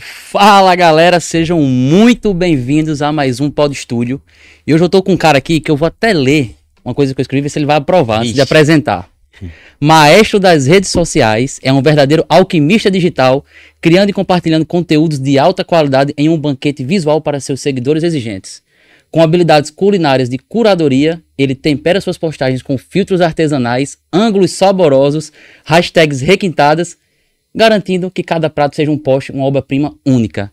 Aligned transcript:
Fala 0.00 0.74
galera, 0.74 1.20
sejam 1.20 1.60
muito 1.60 2.32
bem-vindos 2.32 3.02
a 3.02 3.12
mais 3.12 3.40
um 3.40 3.50
Pod 3.50 3.74
Estúdio. 3.74 4.22
E 4.66 4.72
hoje 4.72 4.82
eu 4.82 4.88
tô 4.88 5.02
com 5.02 5.12
um 5.12 5.16
cara 5.18 5.36
aqui 5.36 5.60
que 5.60 5.70
eu 5.70 5.76
vou 5.76 5.86
até 5.86 6.14
ler 6.14 6.56
uma 6.82 6.94
coisa 6.94 7.14
que 7.14 7.20
eu 7.20 7.22
escrevi, 7.22 7.42
ver 7.42 7.48
se 7.50 7.58
ele 7.58 7.66
vai 7.66 7.76
aprovar 7.76 8.20
antes 8.20 8.32
de 8.32 8.40
Ixi. 8.40 8.40
apresentar. 8.40 9.10
Maestro 9.78 10.40
das 10.40 10.66
redes 10.66 10.88
sociais, 10.90 11.60
é 11.62 11.70
um 11.70 11.82
verdadeiro 11.82 12.24
alquimista 12.26 12.90
digital, 12.90 13.44
criando 13.82 14.08
e 14.08 14.12
compartilhando 14.14 14.64
conteúdos 14.64 15.18
de 15.18 15.38
alta 15.38 15.62
qualidade 15.62 16.14
em 16.16 16.28
um 16.28 16.38
banquete 16.38 16.82
visual 16.82 17.20
para 17.20 17.38
seus 17.38 17.60
seguidores 17.60 18.02
exigentes. 18.02 18.62
Com 19.10 19.20
habilidades 19.22 19.70
culinárias 19.70 20.30
de 20.30 20.38
curadoria, 20.38 21.22
ele 21.36 21.54
tempera 21.54 22.00
suas 22.00 22.16
postagens 22.16 22.62
com 22.62 22.78
filtros 22.78 23.20
artesanais, 23.20 23.98
ângulos 24.10 24.52
saborosos, 24.52 25.30
hashtags 25.64 26.22
requintadas, 26.22 26.96
garantindo 27.54 28.10
que 28.10 28.22
cada 28.22 28.48
prato 28.50 28.76
seja 28.76 28.90
um 28.90 28.98
post, 28.98 29.32
uma 29.32 29.44
obra-prima 29.44 29.94
única. 30.06 30.50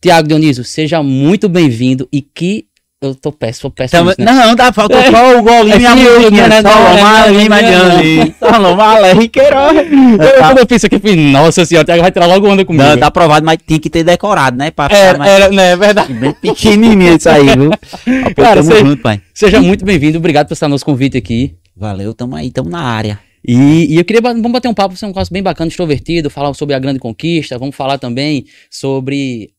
Tiago 0.00 0.26
Dionísio, 0.28 0.64
seja 0.64 1.02
muito 1.02 1.48
bem-vindo 1.48 2.08
e 2.12 2.20
que 2.20 2.66
eu 3.00 3.14
tô 3.16 3.32
péssimo, 3.32 3.68
péssimo. 3.70 3.98
Tamo- 3.98 4.10
nisso, 4.10 4.20
né? 4.20 4.46
Não, 4.46 4.54
dá, 4.54 4.72
faltou 4.72 5.00
só 5.10 5.36
o 5.38 5.42
golinho 5.42 5.80
e 5.80 5.86
a 5.86 5.90
É 5.90 5.94
musiquinha. 5.94 6.48
né, 6.48 6.62
não, 6.62 6.70
não, 6.70 7.48
Madiane. 7.48 8.34
Salomão, 8.38 9.14
Riqueirão. 9.18 9.70
Eu, 9.74 10.38
quando 10.38 10.58
eu 10.58 10.66
fiz 10.68 10.76
isso 10.76 10.86
aqui, 10.86 10.94
eu 10.96 11.00
falei, 11.00 11.16
nossa 11.32 11.64
senhora, 11.64 11.82
o 11.82 11.86
Tiago 11.86 12.02
vai 12.02 12.12
tirar 12.12 12.26
logo 12.26 12.46
onda 12.48 12.64
comigo. 12.64 12.84
Não, 12.84 12.96
tá 12.96 13.06
aprovado, 13.08 13.44
mas 13.44 13.58
tinha 13.66 13.80
que 13.80 13.90
ter 13.90 14.04
decorado, 14.04 14.56
né? 14.56 14.70
Pra 14.70 14.86
Era, 14.90 15.18
mais 15.18 15.30
era, 15.32 15.48
né, 15.50 15.72
é 15.72 15.76
verdade. 15.76 16.12
bem 16.14 16.32
pequenininho 16.32 17.16
isso 17.16 17.28
aí, 17.28 17.44
viu? 17.56 17.70
Pô, 17.70 18.42
Cara, 18.42 18.56
tamo 18.62 18.70
você- 18.72 18.80
junto, 18.80 19.02
pai. 19.02 19.20
Seja 19.34 19.60
muito 19.60 19.84
bem-vindo, 19.84 20.18
obrigado 20.18 20.46
por 20.46 20.54
estar 20.54 20.68
no 20.68 20.74
nosso 20.74 20.84
convite 20.84 21.16
aqui. 21.16 21.56
Valeu, 21.76 22.14
tamo 22.14 22.36
aí, 22.36 22.52
tamo 22.52 22.70
na 22.70 22.82
área. 22.82 23.18
E, 23.46 23.94
e 23.94 23.96
eu 23.96 24.04
queria, 24.04 24.20
vamos 24.20 24.52
bater 24.52 24.68
um 24.68 24.74
papo, 24.74 24.96
ser 24.96 25.06
um 25.06 25.12
caso 25.12 25.30
bem 25.32 25.42
bacana, 25.42 25.68
extrovertido, 25.68 26.30
falar 26.30 26.54
sobre 26.54 26.74
a 26.74 26.78
grande 26.78 26.98
conquista, 26.98 27.58
vamos 27.58 27.74
falar 27.74 27.98
também 27.98 28.46
sobre... 28.70 29.52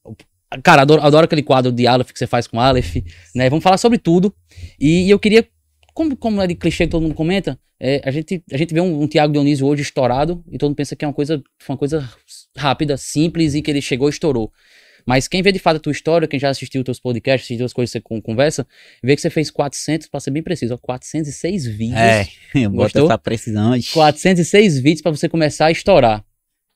Cara, 0.64 0.84
adoro, 0.84 1.02
adoro 1.02 1.26
aquele 1.26 1.42
quadro 1.42 1.72
de 1.72 1.88
Aleph 1.88 2.12
que 2.12 2.20
você 2.20 2.28
faz 2.28 2.46
com 2.46 2.60
Aleph, 2.60 2.98
né? 3.36 3.50
Vamos 3.50 3.64
falar 3.64 3.78
sobre 3.78 3.98
tudo. 3.98 4.34
E, 4.80 5.10
eu 5.10 5.18
queria, 5.18 5.48
como, 5.94 6.16
como 6.16 6.42
é 6.42 6.48
de 6.48 6.56
clichê 6.56 6.86
que 6.86 6.92
todo 6.92 7.02
mundo 7.02 7.16
comenta, 7.16 7.60
é, 7.80 8.02
a, 8.06 8.12
gente, 8.12 8.44
a 8.52 8.58
gente 8.58 8.74
vê 8.74 8.80
um, 8.80 9.02
um 9.02 9.08
Tiago 9.08 9.34
Dionísio 9.34 9.66
hoje 9.66 9.82
estourado 9.82 10.44
e 10.50 10.58
todo 10.58 10.70
mundo 10.70 10.78
pensa 10.78 10.96
que 10.96 11.04
é 11.04 11.08
uma 11.08 11.14
coisa, 11.14 11.42
uma 11.68 11.78
coisa 11.78 12.08
rápida, 12.56 12.96
simples 12.98 13.56
e 13.56 13.62
que 13.62 13.72
ele 13.72 13.82
chegou 13.82 14.08
e 14.08 14.12
estourou. 14.12 14.52
Mas 15.06 15.28
quem 15.28 15.42
vê 15.42 15.52
de 15.52 15.60
fato 15.60 15.78
a 15.78 15.80
tua 15.80 15.92
história, 15.92 16.28
quem 16.28 16.40
já 16.40 16.50
assistiu 16.50 16.84
teus 16.84 17.00
podcasts, 17.00 17.46
assistiu 17.48 17.66
as 17.66 17.74
coisas 17.74 17.92
que 17.92 18.00
você 18.00 18.02
con- 18.02 18.22
conversa, 18.22 18.66
vê 19.04 19.16
que 19.16 19.22
você 19.22 19.30
fez 19.30 19.50
400, 19.52 20.08
pra 20.08 20.20
ser 20.20 20.32
bem 20.32 20.42
preciso, 20.44 20.74
ó, 20.74 20.78
406 20.78 21.66
vídeos. 21.66 22.00
É, 22.00 22.28
eu 22.56 22.70
boto 22.70 22.84
Gostou? 22.84 23.06
essa 23.06 23.18
precisão. 23.18 23.76
ixi. 23.76 23.92
406 23.94 24.80
vídeos 24.80 25.02
pra 25.02 25.12
você 25.12 25.28
começar 25.28 25.68
a 25.68 25.72
estourar. 25.72 26.24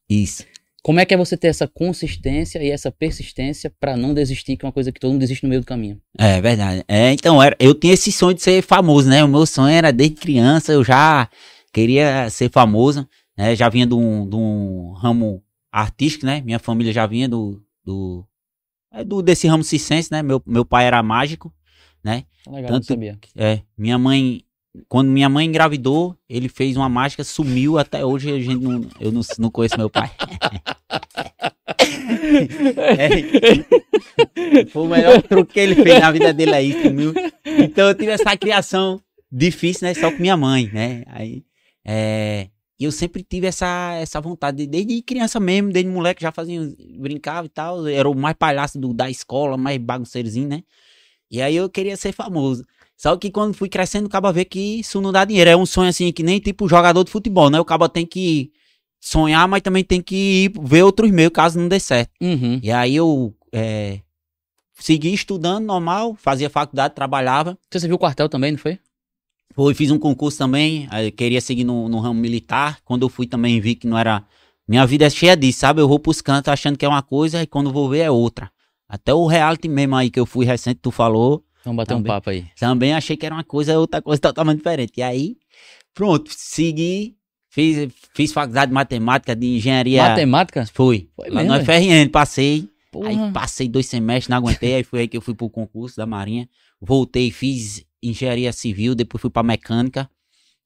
Isso. 0.10 0.44
Como 0.84 1.02
é 1.02 1.06
que 1.06 1.14
é 1.14 1.18
você 1.18 1.36
ter 1.36 1.48
essa 1.48 1.68
consistência 1.68 2.64
e 2.64 2.70
essa 2.72 2.90
persistência 2.90 3.70
pra 3.78 3.98
não 3.98 4.14
desistir, 4.14 4.56
que 4.56 4.66
é 4.66 4.68
uma 4.68 4.72
coisa 4.72 4.90
que 4.92 5.00
todo 5.00 5.12
mundo 5.12 5.20
desiste 5.20 5.44
no 5.44 5.50
meio 5.50 5.60
do 5.62 5.68
caminho? 5.68 6.00
É 6.18 6.40
verdade. 6.40 6.84
É, 6.88 7.12
então, 7.12 7.44
era, 7.44 7.56
eu 7.60 7.74
tinha 7.74 7.94
esse 7.94 8.10
sonho 8.12 8.34
de 8.36 8.42
ser 8.42 8.62
famoso, 8.62 9.10
né? 9.10 9.22
O 9.24 9.28
meu 9.28 9.46
sonho 9.46 9.74
era 9.76 9.92
desde 9.92 10.16
criança, 10.16 10.72
eu 10.72 10.84
já 10.86 11.30
queria 11.74 12.30
ser 12.30 12.50
famoso, 12.50 13.06
né? 13.38 13.54
Já 13.54 13.68
vinha 13.68 13.86
de 13.86 13.94
um, 13.96 14.30
de 14.30 14.36
um 14.38 14.94
ramo 14.94 15.44
artístico, 15.70 16.26
né? 16.26 16.42
Minha 16.46 16.58
família 16.60 16.94
já 16.94 17.06
vinha 17.06 17.28
do, 17.28 17.62
do, 17.88 18.26
é 18.92 19.02
do 19.02 19.22
desse 19.22 19.48
ramo 19.48 19.64
circense, 19.64 20.12
né? 20.12 20.22
Meu, 20.22 20.44
meu 20.46 20.66
pai 20.66 20.86
era 20.86 21.02
mágico, 21.02 21.54
né? 22.04 22.26
Legal, 22.46 22.64
não 22.64 22.68
Tanto- 22.80 22.88
sabia. 22.88 23.18
É, 23.34 23.62
minha 23.78 23.98
mãe, 23.98 24.42
quando 24.90 25.10
minha 25.10 25.30
mãe 25.30 25.48
engravidou, 25.48 26.14
ele 26.28 26.50
fez 26.50 26.76
uma 26.76 26.90
mágica, 26.90 27.24
sumiu 27.24 27.78
até 27.78 28.06
hoje, 28.06 28.30
a 28.30 28.40
gente 28.40 28.62
não, 28.62 28.86
eu 29.00 29.10
não, 29.12 29.22
não 29.40 29.50
conheço 29.50 29.78
meu 29.78 29.90
pai. 29.90 30.12
É, 32.78 34.66
foi 34.66 34.84
o 34.84 34.88
melhor 34.88 35.22
truque 35.22 35.54
que 35.54 35.60
ele 35.60 35.76
fez 35.76 36.00
na 36.00 36.12
vida 36.12 36.34
dele 36.34 36.54
aí, 36.54 36.82
sumiu. 36.82 37.14
Então 37.46 37.88
eu 37.88 37.96
tive 37.96 38.12
essa 38.12 38.36
criação 38.38 39.02
difícil, 39.32 39.88
né? 39.88 39.94
Só 39.94 40.12
com 40.12 40.18
minha 40.20 40.36
mãe, 40.38 40.70
né? 40.74 41.04
Aí, 41.08 41.44
é, 41.86 42.50
e 42.80 42.84
eu 42.84 42.92
sempre 42.92 43.24
tive 43.24 43.48
essa, 43.48 43.94
essa 43.96 44.22
vontade, 44.22 44.58
de- 44.58 44.68
desde 44.68 45.02
criança 45.02 45.40
mesmo, 45.40 45.72
desde 45.72 45.90
moleque, 45.92 46.22
já 46.22 46.32
fazia, 46.32 46.62
brincava 47.00 47.48
e 47.48 47.50
tal. 47.50 47.88
Era 47.88 48.08
o 48.10 48.16
mais 48.16 48.36
palhaço 48.38 48.80
do, 48.80 48.94
da 48.94 49.10
escola, 49.10 49.58
mais 49.58 49.78
bagunceirozinho, 49.80 50.48
né? 50.48 50.64
E 51.30 51.42
aí 51.42 51.56
eu 51.56 51.70
queria 51.70 51.98
ser 51.98 52.12
famoso. 52.14 52.66
Só 52.96 53.16
que 53.18 53.30
quando 53.32 53.54
fui 53.54 53.70
crescendo, 53.70 54.08
acaba 54.08 54.32
ver 54.32 54.46
que 54.46 54.80
isso 54.80 55.02
não 55.02 55.12
dá 55.12 55.26
dinheiro. 55.26 55.50
É 55.50 55.56
um 55.58 55.66
sonho 55.66 55.90
assim 55.90 56.12
que 56.12 56.24
nem 56.24 56.40
tipo 56.40 56.68
jogador 56.68 57.04
de 57.04 57.12
futebol, 57.12 57.50
né? 57.50 57.60
O 57.60 57.66
cabo 57.66 57.88
tem 57.90 58.06
que 58.06 58.52
sonhar, 59.00 59.48
mas 59.48 59.62
também 59.62 59.84
tem 59.84 60.02
que 60.02 60.46
ir 60.46 60.52
ver 60.62 60.84
outros 60.84 61.12
meios 61.12 61.32
caso 61.34 61.60
não 61.60 61.68
dê 61.68 61.80
certo. 61.80 62.12
Uhum. 62.22 62.60
E 62.64 62.72
aí 62.72 62.96
eu 62.96 63.36
é, 63.52 64.00
segui 64.80 65.14
estudando 65.14 65.66
normal, 65.66 66.16
fazia 66.16 66.50
faculdade, 66.50 66.96
trabalhava. 66.96 67.58
Você 67.72 67.88
viu 67.88 67.96
o 67.96 68.00
quartel 68.00 68.30
também, 68.30 68.52
não 68.52 68.60
foi? 68.60 68.80
Foi, 69.58 69.74
fiz 69.74 69.90
um 69.90 69.98
concurso 69.98 70.38
também, 70.38 70.88
queria 71.18 71.42
seguir 71.42 71.64
no, 71.64 71.90
no 71.90 71.98
ramo 72.00 72.20
militar. 72.20 72.78
Quando 72.86 73.02
eu 73.02 73.10
fui 73.10 73.26
também 73.26 73.60
vi 73.60 73.74
que 73.74 73.88
não 73.88 73.98
era. 73.98 74.24
Minha 74.68 74.86
vida 74.86 75.06
é 75.06 75.10
cheia 75.10 75.36
disso, 75.36 75.62
sabe? 75.62 75.82
Eu 75.82 75.88
vou 75.88 75.98
pros 75.98 76.22
cantos 76.22 76.54
achando 76.54 76.78
que 76.78 76.86
é 76.86 76.88
uma 76.88 77.02
coisa 77.02 77.42
e 77.42 77.48
quando 77.48 77.74
vou 77.74 77.90
ver 77.90 78.02
é 78.02 78.12
outra. 78.12 78.52
Até 78.88 79.16
o 79.16 79.26
reality 79.26 79.68
mesmo 79.68 79.96
aí 79.96 80.12
que 80.12 80.20
eu 80.20 80.28
fui 80.28 80.46
recente, 80.46 80.80
tu 80.80 80.92
falou, 80.92 81.44
Vamos 81.66 81.78
bater 81.78 81.96
um 81.96 81.98
Também. 81.98 82.12
papo 82.12 82.30
aí. 82.30 82.46
também 82.60 82.94
achei 82.94 83.18
que 83.18 83.26
era 83.26 83.34
uma 83.34 83.44
coisa, 83.44 83.80
outra 83.80 84.00
coisa 84.00 84.22
totalmente 84.22 84.58
diferente. 84.58 84.94
E 84.98 85.02
aí, 85.02 85.38
pronto, 85.92 86.30
segui, 86.32 87.16
fiz, 87.50 87.92
fiz 88.14 88.32
faculdade 88.32 88.70
de 88.70 88.76
matemática, 88.76 89.36
de 89.36 89.56
engenharia. 89.56 90.04
Matemática? 90.04 90.68
Foi. 90.72 91.10
Foi 91.16 91.32
Lá 91.32 91.42
mesmo, 91.42 91.58
no 91.58 91.66
FRN, 91.66 92.10
passei. 92.12 92.70
Porra. 92.92 93.10
Aí 93.10 93.32
passei 93.34 93.68
dois 93.68 93.88
semestres, 93.88 94.28
não 94.30 94.38
aguentei. 94.38 94.76
aí 94.76 94.84
foi 94.84 95.00
aí 95.00 95.08
que 95.08 95.18
eu 95.18 95.22
fui 95.22 95.34
pro 95.34 95.50
concurso 95.50 95.98
da 95.98 96.06
Marinha. 96.06 96.48
Voltei, 96.80 97.32
fiz 97.32 97.87
engenharia 98.02 98.52
civil, 98.52 98.96
depois 98.96 99.22
fui 99.22 99.30
pra 99.30 99.44
mecânica. 99.44 100.10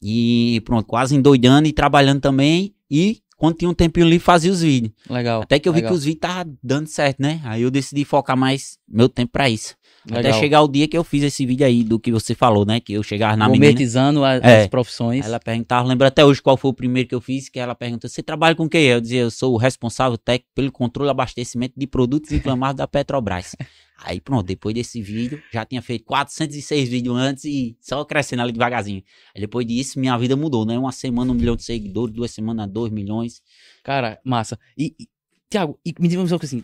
E 0.01 0.61
pronto, 0.65 0.85
quase 0.87 1.15
endoidando 1.15 1.67
e 1.67 1.73
trabalhando 1.73 2.21
também. 2.21 2.73
E 2.89 3.21
quando 3.37 3.57
tinha 3.57 3.69
um 3.69 3.73
tempinho 3.73 4.07
livre, 4.07 4.23
fazia 4.23 4.51
os 4.51 4.61
vídeos. 4.61 4.93
Legal. 5.09 5.41
Até 5.41 5.59
que 5.59 5.67
eu 5.67 5.73
vi 5.73 5.77
legal, 5.77 5.91
que 5.91 5.97
os 5.97 6.03
vídeos 6.03 6.23
estavam 6.23 6.57
dando 6.63 6.87
certo, 6.87 7.21
né? 7.21 7.41
Aí 7.43 7.61
eu 7.61 7.71
decidi 7.71 8.05
focar 8.05 8.37
mais 8.37 8.77
meu 8.87 9.09
tempo 9.09 9.31
pra 9.31 9.49
isso. 9.49 9.75
Até 10.09 10.22
legal. 10.23 10.39
chegar 10.39 10.62
o 10.63 10.67
dia 10.67 10.88
que 10.88 10.97
eu 10.97 11.03
fiz 11.03 11.22
esse 11.23 11.45
vídeo 11.45 11.66
aí 11.66 11.84
do 11.84 12.00
que 12.00 12.12
você 12.12 12.34
falou, 12.34 12.66
né? 12.66 12.79
Que 12.79 12.94
eu 12.94 13.03
chegava 13.03 13.35
na 13.38 13.47
menina. 13.47 13.66
Gourmetizando 13.67 14.23
a- 14.23 14.35
É. 14.38 14.62
as 14.62 14.67
profissões. 14.67 15.22
Aí 15.23 15.29
ela 15.29 15.39
perguntava, 15.39 15.88
lembro 15.88 16.07
até 16.07 16.25
hoje 16.25 16.41
qual 16.41 16.57
foi 16.57 16.72
o 16.72 16.73
primeiro 16.73 17.07
que 17.07 17.13
eu 17.13 17.22
fiz, 17.22 17.50
que 17.50 17.59
ela 17.59 17.75
perguntou, 17.75 18.09
você 18.09 18.23
trabalha 18.23 18.56
com 18.56 18.63
o 18.66 18.69
quê? 18.69 18.78
Eu 18.78 19.00
dizia, 19.00 19.22
eu 19.22 19.29
sou 19.31 19.53
o 19.53 19.57
responsável 19.57 20.17
técnico 20.17 20.50
pelo 20.56 20.72
controle 20.72 21.09
e 21.09 21.11
abastecimento 21.11 21.73
de 21.78 21.85
produtos 21.85 22.31
inflamáveis 22.31 22.78
da 22.78 22.88
Petrobras. 22.88 23.56
Aí 24.03 24.19
pronto, 24.19 24.47
depois 24.47 24.73
desse 24.73 25.00
vídeo, 25.00 25.40
já 25.53 25.63
tinha 25.63 25.79
feito 25.79 26.03
406 26.06 26.90
vídeos 26.90 27.16
antes 27.16 27.45
e 27.45 27.78
só 27.79 28.03
crescendo 28.03 28.41
ali 28.41 28.51
devagarzinho. 28.51 29.03
Aí 29.35 29.41
depois 29.41 29.67
disso, 29.67 30.00
minha 30.00 30.17
vida 30.17 30.35
mudou, 30.35 30.66
né? 30.66 30.75
Uma 30.79 30.91
semana, 30.91 31.31
um 31.31 31.35
milhão 31.35 31.56
de 31.56 31.63
seguidores, 31.63 32.11
duas 32.16 32.31
semanas, 32.31 32.67
dois 32.67 32.91
milhões. 32.91 33.44
Cara, 33.84 34.19
massa. 34.25 34.57
E, 34.75 34.95
e 35.00 35.07
Tiago, 35.47 35.78
e 35.85 35.94
me 36.00 36.07
diga 36.07 36.19
uma 36.19 36.28
coisa 36.28 36.45
assim. 36.45 36.63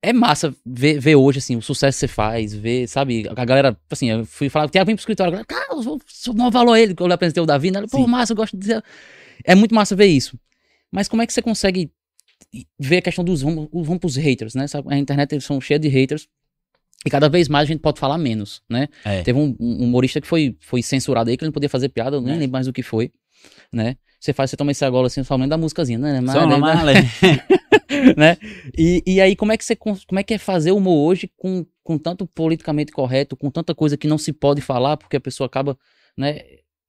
É 0.00 0.12
massa 0.12 0.54
ver, 0.64 1.00
ver 1.00 1.16
hoje, 1.16 1.38
assim, 1.38 1.56
o 1.56 1.62
sucesso 1.62 1.96
que 1.96 2.00
você 2.00 2.08
faz, 2.08 2.54
ver, 2.54 2.86
sabe, 2.86 3.26
a 3.34 3.44
galera, 3.44 3.76
assim, 3.90 4.08
eu 4.10 4.24
fui 4.24 4.48
falar, 4.48 4.68
Tiago, 4.68 4.86
vem 4.86 4.94
pro 4.94 5.00
escritório, 5.00 5.30
a 5.30 5.42
galera, 5.42 5.46
cara, 5.46 5.76
eu 5.76 5.82
sou, 5.82 6.00
sou 6.06 6.34
não 6.34 6.50
valor 6.52 6.76
ele, 6.76 6.94
que 6.94 7.02
eu 7.02 7.06
lhe 7.08 7.12
apresentei 7.12 7.42
o 7.42 7.46
Davi, 7.46 7.72
né? 7.72 7.82
Pô, 7.90 8.06
massa, 8.06 8.32
eu 8.32 8.36
gosto 8.36 8.52
de 8.56 8.60
dizer. 8.60 8.84
É 9.44 9.54
muito 9.56 9.74
massa 9.74 9.96
ver 9.96 10.06
isso. 10.06 10.38
Mas 10.90 11.08
como 11.08 11.20
é 11.20 11.26
que 11.26 11.32
você 11.32 11.42
consegue 11.42 11.90
ver 12.78 12.98
a 12.98 13.02
questão 13.02 13.24
dos, 13.24 13.42
vamos, 13.42 13.68
vamos 13.72 13.98
pros 13.98 14.16
haters, 14.16 14.54
né? 14.54 14.66
A 14.86 14.96
internet 14.96 15.32
eles 15.32 15.44
são 15.44 15.60
cheia 15.60 15.78
de 15.80 15.88
haters. 15.88 16.28
E 17.04 17.10
cada 17.10 17.28
vez 17.28 17.48
mais 17.48 17.64
a 17.68 17.72
gente 17.72 17.80
pode 17.80 17.98
falar 17.98 18.18
menos, 18.18 18.62
né? 18.68 18.86
É. 19.04 19.22
Teve 19.22 19.38
um, 19.38 19.56
um 19.58 19.84
humorista 19.84 20.20
que 20.20 20.26
foi, 20.26 20.56
foi 20.60 20.80
censurado 20.82 21.28
aí, 21.28 21.36
que 21.36 21.44
ele 21.44 21.48
não 21.48 21.52
podia 21.52 21.68
fazer 21.68 21.88
piada, 21.88 22.16
eu 22.16 22.20
nem 22.20 22.34
É. 22.34 22.38
lembro 22.38 22.52
mais 22.52 22.66
do 22.66 22.72
que 22.72 22.82
foi, 22.82 23.10
né? 23.72 23.96
Você 24.20 24.32
faz, 24.32 24.50
você 24.50 24.56
toma 24.56 24.72
esse 24.72 24.84
agora 24.84 25.06
assim, 25.06 25.22
lembra 25.30 25.48
da 25.48 25.56
músicazinha, 25.56 25.98
né? 25.98 26.20
Mas- 26.20 26.34
mala. 26.58 26.92
né? 28.16 28.36
E, 28.76 29.02
e 29.06 29.20
aí, 29.20 29.36
como 29.36 29.52
é 29.52 29.56
que 29.56 29.64
você 29.64 29.76
como 29.76 29.96
é 30.18 30.22
que 30.22 30.34
é 30.34 30.38
fazer 30.38 30.72
humor 30.72 31.08
hoje 31.10 31.30
com, 31.36 31.64
com 31.82 31.96
tanto 31.98 32.26
politicamente 32.26 32.92
correto, 32.92 33.36
com 33.36 33.50
tanta 33.50 33.74
coisa 33.74 33.96
que 33.96 34.08
não 34.08 34.18
se 34.18 34.32
pode 34.32 34.60
falar, 34.60 34.96
porque 34.96 35.16
a 35.16 35.20
pessoa 35.20 35.46
acaba, 35.46 35.78
né? 36.16 36.40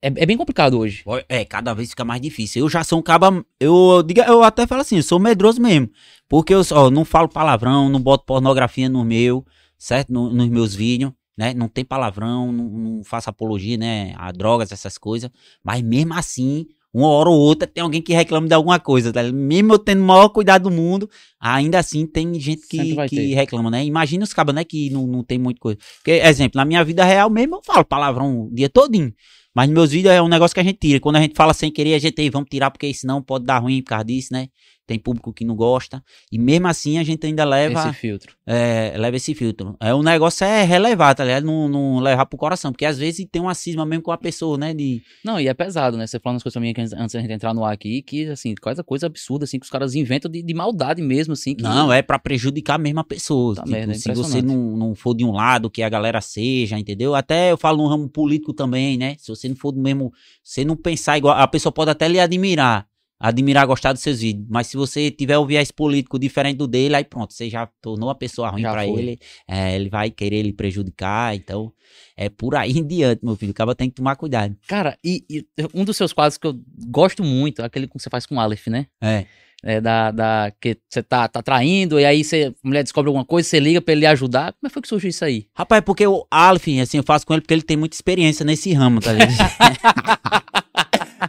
É, 0.02 0.08
é 0.08 0.26
bem 0.26 0.36
complicado 0.36 0.78
hoje. 0.78 1.04
É, 1.28 1.44
cada 1.44 1.74
vez 1.74 1.90
fica 1.90 2.04
mais 2.04 2.20
difícil. 2.22 2.62
Eu 2.64 2.68
já 2.70 2.82
sou 2.82 2.98
um 2.98 3.02
caba. 3.02 3.44
Eu, 3.58 4.02
eu 4.26 4.42
até 4.42 4.66
falo 4.66 4.80
assim, 4.80 4.96
eu 4.96 5.02
sou 5.02 5.18
medroso 5.18 5.60
mesmo. 5.60 5.90
Porque 6.28 6.54
eu 6.54 6.62
ó, 6.72 6.90
não 6.90 7.04
falo 7.04 7.28
palavrão, 7.28 7.88
não 7.90 8.00
boto 8.00 8.24
pornografia 8.24 8.88
no 8.88 9.04
meu, 9.04 9.44
certo? 9.78 10.10
No- 10.10 10.32
nos 10.32 10.48
meus 10.48 10.74
vídeos, 10.74 11.12
né? 11.36 11.52
Não 11.52 11.68
tem 11.68 11.84
palavrão, 11.84 12.50
não, 12.50 12.64
não 12.70 13.04
faço 13.04 13.28
apologia, 13.28 13.76
né? 13.76 14.14
A 14.16 14.32
drogas, 14.32 14.72
essas 14.72 14.96
coisas. 14.96 15.30
Mas 15.62 15.82
mesmo 15.82 16.14
assim, 16.14 16.66
uma 16.92 17.08
hora 17.08 17.28
ou 17.28 17.38
outra 17.38 17.68
tem 17.68 17.82
alguém 17.82 18.02
que 18.02 18.12
reclama 18.12 18.48
de 18.48 18.54
alguma 18.54 18.80
coisa, 18.80 19.12
tá? 19.12 19.22
Mesmo 19.22 19.74
eu 19.74 19.78
tendo 19.78 20.00
o 20.02 20.04
maior 20.04 20.28
cuidado 20.28 20.64
do 20.64 20.70
mundo, 20.70 21.08
ainda 21.38 21.78
assim 21.78 22.06
tem 22.06 22.34
gente 22.40 22.66
que, 22.66 22.96
que 23.08 23.16
ter. 23.16 23.34
reclama, 23.34 23.70
né? 23.70 23.84
Imagina 23.84 24.24
os 24.24 24.32
cabas, 24.32 24.54
né? 24.54 24.64
Que 24.64 24.90
não, 24.90 25.06
não 25.06 25.22
tem 25.22 25.38
muita 25.38 25.60
coisa. 25.60 25.78
Porque, 25.96 26.12
exemplo, 26.12 26.58
na 26.58 26.64
minha 26.64 26.84
vida 26.84 27.04
real 27.04 27.30
mesmo 27.30 27.56
eu 27.56 27.62
falo 27.64 27.84
palavrão 27.84 28.42
o 28.46 28.50
dia 28.52 28.68
todinho. 28.68 29.12
Mas 29.54 29.68
nos 29.68 29.74
meus 29.74 29.90
vídeos 29.90 30.14
é 30.14 30.22
um 30.22 30.28
negócio 30.28 30.54
que 30.54 30.60
a 30.60 30.64
gente 30.64 30.78
tira. 30.78 31.00
Quando 31.00 31.16
a 31.16 31.20
gente 31.20 31.34
fala 31.34 31.52
sem 31.52 31.70
querer, 31.70 31.94
a 31.94 31.98
gente 31.98 32.20
aí, 32.20 32.30
vamos 32.30 32.48
tirar, 32.48 32.70
porque 32.70 32.92
senão 32.94 33.20
pode 33.20 33.44
dar 33.44 33.58
ruim 33.58 33.82
por 33.82 33.90
causa 33.90 34.04
disso, 34.04 34.28
né? 34.32 34.48
Tem 34.90 34.98
público 34.98 35.32
que 35.32 35.44
não 35.44 35.54
gosta. 35.54 36.02
E 36.32 36.38
mesmo 36.38 36.66
assim 36.66 36.98
a 36.98 37.04
gente 37.04 37.24
ainda 37.24 37.44
leva 37.44 37.78
Esse 37.78 37.92
filtro. 37.92 38.34
é, 38.44 38.92
leva 38.96 39.16
esse 39.16 39.32
filtro. 39.36 39.76
É, 39.78 39.94
o 39.94 40.02
negócio 40.02 40.44
é 40.44 40.64
relevar, 40.64 41.14
tá 41.14 41.24
ligado? 41.24 41.44
Não, 41.44 41.68
não 41.68 42.00
levar 42.00 42.26
pro 42.26 42.36
coração. 42.36 42.72
Porque 42.72 42.84
às 42.84 42.98
vezes 42.98 43.24
tem 43.30 43.40
uma 43.40 43.54
cisma 43.54 43.86
mesmo 43.86 44.02
com 44.02 44.10
a 44.10 44.18
pessoa, 44.18 44.58
né? 44.58 44.74
De, 44.74 45.00
Não, 45.24 45.38
e 45.40 45.46
é 45.46 45.54
pesado, 45.54 45.96
né? 45.96 46.08
Você 46.08 46.18
falando 46.18 46.38
as 46.38 46.42
coisas 46.42 46.54
pra 46.54 46.60
mim 46.60 46.74
antes 46.76 47.12
da 47.12 47.20
gente 47.20 47.32
entrar 47.32 47.54
no 47.54 47.64
ar 47.64 47.72
aqui, 47.72 48.02
que, 48.02 48.26
assim, 48.26 48.52
coisa, 48.60 48.82
coisa 48.82 49.06
absurda, 49.06 49.44
assim, 49.44 49.60
que 49.60 49.64
os 49.64 49.70
caras 49.70 49.94
inventam 49.94 50.28
de, 50.28 50.42
de 50.42 50.54
maldade 50.54 51.00
mesmo, 51.00 51.34
assim. 51.34 51.54
Que... 51.54 51.62
Não, 51.62 51.92
é 51.92 52.02
pra 52.02 52.18
prejudicar 52.18 52.76
mesmo 52.76 52.98
a 52.98 53.04
pessoa. 53.04 53.54
Tá 53.54 53.62
Tipo, 53.62 53.72
merda, 53.72 53.92
é 53.92 53.94
se 53.94 54.12
você 54.12 54.42
não, 54.42 54.76
não 54.76 54.94
for 54.96 55.14
de 55.14 55.24
um 55.24 55.30
lado 55.30 55.70
que 55.70 55.84
a 55.84 55.88
galera 55.88 56.20
seja, 56.20 56.76
entendeu? 56.76 57.14
Até 57.14 57.52
eu 57.52 57.56
falo 57.56 57.78
no 57.78 57.88
ramo 57.88 58.08
político 58.08 58.52
também, 58.52 58.98
né? 58.98 59.14
Se 59.18 59.28
você 59.28 59.48
não 59.48 59.54
for 59.54 59.70
do 59.70 59.80
mesmo. 59.80 60.12
Se 60.42 60.64
não 60.64 60.74
pensar 60.74 61.16
igual. 61.16 61.36
A 61.38 61.46
pessoa 61.46 61.72
pode 61.72 61.92
até 61.92 62.08
lhe 62.08 62.18
admirar. 62.18 62.89
Admirar, 63.20 63.66
gostar 63.66 63.92
dos 63.92 64.00
seus 64.00 64.20
vídeos. 64.20 64.46
Mas 64.48 64.68
se 64.68 64.78
você 64.78 65.10
tiver 65.10 65.38
um 65.38 65.44
viés 65.44 65.70
político 65.70 66.18
diferente 66.18 66.56
do 66.56 66.66
dele, 66.66 66.96
aí 66.96 67.04
pronto, 67.04 67.34
você 67.34 67.50
já 67.50 67.66
tornou 67.82 68.08
a 68.08 68.14
pessoa 68.14 68.48
ruim 68.48 68.62
foi. 68.62 68.88
ele. 68.98 69.18
É, 69.46 69.76
ele 69.76 69.90
vai 69.90 70.10
querer 70.10 70.40
lhe 70.42 70.54
prejudicar. 70.54 71.34
Então, 71.36 71.70
é 72.16 72.30
por 72.30 72.56
aí 72.56 72.70
em 72.70 72.86
diante, 72.86 73.22
meu 73.22 73.36
filho. 73.36 73.50
O 73.52 73.54
cara 73.54 73.74
tem 73.74 73.90
que 73.90 73.96
tomar 73.96 74.16
cuidado. 74.16 74.56
Cara, 74.66 74.96
e, 75.04 75.22
e 75.28 75.44
um 75.74 75.84
dos 75.84 75.98
seus 75.98 76.14
quadros 76.14 76.38
que 76.38 76.46
eu 76.46 76.58
gosto 76.88 77.22
muito, 77.22 77.60
é 77.60 77.64
aquele 77.66 77.86
que 77.86 77.92
você 77.92 78.08
faz 78.08 78.24
com 78.24 78.36
o 78.36 78.40
Aleph, 78.40 78.68
né? 78.68 78.86
É. 79.02 79.26
É 79.62 79.78
da, 79.78 80.10
da 80.10 80.50
que 80.58 80.78
você 80.88 81.02
tá, 81.02 81.28
tá 81.28 81.42
traindo, 81.42 82.00
e 82.00 82.04
aí 82.06 82.24
você, 82.24 82.54
a 82.64 82.66
mulher 82.66 82.82
descobre 82.82 83.08
alguma 83.08 83.26
coisa, 83.26 83.46
você 83.46 83.60
liga 83.60 83.82
pra 83.82 83.92
ele 83.92 84.00
lhe 84.00 84.06
ajudar. 84.06 84.54
Como 84.54 84.66
é 84.66 84.68
que 84.68 84.72
foi 84.72 84.80
que 84.80 84.88
surgiu 84.88 85.10
isso 85.10 85.22
aí? 85.22 85.48
Rapaz, 85.54 85.78
é 85.78 85.82
porque 85.82 86.06
o 86.06 86.26
Aleph, 86.30 86.68
assim, 86.80 86.96
eu 86.96 87.02
faço 87.02 87.26
com 87.26 87.34
ele 87.34 87.42
porque 87.42 87.52
ele 87.52 87.62
tem 87.62 87.76
muita 87.76 87.94
experiência 87.94 88.42
nesse 88.42 88.72
ramo, 88.72 89.00
tá 89.00 89.12
ligado? 89.12 89.32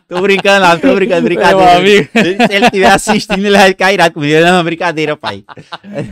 tô 0.07 0.21
brincando, 0.21 0.65
Aleph, 0.65 0.81
tô 0.81 0.95
brincando, 0.95 1.21
brincadeira. 1.23 1.57
Meu 1.57 1.77
amigo. 1.79 2.09
Se 2.13 2.55
ele 2.55 2.65
estiver 2.65 2.91
assistindo, 2.91 3.45
ele 3.45 3.57
vai 3.57 3.67
ficar 3.69 3.93
irado 3.93 4.13
comigo. 4.13 4.39
Não, 4.41 4.63
brincadeira, 4.63 5.15
pai. 5.17 5.43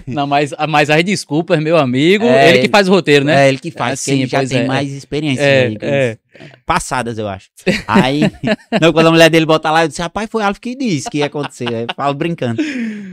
Não, 0.07 0.27
mas, 0.27 0.53
mas 0.67 0.89
as 0.89 1.03
desculpas, 1.03 1.59
meu 1.59 1.77
amigo, 1.77 2.25
É, 2.25 2.49
ele 2.49 2.59
que 2.59 2.69
faz 2.69 2.87
o 2.87 2.91
roteiro, 2.91 3.25
né? 3.25 3.45
É 3.45 3.49
ele 3.49 3.59
que 3.59 3.71
faz, 3.71 3.99
Assim, 3.99 4.21
ele 4.21 4.27
já 4.27 4.45
tem 4.45 4.59
é, 4.59 4.65
mais 4.65 4.91
experiência. 4.91 5.43
É, 5.43 5.77
é. 5.81 6.17
Passadas, 6.65 7.17
eu 7.17 7.27
acho. 7.27 7.49
Aí, 7.87 8.21
não, 8.81 8.93
quando 8.93 9.07
a 9.07 9.11
mulher 9.11 9.29
dele 9.29 9.45
bota 9.45 9.69
lá, 9.71 9.83
eu 9.83 9.87
disse, 9.87 10.01
rapaz, 10.01 10.29
foi 10.31 10.43
Aleph 10.43 10.59
que 10.59 10.75
disse 10.75 11.09
que 11.09 11.19
ia 11.19 11.25
acontecer. 11.25 11.67
Aí 11.67 11.83
eu 11.83 11.95
falo 11.95 12.13
brincando. 12.13 12.61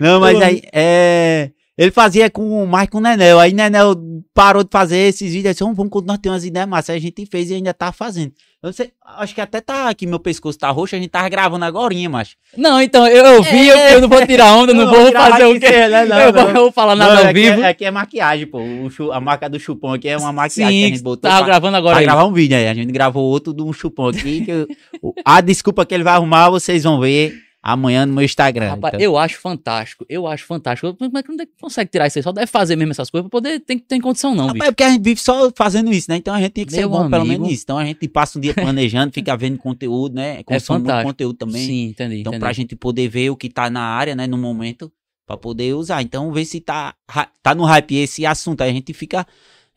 Não, 0.01 0.21
mas 0.21 0.41
aí, 0.41 0.63
é... 0.73 1.51
Ele 1.79 1.91
fazia 1.91 2.31
com 2.31 2.65
o 2.65 3.01
Nenel. 3.01 3.39
Aí 3.39 3.53
Nenel 3.53 3.95
parou 4.33 4.65
de 4.65 4.71
fazer 4.73 4.97
esses 4.97 5.31
vídeos. 5.33 5.53
Disse, 5.53 5.63
vamos, 5.63 5.77
vamos 5.77 5.91
continuar 5.91 6.17
tendo 6.17 6.33
umas 6.33 6.45
ideias 6.45 6.67
massas. 6.69 6.91
Aí 6.91 6.97
a 6.97 7.01
gente 7.01 7.27
fez 7.27 7.51
e 7.51 7.55
ainda 7.55 7.75
tá 7.75 7.93
fazendo. 7.93 8.33
Eu 8.63 8.69
não 8.69 8.73
sei, 8.73 8.91
acho 9.19 9.35
que 9.35 9.41
até 9.43 9.61
tá 9.61 9.89
aqui, 9.91 10.07
meu 10.07 10.19
pescoço 10.19 10.59
tá 10.59 10.71
roxo. 10.71 10.97
A 10.97 10.99
gente 10.99 11.11
tava 11.11 11.29
gravando 11.29 11.67
agora, 11.67 11.95
macho. 12.09 12.35
Não, 12.57 12.81
então, 12.81 13.07
eu, 13.07 13.25
eu 13.27 13.43
vi, 13.43 13.69
eu, 13.69 13.77
eu 13.77 14.01
não 14.01 14.09
vou 14.09 14.27
tirar 14.27 14.55
onda, 14.55 14.73
não, 14.73 14.87
Não, 14.91 14.93
vou 14.93 15.13
fazer 15.13 15.45
o 15.45 15.61
quê? 15.61 15.69
né? 15.71 16.05
Não, 16.07 16.19
eu, 16.19 16.33
não. 16.33 16.53
vou, 16.55 16.73
falar 16.73 16.97
nada 16.97 17.13
Não, 17.15 17.21
ao 17.21 17.27
aqui, 17.29 17.35
vivo. 17.35 17.61
É, 17.61 17.69
aqui 17.69 17.85
é 17.85 17.91
maquiagem, 17.91 18.47
pô. 18.47 18.59
O 18.59 19.13
a 19.13 19.21
marca 19.21 19.49
do 19.49 19.61
chupão 19.61 19.93
aqui 19.93 20.09
é 20.09 20.17
uma 20.17 20.33
maquiagem 20.33 20.79
que 20.79 20.85
a 20.85 20.89
Sim, 20.89 20.95
gente 20.95 21.03
botou. 21.05 21.31
tava 21.31 21.41
pra- 21.41 21.47
gravando 21.47 21.77
agora 21.77 21.95
Vai 21.97 22.05
aí. 22.05 22.07
gravar 22.07 22.25
um 22.25 22.33
vídeo 22.33 22.57
aí. 22.57 22.67
A 22.69 22.75
gente 22.75 22.91
gravou 22.91 23.23
outro 23.25 23.53
de 23.53 23.63
um 23.63 23.73
chupão 23.73 24.09
aqui. 24.09 24.45
Eu- 24.49 24.67
a 25.25 25.43
desculpa 25.43 25.85
que 25.85 25.95
ele 25.95 26.03
vai 26.05 26.15
arrumar, 26.15 26.49
vocês 26.49 26.83
vão 26.85 26.99
ver 26.99 27.35
amanhã 27.73 28.07
no 28.07 28.15
meu 28.15 28.25
Instagram. 28.25 28.71
Rapaz, 28.71 28.95
Então, 28.95 29.05
eu 29.05 29.19
acho 29.19 29.39
fantástico, 29.41 30.07
eu 30.09 30.27
acho 30.27 30.45
fantástico. 30.47 30.95
Como 30.95 31.19
é 31.19 31.23
que 31.23 31.33
não 31.33 31.45
consegue 31.61 31.91
tirar 31.91 32.07
isso 32.07 32.19
aí? 32.19 32.23
Só 32.23 32.31
deve 32.31 32.47
fazer 32.47 32.77
mesmo 32.77 32.93
essas 32.93 33.11
coisas 33.11 33.29
pra 33.29 33.31
poder, 33.41 33.59
tem, 33.61 33.79
tem 33.79 34.01
condição 34.01 34.35
não, 34.35 34.47
Rapaz, 34.47 34.53
bicho. 34.55 34.65
é 34.65 34.71
porque 34.71 34.85
a 34.85 34.91
gente 34.91 35.03
vive 35.03 35.21
só 35.21 35.51
fazendo 35.57 35.93
isso, 35.93 36.11
né? 36.11 36.17
Então 36.17 36.33
a 36.33 36.41
gente 36.41 36.53
tem 36.53 36.65
que 36.65 36.73
ser 36.73 36.79
Meu 36.81 36.91
bom 36.91 37.11
pelo 37.11 37.23
amigo. 37.23 37.29
menos 37.33 37.49
nisso. 37.49 37.63
Então 37.65 37.77
a 37.79 37.85
gente 37.85 38.07
passa 38.09 38.39
um 38.39 38.41
dia 38.41 38.55
planejando, 38.55 39.13
fica 39.13 39.37
vendo 39.37 39.59
conteúdo, 39.59 40.15
né? 40.15 40.43
Consome 40.45 40.79
muito 40.79 40.87
fantástico. 40.89 41.11
conteúdo 41.11 41.37
também. 41.37 41.67
Sim, 41.67 41.85
entendi, 41.89 42.21
Então, 42.21 42.31
entendi. 42.31 42.41
pra 42.41 42.53
gente 42.53 42.77
poder 42.77 43.09
ver 43.09 43.31
o 43.31 43.37
que 43.37 43.49
tá 43.49 43.69
na 43.69 43.83
área, 43.83 44.15
né, 44.15 44.27
no 44.27 44.39
momento, 44.39 44.93
pra 45.27 45.37
poder 45.37 45.75
usar. 45.75 46.03
Então, 46.03 46.33
ver 46.33 46.45
se 46.45 46.61
tá, 46.61 46.95
tá 47.43 47.55
no 47.55 47.65
hype 47.65 47.97
esse 47.97 48.25
assunto. 48.25 48.61
Aí 48.63 48.71
a 48.71 48.73
gente 48.73 48.93
fica 48.95 49.27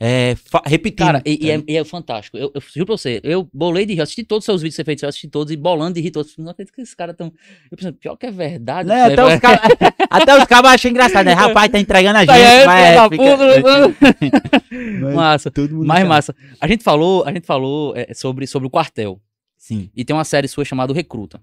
é, 0.02 0.36
repetindo. 0.66 0.98
Cara, 1.06 1.22
e, 1.26 1.34
e 1.34 1.38
tá 1.40 1.48
é, 1.48 1.64
e 1.68 1.78
é 1.78 1.84
fantástico. 1.84 2.38
Eu, 2.38 2.52
eu 2.56 2.62
juro 2.62 2.86
pra 2.86 2.98
você, 2.98 3.20
eu 3.24 3.50
bolei 3.54 3.86
de 3.86 3.94
rir, 3.94 4.00
eu 4.00 4.04
assisti 4.04 4.24
todos 4.24 4.44
os 4.44 4.46
seus 4.46 4.62
vídeos 4.62 4.76
que 4.76 4.82
você 4.82 4.86
fez, 4.86 5.04
eu 5.04 5.10
assisti 5.10 5.28
todos 5.28 5.52
e 5.52 5.58
bolando 5.58 5.96
de 5.96 6.02
rir 6.02 6.12
todos. 6.12 6.38
Não 6.38 6.52
acredito 6.52 6.74
que 6.74 6.82
esses 6.82 6.94
caras 6.96 7.16
tão. 7.18 7.34
Eu 7.70 7.78
pensando, 7.78 7.96
pior 7.96 8.16
que 8.16 8.26
é 8.26 8.32
verdade. 8.32 8.88
Né, 8.88 9.04
até, 9.04 9.26
os 9.26 9.40
cabas, 9.42 9.60
até 10.10 10.38
os 10.38 10.46
cabas 10.46 10.72
acham 10.72 10.92
engraçado, 10.92 11.26
né? 11.26 11.34
Rapaz, 11.36 11.70
tá 11.72 11.80
entregando 11.80 12.18
a 12.18 12.22
gente. 12.22 12.28
Tá 12.30 12.34
aí, 12.36 12.66
mas 12.66 12.86
filho 12.86 12.96
da 12.96 13.10
fica- 13.10 13.90
puta, 13.90 14.60
Mas 15.02 15.16
Massa. 15.16 15.52
todo 15.52 15.76
mundo 15.76 15.86
Mais 15.88 16.00
sabe. 16.02 16.10
massa. 16.10 16.36
A 16.62 16.68
gente 16.68 16.84
falou, 16.84 17.26
a 17.26 17.34
gente 17.34 17.46
falou 17.46 17.94
é, 17.96 18.14
sobre, 18.14 18.48
sobre 18.48 18.68
o 18.68 18.70
quartel. 18.72 19.20
Sim. 19.58 19.90
E 19.96 20.06
tem 20.06 20.16
uma 20.16 20.24
série 20.24 20.48
sua 20.48 20.64
chamada 20.64 20.94
Recruta. 20.94 21.42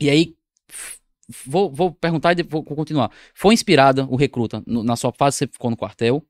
E 0.00 0.08
aí, 0.08 0.34
vou, 1.46 1.70
vou 1.70 1.92
perguntar 1.92 2.38
e 2.38 2.42
vou 2.42 2.62
continuar. 2.64 3.10
Foi 3.34 3.52
inspirada 3.52 4.06
o 4.08 4.16
Recruta 4.16 4.62
no- 4.66 4.82
na 4.82 4.96
sua 4.96 5.12
fase 5.12 5.34
que 5.36 5.38
você 5.38 5.46
ficou 5.52 5.70
no 5.70 5.76
quartel. 5.76 6.24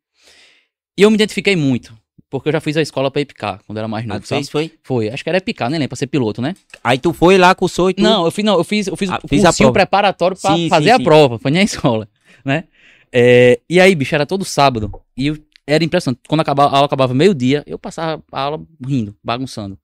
E 0.97 1.03
eu 1.03 1.11
me 1.11 1.15
identifiquei 1.17 1.57
muito. 1.57 1.99
Porque 2.29 2.49
eu 2.49 2.53
já 2.53 2.61
fiz 2.61 2.77
a 2.77 2.83
escola 2.83 3.11
pra 3.11 3.21
EPICAR, 3.21 3.61
quando 3.67 3.79
era 3.79 3.89
mais 3.89 4.05
Ah, 4.05 4.15
novo. 4.15 4.21
sabe? 4.27 4.41
fez, 4.43 4.49
foi? 4.49 4.73
Foi. 4.85 5.09
Acho 5.09 5.25
que 5.25 5.29
era 5.29 5.39
EPICAR, 5.39 5.69
nem 5.69 5.81
lembro, 5.81 5.89
pra 5.91 5.97
ser 5.97 6.07
piloto, 6.07 6.41
né? 6.41 6.55
Aí 6.85 6.97
tu 6.97 7.13
foi 7.13 7.37
lá, 7.37 7.53
cursou 7.57 7.91
e 7.91 7.95
tu... 7.95 8.03
Não, 8.03 8.25
eu 8.25 8.31
fiz, 8.31 8.45
não, 8.45 8.55
eu 8.57 8.63
fiz, 8.63 8.87
eu 8.87 8.97
fiz 8.97 9.11
Ah, 9.11 9.19
o 9.23 9.27
fiz 9.29 9.43
cursinho 9.43 9.73
preparatório 9.73 10.37
pra 10.41 10.55
Sim, 10.55 10.69
fazer 10.69 10.91
sim, 10.91 10.95
a 10.95 10.99
sim. 10.99 11.05
prova, 11.05 11.39
foi 11.41 11.51
nem 11.51 11.63
a 11.63 11.65
escola, 11.65 12.09
né? 12.45 12.65
É, 13.13 13.59
e 13.69 13.81
aí, 13.81 13.95
bicho, 13.97 14.15
era 14.15 14.25
todo 14.25 14.45
sábado. 14.45 14.93
E 15.17 15.27
eu- 15.27 15.39
era 15.67 15.83
impressionante. 15.83 16.21
Quando 16.29 16.41
acabava, 16.41 16.71
a 16.73 16.77
aula 16.77 16.87
acabava 16.87 17.13
meio-dia, 17.15 17.65
eu 17.67 17.79
passava 17.79 18.23
a 18.31 18.41
aula 18.43 18.61
rindo, 18.87 19.17
bagunçando. 19.25 19.77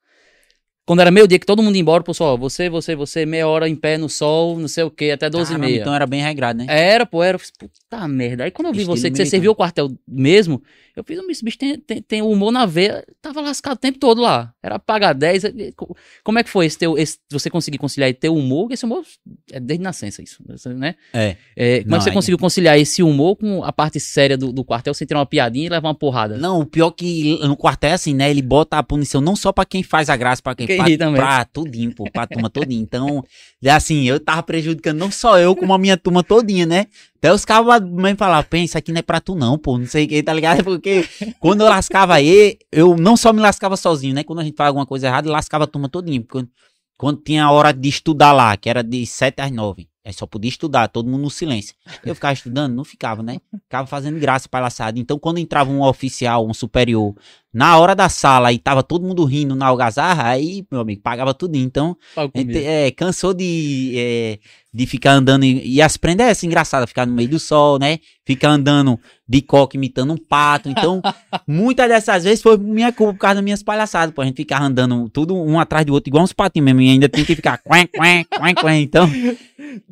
Quando 0.86 1.00
era 1.00 1.10
meio-dia, 1.10 1.38
que 1.40 1.46
todo 1.46 1.64
mundo 1.64 1.74
ia 1.74 1.80
embora, 1.80 2.04
pessoal, 2.04 2.38
você, 2.38 2.70
você, 2.70 2.94
você, 2.94 3.26
meia 3.26 3.48
hora 3.48 3.68
em 3.68 3.74
pé 3.74 3.98
no 3.98 4.08
sol, 4.08 4.56
não 4.56 4.68
sei 4.68 4.84
o 4.84 4.90
que, 4.90 5.10
até 5.10 5.28
12 5.28 5.52
e 5.52 5.56
Caramba, 5.56 5.66
meia. 5.66 5.80
Então 5.80 5.92
era 5.92 6.06
bem 6.06 6.22
regrado, 6.22 6.58
né? 6.60 6.66
Era, 6.68 7.04
pô, 7.04 7.24
era. 7.24 7.34
Eu 7.34 7.40
fiz, 7.40 7.50
puta 7.50 8.06
merda. 8.06 8.44
Aí 8.44 8.52
quando 8.52 8.68
eu 8.68 8.72
vi 8.72 8.82
Estilo 8.82 8.96
você, 8.96 9.10
que 9.10 9.16
você 9.16 9.26
serviu 9.26 9.50
o 9.50 9.54
quartel 9.56 9.90
mesmo, 10.06 10.62
eu 10.96 11.04
fiz, 11.04 11.18
esse 11.28 11.44
bicho 11.44 11.58
tem, 11.58 11.78
tem, 11.78 12.00
tem 12.02 12.22
humor 12.22 12.50
na 12.50 12.64
veia, 12.66 13.04
tava 13.20 13.40
lascado 13.42 13.74
o 13.74 13.78
tempo 13.80 13.98
todo 13.98 14.20
lá. 14.22 14.52
Era 14.62 14.78
pagar 14.78 15.12
10. 15.12 15.44
eh, 15.44 15.72
co- 15.76 15.94
Como 16.24 16.38
é 16.38 16.42
que 16.42 16.48
foi 16.50 16.66
esse 16.66 16.78
teu, 16.78 16.96
esse, 16.96 17.18
você 17.30 17.50
conseguir 17.50 17.78
conciliar 17.78 18.12
teu 18.14 18.34
humor? 18.34 18.72
Esse 18.72 18.84
humor 18.84 19.04
é 19.52 19.60
desde 19.60 19.82
nascença 19.84 20.22
isso, 20.22 20.42
né? 20.74 20.94
É. 21.12 21.36
É, 21.54 21.78
como 21.80 21.90
Não, 21.90 21.96
é 21.96 21.98
que 22.00 22.04
você 22.04 22.12
conseguiu 22.12 22.38
conciliar 22.38 22.78
esse 22.78 23.02
humor 23.02 23.36
com 23.36 23.62
a 23.62 23.72
parte 23.72 24.00
séria 24.00 24.36
do, 24.38 24.52
do 24.52 24.64
quartel, 24.64 24.94
sem 24.94 25.06
tirar 25.06 25.20
uma 25.20 25.26
piadinha 25.26 25.66
e 25.66 25.68
levar 25.68 25.88
uma 25.88 25.94
porrada? 25.94 26.38
Não, 26.38 26.60
o 26.60 26.66
pior 26.66 26.90
que 26.90 27.38
no 27.46 27.56
quartel 27.56 27.90
é 27.90 27.92
assim, 27.92 28.14
né? 28.14 28.30
Ele 28.30 28.42
bota 28.42 28.78
a 28.78 28.82
punição 28.82 29.20
não 29.20 29.36
só 29.36 29.52
pra 29.52 29.64
quem 29.66 29.82
faz 29.82 30.08
a 30.08 30.16
graça, 30.16 30.40
pra 30.40 30.54
quem, 30.54 30.66
Quem 30.66 30.78
faz, 30.78 30.90
ri 30.90 30.96
também. 30.96 31.16
pra 31.20 31.44
tudinho, 31.44 31.94
pô, 31.94 32.10
pra 32.10 32.26
turma 32.26 32.48
todinha. 32.48 32.80
Então, 32.82 33.22
é 33.62 33.70
assim, 33.70 34.04
eu 34.08 34.18
tava 34.18 34.42
prejudicando 34.42 34.98
não 34.98 35.10
só 35.10 35.38
eu, 35.38 35.54
como 35.54 35.74
a 35.74 35.78
minha 35.78 35.96
turma 35.96 36.22
todinha, 36.24 36.64
né? 36.64 36.86
Até 37.18 37.32
os 37.32 37.44
cabos 37.44 37.80
mesmo 37.80 38.18
falavam, 38.18 38.48
pensa, 38.48 38.78
aqui 38.78 38.92
não 38.92 38.98
é 38.98 39.02
pra 39.02 39.20
tu 39.20 39.34
não, 39.34 39.56
pô, 39.56 39.78
não 39.78 39.86
sei 39.86 40.04
o 40.04 40.08
que, 40.08 40.22
tá 40.22 40.32
ligado? 40.32 40.62
Porque 40.64 41.08
quando 41.40 41.62
eu 41.62 41.66
lascava 41.66 42.20
ele, 42.20 42.58
eu 42.70 42.96
não 42.96 43.16
só 43.16 43.32
me 43.32 43.40
lascava 43.40 43.76
sozinho, 43.76 44.14
né? 44.14 44.22
Quando 44.22 44.40
a 44.40 44.44
gente 44.44 44.56
faz 44.56 44.68
alguma 44.68 44.86
coisa 44.86 45.06
errada, 45.06 45.30
lascava 45.30 45.64
a 45.64 45.66
turma 45.66 45.88
todinha. 45.88 46.22
Quando, 46.28 46.48
quando 46.96 47.22
tinha 47.22 47.44
a 47.44 47.50
hora 47.50 47.72
de 47.72 47.88
estudar 47.88 48.32
lá, 48.32 48.56
que 48.56 48.68
era 48.68 48.82
de 48.82 49.06
7 49.06 49.40
às 49.40 49.50
9, 49.50 49.88
aí 50.04 50.12
só 50.12 50.26
podia 50.26 50.50
estudar, 50.50 50.88
todo 50.88 51.08
mundo 51.08 51.22
no 51.22 51.30
silêncio. 51.30 51.74
Eu 52.04 52.14
ficava 52.14 52.34
estudando? 52.34 52.74
Não 52.74 52.84
ficava, 52.84 53.22
né? 53.22 53.38
Ficava 53.64 53.86
fazendo 53.86 54.20
graça, 54.20 54.48
palhaçada. 54.48 54.98
Então, 54.98 55.18
quando 55.18 55.38
entrava 55.38 55.70
um 55.70 55.82
oficial, 55.82 56.46
um 56.46 56.54
superior, 56.54 57.14
na 57.56 57.78
hora 57.78 57.94
da 57.94 58.10
sala 58.10 58.52
e 58.52 58.58
tava 58.58 58.82
todo 58.82 59.06
mundo 59.06 59.24
rindo 59.24 59.54
na 59.54 59.64
algazarra, 59.64 60.28
aí, 60.28 60.66
meu 60.70 60.82
amigo, 60.82 61.00
pagava 61.00 61.32
tudo. 61.32 61.56
Então, 61.56 61.96
gente, 62.36 62.62
é, 62.62 62.90
cansou 62.90 63.32
de, 63.32 63.94
é, 63.96 64.38
de 64.74 64.84
ficar 64.84 65.12
andando. 65.12 65.42
E, 65.42 65.76
e 65.76 65.80
as 65.80 65.96
prendas 65.96 66.26
é 66.26 66.30
essa 66.32 66.44
engraçada, 66.44 66.86
ficar 66.86 67.06
no 67.06 67.14
meio 67.14 67.30
do 67.30 67.38
sol, 67.38 67.78
né? 67.78 67.98
Ficar 68.26 68.50
andando 68.50 69.00
de 69.26 69.40
coque 69.40 69.78
imitando 69.78 70.12
um 70.12 70.18
pato. 70.18 70.68
Então, 70.68 71.00
muitas 71.48 71.88
dessas 71.88 72.24
vezes 72.24 72.42
foi 72.42 72.58
minha 72.58 72.92
culpa 72.92 73.14
por 73.14 73.20
causa 73.20 73.36
das 73.36 73.44
minhas 73.44 73.62
palhaçadas. 73.62 74.14
Pô, 74.14 74.20
a 74.20 74.26
gente 74.26 74.36
ficava 74.36 74.66
andando 74.66 75.08
tudo 75.08 75.34
um 75.34 75.58
atrás 75.58 75.86
do 75.86 75.94
outro, 75.94 76.10
igual 76.10 76.24
uns 76.24 76.34
patinhos 76.34 76.66
mesmo. 76.66 76.82
E 76.82 76.90
ainda 76.90 77.08
tem 77.08 77.24
que 77.24 77.34
ficar 77.34 77.56
quen, 77.56 77.86
quen, 77.86 78.22
quen, 78.24 78.54
quen. 78.54 78.82
Então, 78.82 79.10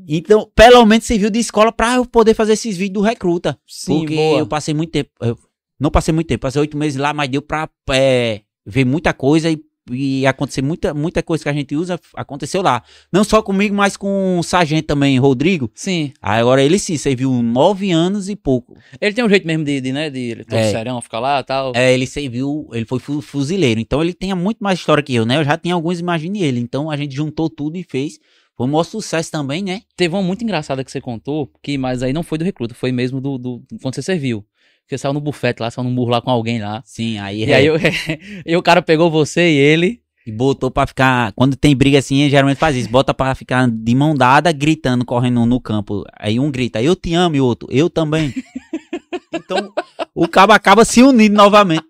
então, 0.07 0.51
pelo 0.55 0.85
menos 0.85 1.07
serviu 1.07 1.31
de 1.31 1.39
escola 1.39 1.73
pra 1.73 1.95
eu 1.95 2.05
poder 2.05 2.35
fazer 2.35 2.53
esses 2.53 2.77
vídeos 2.77 3.03
do 3.03 3.09
recruta. 3.09 3.59
Sim, 3.67 4.01
porque 4.01 4.17
boa. 4.17 4.41
eu 4.41 4.47
passei 4.47 4.75
muito 4.75 4.91
tempo. 4.91 5.09
eu 5.23 5.39
não 5.85 5.91
passei 5.91 6.13
muito 6.13 6.27
tempo, 6.27 6.41
passei 6.43 6.61
oito 6.61 6.77
meses 6.77 6.99
lá, 6.99 7.13
mas 7.15 7.29
deu 7.29 7.43
pra 7.43 7.69
é, 7.91 8.41
ver 8.67 8.85
muita 8.85 9.13
coisa 9.13 9.51
e, 9.51 9.59
e 9.91 10.27
acontecer 10.27 10.63
muita, 10.63 10.95
muita 10.95 11.23
coisa 11.23 11.45
que 11.45 11.49
a 11.51 11.53
gente 11.53 11.77
usa, 11.77 12.01
aconteceu 12.17 12.63
lá. 12.63 12.83
Não 13.13 13.23
só 13.23 13.43
comigo, 13.43 13.75
mas 13.75 13.97
com 13.97 14.39
o 14.39 14.43
sargento 14.43 14.87
também, 14.87 15.19
Rodrigo. 15.19 15.71
Sim. 15.75 16.13
Agora 16.23 16.63
ele 16.63 16.79
sim, 16.79 16.97
serviu 16.97 17.31
nove 17.43 17.93
anos 17.93 18.29
e 18.31 18.35
pouco. 18.35 18.77
Ele 19.01 19.13
tem 19.15 19.23
um 19.23 19.29
jeito 19.29 19.47
mesmo 19.47 19.63
de, 19.63 19.81
de 19.83 19.93
né, 19.93 20.09
de 20.09 20.19
ele 20.21 20.45
É. 20.51 20.71
serão, 20.71 21.01
ficar 21.03 21.21
lá 21.21 21.41
e 21.41 21.45
tal. 21.45 21.73
É, 21.77 21.93
ele 21.93 22.07
serviu, 22.07 22.67
ele 22.73 22.87
foi 22.87 22.99
fu- 22.99 23.21
fuzileiro. 23.21 23.79
Então 23.79 24.03
ele 24.03 24.15
tem 24.15 24.35
muito 24.35 24.59
mais 24.65 24.79
história 24.79 25.03
que 25.03 25.15
eu, 25.15 25.27
né? 25.27 25.37
Eu 25.37 25.45
já 25.45 25.59
tinha 25.59 25.75
alguns, 25.75 26.01
imagine 26.01 26.43
ele. 26.43 26.61
Então 26.61 26.91
a 26.91 26.97
gente 26.97 27.15
juntou 27.15 27.51
tudo 27.51 27.77
e 27.77 27.83
fez. 27.83 28.19
Foi 28.57 28.67
um 28.69 28.71
maior 28.71 28.85
sucesso 28.85 29.33
também, 29.33 29.65
né? 29.65 29.83
Teve 29.97 30.15
uma 30.15 30.23
muito 30.23 30.43
engraçada 30.45 30.85
que 30.85 30.91
você 30.91 31.01
contou, 31.01 31.51
que, 31.61 31.77
mas 31.77 32.05
aí 32.05 32.13
não 32.13 32.23
foi 32.23 32.39
do 32.39 32.45
recruta, 32.45 32.73
foi 32.73 32.93
mesmo 32.93 33.21
do, 33.21 33.37
do 33.37 33.63
quando 33.83 33.97
você 33.97 34.01
serviu. 34.03 34.47
Você 34.87 34.99
saiu 34.99 35.13
no 35.15 35.21
bufete 35.21 35.63
lá, 35.63 35.71
saiu 35.71 35.85
no 35.85 35.91
murro 35.91 36.11
lá 36.11 36.21
com 36.21 36.31
alguém 36.31 36.61
lá. 36.61 36.83
Sim, 36.85 37.19
aí 37.19 37.45
E 37.45 37.53
aí 37.55 37.67
eu- 37.67 37.77
e 38.45 38.57
o 38.57 38.63
cara 38.63 38.83
pegou 38.83 39.11
você 39.11 39.41
e 39.51 39.57
ele 39.57 40.01
E 40.27 40.33
botou 40.33 40.71
pra 40.71 40.87
ficar. 40.87 41.33
Quando 41.33 41.57
tem 41.57 41.75
briga 41.75 41.99
assim, 41.99 42.29
geralmente 42.29 42.59
faz 42.59 42.77
isso. 42.77 42.89
Bota 42.91 43.13
pra 43.15 43.35
ficar 43.35 43.69
de 43.71 43.95
mão 43.95 44.15
dada, 44.15 44.53
gritando, 44.53 45.05
correndo 45.05 45.45
no 45.47 45.61
campo. 45.61 46.05
Aí 46.19 46.39
um 46.39 46.51
grita, 46.51 46.83
eu 46.83 46.95
te 46.97 47.15
amo, 47.15 47.37
e 47.37 47.41
o 47.41 47.45
outro, 47.45 47.69
eu 47.71 47.89
também. 47.89 48.33
então, 49.33 49.73
o 50.15 50.29
cabo 50.29 50.53
acaba 50.53 50.85
se 50.85 51.03
unindo 51.03 51.37
novamente. 51.37 51.85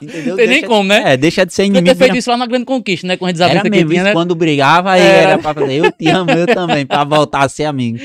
Entendeu? 0.00 0.36
Tem 0.36 0.46
nem 0.46 0.62
como, 0.62 0.88
né? 0.88 1.14
É, 1.14 1.16
deixa 1.16 1.44
de 1.46 1.52
ser 1.52 1.64
inimigo. 1.64 1.84
Podia 1.86 1.94
ter 1.94 2.04
feito 2.04 2.18
isso 2.18 2.30
lá 2.30 2.36
na 2.36 2.46
Grande 2.46 2.64
Conquista, 2.66 3.06
né? 3.06 3.16
Com 3.16 3.24
a 3.26 3.30
era 3.30 3.64
mesmo, 3.68 3.90
tinha, 3.90 4.04
né? 4.04 4.12
quando 4.12 4.34
brigava, 4.34 4.92
aí 4.92 5.00
era. 5.00 5.28
era 5.30 5.38
pra 5.38 5.54
fazer, 5.54 5.74
eu 5.74 5.90
te 5.90 6.08
amo, 6.08 6.30
eu 6.30 6.46
também, 6.46 6.84
pra 6.84 7.02
voltar 7.04 7.44
a 7.44 7.48
ser 7.48 7.64
amigo. 7.64 7.98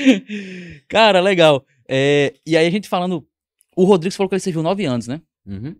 Cara, 0.88 1.20
legal. 1.20 1.64
É, 1.88 2.32
e 2.46 2.56
aí 2.56 2.66
a 2.66 2.70
gente 2.70 2.88
falando, 2.88 3.24
o 3.76 3.84
Rodrigues 3.84 4.16
falou 4.16 4.28
que 4.28 4.34
ele 4.34 4.40
serviu 4.40 4.62
nove 4.62 4.84
anos, 4.84 5.06
né? 5.06 5.20
Uhum. 5.46 5.74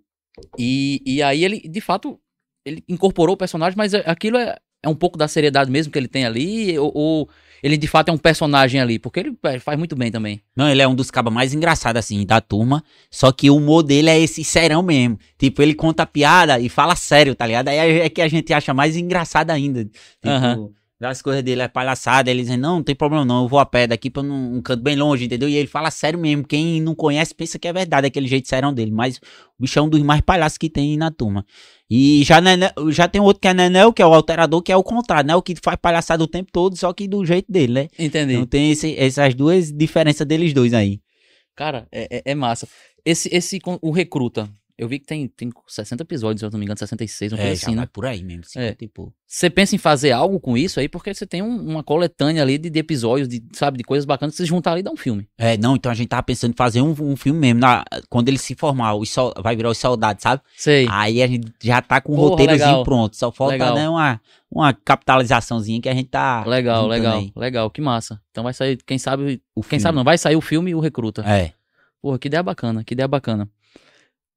E, 0.59 1.03
e 1.05 1.23
aí 1.23 1.45
ele, 1.45 1.61
de 1.61 1.81
fato, 1.81 2.19
ele 2.65 2.83
incorporou 2.89 3.35
o 3.35 3.39
personagem, 3.39 3.77
mas 3.77 3.95
aquilo 3.95 4.39
é, 4.39 4.57
é 4.83 4.89
um 4.89 4.95
pouco 4.95 5.19
da 5.19 5.29
seriedade 5.29 5.71
mesmo 5.71 5.93
que 5.93 5.99
ele 5.99 6.09
tem 6.09 6.25
ali, 6.25 6.79
ou, 6.79 6.91
ou 6.95 7.29
ele 7.63 7.77
de 7.77 7.87
fato 7.87 8.09
é 8.09 8.13
um 8.13 8.19
personagem 8.19 8.81
ali, 8.81 8.99
porque 8.99 9.21
ele 9.21 9.37
é, 9.45 9.59
faz 9.61 9.79
muito 9.79 9.95
bem 9.95 10.11
também. 10.11 10.43
Não, 10.57 10.69
ele 10.69 10.83
é 10.83 10.89
um 10.89 10.95
dos 10.95 11.11
cabas 11.11 11.33
mais 11.33 11.55
engraçados, 11.55 12.01
assim, 12.01 12.27
da 12.27 12.41
turma. 12.41 12.83
Só 13.11 13.31
que 13.31 13.49
o 13.49 13.57
humor 13.57 13.85
dele 13.85 14.11
é 14.11 14.19
esse 14.19 14.43
serão 14.43 14.83
mesmo. 14.83 15.19
Tipo, 15.39 15.63
ele 15.63 15.75
conta 15.75 16.05
piada 16.05 16.59
e 16.59 16.69
fala 16.69 16.97
sério, 16.97 17.35
tá 17.35 17.47
ligado? 17.47 17.69
Aí 17.69 18.01
é 18.01 18.09
que 18.09 18.21
a 18.21 18.27
gente 18.27 18.53
acha 18.53 18.75
mais 18.75 18.97
engraçado 18.97 19.51
ainda. 19.51 19.85
Tipo, 19.85 20.29
uhum. 20.29 20.73
As 21.03 21.21
coisas 21.21 21.43
dele 21.43 21.63
é 21.63 21.69
palhaçada, 21.69 22.31
ele 22.31 22.43
dizem, 22.43 22.57
não, 22.57 22.77
não 22.77 22.83
tem 22.83 22.95
problema 22.95 23.25
não, 23.25 23.43
eu 23.43 23.49
vou 23.49 23.59
a 23.59 23.67
pé 23.67 23.87
daqui 23.87 24.09
pra 24.09 24.23
um, 24.23 24.57
um, 24.57 24.63
canto 24.63 24.83
bem 24.83 24.97
longe, 24.97 25.25
entendeu? 25.25 25.49
E 25.49 25.57
ele 25.57 25.67
fala 25.67 25.91
sério 25.91 26.19
mesmo, 26.19 26.45
quem 26.45 26.81
não 26.81 26.95
conhece 26.95 27.35
pensa 27.35 27.59
que 27.59 27.67
é 27.67 27.73
verdade, 27.73 28.07
aquele 28.07 28.29
jeito 28.29 28.49
serão 28.49 28.73
dele, 28.73 28.91
mas 28.91 29.17
o 29.59 29.63
bicho 29.63 29.79
é 29.79 29.83
um 29.83 29.89
dos 29.89 30.03
mais 30.03 30.21
palhaços 30.21 30.59
que 30.59 30.71
tem 30.71 30.97
na 30.97 31.11
turma. 31.11 31.45
E 31.91 32.23
já, 32.25 32.37
já 32.91 33.09
tem 33.09 33.21
outro 33.21 33.41
que 33.41 33.49
é 33.49 33.53
Nenel, 33.55 33.93
que 33.93 34.01
é 34.01 34.07
o 34.07 34.15
alterador, 34.15 34.63
que 34.63 34.73
é 34.73 34.77
o 34.77 34.83
contrário, 34.83 35.29
né? 35.29 35.37
O 35.37 35.43
que 35.43 35.55
faz 35.63 35.77
palhaçada 35.77 36.23
o 36.25 36.29
tempo 36.29 36.51
todo, 36.51 36.77
só 36.77 36.93
que 36.93 37.07
do 37.07 37.25
jeito 37.25 37.51
dele, 37.51 37.73
né? 37.73 37.89
Entendi. 37.99 38.35
Então 38.35 38.47
tem 38.47 38.71
esse, 38.71 38.97
essas 38.97 39.35
duas 39.35 39.71
diferenças 39.71 40.27
deles 40.27 40.55
dois 40.55 40.73
aí. 40.73 41.01
Cara, 41.55 41.87
é, 41.93 42.09
é, 42.11 42.23
é 42.33 42.35
massa. 42.35 42.67
Esse, 43.05 43.29
esse, 43.35 43.59
o 43.83 43.91
Recruta, 43.91 44.49
eu 44.77 44.89
vi 44.89 44.99
que 44.99 45.07
tem, 45.07 45.29
tem 45.29 45.51
60 45.67 46.03
episódios, 46.03 46.41
se 46.41 46.47
eu 46.47 46.51
não 46.51 46.59
me 46.59 46.65
engano, 46.65 46.79
66, 46.79 47.33
uma 47.33 47.43
é, 47.43 47.53
assim, 47.53 47.75
né? 47.75 47.87
por 47.93 48.07
aí 48.07 48.25
mesmo. 48.25 48.45
é. 48.57 48.73
tipo... 48.75 49.13
Você 49.27 49.49
pensa 49.49 49.75
em 49.75 49.79
fazer 49.79 50.13
algo 50.13 50.39
com 50.39 50.59
isso 50.59 50.79
aí? 50.79 50.89
Porque 50.89 51.13
você 51.13 51.27
tem 51.27 51.41
um, 51.41 51.57
uma 51.71 51.83
coletânea 51.83 52.43
ali 52.43 52.59
de, 52.59 52.69
de, 52.69 52.79
episódios, 52.79 53.29
de, 53.29 53.43
sabe, 53.53 53.79
de 53.79 53.85
coisas 53.85 54.05
bacanas 54.05 54.35
que 54.35 54.43
você 54.43 54.45
juntar 54.47 54.73
ali 54.73 54.81
e 54.81 54.83
dar 54.83 54.91
um 54.91 54.97
filme. 54.97 55.27
É, 55.39 55.57
não, 55.57 55.75
então 55.75 55.91
a 55.91 55.95
gente 55.95 56.09
tava 56.09 56.23
pensando 56.23 56.53
em 56.53 56.57
fazer 56.57 56.83
um, 56.83 56.95
um 57.01 57.17
filme 57.17 57.41
mesmo. 57.41 57.61
Na, 57.61 57.83
quando 58.11 58.29
ele 58.29 58.37
se 58.37 58.55
formar, 58.55 58.95
o 58.95 59.07
sol, 59.07 59.33
vai 59.39 59.57
virar 59.57 59.71
os 59.71 59.79
soldados, 59.79 60.23
sabe? 60.23 60.43
Sei. 60.55 60.87
Aí 60.91 61.23
a 61.23 61.27
gente 61.27 61.51
já 61.63 61.81
tá 61.81 62.01
com 62.01 62.13
o 62.13 62.15
um 62.15 62.19
roteirozinho 62.19 62.69
legal. 62.69 62.85
pronto. 62.85 63.17
Só 63.17 63.33
falta, 63.33 63.53
legal. 63.53 63.75
né, 63.75 63.89
uma, 63.89 64.21
uma 64.51 64.75
capitalizaçãozinha 64.75 65.81
que 65.81 65.89
a 65.89 65.95
gente 65.95 66.11
tá. 66.11 66.45
Legal, 66.45 66.87
legal, 66.87 67.19
aí. 67.19 67.33
legal, 67.35 67.71
que 67.71 67.81
massa. 67.81 68.21
Então 68.31 68.45
vai 68.45 68.53
sair, 68.53 68.77
quem 68.85 68.99
sabe. 68.99 69.41
O 69.55 69.63
quem 69.63 69.71
filme. 69.71 69.81
sabe 69.81 69.97
não, 69.97 70.05
vai 70.05 70.19
sair 70.19 70.37
o 70.37 70.43
filme 70.43 70.73
e 70.73 70.75
o 70.75 70.81
recruta. 70.81 71.23
É. 71.27 71.53
Porra, 72.03 72.19
que 72.19 72.29
ideia 72.29 72.43
bacana, 72.43 72.85
que 72.85 72.93
ideia 72.93 73.09
bacana. 73.09 73.49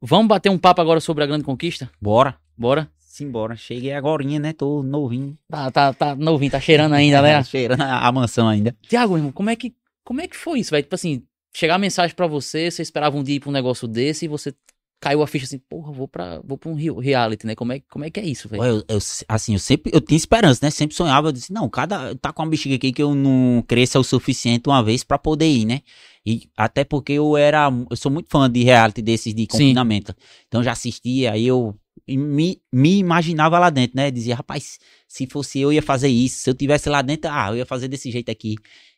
Vamos 0.02 0.28
bater 0.28 0.50
um 0.50 0.58
papo 0.58 0.82
agora 0.82 1.00
sobre 1.00 1.24
a 1.24 1.28
grande 1.28 1.44
conquista? 1.44 1.90
Bora. 2.02 2.38
Bora? 2.58 2.90
Simbora. 3.00 3.56
Cheguei 3.56 3.94
agora, 3.94 4.24
né? 4.24 4.52
Tô 4.52 4.84
novinho. 4.84 5.38
Tá, 5.50 5.72
tá, 5.72 5.94
tá 5.94 6.16
novinho, 6.16 6.52
tá 6.52 6.60
cheirando 6.60 6.94
ainda, 6.94 7.22
né? 7.22 7.42
cheirando 7.46 7.82
a, 7.82 8.12
mansão 8.12 8.48
ainda. 8.48 8.76
Tiago, 8.88 9.16
irmão, 9.16 9.32
como 9.32 9.50
é 9.50 9.56
que, 9.56 9.74
como 10.04 10.20
é 10.22 10.28
que 10.28 10.36
foi 10.36 10.60
isso, 10.60 10.72
velho? 10.72 10.84
Tipo 10.84 10.96
assim, 10.96 11.24
chegar 11.56 11.76
a 11.76 11.80
mensagem 11.80 12.16
para 12.16 12.28
você, 12.28 12.70
você 12.70 12.82
esperava 12.82 13.16
um 13.16 13.24
dia 13.24 13.36
ir 13.36 13.40
pra 13.40 13.50
um 13.50 13.54
negócio 13.54 13.88
desse 13.88 14.26
e 14.26 14.28
você 14.28 14.54
caiu 15.00 15.22
a 15.22 15.28
ficha 15.28 15.46
assim, 15.46 15.60
porra, 15.60 15.92
vou 15.92 16.08
pra, 16.08 16.42
vou 16.44 16.58
pra 16.58 16.70
um 16.70 17.00
reality, 17.00 17.46
né? 17.46 17.56
Como 17.56 17.74
é, 17.74 17.82
como 17.90 18.06
é 18.06 18.10
que 18.10 18.20
é 18.20 18.26
isso, 18.26 18.50
velho? 18.50 18.64
Eu, 18.64 18.84
eu, 18.88 19.00
assim, 19.28 19.54
eu 19.54 19.60
sempre, 19.60 19.92
eu 19.94 20.02
tinha 20.02 20.18
esperança, 20.18 20.66
né? 20.66 20.72
Sempre 20.72 20.96
sonhava, 20.96 21.28
eu 21.28 21.32
disse, 21.32 21.54
não, 21.54 21.70
cada, 21.70 22.16
tá 22.16 22.34
com 22.34 22.44
uma 22.44 22.50
bexiga 22.50 22.76
aqui 22.76 22.92
que 22.92 23.04
eu 23.04 23.14
não 23.14 23.64
cresça 23.68 24.00
o 24.00 24.04
suficiente 24.04 24.68
uma 24.68 24.84
vez 24.84 25.04
para 25.04 25.18
poder 25.18 25.48
ir, 25.48 25.66
né? 25.66 25.82
E 26.26 26.50
até 26.58 26.84
porque 26.84 27.14
eu 27.14 27.38
era, 27.38 27.70
eu 27.90 27.96
sou 27.96 28.12
muito 28.12 28.30
fã 28.30 28.50
de 28.50 28.64
reality 28.64 29.02
desses 29.02 29.34
de 29.34 29.46
confinamento. 29.46 30.12
Sim. 30.12 30.28
Então 30.48 30.64
já 30.64 30.72
assistia, 30.72 31.34
aí 31.34 31.46
eu 31.46 31.76
me, 32.08 32.60
me 32.74 32.98
imaginava 32.98 33.60
lá 33.60 33.70
dentro, 33.70 33.96
né? 33.98 34.10
Dizia, 34.10 34.36
rapaz, 34.36 34.80
se 35.08 35.28
fosse 35.28 35.60
eu 35.60 35.72
ia 35.72 35.82
fazer 35.82 36.08
isso, 36.08 36.40
se 36.40 36.50
eu 36.50 36.56
tivesse 36.56 36.90
lá 36.90 37.02
dentro, 37.02 37.30
ah, 37.32 37.50
eu 37.50 37.58
ia 37.58 37.66
fazer 37.66 37.88
desse 37.88 38.10
jeito 38.10 38.32
aqui. 38.32 38.56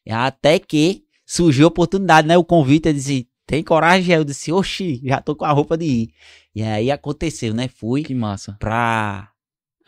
Até 0.10 0.58
que 0.58 1.04
surgiu 1.26 1.66
a 1.66 1.68
oportunidade, 1.68 2.28
né? 2.28 2.38
O 2.38 2.46
convite, 2.46 2.88
eu 2.88 2.94
disse, 2.94 3.28
tem 3.48 3.64
coragem? 3.64 4.14
Eu 4.14 4.26
disse, 4.26 4.52
oxi, 4.52 5.02
já 5.04 5.22
tô 5.22 5.36
com 5.36 5.46
a 5.46 5.52
roupa 5.52 5.78
de 5.78 5.86
ir. 5.86 6.10
E 6.54 6.62
aí 6.62 6.92
aconteceu, 6.92 7.54
né? 7.54 7.70
Fui. 7.70 8.04
Que 8.04 8.14
massa. 8.14 8.58
Pra 8.60 9.30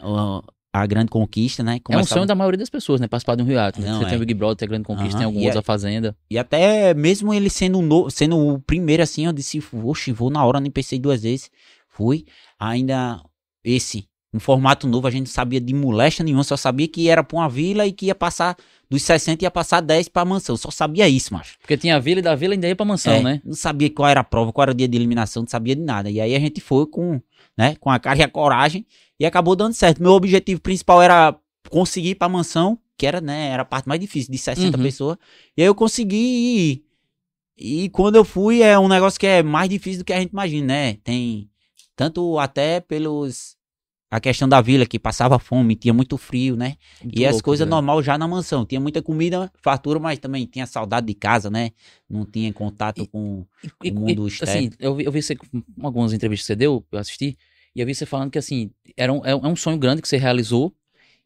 uh, 0.02 0.42
a 0.74 0.86
grande 0.86 1.12
conquista, 1.12 1.62
né? 1.62 1.80
Começava... 1.84 2.02
É 2.02 2.04
um 2.04 2.08
sonho 2.08 2.26
da 2.26 2.36
maioria 2.36 2.58
das 2.58 2.70
pessoas, 2.70 3.02
né? 3.02 3.08
Participar 3.08 3.36
de 3.36 3.44
um 3.44 3.46
reality. 3.46 3.82
Né? 3.82 3.92
Você 3.94 4.06
é. 4.06 4.08
tem 4.08 4.16
o 4.16 4.20
Big 4.20 4.34
Brother, 4.34 4.56
tem 4.56 4.66
a 4.66 4.70
grande 4.70 4.86
conquista, 4.86 5.14
uhum. 5.14 5.18
tem 5.18 5.26
alguns, 5.26 5.56
a, 5.56 5.60
a 5.60 5.62
Fazenda. 5.62 6.16
E 6.32 6.38
até 6.38 6.94
mesmo 6.94 7.34
ele 7.34 7.50
sendo, 7.50 7.82
no, 7.82 8.10
sendo 8.10 8.38
o 8.38 8.60
primeiro 8.60 9.04
assim, 9.04 9.26
eu 9.26 9.34
disse, 9.34 9.62
oxi, 9.84 10.14
vou 10.14 10.30
na 10.30 10.44
hora, 10.46 10.60
nem 10.60 10.72
pensei 10.72 10.98
duas 10.98 11.22
vezes. 11.22 11.52
Fui. 11.90 12.26
Ainda 12.58 13.22
esse, 13.64 14.08
um 14.34 14.40
formato 14.40 14.88
novo, 14.88 15.08
a 15.08 15.12
gente 15.12 15.28
não 15.28 15.34
sabia 15.34 15.60
de 15.60 15.74
moléstia 15.74 16.24
nenhuma, 16.24 16.44
só 16.44 16.56
sabia 16.56 16.88
que 16.88 17.10
era 17.10 17.24
pra 17.24 17.38
uma 17.38 17.50
vila 17.50 17.86
e 17.88 17.92
que 17.92 18.08
ia 18.08 18.16
passar 18.16 18.56
dos 18.90 19.02
60 19.02 19.44
ia 19.44 19.52
passar 19.52 19.82
10 19.82 20.10
pra 20.10 20.26
mansão. 20.26 20.56
Só 20.58 20.70
sabia 20.72 21.08
isso, 21.08 21.34
macho. 21.34 21.58
Porque 21.60 21.78
tinha 21.78 21.96
a 21.96 22.00
vila 22.00 22.20
e 22.20 22.22
da 22.22 22.36
vila 22.36 22.54
ainda 22.54 22.68
ia 22.68 22.76
pra 22.76 22.86
mansão, 22.86 23.14
é, 23.14 23.24
né? 23.24 23.42
Não 23.46 23.54
sabia 23.54 23.90
qual 23.90 24.08
era 24.08 24.22
a 24.22 24.24
prova, 24.24 24.52
qual 24.52 24.64
era 24.64 24.72
o 24.72 24.76
dia 24.76 24.88
de 24.88 24.98
eliminação, 24.98 25.44
não 25.44 25.50
sabia 25.50 25.76
de 25.76 25.82
nada. 25.82 26.10
E 26.10 26.20
aí 26.20 26.36
a 26.36 26.40
gente 26.40 26.62
foi 26.62 26.86
com, 26.86 27.22
né, 27.58 27.76
com 27.80 27.90
a 27.90 28.00
cara 28.00 28.20
e 28.20 28.24
a 28.24 28.28
coragem 28.28 28.86
e 29.20 29.26
acabou 29.26 29.56
dando 29.56 29.74
certo. 29.74 30.02
Meu 30.02 30.12
objetivo 30.12 30.62
principal 30.62 31.02
era 31.02 31.36
conseguir 31.70 32.10
ir 32.10 32.16
pra 32.16 32.30
mansão, 32.30 32.80
que 32.98 33.06
era, 33.06 33.22
né, 33.22 33.50
era 33.50 33.64
a 33.64 33.66
parte 33.66 33.88
mais 33.88 34.00
difícil, 34.00 34.32
de 34.32 34.38
60 34.38 34.78
uhum. 34.78 34.84
pessoas. 34.84 35.18
E 35.56 35.62
aí 35.62 35.68
eu 35.68 35.76
consegui 35.76 36.16
ir. 36.18 36.84
E 37.58 37.90
quando 37.90 38.16
eu 38.16 38.24
fui, 38.24 38.62
é 38.62 38.78
um 38.80 38.88
negócio 38.88 39.20
que 39.20 39.28
é 39.28 39.44
mais 39.44 39.70
difícil 39.70 40.00
do 40.00 40.06
que 40.06 40.14
a 40.14 40.20
gente 40.20 40.32
imagina, 40.32 40.68
né? 40.68 40.94
Tem 41.04 41.50
tanto 41.96 42.40
até 42.40 42.80
pelos 42.80 43.59
a 44.12 44.20
questão 44.20 44.50
da 44.50 44.60
vila, 44.60 44.86
que 44.86 44.98
passava 44.98 45.38
fome, 45.38 45.76
tinha 45.76 45.94
muito 45.94 46.18
frio, 46.18 46.56
né? 46.56 46.78
Muito 47.04 47.20
e 47.20 47.26
as 47.26 47.42
coisas 47.42 47.68
né? 47.68 47.70
normal 47.70 48.02
já 48.02 48.18
na 48.18 48.28
mansão. 48.28 48.66
Tinha 48.66 48.82
muita 48.82 49.02
comida, 49.02 49.52
fartura, 49.62 50.00
mas 50.00 50.18
também 50.18 50.46
tinha 50.46 50.66
saudade 50.66 51.06
de 51.06 51.14
casa, 51.14 51.50
né? 51.50 51.72
Não 52.10 52.26
tinha 52.26 52.52
contato 52.52 53.04
e, 53.04 53.08
com 53.08 53.46
e, 53.84 53.92
o 53.92 53.94
mundo 53.94 54.26
e, 54.26 54.28
externo. 54.28 54.54
Assim, 54.54 54.72
eu 54.80 54.96
vi, 54.96 55.06
eu 55.06 55.12
vi 55.12 55.22
você, 55.22 55.38
algumas 55.82 56.12
entrevistas 56.12 56.44
que 56.44 56.48
você 56.48 56.56
deu, 56.56 56.84
eu 56.92 57.00
assisti, 57.00 57.38
e 57.76 57.82
eu 57.82 57.86
vi 57.86 57.94
você 57.94 58.06
falando 58.06 58.32
que, 58.32 58.40
assim, 58.40 58.72
era 58.98 59.14
um, 59.14 59.24
é 59.24 59.36
um 59.36 59.56
sonho 59.56 59.78
grande 59.78 60.02
que 60.02 60.08
você 60.08 60.18
realizou, 60.18 60.74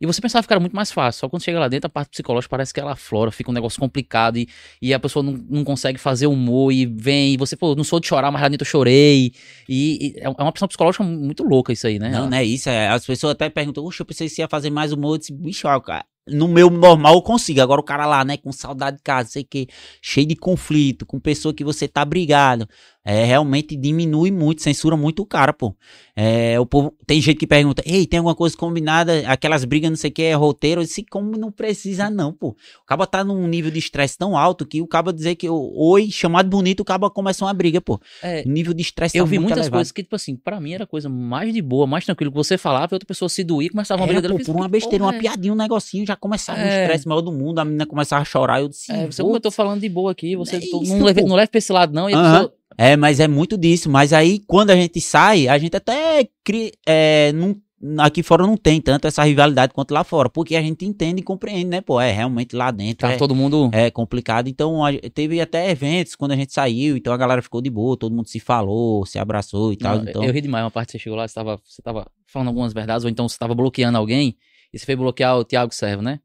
e 0.04 0.06
você 0.06 0.20
pensava 0.20 0.46
que 0.46 0.52
era 0.52 0.60
muito 0.60 0.76
mais 0.76 0.92
fácil. 0.92 1.22
Só 1.22 1.30
quando 1.30 1.44
chega 1.44 1.58
lá 1.58 1.70
dentro, 1.70 1.88
a 1.88 1.90
parte 1.90 2.10
psicológica 2.10 2.50
parece 2.50 2.74
que 2.74 2.80
ela 2.82 2.94
flora, 2.94 3.32
fica 3.32 3.50
um 3.50 3.54
negócio 3.54 3.80
complicado 3.80 4.36
e, 4.36 4.50
e 4.82 4.94
a 4.94 5.00
pessoa 5.00 5.24
não, 5.24 5.32
não 5.50 5.64
consegue 5.64 5.98
fazer 5.98 6.28
humor 6.28 6.74
e 6.74 6.86
vem. 6.86 7.36
E 7.36 7.38
você, 7.38 7.56
pô, 7.56 7.74
não 7.74 7.86
sou 7.86 8.02
de 8.02 8.08
chorar, 8.08 8.30
mas 8.30 8.42
lá 8.42 8.50
dentro 8.50 8.66
eu 8.66 8.70
chorei. 8.70 9.32
E, 9.70 10.14
e 10.18 10.20
é, 10.20 10.26
é 10.26 10.30
uma 10.30 10.52
pressão 10.52 10.68
psicológica 10.68 11.06
muito 11.06 11.46
louca 11.46 11.72
isso 11.72 11.88
aí, 11.88 12.00
né? 12.00 12.10
Não, 12.10 12.30
não 12.30 12.38
é 12.38 12.44
isso. 12.44 12.68
É, 12.68 12.90
as 12.90 13.06
pessoas 13.06 13.32
até 13.32 13.50
perguntam, 13.50 13.86
oxe, 13.86 14.02
eu 14.02 14.06
pensei 14.06 14.28
que 14.28 14.36
você 14.36 14.42
ia 14.42 14.48
fazer 14.50 14.70
mais 14.70 14.92
humor. 14.92 15.14
Eu 15.14 15.20
disse, 15.20 15.32
bicho, 15.32 15.70
cara, 15.80 16.04
no 16.28 16.50
meu 16.50 16.70
normal 16.70 17.14
eu 17.16 17.22
consigo. 17.22 17.62
Agora 17.62 17.80
o 17.80 17.84
cara 17.84 18.06
lá, 18.06 18.26
né, 18.26 18.36
com 18.36 18.52
saudade 18.52 18.98
de 18.98 19.04
casa, 19.04 19.30
sei 19.30 19.46
que, 19.46 19.68
cheio 20.02 20.28
de 20.28 20.36
conflito, 20.36 21.06
com 21.06 21.18
pessoa 21.18 21.54
que 21.54 21.64
você 21.64 21.88
tá 21.88 22.04
brigado 22.04 22.68
é, 23.06 23.26
realmente 23.26 23.76
diminui 23.76 24.32
muito, 24.32 24.62
censura 24.62 24.96
muito 24.96 25.22
o 25.22 25.26
cara, 25.26 25.52
pô. 25.52 25.76
É, 26.16 26.60
o 26.60 26.66
povo, 26.66 26.96
tem 27.06 27.20
gente 27.20 27.38
que 27.38 27.48
pergunta, 27.48 27.84
ei, 27.86 28.06
tem 28.06 28.20
alguma 28.20 28.36
coisa 28.36 28.56
combinada, 28.56 29.24
aquelas 29.28 29.66
brigas, 29.66 29.90
não 29.90 29.98
sei 29.98 30.10
o 30.10 30.14
que, 30.14 30.22
é 30.22 30.34
roteiro, 30.34 30.82
eu 30.82 30.86
disse, 30.86 31.04
como 31.04 31.32
não 31.38 31.52
precisa 31.52 32.10
não, 32.10 32.32
pô. 32.32 32.50
O 32.50 32.86
cabo 32.86 33.06
tá 33.06 33.24
num 33.24 33.46
nível 33.48 33.70
de 33.70 33.80
estresse 33.80 34.18
tão 34.18 34.38
alto 34.38 34.66
que 34.66 34.82
o 34.82 34.88
cabo 34.88 35.12
dizer 35.12 35.36
que 35.36 35.50
oi, 35.50 36.10
chamado 36.12 36.48
bonito, 36.50 36.80
o 36.80 36.86
cabo 36.86 37.10
começa 37.10 37.44
uma 37.44 37.54
briga, 37.54 37.82
pô. 37.82 38.00
É, 38.22 38.46
nível 38.46 38.74
de 38.74 38.82
estresse 38.82 39.18
Eu 39.18 39.26
tá 39.26 39.32
vi 39.32 39.40
muitas 39.40 39.58
elevado. 39.58 39.80
coisas 39.80 39.92
que, 39.92 40.04
tipo 40.04 40.16
assim, 40.16 40.36
pra 40.36 40.62
mim 40.62 40.74
era 40.74 40.88
coisa 40.88 41.10
mais 41.10 41.54
de 41.54 41.62
boa, 41.62 41.86
mais 41.86 42.06
tranquilo, 42.06 42.32
que 42.32 42.38
você 42.38 42.58
falava 42.58 42.94
e 42.94 42.96
outra 42.96 43.08
pessoa 43.08 43.28
se 43.28 43.44
doía, 43.44 43.70
começava 43.70 44.02
uma 44.02 44.08
briga 44.08 44.22
dela. 44.22 44.38
Pô, 44.38 44.46
por 44.46 44.56
uma 44.56 44.70
besteira, 44.70 45.04
uma 45.04 45.16
é. 45.16 45.20
piadinha, 45.20 45.52
um 45.52 45.58
negocinho, 45.58 46.06
já 46.06 46.16
começava 46.16 46.60
é. 46.60 46.64
um 46.64 46.82
estresse 46.84 47.08
maior 47.08 47.22
do 47.22 47.34
mundo, 47.34 47.60
a 47.60 47.66
menina 47.66 47.86
começava 47.86 48.22
a 48.22 48.26
chorar, 48.26 48.62
eu 48.62 48.70
disse, 48.70 48.92
é, 48.92 49.06
você, 49.06 49.22
como 49.22 49.36
eu 49.36 49.42
tô 49.42 49.52
falando 49.52 49.82
de 49.82 49.90
boa 49.90 50.12
aqui, 50.12 50.38
você 50.38 50.56
é 50.56 50.60
tô, 50.60 50.82
isso, 50.82 50.96
não, 50.96 51.06
leve, 51.06 51.22
não 51.22 51.36
leve 51.36 51.50
pra 51.50 51.58
esse 51.58 51.74
lado 51.74 51.94
não, 51.94 52.10
e 52.10 52.14
a 52.14 52.22
pessoa 52.22 52.54
é, 52.78 52.96
mas 52.96 53.20
é 53.20 53.28
muito 53.28 53.58
disso. 53.58 53.90
Mas 53.90 54.14
aí, 54.14 54.40
quando 54.48 54.72
a 54.72 54.76
gente 54.76 55.00
sai, 55.02 55.48
a 55.48 55.58
gente 55.58 55.76
até 55.76 56.28
cria, 56.44 56.72
é, 56.86 57.32
não, 57.34 57.60
aqui 58.00 58.24
fora 58.24 58.48
não 58.48 58.56
tem 58.56 58.80
tanto 58.80 59.08
essa 59.08 59.24
rivalidade 59.24 59.74
quanto 59.74 59.94
lá 59.94 60.04
fora, 60.04 60.30
porque 60.30 60.56
a 60.56 60.62
gente 60.62 60.86
entende 60.86 61.20
e 61.20 61.24
compreende, 61.24 61.66
né, 61.66 61.82
pô? 61.82 62.00
É 62.00 62.12
realmente 62.12 62.56
lá 62.56 62.72
dentro. 62.72 63.08
Tá 63.08 63.14
é, 63.14 63.18
todo 63.18 63.36
mundo. 63.36 63.70
É 63.74 63.92
complicado. 63.92 64.48
Então, 64.48 64.84
a, 64.86 64.92
teve 65.14 65.42
até 65.42 65.70
eventos 65.70 66.16
quando 66.16 66.32
a 66.32 66.36
gente 66.36 66.54
saiu, 66.54 66.96
então 66.96 67.12
a 67.14 67.18
galera 67.18 67.42
ficou 67.42 67.62
de 67.62 67.70
boa, 67.70 67.98
todo 67.98 68.16
mundo 68.16 68.28
se 68.28 68.40
falou, 68.40 69.06
se 69.06 69.20
abraçou 69.20 69.74
e 69.74 69.78
tal. 69.78 69.98
Não, 69.98 70.10
então... 70.10 70.24
Eu 70.24 70.32
ri 70.32 70.42
demais. 70.42 70.64
Uma 70.64 70.72
parte 70.72 70.94
você 70.94 71.00
chegou 71.00 71.18
lá, 71.18 71.28
você 71.28 71.34
tava, 71.34 71.60
você 71.64 71.82
tava 71.82 72.08
falando 72.26 72.48
algumas 72.48 72.74
verdades, 72.74 73.04
ou 73.04 73.10
então 73.10 73.28
você 73.28 73.38
tava 73.38 73.54
bloqueando 73.54 73.98
alguém, 73.98 74.38
e 74.74 74.80
você 74.80 74.86
foi 74.86 74.96
bloquear 74.96 75.38
o 75.38 75.44
Thiago 75.44 75.74
Servo, 75.74 76.02
né? 76.02 76.20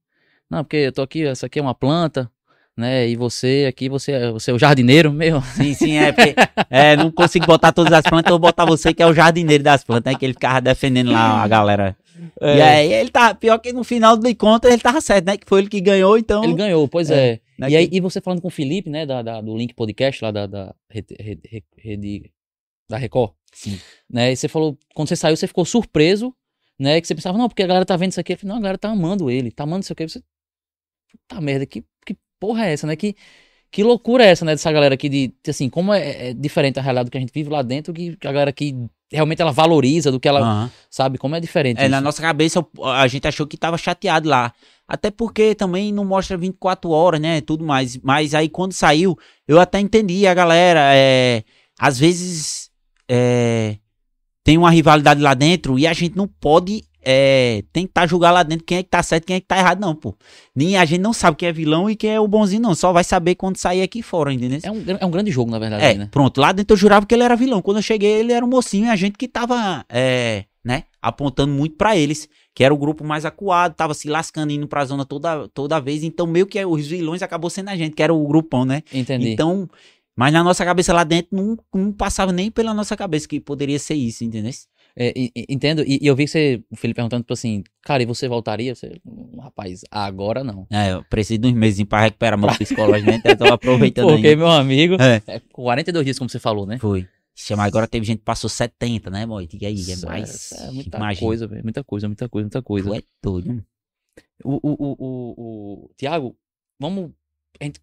Não, 0.48 0.64
porque 0.64 0.76
eu 0.76 0.92
tô 0.92 1.02
aqui, 1.02 1.26
essa 1.26 1.46
aqui 1.46 1.58
é 1.58 1.62
uma 1.62 1.74
planta, 1.74 2.30
né? 2.78 3.08
E 3.08 3.16
você 3.16 3.66
aqui, 3.68 3.88
você, 3.88 4.30
você 4.30 4.50
é 4.50 4.54
o 4.54 4.58
jardineiro, 4.58 5.12
meu. 5.12 5.42
Sim, 5.42 5.74
sim, 5.74 5.96
é 5.96 6.12
porque 6.12 6.34
é, 6.70 6.96
não 6.96 7.10
consigo 7.10 7.44
botar 7.46 7.72
todas 7.72 7.92
as 7.92 8.02
plantas, 8.02 8.30
eu 8.30 8.38
vou 8.38 8.48
botar 8.48 8.64
você 8.64 8.94
que 8.94 9.02
é 9.02 9.06
o 9.06 9.12
jardineiro 9.12 9.62
das 9.64 9.82
plantas, 9.84 10.12
né? 10.12 10.18
Que 10.18 10.24
ele 10.24 10.32
ficava 10.34 10.60
defendendo 10.60 11.10
lá 11.10 11.42
a 11.42 11.48
galera. 11.48 11.96
É. 12.40 12.56
E 12.56 12.60
aí 12.62 12.92
ele 12.92 13.10
tá, 13.10 13.34
pior 13.34 13.58
que 13.58 13.72
no 13.72 13.84
final 13.84 14.16
de 14.16 14.34
contas 14.34 14.72
ele 14.72 14.82
tava 14.82 15.00
certo, 15.00 15.26
né? 15.26 15.36
Que 15.36 15.46
foi 15.46 15.60
ele 15.60 15.68
que 15.68 15.80
ganhou, 15.80 16.16
então. 16.18 16.42
Ele 16.44 16.54
ganhou, 16.54 16.88
pois 16.88 17.10
É, 17.10 17.28
é. 17.34 17.40
né, 17.58 17.70
E, 17.70 17.76
aí, 17.76 17.88
e 17.92 18.00
você 18.00 18.20
falando 18.20 18.40
com 18.40 18.48
o 18.48 18.50
Felipe, 18.50 18.88
né, 18.90 19.04
da, 19.06 19.22
da- 19.22 19.40
do 19.40 19.56
Link 19.56 19.74
Podcast 19.74 20.24
lá 20.24 20.30
da, 20.30 20.46
da 20.46 20.74
rede, 20.90 21.14
rede- 21.20 21.64
rede- 21.76 22.32
da 22.90 22.96
Record, 22.96 23.32
Sim. 23.52 23.78
né? 24.10 24.32
E 24.32 24.36
você 24.36 24.48
falou, 24.48 24.76
quando 24.94 25.08
você 25.08 25.16
saiu, 25.16 25.36
você 25.36 25.46
ficou 25.46 25.64
surpreso, 25.64 26.34
né? 26.78 27.00
Que 27.00 27.06
você 27.06 27.14
pensava, 27.14 27.36
não, 27.38 27.48
porque 27.48 27.62
a 27.62 27.66
galera 27.66 27.84
tá 27.84 27.96
vendo 27.96 28.10
isso 28.12 28.20
aqui. 28.20 28.32
Eu 28.32 28.36
falei, 28.38 28.50
não, 28.52 28.58
a 28.58 28.62
galera 28.62 28.78
tá 28.78 28.88
amando 28.88 29.30
ele, 29.30 29.50
tá 29.52 29.62
amando 29.64 29.82
isso 29.84 29.92
aqui. 29.92 30.08
Você, 30.08 30.20
puta 31.28 31.40
merda, 31.40 31.66
que, 31.66 31.84
que 32.04 32.16
porra 32.38 32.66
é 32.66 32.72
essa, 32.72 32.86
né? 32.86 32.96
Que, 32.96 33.14
que 33.70 33.82
loucura 33.82 34.24
é 34.24 34.28
essa, 34.28 34.44
né? 34.44 34.52
Dessa 34.52 34.72
galera 34.72 34.94
aqui 34.94 35.08
de, 35.08 35.32
assim, 35.48 35.68
como 35.68 35.92
é, 35.92 36.30
é 36.30 36.34
diferente 36.34 36.78
a 36.78 36.82
realidade 36.82 37.08
do 37.08 37.12
que 37.12 37.18
a 37.18 37.20
gente 37.20 37.32
vive 37.32 37.50
lá 37.50 37.62
dentro, 37.62 37.92
que 37.92 38.16
a 38.22 38.32
galera 38.32 38.50
aqui 38.50 38.74
realmente 39.10 39.40
ela 39.40 39.52
valoriza 39.52 40.12
do 40.12 40.20
que 40.20 40.28
ela 40.28 40.40
Aham. 40.40 40.70
sabe, 40.90 41.18
como 41.18 41.34
é 41.34 41.40
diferente. 41.40 41.80
É, 41.80 41.88
na 41.88 41.98
isso. 41.98 42.04
nossa 42.04 42.22
cabeça 42.22 42.64
a 42.82 43.06
gente 43.08 43.26
achou 43.26 43.46
que 43.46 43.56
tava 43.56 43.78
chateado 43.78 44.28
lá. 44.28 44.52
Até 44.86 45.10
porque 45.10 45.54
também 45.54 45.92
não 45.92 46.04
mostra 46.04 46.36
24 46.36 46.90
horas, 46.90 47.20
né? 47.20 47.40
Tudo 47.40 47.64
mais. 47.64 47.96
Mas 47.98 48.34
aí 48.34 48.48
quando 48.48 48.72
saiu, 48.72 49.18
eu 49.46 49.60
até 49.60 49.80
entendi 49.80 50.26
a 50.26 50.34
galera. 50.34 50.94
É, 50.94 51.42
às 51.78 51.98
vezes 51.98 52.70
é, 53.08 53.76
tem 54.42 54.56
uma 54.56 54.70
rivalidade 54.70 55.20
lá 55.20 55.34
dentro 55.34 55.78
e 55.78 55.86
a 55.86 55.92
gente 55.92 56.16
não 56.16 56.26
pode 56.26 56.84
é, 57.10 57.64
tentar 57.72 58.06
julgar 58.06 58.30
lá 58.30 58.42
dentro 58.42 58.66
quem 58.66 58.76
é 58.76 58.82
que 58.82 58.90
tá 58.90 59.02
certo 59.02 59.24
e 59.24 59.26
quem 59.28 59.36
é 59.36 59.40
que 59.40 59.46
tá 59.46 59.56
errado, 59.56 59.80
não, 59.80 59.94
pô. 59.94 60.14
Nem 60.54 60.76
a 60.76 60.84
gente 60.84 61.00
não 61.00 61.14
sabe 61.14 61.38
quem 61.38 61.48
é 61.48 61.52
vilão 61.52 61.88
e 61.88 61.96
quem 61.96 62.10
é 62.10 62.20
o 62.20 62.28
bonzinho, 62.28 62.60
não. 62.60 62.74
Só 62.74 62.92
vai 62.92 63.02
saber 63.02 63.34
quando 63.34 63.56
sair 63.56 63.80
aqui 63.80 64.02
fora, 64.02 64.30
entendeu? 64.30 64.60
É 64.62 64.70
um, 64.70 64.84
é 65.00 65.06
um 65.06 65.10
grande 65.10 65.30
jogo, 65.30 65.50
na 65.50 65.58
verdade, 65.58 65.82
É, 65.82 65.94
né? 65.94 66.08
pronto. 66.10 66.38
Lá 66.38 66.52
dentro 66.52 66.74
eu 66.74 66.76
jurava 66.78 67.06
que 67.06 67.14
ele 67.14 67.22
era 67.22 67.34
vilão. 67.34 67.62
Quando 67.62 67.78
eu 67.78 67.82
cheguei, 67.82 68.10
ele 68.10 68.30
era 68.30 68.44
um 68.44 68.48
mocinho 68.48 68.84
e 68.84 68.90
a 68.90 68.96
gente 68.96 69.16
que 69.16 69.26
tava, 69.26 69.86
é, 69.88 70.44
né, 70.62 70.84
apontando 71.00 71.50
muito 71.50 71.76
pra 71.76 71.96
eles. 71.96 72.28
Que 72.54 72.62
era 72.62 72.74
o 72.74 72.76
grupo 72.76 73.02
mais 73.02 73.24
acuado, 73.24 73.74
tava 73.74 73.94
se 73.94 74.06
lascando, 74.06 74.52
indo 74.52 74.68
pra 74.68 74.84
zona 74.84 75.06
toda, 75.06 75.48
toda 75.54 75.80
vez. 75.80 76.04
Então, 76.04 76.26
meio 76.26 76.46
que 76.46 76.62
os 76.62 76.86
vilões 76.86 77.22
acabou 77.22 77.48
sendo 77.48 77.70
a 77.70 77.76
gente, 77.76 77.94
que 77.94 78.02
era 78.02 78.12
o 78.12 78.26
grupão, 78.28 78.66
né? 78.66 78.82
Entendi. 78.92 79.30
Então, 79.30 79.66
mas 80.14 80.30
na 80.30 80.44
nossa 80.44 80.62
cabeça 80.62 80.92
lá 80.92 81.04
dentro 81.04 81.28
não, 81.34 81.56
não 81.72 81.90
passava 81.90 82.32
nem 82.32 82.50
pela 82.50 82.74
nossa 82.74 82.94
cabeça 82.96 83.26
que 83.26 83.40
poderia 83.40 83.78
ser 83.78 83.94
isso, 83.94 84.24
entendeu? 84.24 84.52
É, 85.00 85.12
entendo, 85.48 85.84
e, 85.86 86.00
e 86.02 86.06
eu 86.08 86.16
vi 86.16 86.24
que 86.24 86.30
você, 86.30 86.60
o 86.68 86.74
Felipe 86.76 86.96
perguntando, 86.96 87.22
tipo 87.22 87.32
assim, 87.32 87.62
cara, 87.82 88.02
e 88.02 88.06
você 88.06 88.26
voltaria? 88.26 88.74
Você, 88.74 89.00
"Hum, 89.06 89.38
rapaz, 89.40 89.82
agora 89.90 90.42
não. 90.42 90.66
É, 90.70 90.92
eu 90.92 91.04
preciso 91.04 91.38
de 91.40 91.46
uns 91.48 91.52
meses 91.54 91.84
pra 91.84 92.00
recuperar 92.00 92.36
meu 92.36 92.48
psicologicamente, 92.48 93.22
eu 93.28 93.36
tô 93.36 93.44
aproveitando 93.54 94.08
Porque, 94.08 94.26
ainda. 94.28 94.36
meu 94.36 94.48
amigo, 94.48 94.96
É. 95.00 95.22
é 95.28 95.40
42 95.52 96.04
dias, 96.04 96.18
como 96.18 96.28
você 96.28 96.40
falou, 96.40 96.66
né? 96.66 96.78
Foi. 96.78 97.06
Chama, 97.32 97.62
agora 97.62 97.86
teve 97.86 98.04
gente 98.04 98.18
que 98.18 98.24
passou 98.24 98.50
70, 98.50 99.08
né, 99.10 99.24
boy? 99.24 99.48
E 99.52 99.64
aí, 99.66 99.72
é 99.72 99.76
Isso 99.76 100.04
mais. 100.04 100.50
é 100.50 100.70
muita 100.72 100.96
imagina. 100.98 101.26
coisa, 101.26 101.46
velho. 101.46 101.62
Muita 101.62 101.84
coisa, 101.84 102.08
muita 102.08 102.28
coisa, 102.28 102.44
muita 102.46 102.62
coisa. 102.62 102.88
Tu 102.90 102.94
é 102.96 103.02
doido. 103.22 103.64
O, 104.44 104.54
o, 104.54 104.60
o, 104.72 104.96
o, 104.98 105.84
o- 105.84 105.90
Tiago, 105.96 106.36
vamos. 106.80 107.12
gente- 107.62 107.80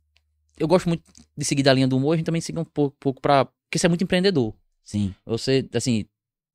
eu 0.60 0.68
gosto 0.68 0.90
muito 0.90 1.04
de 1.38 1.46
seguir 1.46 1.64
da 1.64 1.74
linha 1.74 1.88
do 1.88 1.96
humor, 1.96 2.14
a 2.14 2.18
gente 2.18 2.26
também 2.26 2.42
siga 2.42 2.60
um 2.60 2.66
pouco, 2.66 2.98
pouco 3.00 3.22
pra. 3.22 3.46
Porque 3.46 3.80
você 3.80 3.86
é 3.86 3.90
muito 3.90 4.04
empreendedor. 4.04 4.54
Sim. 4.84 5.16
Você, 5.26 5.66
assim, 5.74 6.06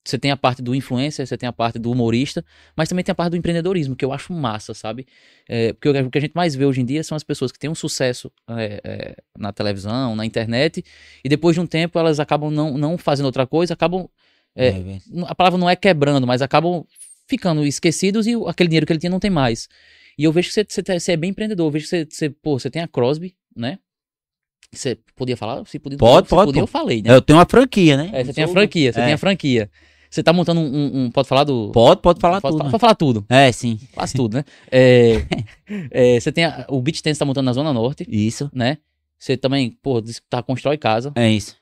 você 0.04 0.18
tem 0.18 0.30
a 0.30 0.36
parte 0.36 0.62
do 0.62 0.74
influencer, 0.74 1.26
você 1.26 1.36
tem 1.36 1.48
a 1.48 1.52
parte 1.52 1.78
do 1.78 1.90
humorista, 1.90 2.44
mas 2.74 2.88
também 2.88 3.04
tem 3.04 3.12
a 3.12 3.14
parte 3.14 3.32
do 3.32 3.36
empreendedorismo, 3.36 3.94
que 3.94 4.04
eu 4.04 4.12
acho 4.12 4.32
massa, 4.32 4.72
sabe? 4.72 5.06
É, 5.48 5.72
porque 5.72 5.88
o 5.88 6.10
que 6.10 6.18
a 6.18 6.20
gente 6.20 6.32
mais 6.34 6.54
vê 6.54 6.64
hoje 6.64 6.80
em 6.80 6.84
dia 6.84 7.04
são 7.04 7.14
as 7.16 7.22
pessoas 7.22 7.52
que 7.52 7.58
têm 7.58 7.68
um 7.68 7.74
sucesso 7.74 8.32
é, 8.48 8.80
é, 8.82 9.16
na 9.38 9.52
televisão, 9.52 10.16
na 10.16 10.24
internet, 10.24 10.82
e 11.22 11.28
depois 11.28 11.54
de 11.54 11.60
um 11.60 11.66
tempo 11.66 11.98
elas 11.98 12.18
acabam 12.18 12.50
não, 12.50 12.78
não 12.78 12.96
fazendo 12.96 13.26
outra 13.26 13.46
coisa, 13.46 13.74
acabam. 13.74 14.08
É, 14.56 14.70
velho. 14.70 15.00
a 15.26 15.34
palavra 15.34 15.58
não 15.58 15.70
é 15.70 15.76
quebrando, 15.76 16.26
mas 16.26 16.42
acabam 16.42 16.84
ficando 17.28 17.64
esquecidos 17.64 18.26
e 18.26 18.34
aquele 18.48 18.68
dinheiro 18.68 18.86
que 18.86 18.92
ele 18.92 18.98
tinha 18.98 19.10
não 19.10 19.20
tem 19.20 19.30
mais. 19.30 19.68
E 20.18 20.24
eu 20.24 20.32
vejo 20.32 20.48
que 20.48 20.54
você, 20.54 20.64
você, 20.68 20.98
você 20.98 21.12
é 21.12 21.16
bem 21.16 21.30
empreendedor, 21.30 21.66
eu 21.66 21.70
vejo 21.70 21.84
que 21.84 21.90
você, 21.90 22.04
você, 22.04 22.30
pô, 22.30 22.58
você 22.58 22.68
tem 22.68 22.82
a 22.82 22.88
Crosby, 22.88 23.36
né? 23.54 23.78
Você 24.72 24.98
podia 25.16 25.36
falar? 25.36 25.64
Se 25.66 25.78
podia, 25.78 25.98
Pode, 25.98 26.28
se 26.28 26.30
pode, 26.30 26.46
podia, 26.48 26.60
pô. 26.62 26.64
eu 26.64 26.66
falei, 26.68 27.02
né? 27.02 27.12
Eu 27.14 27.20
tenho 27.20 27.38
uma 27.38 27.46
franquia, 27.48 27.96
né? 27.96 28.10
É, 28.12 28.22
você 28.24 28.30
Eu 28.30 28.34
tem 28.34 28.44
a 28.44 28.48
franquia, 28.48 28.92
você 28.92 29.00
é. 29.00 29.04
tem 29.04 29.12
a 29.14 29.18
franquia. 29.18 29.70
Você 30.08 30.22
tá 30.22 30.32
montando 30.32 30.60
um, 30.60 30.64
um- 30.64 31.04
um- 31.04 31.10
pode 31.10 31.28
falar 31.28 31.44
do... 31.44 31.70
Pode, 31.72 32.00
pode 32.00 32.20
falar 32.20 32.40
pode, 32.40 32.52
tudo. 32.54 32.62
Pode 32.62 32.72
né? 32.72 32.78
falar 32.78 32.94
tudo, 32.94 33.24
É, 33.28 33.50
sim. 33.52 33.78
quase 33.92 34.14
tudo, 34.14 34.34
né? 34.36 34.44
É, 34.70 36.16
é, 36.16 36.20
você 36.20 36.32
tem 36.32 36.44
a- 36.44 36.66
o 36.68 36.80
Beach 36.80 37.02
Tennis 37.02 37.18
tá 37.18 37.24
montando 37.24 37.46
na 37.46 37.52
Zona 37.52 37.72
Norte, 37.72 38.04
Isso. 38.08 38.50
né? 38.52 38.78
Você 39.18 39.36
também, 39.36 39.76
pô, 39.82 40.02
tá 40.28 40.42
constrói 40.42 40.78
casa. 40.78 41.12
É 41.14 41.30
isso. 41.30 41.56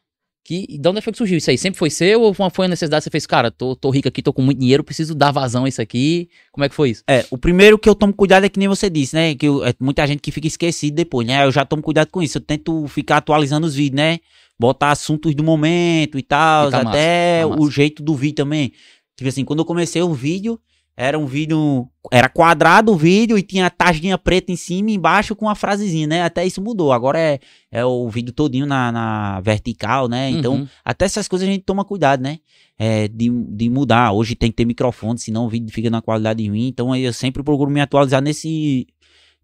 Que, 0.48 0.64
e 0.66 0.78
de 0.78 0.88
onde 0.88 1.02
foi 1.02 1.12
que 1.12 1.18
surgiu 1.18 1.36
isso 1.36 1.50
aí? 1.50 1.58
Sempre 1.58 1.78
foi 1.78 1.90
seu 1.90 2.22
ou 2.22 2.32
foi 2.32 2.48
uma 2.64 2.68
necessidade? 2.68 3.04
Você 3.04 3.10
fez, 3.10 3.26
cara, 3.26 3.50
tô, 3.50 3.76
tô 3.76 3.90
rico 3.90 4.08
aqui, 4.08 4.22
tô 4.22 4.32
com 4.32 4.40
muito 4.40 4.58
dinheiro, 4.58 4.82
preciso 4.82 5.14
dar 5.14 5.30
vazão 5.30 5.66
a 5.66 5.68
isso 5.68 5.82
aqui. 5.82 6.30
Como 6.50 6.64
é 6.64 6.70
que 6.70 6.74
foi 6.74 6.88
isso? 6.88 7.02
É, 7.06 7.26
o 7.30 7.36
primeiro 7.36 7.78
que 7.78 7.86
eu 7.86 7.94
tomo 7.94 8.14
cuidado 8.14 8.44
é 8.46 8.48
que 8.48 8.58
nem 8.58 8.66
você 8.66 8.88
disse, 8.88 9.14
né? 9.14 9.34
Que 9.34 9.44
eu- 9.46 9.62
é 9.62 9.74
muita 9.78 10.06
gente 10.06 10.20
que 10.20 10.32
fica 10.32 10.46
esquecido 10.46 10.94
depois, 10.94 11.26
né? 11.26 11.44
Eu 11.44 11.52
já 11.52 11.66
tomo 11.66 11.82
cuidado 11.82 12.08
com 12.10 12.22
isso. 12.22 12.38
Eu 12.38 12.40
tento 12.40 12.86
ficar 12.88 13.18
atualizando 13.18 13.66
os 13.66 13.74
vídeos, 13.74 13.96
né? 13.98 14.20
Botar 14.58 14.90
assuntos 14.90 15.34
do 15.34 15.44
momento 15.44 16.18
e 16.18 16.22
tal. 16.22 16.68
E 16.68 16.70
tá 16.70 16.78
massa, 16.82 16.88
até 16.96 17.40
tá 17.42 17.46
o 17.46 17.50
massa. 17.50 17.70
jeito 17.70 18.02
do 18.02 18.14
vídeo 18.14 18.36
também. 18.36 18.72
Tipo 19.18 19.28
assim, 19.28 19.44
quando 19.44 19.58
eu 19.58 19.66
comecei 19.66 20.00
o 20.00 20.14
vídeo, 20.14 20.58
era 21.00 21.16
um 21.16 21.26
vídeo. 21.26 21.88
Era 22.10 22.28
quadrado 22.28 22.90
o 22.92 22.96
vídeo 22.96 23.38
e 23.38 23.42
tinha 23.42 23.66
a 23.66 23.70
tarjinha 23.70 24.18
preta 24.18 24.50
em 24.50 24.56
cima 24.56 24.90
e 24.90 24.94
embaixo 24.94 25.36
com 25.36 25.44
uma 25.46 25.54
frasezinha, 25.54 26.08
né? 26.08 26.22
Até 26.22 26.44
isso 26.44 26.60
mudou. 26.60 26.92
Agora 26.92 27.18
é, 27.20 27.38
é 27.70 27.84
o 27.84 28.08
vídeo 28.08 28.32
todinho 28.32 28.66
na, 28.66 28.90
na 28.90 29.40
vertical, 29.40 30.08
né? 30.08 30.28
Então, 30.30 30.54
Uhum. 30.56 30.68
até 30.84 31.04
essas 31.04 31.28
coisas 31.28 31.46
a 31.46 31.52
gente 31.52 31.62
toma 31.62 31.84
cuidado, 31.84 32.20
né? 32.22 32.38
É, 32.76 33.06
de, 33.06 33.30
de 33.30 33.70
mudar. 33.70 34.10
Hoje 34.12 34.34
tem 34.34 34.50
que 34.50 34.56
ter 34.56 34.64
microfone, 34.64 35.18
senão 35.20 35.46
o 35.46 35.48
vídeo 35.48 35.72
fica 35.72 35.88
na 35.88 36.02
qualidade 36.02 36.48
ruim. 36.48 36.66
Então 36.66 36.92
aí 36.92 37.04
eu 37.04 37.12
sempre 37.12 37.44
procuro 37.44 37.70
me 37.70 37.80
atualizar 37.80 38.20
nesse, 38.20 38.86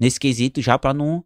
nesse 0.00 0.18
quesito 0.18 0.60
já 0.60 0.76
pra 0.76 0.92
não 0.92 1.22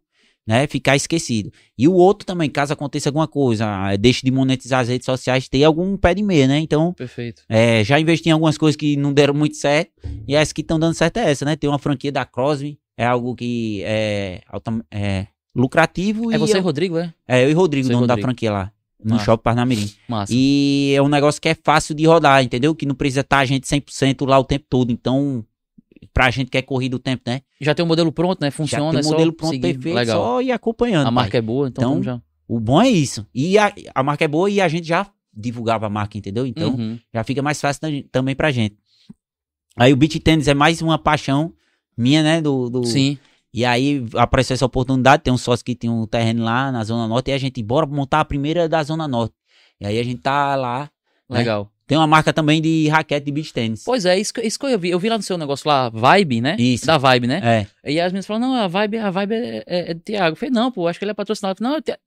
né, 0.49 0.65
ficar 0.65 0.95
esquecido. 0.95 1.53
E 1.77 1.87
o 1.87 1.93
outro 1.93 2.25
também, 2.25 2.49
caso 2.49 2.73
aconteça 2.73 3.07
alguma 3.07 3.27
coisa, 3.27 3.67
ah, 3.67 3.95
deixe 3.95 4.25
de 4.25 4.31
monetizar 4.31 4.79
as 4.79 4.87
redes 4.87 5.05
sociais, 5.05 5.47
ter 5.47 5.63
algum 5.63 5.95
pé 5.95 6.15
de 6.15 6.23
meia, 6.23 6.47
né? 6.47 6.57
Então, 6.57 6.91
Perfeito. 6.93 7.43
é, 7.47 7.83
já 7.83 7.99
investi 7.99 8.29
em 8.29 8.31
algumas 8.31 8.57
coisas 8.57 8.75
que 8.75 8.97
não 8.97 9.13
deram 9.13 9.35
muito 9.35 9.57
certo. 9.57 9.91
E 10.27 10.35
as 10.35 10.51
que 10.51 10.61
estão 10.61 10.79
dando 10.79 10.95
certo 10.95 11.17
é 11.17 11.29
essa, 11.29 11.45
né? 11.45 11.55
Tem 11.55 11.69
uma 11.69 11.77
franquia 11.77 12.11
da 12.11 12.25
Crosby, 12.25 12.79
é 12.97 13.05
algo 13.05 13.35
que 13.35 13.83
é, 13.85 14.41
é 14.89 15.27
lucrativo. 15.55 16.31
É 16.31 16.35
e 16.35 16.39
você, 16.39 16.57
eu, 16.57 16.63
Rodrigo, 16.63 16.97
é? 16.97 17.13
é, 17.27 17.45
eu 17.45 17.51
e 17.51 17.53
Rodrigo, 17.53 17.85
Você 17.85 17.93
e 17.93 17.95
dono 17.95 18.07
da 18.07 18.17
franquia 18.17 18.51
lá, 18.51 18.71
no 19.03 19.11
Massa. 19.11 19.25
Shopping 19.25 19.43
Parnamirim. 19.43 19.91
Massa. 20.07 20.33
E 20.35 20.93
é 20.95 21.01
um 21.03 21.09
negócio 21.09 21.39
que 21.39 21.49
é 21.49 21.53
fácil 21.53 21.93
de 21.93 22.07
rodar, 22.07 22.43
entendeu? 22.43 22.73
Que 22.73 22.87
não 22.87 22.95
precisa 22.95 23.21
estar 23.21 23.37
a 23.37 23.45
gente 23.45 23.67
100% 23.67 24.27
lá 24.27 24.39
o 24.39 24.43
tempo 24.43 24.65
todo. 24.67 24.91
Então, 24.91 25.45
pra 26.13 26.29
gente 26.31 26.49
que 26.49 26.57
é 26.57 26.61
corrido 26.61 26.95
o 26.95 26.99
tempo, 26.99 27.23
né? 27.27 27.41
Já 27.61 27.73
tem 27.75 27.83
o 27.83 27.87
modelo 27.87 28.11
pronto, 28.11 28.39
né? 28.41 28.47
Já 28.47 28.51
Funciona, 28.51 28.89
tem 28.91 28.97
é 28.97 29.01
o 29.01 29.03
só 29.03 29.11
modelo 29.11 29.33
pronto 29.33 29.51
seguir. 29.51 29.73
perfeito, 29.73 29.95
Legal. 29.95 30.21
só 30.21 30.41
ir 30.41 30.51
acompanhando. 30.51 31.07
A 31.07 31.11
marca 31.11 31.31
pai. 31.31 31.39
é 31.39 31.41
boa, 31.41 31.67
então, 31.67 31.91
Então, 31.91 32.03
já. 32.03 32.21
O 32.47 32.59
bom 32.59 32.81
é 32.81 32.89
isso. 32.89 33.25
E 33.33 33.57
a, 33.57 33.71
a 33.93 34.01
marca 34.03 34.25
é 34.25 34.27
boa 34.27 34.49
e 34.49 34.59
a 34.59 34.67
gente 34.67 34.87
já 34.87 35.05
divulgava 35.33 35.85
a 35.85 35.89
marca, 35.89 36.17
entendeu? 36.17 36.45
Então, 36.45 36.71
Uhum. 36.75 36.99
já 37.13 37.23
fica 37.23 37.41
mais 37.41 37.61
fácil 37.61 37.81
também 38.11 38.35
pra 38.35 38.51
gente. 38.51 38.75
Aí 39.75 39.93
o 39.93 39.95
beach 39.95 40.19
tennis 40.19 40.47
é 40.47 40.53
mais 40.53 40.81
uma 40.81 40.97
paixão 40.97 41.53
minha, 41.97 42.23
né? 42.23 42.41
Do, 42.41 42.69
do- 42.69 42.85
Sim. 42.85 43.17
E 43.53 43.65
aí 43.65 44.05
apareceu 44.15 44.53
essa 44.53 44.65
oportunidade, 44.65 45.23
tem 45.23 45.33
um 45.33 45.37
sócio 45.37 45.65
que 45.65 45.73
tem 45.75 45.89
um 45.89 46.05
terreno 46.05 46.43
lá 46.43 46.71
na 46.71 46.83
Zona 46.83 47.07
Norte 47.07 47.29
e 47.31 47.33
a 47.33 47.37
gente, 47.37 47.63
bora 47.63 47.85
montar 47.87 48.19
a 48.19 48.25
primeira 48.25 48.69
da 48.69 48.81
Zona 48.83 49.07
Norte. 49.07 49.33
E 49.81 49.85
aí 49.87 49.97
a 49.99 50.03
gente 50.03 50.21
tá 50.21 50.55
lá. 50.55 50.89
né? 51.29 51.39
Tem 51.89 51.97
uma 51.97 52.05
marca 52.05 52.31
também 52.31 52.61
de 52.61 52.87
raquete 52.87 53.25
de 53.25 53.31
beach 53.31 53.51
tennis. 53.51 53.83
Pois 53.83 54.05
é, 54.05 54.15
isso, 54.19 54.31
que- 54.31 54.41
isso 54.41 54.59
que 54.59 54.65
eu 54.67 54.77
vi. 54.77 54.91
Eu 54.91 54.99
vi 54.99 55.09
lá 55.09 55.17
no 55.17 55.23
seu 55.23 55.39
negócio 55.39 55.67
lá, 55.67 55.89
Vibe, 55.89 56.39
né? 56.39 56.55
Isso. 56.59 56.85
Da 56.85 56.99
Vibe, 56.99 57.25
né? 57.25 57.65
É. 57.83 57.91
E 57.91 57.99
as 57.99 58.11
meninas 58.11 58.27
falaram, 58.27 58.47
não, 58.47 58.55
a 58.55 58.67
Vibe, 58.67 58.99
a 58.99 59.09
Vibe 59.09 59.33
é, 59.33 59.63
é, 59.65 59.91
é 59.91 59.93
do 59.95 59.99
Thiago. 60.01 60.33
Eu 60.33 60.35
falei, 60.35 60.53
não, 60.53 60.71
pô, 60.71 60.87
acho 60.87 60.99
que 60.99 61.03
ele 61.05 61.09
é 61.11 61.15
patrocinado. 61.15 61.57
Falei, 61.57 61.73
não, 61.73 61.97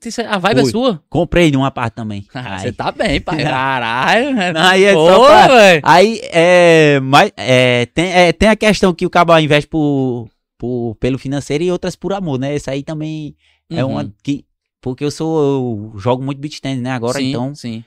você- 0.00 0.22
a 0.22 0.38
Vibe 0.38 0.60
é 0.60 0.64
sua? 0.64 1.02
Comprei 1.10 1.50
de 1.50 1.56
uma 1.58 1.70
parte 1.70 1.92
também. 1.96 2.26
Ah, 2.34 2.58
Você 2.58 2.72
tá 2.72 2.90
bem, 2.90 3.20
pai. 3.20 3.36
Caralho. 3.44 4.58
Aí 4.58 4.84
é 4.84 4.94
Pô, 4.94 5.06
só 5.06 5.26
pra- 5.26 5.46
velho. 5.48 5.80
Aí, 5.84 6.20
é, 6.32 6.98
mas, 7.02 7.30
é, 7.36 7.84
tem, 7.92 8.06
é, 8.12 8.32
tem 8.32 8.48
a 8.48 8.56
questão 8.56 8.94
que 8.94 9.04
o 9.04 9.10
cabo 9.10 9.38
investe 9.38 9.68
por, 9.68 10.30
por, 10.58 10.96
pelo 10.98 11.18
financeiro 11.18 11.62
e 11.62 11.70
outras 11.70 11.94
por 11.94 12.14
amor, 12.14 12.38
né? 12.38 12.54
Essa 12.54 12.70
aí 12.70 12.82
também 12.82 13.36
é 13.70 13.84
Uhum. 13.84 13.90
uma 13.92 14.12
que... 14.22 14.46
Porque 14.80 15.04
eu 15.04 15.10
sou, 15.10 15.92
eu 15.92 15.98
jogo 15.98 16.22
muito 16.22 16.38
beach 16.40 16.60
tennis, 16.62 16.80
né? 16.82 16.92
Agora, 16.92 17.18
sim, 17.18 17.28
então, 17.30 17.54
Sim. 17.54 17.84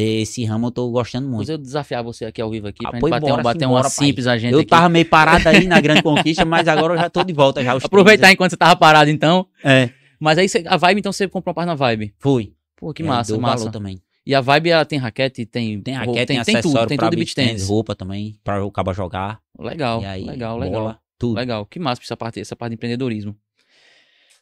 Esse 0.00 0.44
ramo 0.44 0.68
eu 0.68 0.70
tô 0.70 0.90
gostando 0.90 1.26
muito. 1.28 1.40
Mas 1.40 1.48
eu 1.48 1.58
desafiar 1.58 2.02
você 2.02 2.24
aqui 2.24 2.40
ao 2.40 2.50
vivo 2.50 2.68
aqui 2.68 2.84
Ah, 2.86 2.90
pra 2.90 3.00
gente 3.00 3.10
bater, 3.10 3.32
um, 3.32 3.42
bater 3.42 3.66
uma 3.66 3.84
simples 3.84 4.26
agenda 4.26 4.54
Eu 4.54 4.60
aqui. 4.60 4.68
tava 4.68 4.88
meio 4.88 5.06
parado 5.06 5.48
aí 5.48 5.66
na 5.66 5.80
Grande 5.80 6.02
Conquista, 6.04 6.44
mas 6.44 6.66
agora 6.68 6.94
eu 6.94 6.98
já 6.98 7.10
tô 7.10 7.22
de 7.24 7.32
volta 7.32 7.62
já. 7.62 7.72
Aproveitar 7.72 8.30
enquanto 8.32 8.50
você 8.50 8.56
tava 8.56 8.76
parado, 8.76 9.10
então. 9.10 9.46
É, 9.64 9.90
Mas 10.18 10.38
aí 10.38 10.46
a 10.66 10.76
Vibe, 10.76 10.98
então, 11.00 11.12
você 11.12 11.26
comprou 11.28 11.50
uma 11.50 11.54
parte 11.54 11.66
na 11.66 11.74
Vibe. 11.74 12.14
fui. 12.18 12.54
Pô, 12.76 12.92
que 12.92 13.02
É, 13.02 13.06
massa, 13.06 13.38
massa. 13.38 13.70
também. 13.70 14.00
E 14.24 14.34
a 14.34 14.40
Vibe, 14.40 14.70
ela 14.70 14.84
tem 14.84 14.98
raquete, 14.98 15.44
tem... 15.44 15.80
Tem 15.80 15.94
raquete, 15.94 16.26
tem, 16.26 16.26
tem, 16.26 16.38
acessório 16.56 16.78
tudo, 16.80 16.88
tem 16.88 16.98
tudo 16.98 17.16
beach 17.16 17.34
tennis, 17.34 17.68
roupa 17.68 17.94
também, 17.94 18.38
pra 18.44 18.64
o 18.64 18.70
cabo 18.70 18.92
jogar. 18.94 19.40
Legal, 19.58 20.00
aí, 20.04 20.24
legal, 20.24 20.54
bola, 20.58 20.64
legal. 20.64 20.98
tudo. 21.18 21.36
Legal, 21.36 21.66
que 21.66 21.78
massa 21.80 22.00
essa 22.02 22.16
parte, 22.16 22.40
essa 22.40 22.54
parte 22.54 22.70
de 22.70 22.74
empreendedorismo. 22.74 23.36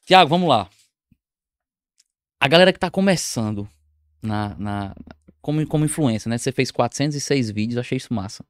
Tiago, 0.07 0.29
vamos 0.29 0.49
lá. 0.49 0.69
A 2.39 2.49
galera 2.49 2.73
que 2.73 2.79
tá 2.79 2.91
começando 2.91 3.69
na, 4.23 4.55
na, 4.59 4.95
como, 5.41 5.67
como 5.67 5.85
influência, 5.85 6.29
né? 6.29 6.39
Você 6.39 6.53
fez 6.53 6.71
406 6.71 7.51
vídeos, 7.51 7.79
achei 7.79 7.97
isso 7.97 8.13
massa. 8.13 8.45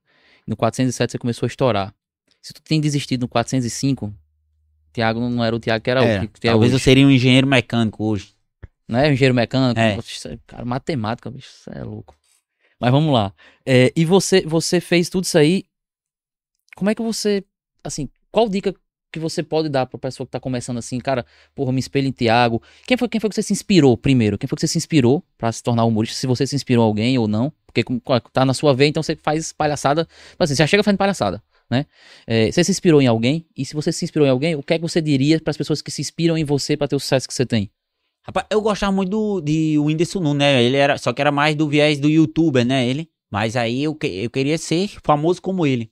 No 0.47 0.57
407 0.57 1.13
você 1.13 1.19
começou 1.19 1.47
a 1.47 1.49
estourar. 1.49 1.95
Se 2.43 2.53
tu 2.53 2.63
tem 2.63 2.81
desistido 2.81 3.23
no 3.23 3.29
405, 3.29 4.13
Thiago 4.93 5.21
não 5.21 5.45
era 5.45 5.55
o 5.55 5.61
Thiago 5.61 5.83
que 5.85 5.91
era 5.91 6.05
É, 6.05 6.19
o 6.19 6.21
que, 6.23 6.41
que 6.41 6.49
é 6.49 6.51
talvez 6.51 6.73
eu 6.73 6.79
seria 6.79 7.07
um 7.07 7.11
engenheiro 7.11 7.47
mecânico 7.47 8.05
hoje. 8.05 8.35
Não 8.89 8.99
é 8.99 9.13
engenheiro 9.13 9.35
mecânico? 9.35 9.79
É. 9.79 9.95
Poxa, 9.95 10.39
Cara, 10.47 10.65
matemática, 10.65 11.31
bicho, 11.31 11.49
isso 11.49 11.71
é 11.71 11.85
louco. 11.85 12.17
Mas 12.81 12.91
vamos 12.91 13.13
lá. 13.13 13.33
É, 13.65 13.93
e 13.95 14.05
você, 14.05 14.41
você 14.41 14.81
fez 14.81 15.09
tudo 15.09 15.25
isso 15.25 15.39
aí. 15.39 15.65
Como 16.75 16.91
é 16.91 16.95
que 16.95 17.03
você, 17.03 17.45
assim, 17.85 18.09
qual 18.33 18.49
dica 18.49 18.75
que 19.11 19.19
você 19.19 19.43
pode 19.43 19.69
dar 19.69 19.87
pra 19.87 19.99
pessoa 19.99 20.27
que 20.27 20.31
tá 20.31 20.41
começando 20.41 20.79
assim, 20.79 20.99
cara, 20.99 21.25
porra, 21.55 21.73
me 21.73 21.81
espelho 21.81 22.09
em 22.09 22.13
Thiago. 22.13 22.63
Quem 22.87 22.97
foi, 22.97 23.09
quem 23.09 23.21
foi 23.21 23.31
que 23.31 23.37
você 23.37 23.43
se 23.43 23.53
inspirou 23.53 23.97
primeiro? 23.97 24.39
Quem 24.39 24.49
foi 24.49 24.57
que 24.57 24.61
você 24.61 24.69
se 24.69 24.79
inspirou 24.79 25.23
pra 25.37 25.51
se 25.51 25.63
tornar 25.63 25.85
humorista? 25.85 26.17
Se 26.17 26.27
você 26.27 26.47
se 26.47 26.55
inspirou 26.55 26.85
alguém 26.85 27.19
ou 27.19 27.27
não? 27.27 27.53
Porque 27.67 27.85
tá 28.33 28.45
na 28.45 28.55
sua 28.55 28.75
veia, 28.75 28.89
então 28.89 29.03
você 29.03 29.17
faz 29.17 29.53
palhaçada. 29.53 30.07
Mas 30.39 30.51
assim, 30.51 30.57
você 30.57 30.63
já 30.63 30.67
chega 30.67 30.83
fazendo 30.83 30.99
palhaçada, 30.99 31.43
né? 31.71 31.87
É, 32.27 32.51
você 32.51 32.65
se 32.65 32.71
inspirou 32.71 33.01
em 33.01 33.07
alguém? 33.07 33.47
E 33.57 33.65
se 33.65 33.75
você 33.75 33.93
se 33.93 34.05
inspirou 34.05 34.27
em 34.27 34.31
alguém, 34.31 34.55
o 34.55 34.63
que 34.63 34.75
é 34.75 34.79
que 34.79 34.83
você 34.83 35.01
diria 35.01 35.41
pras 35.41 35.57
pessoas 35.57 35.81
que 35.83 35.91
se 35.91 36.01
inspiram 36.01 36.37
em 36.37 36.45
você 36.45 36.77
pra 36.77 36.89
ter 36.89 36.97
o 36.97 37.01
sucesso 37.01 37.29
que 37.29 37.35
você 37.35 37.47
tem? 37.47 37.71
Rapaz, 38.23 38.47
eu 38.51 38.61
gostava 38.61 38.93
muito 38.93 39.11
do, 39.11 39.41
de 39.41 39.79
Whindersson 39.79 40.21
Nunes, 40.21 40.39
né? 40.39 40.63
Ele 40.63 40.77
era, 40.77 40.99
só 40.99 41.13
que 41.13 41.21
era 41.21 41.33
mais 41.33 41.57
do 41.57 41.69
viés 41.69 41.99
do 41.99 42.09
youtuber, 42.09 42.65
né? 42.65 42.87
Ele. 42.87 43.09
Mas 43.31 43.57
aí 43.57 43.83
eu, 43.83 43.97
eu 44.03 44.31
queria 44.31 44.59
ser 44.59 44.91
famoso 45.03 45.41
como 45.41 45.65
ele. 45.65 45.91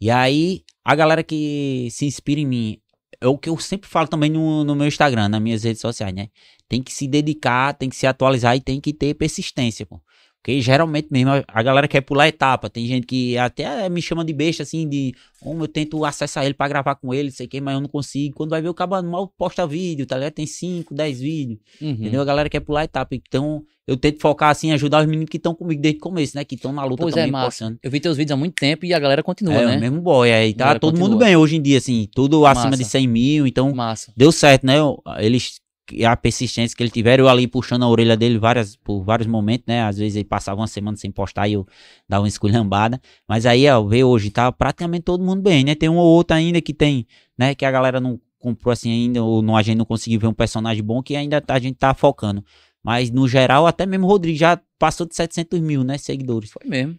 E 0.00 0.10
aí, 0.10 0.64
a 0.84 0.94
galera 0.94 1.22
que 1.22 1.88
se 1.90 2.06
inspira 2.06 2.40
em 2.40 2.46
mim, 2.46 2.80
é 3.20 3.26
o 3.26 3.36
que 3.36 3.48
eu 3.48 3.58
sempre 3.58 3.88
falo 3.88 4.08
também 4.08 4.30
no, 4.30 4.64
no 4.64 4.74
meu 4.74 4.86
Instagram, 4.86 5.28
nas 5.28 5.42
minhas 5.42 5.62
redes 5.62 5.80
sociais, 5.80 6.14
né? 6.14 6.28
Tem 6.68 6.82
que 6.82 6.92
se 6.92 7.06
dedicar, 7.06 7.74
tem 7.74 7.88
que 7.88 7.96
se 7.96 8.06
atualizar 8.06 8.56
e 8.56 8.60
tem 8.60 8.80
que 8.80 8.92
ter 8.92 9.14
persistência, 9.14 9.84
pô. 9.84 10.00
Porque 10.42 10.58
geralmente 10.62 11.08
mesmo 11.10 11.30
a- 11.46 11.62
galera 11.62 11.86
quer 11.86 12.00
pular 12.00 12.26
etapa. 12.26 12.70
Tem 12.70 12.86
gente 12.86 13.06
que 13.06 13.36
até 13.36 13.86
me 13.90 14.00
chama 14.00 14.24
de 14.24 14.32
besta, 14.32 14.62
assim, 14.62 14.88
de. 14.88 15.14
Como 15.38 15.64
eu 15.64 15.68
tento 15.68 16.02
acessar 16.04 16.44
ele 16.46 16.54
pra 16.54 16.66
gravar 16.66 16.94
com 16.94 17.12
ele, 17.12 17.30
sei 17.30 17.44
o 17.46 17.48
que, 17.48 17.60
mas 17.60 17.74
eu 17.74 17.80
não 17.80 17.88
consigo. 17.88 18.34
Quando 18.36 18.50
vai 18.50 18.62
ver 18.62 18.68
o 18.70 18.74
cabo 18.74 19.00
mal 19.02 19.28
posta 19.36 19.66
vídeo, 19.66 20.06
tá 20.06 20.16
ligado? 20.16 20.32
Tem 20.32 20.46
5, 20.46 20.94
10 20.94 21.20
vídeos. 21.20 21.58
Uhum. 21.80 21.90
Entendeu? 21.90 22.22
A 22.22 22.24
galera 22.24 22.48
quer 22.48 22.60
pular 22.60 22.84
etapa. 22.84 23.14
Então, 23.14 23.62
eu 23.86 23.98
tento 23.98 24.18
focar 24.20 24.48
assim, 24.50 24.72
ajudar 24.72 25.00
os 25.02 25.06
meninos 25.06 25.28
que 25.30 25.36
estão 25.36 25.54
comigo 25.54 25.80
desde 25.82 25.98
o 25.98 26.02
começo, 26.02 26.34
né? 26.36 26.42
Que 26.44 26.54
estão 26.54 26.72
na 26.72 26.84
luta 26.84 27.02
Pois 27.02 27.14
é, 27.14 27.18
também, 27.20 27.32
massa. 27.32 27.46
postando. 27.46 27.78
Eu 27.82 27.90
vi 27.90 28.00
teus 28.00 28.16
vídeos 28.16 28.32
há 28.32 28.36
muito 28.36 28.54
tempo 28.54 28.86
e 28.86 28.94
a 28.94 28.98
galera 28.98 29.22
continua, 29.22 29.54
é, 29.54 29.66
né? 29.66 29.76
o 29.76 29.80
mesmo 29.80 30.00
boy. 30.00 30.32
Aí 30.32 30.54
tá 30.54 30.78
todo 30.78 30.94
mundo 30.98 31.10
continua. 31.12 31.26
bem 31.26 31.36
hoje 31.36 31.56
em 31.56 31.62
dia, 31.62 31.76
assim. 31.76 32.08
Tudo 32.14 32.46
acima 32.46 32.70
Massa. 32.70 32.82
de 32.82 32.88
100 32.88 33.06
mil. 33.06 33.46
Então, 33.46 33.74
Massa. 33.74 34.10
deu 34.16 34.32
certo, 34.32 34.64
né? 34.66 34.76
Eles. 35.18 35.60
A 36.06 36.16
persistência 36.16 36.76
que 36.76 36.82
eles 36.82 36.92
tiveram, 36.92 37.24
eu 37.24 37.28
ali 37.28 37.46
puxando 37.46 37.82
a 37.82 37.88
orelha 37.88 38.16
dele 38.16 38.38
várias, 38.38 38.76
por 38.76 39.02
vários 39.02 39.26
momentos, 39.26 39.64
né? 39.66 39.82
Às 39.82 39.98
vezes 39.98 40.16
ele 40.16 40.24
passava 40.24 40.60
uma 40.60 40.66
semana 40.66 40.96
sem 40.96 41.10
postar 41.10 41.48
e 41.48 41.54
eu 41.54 41.66
dava 42.08 42.22
uma 42.22 42.28
esculhambada. 42.28 43.00
Mas 43.28 43.46
aí, 43.46 43.68
ó, 43.68 43.82
vê 43.82 44.04
hoje, 44.04 44.30
tá 44.30 44.50
praticamente 44.52 45.02
todo 45.02 45.24
mundo 45.24 45.42
bem, 45.42 45.64
né? 45.64 45.74
Tem 45.74 45.88
um 45.88 45.96
ou 45.96 46.06
outro 46.06 46.36
ainda 46.36 46.60
que 46.60 46.72
tem, 46.74 47.06
né? 47.38 47.54
Que 47.54 47.64
a 47.64 47.70
galera 47.70 48.00
não 48.00 48.20
comprou 48.38 48.72
assim 48.72 48.90
ainda, 48.90 49.22
ou 49.22 49.42
não, 49.42 49.56
a 49.56 49.62
gente 49.62 49.76
não 49.76 49.84
conseguiu 49.84 50.18
ver 50.18 50.26
um 50.26 50.32
personagem 50.32 50.82
bom 50.82 51.02
que 51.02 51.14
ainda 51.14 51.40
tá- 51.40 51.54
a 51.54 51.58
gente 51.58 51.76
tá 51.76 51.92
focando. 51.92 52.42
Mas 52.82 53.10
no 53.10 53.28
geral, 53.28 53.66
até 53.66 53.84
mesmo 53.84 54.06
o 54.06 54.08
Rodrigo 54.08 54.38
já 54.38 54.58
passou 54.78 55.06
de 55.06 55.14
700 55.14 55.60
mil, 55.60 55.84
né? 55.84 55.98
Seguidores. 55.98 56.50
Foi 56.50 56.66
mesmo. 56.66 56.98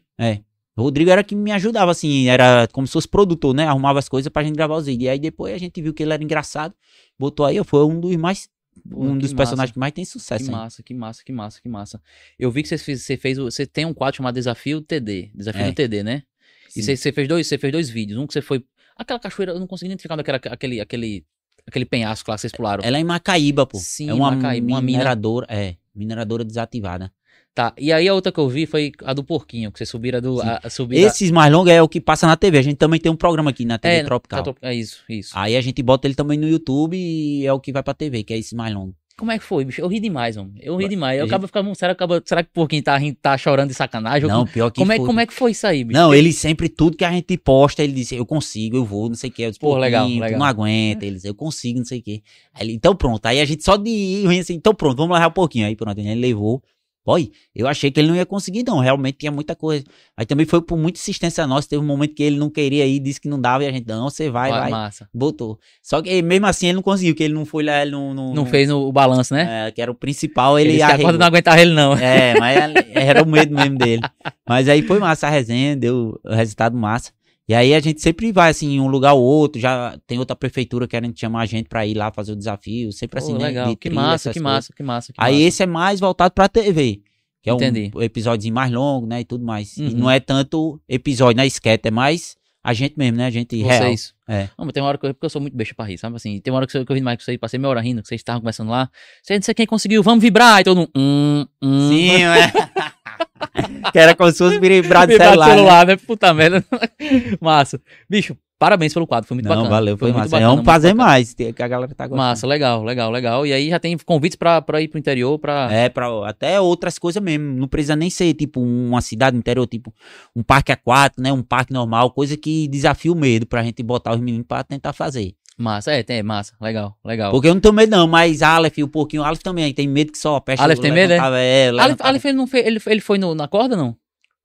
O 0.78 0.84
Rodrigo 0.84 1.10
era 1.12 1.24
que 1.24 1.36
me 1.36 1.52
ajudava, 1.52 1.92
assim, 1.92 2.28
era 2.28 2.68
como 2.72 2.88
se 2.88 2.94
fosse 2.94 3.08
produtor, 3.08 3.54
né? 3.54 3.66
Arrumava 3.66 4.00
as 4.00 4.08
coisas 4.08 4.32
pra 4.32 4.44
gente 4.44 4.56
gravar 4.56 4.76
os 4.78 4.86
vídeos. 4.86 5.06
E 5.06 5.10
aí 5.10 5.20
depois 5.20 5.54
a 5.54 5.58
gente 5.58 5.82
viu 5.82 5.94
que 5.94 6.02
ele 6.04 6.14
era 6.14 6.24
engraçado, 6.24 6.74
botou 7.20 7.46
aí, 7.46 7.62
foi 7.64 7.86
um 7.86 8.00
dos 8.00 8.16
mais. 8.16 8.48
Pô, 8.90 9.04
um 9.04 9.14
que 9.14 9.20
dos 9.20 9.34
massa. 9.34 9.36
personagens 9.38 9.74
que 9.74 9.80
mais 9.80 9.94
tem 9.94 10.04
Que 10.04 10.10
sucesso. 10.12 10.46
aí. 10.46 10.50
massa, 10.52 10.84
que 10.84 10.94
massa, 10.94 11.24
que 11.24 11.32
massa, 11.32 11.62
que 11.62 11.70
massa. 11.70 12.02
Eu 12.40 12.50
vi 12.52 12.64
que 12.64 12.70
você 12.70 12.78
fez, 12.78 13.02
você 13.04 13.18
fez, 13.18 13.38
o- 13.38 13.46
você 13.46 13.66
tem 13.66 13.86
um 13.86 13.94
quadro 13.94 14.18
chamado 14.18 14.34
Desafio 14.36 14.82
TD, 14.82 15.32
Desafio 15.36 15.62
É. 15.62 15.70
do 15.72 15.76
TD, 15.76 16.04
né? 16.04 16.24
E 16.70 16.74
Sim. 16.74 16.82
você, 16.84 16.96
você 16.98 17.12
fez 17.12 17.28
dois, 17.28 17.48
você 17.48 17.58
fez 17.58 17.72
dois 17.72 17.90
vídeos. 17.90 18.18
Um 18.20 18.26
que 18.26 18.34
você 18.34 18.42
foi, 18.42 18.64
aquela 18.96 19.20
cachoeira, 19.20 19.52
eu 19.52 19.60
não 19.60 19.68
consegui 19.68 19.92
identificar 19.92 20.14
onde 20.16 20.22
é 20.22 20.24
que 20.24 20.30
era 20.32 20.54
aquele, 20.54 20.80
aquele, 20.80 21.26
aquele 21.68 21.86
penhasco 21.86 22.32
lá 22.32 22.36
que 22.38 22.42
vocês 22.42 22.54
pularam. 22.54 22.84
Ela 22.84 22.98
é 22.98 23.02
em 23.02 23.04
Macaíba, 23.04 23.66
pô. 23.66 23.78
Sim, 23.78 24.10
é 24.10 24.14
uma, 24.14 24.32
Macaíba, 24.32 24.68
uma 24.68 24.82
mina. 24.82 24.98
mineradora, 25.00 25.46
é, 25.50 25.76
mineradora 25.94 26.44
desativada. 26.46 27.12
Tá. 27.54 27.74
E 27.78 27.92
aí 27.92 28.08
a 28.08 28.14
outra 28.14 28.32
que 28.32 28.40
eu 28.40 28.48
vi 28.48 28.66
foi 28.66 28.94
a 29.04 29.14
do 29.14 29.24
porquinho, 29.26 29.72
que 29.72 29.78
você 29.80 29.86
subiram 29.86 30.22
do, 30.22 30.42
a, 30.42 30.62
a 30.64 30.70
subida. 30.70 31.06
Esses 31.06 31.30
mais 31.32 31.52
longos 31.52 31.72
é 31.72 31.82
o 31.82 31.90
que 31.90 32.00
passa 32.00 32.26
na 32.26 32.38
TV. 32.38 32.58
A 32.58 32.62
gente 32.62 32.78
também 32.78 33.00
tem 33.00 33.12
um 33.12 33.16
programa 33.16 33.50
aqui 33.50 33.66
na 33.66 33.78
TV 33.78 33.96
é, 33.96 34.04
Tropical. 34.04 34.56
É 34.62 34.74
isso, 34.74 35.04
isso. 35.10 35.32
Aí 35.36 35.58
a 35.58 35.62
gente 35.62 35.84
bota 35.84 36.08
ele 36.08 36.16
também 36.16 36.38
no 36.40 36.48
YouTube 36.48 36.96
e 36.98 37.46
é 37.46 37.52
o 37.52 37.60
que 37.60 37.74
vai 37.74 37.84
pra 37.84 37.94
TV, 37.94 38.24
que 38.24 38.34
é 38.34 38.38
esse 38.38 38.56
mais 38.56 38.74
longo. 38.74 38.96
Como 39.18 39.32
é 39.32 39.38
que 39.38 39.44
foi, 39.44 39.66
bicho? 39.66 39.82
Eu 39.82 39.88
ri 39.88 40.00
demais, 40.00 40.38
mano. 40.38 40.54
Eu 40.60 40.78
ri 40.78 40.88
demais. 40.88 41.20
Eu 41.20 41.26
gente- 41.26 41.34
acabo 41.34 41.46
ficando, 41.46 41.76
será, 41.76 41.94
que 41.94 42.02
acaba- 42.02 42.24
será 42.26 42.42
que 42.42 42.50
o 42.50 42.54
porquinho 42.54 42.82
tá, 42.82 42.98
rindo- 42.98 43.18
tá 43.22 43.38
chorando 43.38 43.68
de 43.68 43.76
sacanagem? 43.76 44.28
Não, 44.28 44.48
pior 44.48 44.72
que 44.72 44.80
como, 44.80 44.94
é, 44.94 44.96
foi. 44.96 45.06
como 45.06 45.20
é 45.20 45.28
que 45.28 45.34
foi 45.34 45.52
isso 45.52 45.68
aí, 45.68 45.84
bicho? 45.84 46.00
Não, 46.00 46.12
ele 46.14 46.32
sempre, 46.32 46.70
tudo 46.70 46.96
que 46.98 47.04
a 47.06 47.12
gente 47.12 47.38
posta, 47.38 47.84
ele 47.84 47.94
disse, 47.94 48.16
eu 48.16 48.26
consigo, 48.26 48.78
eu 48.78 48.86
vou, 48.86 49.10
não 49.10 49.16
sei 49.16 49.30
o 49.30 49.34
que. 49.34 49.42
Eu 49.44 49.50
disse, 49.52 49.60
Pô, 49.60 49.78
legal, 49.78 50.08
legal, 50.08 50.40
não 50.40 50.46
aguenta, 50.46 51.06
ele 51.06 51.16
disse, 51.18 51.28
eu 51.28 51.36
consigo, 51.36 51.78
não 51.80 51.86
sei 51.86 52.00
o 52.00 52.02
que. 52.02 52.24
Aí 52.54 52.66
ele, 52.66 52.74
então 52.74 52.96
pronto. 52.96 53.24
Aí 53.26 53.40
a 53.42 53.46
gente 53.46 53.64
só 53.64 53.76
de 53.76 53.90
ir, 53.92 54.40
assim, 54.40 54.54
então 54.56 54.74
pronto, 54.74 54.96
vamos 54.98 55.14
levar 55.14 55.28
um 55.28 55.32
pouquinho. 55.34 55.68
Aí 55.68 55.76
pronto, 55.76 56.00
ele 56.00 56.16
levou. 56.16 56.64
Oi, 57.04 57.32
eu 57.56 57.68
achei 57.68 57.90
que 57.90 58.00
ele 58.00 58.10
não 58.10 58.16
ia 58.16 58.26
conseguir, 58.28 58.64
não. 58.64 58.78
Realmente 58.80 59.18
tinha 59.18 59.32
muita 59.32 59.56
coisa. 59.56 59.84
Aí 60.16 60.24
também 60.24 60.46
foi 60.46 60.62
por 60.62 60.78
muita 60.78 61.00
insistência 61.00 61.48
nossa. 61.48 61.68
Teve 61.68 61.82
um 61.82 61.86
momento 61.86 62.14
que 62.14 62.22
ele 62.22 62.38
não 62.38 62.48
queria 62.50 62.86
ir, 62.86 63.00
disse 63.00 63.20
que 63.20 63.28
não 63.28 63.42
dava, 63.42 63.64
e 63.64 63.68
a 63.68 63.72
gente, 63.72 63.88
não, 63.88 64.08
você 64.10 64.30
vai, 64.30 64.52
Vai, 64.52 64.60
vai. 64.62 64.70
massa. 64.70 65.10
Botou. 65.12 65.58
Só 65.82 66.00
que 66.00 66.22
mesmo 66.22 66.46
assim 66.46 66.68
ele 66.68 66.76
não 66.76 66.84
conseguiu, 66.84 67.16
que 67.16 67.24
ele 67.24 67.34
não 67.34 67.44
foi 67.44 67.64
lá, 67.64 67.82
ele 67.82 67.90
não. 67.92 68.14
Não, 68.14 68.34
Não 68.36 68.46
fez 68.46 68.70
no- 68.70 68.88
o 68.88 68.92
balanço, 68.92 69.34
né? 69.34 69.68
É, 69.68 69.72
que 69.72 69.82
era 69.82 69.92
o 69.92 69.96
principal, 69.96 70.60
ele, 70.60 70.74
Ele, 70.74 70.82
arregou. 70.84 71.12
não 71.14 71.26
aguentava 71.26 71.60
ele, 71.60 71.74
não. 71.74 71.94
É, 71.94 72.36
mas 72.40 72.56
era 72.94 73.24
o 73.24 73.28
medo 73.28 73.56
mesmo 73.56 73.78
dele. 73.80 74.02
Mas 74.48 74.70
aí 74.70 74.84
foi 74.84 75.00
massa 75.00 75.26
a 75.26 75.30
resenha, 75.32 75.76
deu 75.76 76.20
o 76.24 76.34
resultado 76.36 76.78
massa. 76.78 77.12
E 77.52 77.54
aí 77.54 77.74
a 77.74 77.82
gente 77.82 78.02
sempre 78.02 78.32
vai, 78.32 78.50
assim, 78.50 78.76
em 78.76 78.80
um 78.80 78.88
lugar 78.88 79.12
ou 79.14 79.22
outro, 79.22 79.60
já 79.60 80.00
tem 80.08 80.18
outra 80.18 80.38
prefeitura 80.38 80.88
querendo 80.88 81.20
chamar 81.20 81.42
a 81.42 81.46
gente 81.46 81.68
pra 81.68 81.86
ir 81.86 81.96
lá 81.98 82.10
fazer 82.10 82.32
o 82.32 82.36
desafio, 82.38 82.94
sempre 82.94 83.20
assim, 83.20 83.34
né? 83.34 83.40
legal. 83.48 83.68
de 83.72 83.76
Que 83.76 83.90
trilha, 83.90 84.02
massa, 84.02 84.32
que 84.32 84.40
massa, 84.40 84.74
que 84.74 84.82
massa, 84.82 85.12
que 85.12 85.20
Aí 85.22 85.34
massa. 85.34 85.44
esse 85.48 85.64
é 85.64 85.66
mais 85.66 86.00
voltado 86.00 86.34
pra 86.34 86.48
TV, 86.48 87.02
que 87.42 87.50
é 87.50 87.54
Entendi. 87.54 87.92
um 87.94 88.02
episódio 88.02 88.54
mais 88.54 88.72
longo, 88.72 89.06
né, 89.06 89.20
e 89.20 89.26
tudo 89.26 89.44
mais. 89.44 89.76
E 89.76 89.84
Uhum. 89.84 89.90
não 89.98 90.10
é 90.10 90.22
tanto 90.22 90.80
episódio, 90.88 91.36
né, 91.36 91.46
esquete, 91.46 91.90
é 91.90 91.92
mais 91.92 92.38
a 92.64 92.74
gente 92.74 92.94
mesmo, 92.96 93.18
né, 93.18 93.26
a 93.26 93.30
gente 93.30 93.62
real. 93.62 93.84
Vocês. 93.84 94.14
É. 94.28 94.50
Não, 94.58 94.66
mas 94.66 94.74
tem 94.74 94.84
uma 94.84 94.90
hora 94.90 94.98
que 94.98 95.06
eu, 95.06 95.14
porque 95.14 95.26
eu 95.26 95.30
sou 95.30 95.42
muito 95.42 95.58
besta 95.58 95.74
pra 95.74 95.86
rir, 95.86 95.98
sabe? 95.98 96.16
Assim, 96.16 96.40
tem 96.40 96.54
uma 96.54 96.58
hora 96.58 96.68
que 96.68 96.78
eu, 96.78 96.86
que 96.86 96.92
eu 96.92 96.96
ri 96.96 97.02
mais 97.02 97.18
com 97.18 97.24
vocês, 97.24 97.38
passei 97.38 97.60
meia 97.60 97.70
hora 97.70 97.82
rindo, 97.82 98.02
que 98.02 98.08
vocês 98.08 98.20
estavam 98.20 98.42
conversando 98.42 98.70
lá. 98.70 98.90
Você 99.22 99.36
não 99.36 99.42
sei 99.42 99.54
quem 99.54 99.66
conseguiu, 99.66 100.04
vamos 100.04 100.22
vibrar. 100.22 100.62
E 100.62 100.64
todo 100.64 100.78
mundo. 100.78 100.92
Hum, 100.96 101.46
hum. 101.62 101.90
Sim, 101.90 102.24
é. 102.24 103.92
que 103.92 103.98
era 104.00 104.16
como 104.16 104.32
se 104.32 104.38
fosse 104.38 104.60
vibrar 104.60 105.08
de 105.08 105.14
Vibrar 105.14 105.30
celular, 105.30 105.46
do 105.46 105.50
né? 105.50 105.56
celular, 105.56 105.88
né? 105.88 105.96
Puta 105.96 106.34
merda. 106.34 106.66
Massa. 107.42 107.82
Bicho, 108.08 108.38
parabéns 108.62 108.94
pelo 108.94 109.08
quadro, 109.08 109.28
foi 109.28 109.34
muito 109.34 109.46
Não, 109.48 109.56
bacana. 109.56 109.70
valeu, 109.72 109.98
foi, 109.98 110.10
muito 110.10 110.18
massa. 110.20 110.30
bacana, 110.30 110.46
Vamos 110.46 110.58
muito 110.58 110.66
fazer 110.68 110.88
bacana. 110.94 111.04
mais, 111.10 111.34
que 111.34 111.56
a 111.64 111.68
galera 111.68 111.96
tá 111.96 112.06
gostando. 112.06 112.28
Massa, 112.28 112.46
legal, 112.46 112.84
legal, 112.84 113.10
legal. 113.10 113.48
E 113.48 113.52
aí 113.52 113.70
já 113.72 113.80
tem 113.80 113.98
convites 113.98 114.36
pra, 114.36 114.62
pra 114.62 114.80
ir 114.80 114.88
pro 114.88 115.00
interior, 115.00 115.40
pra. 115.40 115.68
É, 115.72 115.90
pra 115.90 116.08
até 116.30 116.62
outras 116.62 117.00
coisas 117.00 117.22
mesmo. 117.24 117.44
Não 117.56 117.68
precisa 117.68 117.96
nem 117.96 118.12
ser, 118.12 118.36
tipo, 118.36 118.62
uma 118.62 119.02
cidade 119.02 119.36
interior, 119.36 119.66
tipo, 119.66 119.92
um 120.36 120.44
parque 120.44 120.72
aquático, 120.72 121.20
né? 121.24 121.34
Um 121.34 121.42
parque 121.42 121.74
normal, 121.74 122.12
coisa 122.12 122.38
que 122.38 122.68
desafia 122.68 123.12
o 123.12 123.16
medo 123.16 123.48
pra 123.48 123.64
gente 123.64 123.82
botar 123.82 124.14
os 124.14 124.20
meninos 124.20 124.46
pra 124.48 124.64
tentar 124.64 124.94
fazer. 124.94 125.34
Massa, 125.58 125.92
é, 125.92 126.02
tem, 126.04 126.22
massa, 126.24 126.54
legal, 126.62 126.96
legal. 127.04 127.32
Porque 127.32 127.48
eu 127.48 127.54
não 127.54 127.62
tenho 127.62 127.74
medo, 127.74 127.90
não, 127.92 128.08
mas 128.08 128.42
Aleph 128.42 128.78
o 128.80 128.88
pouquinho, 128.88 129.24
Aleph 129.24 129.42
também, 129.44 129.72
tem 129.74 129.88
medo 129.88 130.12
que 130.12 130.18
só 130.18 130.40
peste. 130.40 130.62
Aleph 130.64 130.80
tem 130.80 130.92
medo, 130.92 131.12
é? 131.12 131.16
levantava, 131.16 131.40
é? 131.40 131.70
Aleph, 131.70 132.02
Aleph, 132.02 132.26
ele 132.26 132.38
não 132.38 132.48
foi, 132.48 132.60
ele, 132.62 132.80
ele 132.88 133.02
foi 133.02 133.18
no- 133.20 133.36
na 133.36 133.48
corda, 133.48 133.76
não? 133.76 133.96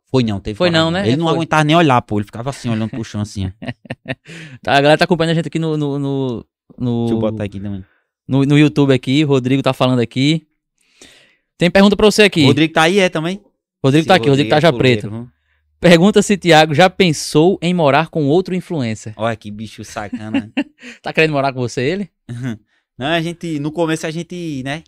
Foi 0.08 0.22
não, 0.22 0.38
teve 0.40 0.56
Foi 0.56 0.70
não, 0.70 0.90
né? 0.90 1.06
Ele 1.06 1.16
não 1.16 1.26
Foi. 1.26 1.34
aguentava 1.34 1.64
nem 1.64 1.74
olhar, 1.76 2.00
pô. 2.02 2.18
Ele 2.18 2.24
ficava 2.26 2.50
assim, 2.50 2.68
olhando 2.68 2.90
pro 2.90 3.02
chão, 3.04 3.20
assim. 3.20 3.46
ó. 3.46 3.50
Tá, 4.62 4.72
a 4.76 4.80
galera 4.80 4.98
tá 4.98 5.04
acompanhando 5.04 5.32
a 5.32 5.34
gente 5.34 5.48
aqui 5.48 5.58
no. 5.58 5.76
no, 5.76 5.98
no, 5.98 6.46
no- 6.78 7.00
Deixa 7.00 7.14
eu 7.14 7.18
botar 7.18 7.44
aqui 7.44 7.58
também. 7.60 7.84
no, 8.26 8.44
no 8.44 8.58
YouTube 8.58 8.92
aqui, 8.92 9.24
o 9.24 9.28
Rodrigo 9.28 9.62
tá 9.62 9.72
falando 9.72 10.00
aqui. 10.00 10.46
Tem 11.58 11.70
pergunta 11.70 11.96
pra 11.96 12.06
você 12.06 12.22
aqui. 12.22 12.44
O 12.44 12.46
Rodrigo 12.46 12.72
tá 12.72 12.82
aí, 12.82 12.98
é, 12.98 13.08
também? 13.08 13.40
Rodrigo 13.82 14.06
tá 14.06 14.14
Esse 14.14 14.20
aqui, 14.20 14.28
Rodrigo 14.28 14.50
tá 14.50 14.56
é 14.58 14.60
já 14.60 14.72
fuleiro, 14.72 15.00
preto. 15.08 15.30
Pergunta 15.80 16.22
se 16.22 16.36
Thiago 16.36 16.74
já 16.74 16.88
pensou 16.88 17.58
em 17.60 17.74
morar 17.74 18.08
com 18.08 18.26
outro 18.26 18.54
influencer. 18.54 19.12
Olha 19.16 19.36
que 19.36 19.50
bicho 19.50 19.84
sacana. 19.84 20.50
Tá 21.02 21.12
querendo 21.12 21.32
morar 21.32 21.52
com 21.52 21.60
você, 21.60 21.82
ele? 21.82 22.10
Não, 22.98 23.06
a 23.06 23.20
gente, 23.20 23.58
no 23.58 23.70
começo 23.70 24.06
a 24.06 24.10
gente, 24.10 24.62
né, 24.64 24.82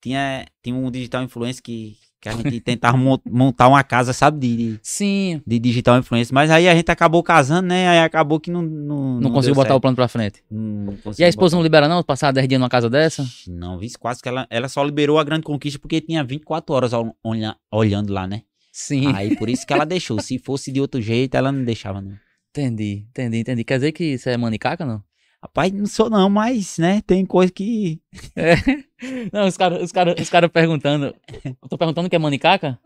tinha, 0.00 0.46
tinha 0.62 0.74
um 0.76 0.90
digital 0.90 1.22
influencer 1.22 1.62
que, 1.62 1.96
que 2.24 2.28
a 2.30 2.32
gente 2.50 2.60
tentava 2.60 2.96
mon- 2.96 3.18
montar 3.30 3.68
uma 3.68 3.84
casa, 3.84 4.12
sabe, 4.14 4.38
de, 4.40 4.56
de, 4.56 4.80
Sim. 4.82 5.42
de 5.46 5.58
digital 5.58 5.98
influencer, 5.98 6.34
mas 6.34 6.50
aí 6.50 6.66
a 6.68 6.74
gente 6.74 6.90
acabou 6.90 7.22
casando, 7.22 7.68
né, 7.68 7.88
aí 7.88 7.98
acabou 8.00 8.40
que 8.40 8.50
não... 8.50 8.62
Não, 8.62 9.20
Não, 9.20 9.30
conseguiu 9.30 9.54
botar 9.54 9.74
o 9.74 9.80
plano 9.80 9.94
pra 9.94 10.08
frente. 10.08 10.42
Não 10.50 10.96
E 11.18 11.22
a 11.24 11.28
esposa 11.28 11.54
não 11.54 11.62
libera, 11.62 11.86
não? 11.86 12.02
Passar 12.02 12.32
10 12.32 12.48
dias 12.48 12.58
numa 12.60 12.68
casa 12.70 12.88
dessa? 12.88 13.22
botar. 13.22 13.50
Não, 13.50 13.78
vi 13.78 13.90
quase 13.98 14.22
que 14.22 14.28
ela, 14.28 14.46
ela 14.48 14.68
só 14.68 14.82
liberou 14.82 15.18
a 15.18 15.24
grande 15.24 15.42
conquista 15.42 15.78
porque 15.78 16.00
tinha 16.00 16.24
24 16.24 16.74
horas 16.74 16.92
ol- 16.94 17.14
olha- 17.22 17.56
olhando 17.70 18.12
lá, 18.12 18.26
né. 18.26 18.42
Sim. 18.72 19.14
Aí 19.14 19.36
por 19.36 19.48
isso 19.48 19.66
que 19.66 19.72
ela 19.72 19.84
deixou, 19.84 20.20
se 20.20 20.38
fosse 20.38 20.72
de 20.72 20.80
outro 20.80 21.00
jeito 21.00 21.34
ela 21.36 21.52
não 21.52 21.62
deixava, 21.64 22.00
não. 22.00 22.12
Entendi, 22.56 23.04
entendi, 23.10 23.38
entendi. 23.38 23.64
Quer 23.64 23.74
dizer 23.78 23.92
que 23.92 24.16
você 24.16 24.30
é 24.30 24.36
manicaca, 24.36 24.86
não? 24.86 25.02
Rapaz, 25.44 25.70
não 25.72 25.84
sou 25.84 26.08
não, 26.08 26.30
mas, 26.30 26.78
né, 26.78 27.02
tem 27.02 27.26
coisa 27.26 27.52
que... 27.52 28.00
Não, 29.30 29.46
os 29.46 29.58
caras 29.58 29.82
os 29.82 29.92
cara, 29.92 30.14
os 30.18 30.30
cara 30.30 30.48
perguntando. 30.48 31.14
Eu 31.44 31.68
tô 31.68 31.76
perguntando 31.76 32.06
o 32.06 32.10
que 32.10 32.16
é 32.16 32.18
manicaca? 32.18 32.78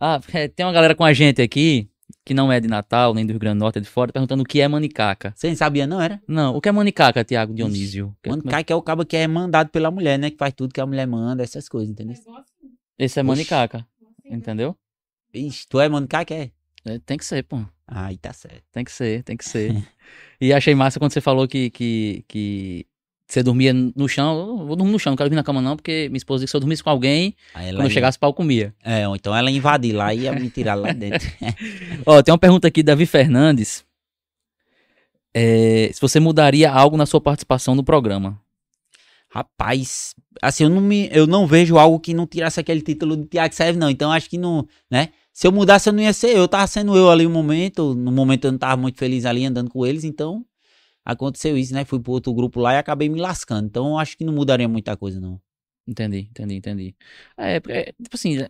Ah, 0.00 0.20
é, 0.32 0.48
tem 0.48 0.66
uma 0.66 0.72
galera 0.72 0.96
com 0.96 1.04
a 1.04 1.12
gente 1.12 1.40
aqui 1.40 1.88
que 2.24 2.34
não 2.34 2.50
é 2.50 2.58
de 2.58 2.66
Natal, 2.66 3.14
nem 3.14 3.24
do 3.24 3.30
Rio 3.30 3.38
Grande 3.38 3.58
do 3.58 3.60
Norte, 3.60 3.78
é 3.78 3.80
de 3.80 3.88
fora, 3.88 4.12
perguntando 4.12 4.42
o 4.42 4.44
que 4.44 4.60
é 4.60 4.66
manicaca. 4.66 5.32
Você 5.36 5.46
nem 5.46 5.54
sabia, 5.54 5.86
não 5.86 6.00
era? 6.00 6.20
Não, 6.26 6.56
o 6.56 6.60
que 6.60 6.68
é 6.68 6.72
manicaca, 6.72 7.22
Tiago 7.22 7.54
Dionísio? 7.54 8.12
Mano, 8.26 8.42
cai 8.42 8.64
que 8.64 8.72
é 8.72 8.76
o 8.76 8.82
cabo 8.82 9.06
que 9.06 9.16
é 9.16 9.28
mandado 9.28 9.70
pela 9.70 9.88
mulher, 9.88 10.18
né? 10.18 10.28
Que 10.28 10.36
faz 10.36 10.52
tudo 10.54 10.74
que 10.74 10.80
a 10.80 10.86
mulher 10.86 11.06
manda, 11.06 11.44
essas 11.44 11.68
coisas, 11.68 11.88
entendeu? 11.90 12.16
Esse 12.98 13.20
é 13.20 13.22
manicaca, 13.22 13.86
entendeu? 14.24 14.76
Ixi, 15.32 15.68
tu 15.68 15.80
é 15.80 15.88
que 16.26 16.34
é? 16.34 16.50
É, 16.84 16.98
tem 16.98 17.16
que 17.16 17.24
ser, 17.24 17.44
pô. 17.44 17.64
Aí 17.94 18.16
tá 18.16 18.32
certo. 18.32 18.62
Tem 18.72 18.84
que 18.84 18.90
ser, 18.92 19.22
tem 19.22 19.36
que 19.36 19.44
ser. 19.44 19.76
e 20.40 20.52
achei 20.52 20.74
massa 20.74 20.98
quando 20.98 21.12
você 21.12 21.20
falou 21.20 21.46
que, 21.46 21.68
que, 21.70 22.24
que 22.26 22.86
você 23.26 23.42
dormia 23.42 23.72
no 23.74 24.08
chão. 24.08 24.58
Eu 24.60 24.66
vou 24.66 24.76
dormir 24.76 24.92
no 24.92 24.98
chão, 24.98 25.10
não 25.10 25.16
quero 25.16 25.28
dormir 25.28 25.36
na 25.40 25.44
cama 25.44 25.60
não, 25.60 25.76
porque 25.76 26.08
minha 26.08 26.16
esposa 26.16 26.40
disse 26.42 26.48
que 26.48 26.50
se 26.52 26.56
eu 26.56 26.60
dormisse 26.60 26.82
com 26.82 26.88
alguém, 26.90 27.34
quando 27.52 27.74
eu 27.80 27.82
ia- 27.84 27.90
chegasse, 27.90 28.18
pau 28.18 28.32
comia. 28.32 28.74
É, 28.82 29.06
ou 29.06 29.14
então 29.14 29.36
ela 29.36 29.50
invadir 29.50 29.92
lá 29.92 30.14
e 30.14 30.20
ia 30.20 30.32
me 30.32 30.48
tirar 30.48 30.74
lá 30.74 30.92
dentro. 30.92 31.28
Ó, 32.06 32.22
tem 32.22 32.32
uma 32.32 32.38
pergunta 32.38 32.66
aqui, 32.68 32.82
Davi 32.82 33.04
Fernandes. 33.04 33.84
É, 35.34 35.90
se 35.92 36.00
você 36.00 36.20
mudaria 36.20 36.70
algo 36.70 36.96
na 36.96 37.06
sua 37.06 37.20
participação 37.20 37.74
no 37.74 37.84
programa. 37.84 38.40
Rapaz, 39.30 40.14
assim, 40.42 40.64
eu 40.64 40.68
não, 40.70 40.80
me, 40.82 41.08
eu 41.10 41.26
não 41.26 41.46
vejo 41.46 41.78
algo 41.78 41.98
que 41.98 42.12
não 42.12 42.26
tirasse 42.26 42.60
aquele 42.60 42.82
título 42.82 43.16
de 43.16 43.24
Tiago 43.26 43.54
Serve, 43.54 43.78
não. 43.78 43.88
Então 43.88 44.12
acho 44.12 44.28
que 44.28 44.36
não, 44.36 44.68
né? 44.90 45.08
Se 45.32 45.46
eu 45.46 45.52
mudasse, 45.52 45.88
eu 45.88 45.92
não 45.92 46.02
ia 46.02 46.12
ser 46.12 46.30
eu. 46.30 46.38
Eu 46.38 46.48
tava 46.48 46.66
sendo 46.66 46.96
eu 46.96 47.10
ali 47.10 47.24
no 47.24 47.30
momento. 47.30 47.94
No 47.94 48.12
momento 48.12 48.44
eu 48.46 48.52
não 48.52 48.58
tava 48.58 48.76
muito 48.80 48.98
feliz 48.98 49.24
ali 49.24 49.46
andando 49.46 49.70
com 49.70 49.86
eles, 49.86 50.04
então 50.04 50.44
aconteceu 51.04 51.56
isso, 51.56 51.72
né? 51.72 51.84
Fui 51.84 51.98
pro 51.98 52.12
outro 52.12 52.32
grupo 52.34 52.60
lá 52.60 52.74
e 52.74 52.76
acabei 52.78 53.08
me 53.08 53.20
lascando. 53.20 53.66
Então 53.66 53.86
eu 53.88 53.98
acho 53.98 54.16
que 54.16 54.24
não 54.24 54.32
mudaria 54.32 54.68
muita 54.68 54.96
coisa, 54.96 55.20
não. 55.20 55.40
Entendi, 55.86 56.28
entendi, 56.30 56.54
entendi. 56.56 56.94
É, 57.36 57.58
porque, 57.58 57.76
é, 57.76 57.84
tipo 58.02 58.14
assim, 58.14 58.38
é- 58.38 58.48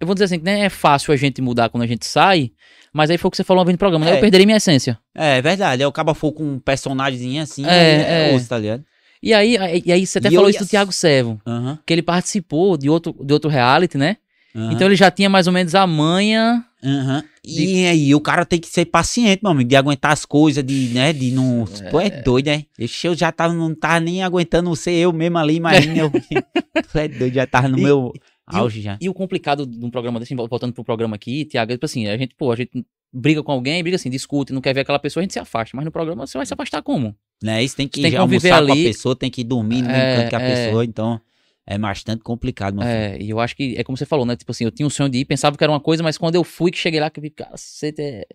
eu 0.00 0.06
vou 0.06 0.14
dizer 0.14 0.24
assim, 0.24 0.38
que 0.38 0.44
nem 0.44 0.64
é 0.64 0.70
fácil 0.70 1.12
a 1.12 1.16
gente 1.16 1.42
mudar 1.42 1.68
quando 1.68 1.82
a 1.82 1.86
gente 1.86 2.06
sai, 2.06 2.52
mas 2.90 3.10
aí 3.10 3.18
foi 3.18 3.28
o 3.28 3.30
que 3.30 3.36
você 3.36 3.44
falou 3.44 3.60
uma 3.60 3.66
vez 3.66 3.74
no 3.74 3.78
programa, 3.78 4.06
né? 4.06 4.12
É. 4.12 4.16
Eu 4.16 4.20
perderia 4.20 4.46
minha 4.46 4.56
essência. 4.56 4.98
É, 5.14 5.36
é 5.38 5.42
verdade. 5.42 5.82
Aí 5.82 5.86
o 5.86 6.14
for 6.14 6.32
com 6.32 6.54
um 6.54 6.58
personagemzinho 6.58 7.42
assim, 7.42 7.66
É, 7.66 8.28
é, 8.28 8.32
é. 8.32 8.34
osso, 8.34 8.48
tá 8.48 8.56
ligado? 8.56 8.82
E 9.22 9.34
aí, 9.34 9.56
e 9.84 9.92
aí 9.92 10.06
você 10.06 10.18
até 10.18 10.28
E 10.28 10.34
falou 10.34 10.48
isso 10.48 10.60
do 10.60 10.66
Thiago 10.66 10.90
Servo, 10.90 11.38
que 11.84 11.92
ele 11.92 12.00
participou 12.00 12.78
de 12.78 12.88
outro, 12.88 13.14
de 13.22 13.34
outro 13.34 13.50
reality, 13.50 13.98
né? 13.98 14.16
Aham, 14.54 14.72
Então 14.72 14.86
ele 14.86 14.96
já 14.96 15.10
tinha 15.10 15.28
mais 15.28 15.46
ou 15.46 15.52
menos 15.52 15.74
a 15.74 15.86
manha. 15.86 16.64
aham. 16.82 17.22
E 17.42 17.86
aí 17.86 18.14
o 18.14 18.20
cara 18.20 18.44
tem 18.44 18.60
que 18.60 18.68
ser 18.68 18.84
paciente, 18.84 19.40
meu 19.42 19.52
amigo, 19.52 19.68
de 19.68 19.74
aguentar 19.74 20.12
as 20.12 20.24
coisas, 20.26 20.62
de, 20.62 20.88
né, 20.92 21.12
de 21.12 21.30
não... 21.32 21.64
Tu 21.64 21.98
é 21.98 22.10
doido, 22.10 22.46
né? 22.48 22.64
Eu 23.02 23.14
já 23.14 23.32
tava, 23.32 23.54
não 23.54 23.74
tava 23.74 23.98
nem 23.98 24.22
aguentando 24.22 24.74
ser 24.76 24.92
eu 24.92 25.12
mesmo 25.12 25.38
ali, 25.38 25.54
imagina 25.56 25.98
eu... 26.00 26.10
tu 26.92 26.98
é 26.98 27.08
doido, 27.08 27.34
já 27.34 27.46
tava 27.46 27.66
no 27.68 27.78
E- 27.78 27.82
meu 27.82 28.12
e 28.52 28.56
o- 28.56 28.58
auge 28.58 28.80
já. 28.82 28.98
E 29.00 29.08
o 29.08 29.14
complicado 29.14 29.64
de 29.66 29.82
um 29.84 29.90
programa 29.90 30.20
desse, 30.20 30.34
voltando 30.34 30.72
pro 30.74 30.84
programa 30.84 31.16
aqui, 31.16 31.44
Tiago, 31.46 31.72
é 31.72 31.76
tipo 31.76 31.86
assim, 31.86 32.06
a 32.08 32.16
gente, 32.18 32.34
pô, 32.36 32.52
a 32.52 32.56
gente 32.56 32.84
briga 33.12 33.42
com 33.42 33.52
alguém, 33.52 33.82
briga 33.82 33.96
assim, 33.96 34.10
discute, 34.10 34.52
não 34.52 34.60
quer 34.60 34.74
ver 34.74 34.80
aquela 34.80 34.98
pessoa, 34.98 35.22
a 35.22 35.24
gente 35.24 35.32
se 35.32 35.38
afasta. 35.38 35.74
Mas 35.76 35.84
no 35.86 35.90
programa 35.90 36.26
você 36.26 36.36
vai 36.36 36.44
se 36.46 36.52
afastar 36.52 36.82
como? 36.82 37.16
Né? 37.42 37.64
Isso 37.64 37.74
tem 37.76 37.88
que, 37.88 38.02
Tem 38.02 38.10
que 38.10 38.16
almoçar 38.18 38.64
com 38.64 38.72
ali. 38.72 38.82
a 38.82 38.84
pessoa, 38.88 39.16
tem 39.16 39.30
que 39.30 39.42
dormir 39.42 39.82
no 39.82 39.88
mesmo 39.88 40.02
É, 40.04 40.14
canto 40.16 40.28
que 40.28 40.34
a 40.36 40.40
é. 40.40 40.46
pessoa, 40.66 40.84
então 40.84 41.20
é 41.66 41.78
bastante 41.78 42.22
complicado, 42.22 42.74
filho. 42.80 42.88
É, 42.88 43.16
e 43.20 43.30
eu 43.30 43.38
acho 43.40 43.54
que 43.56 43.74
é 43.76 43.84
como 43.84 43.96
você 43.96 44.06
falou, 44.06 44.26
né? 44.26 44.36
Tipo 44.36 44.50
assim, 44.52 44.64
eu 44.64 44.70
tinha 44.70 44.86
um 44.86 44.90
sonho 44.90 45.08
de 45.08 45.18
ir, 45.18 45.24
pensava 45.24 45.56
que 45.56 45.62
era 45.64 45.72
uma 45.72 45.80
coisa, 45.80 46.02
mas 46.02 46.18
quando 46.18 46.34
eu 46.34 46.42
fui, 46.44 46.70
que 46.70 46.78
cheguei 46.78 46.98
lá, 47.00 47.08
que 47.10 47.20
eu 47.20 47.22
vi, 47.22 47.30
cacete, 47.30 48.00
é, 48.02 48.26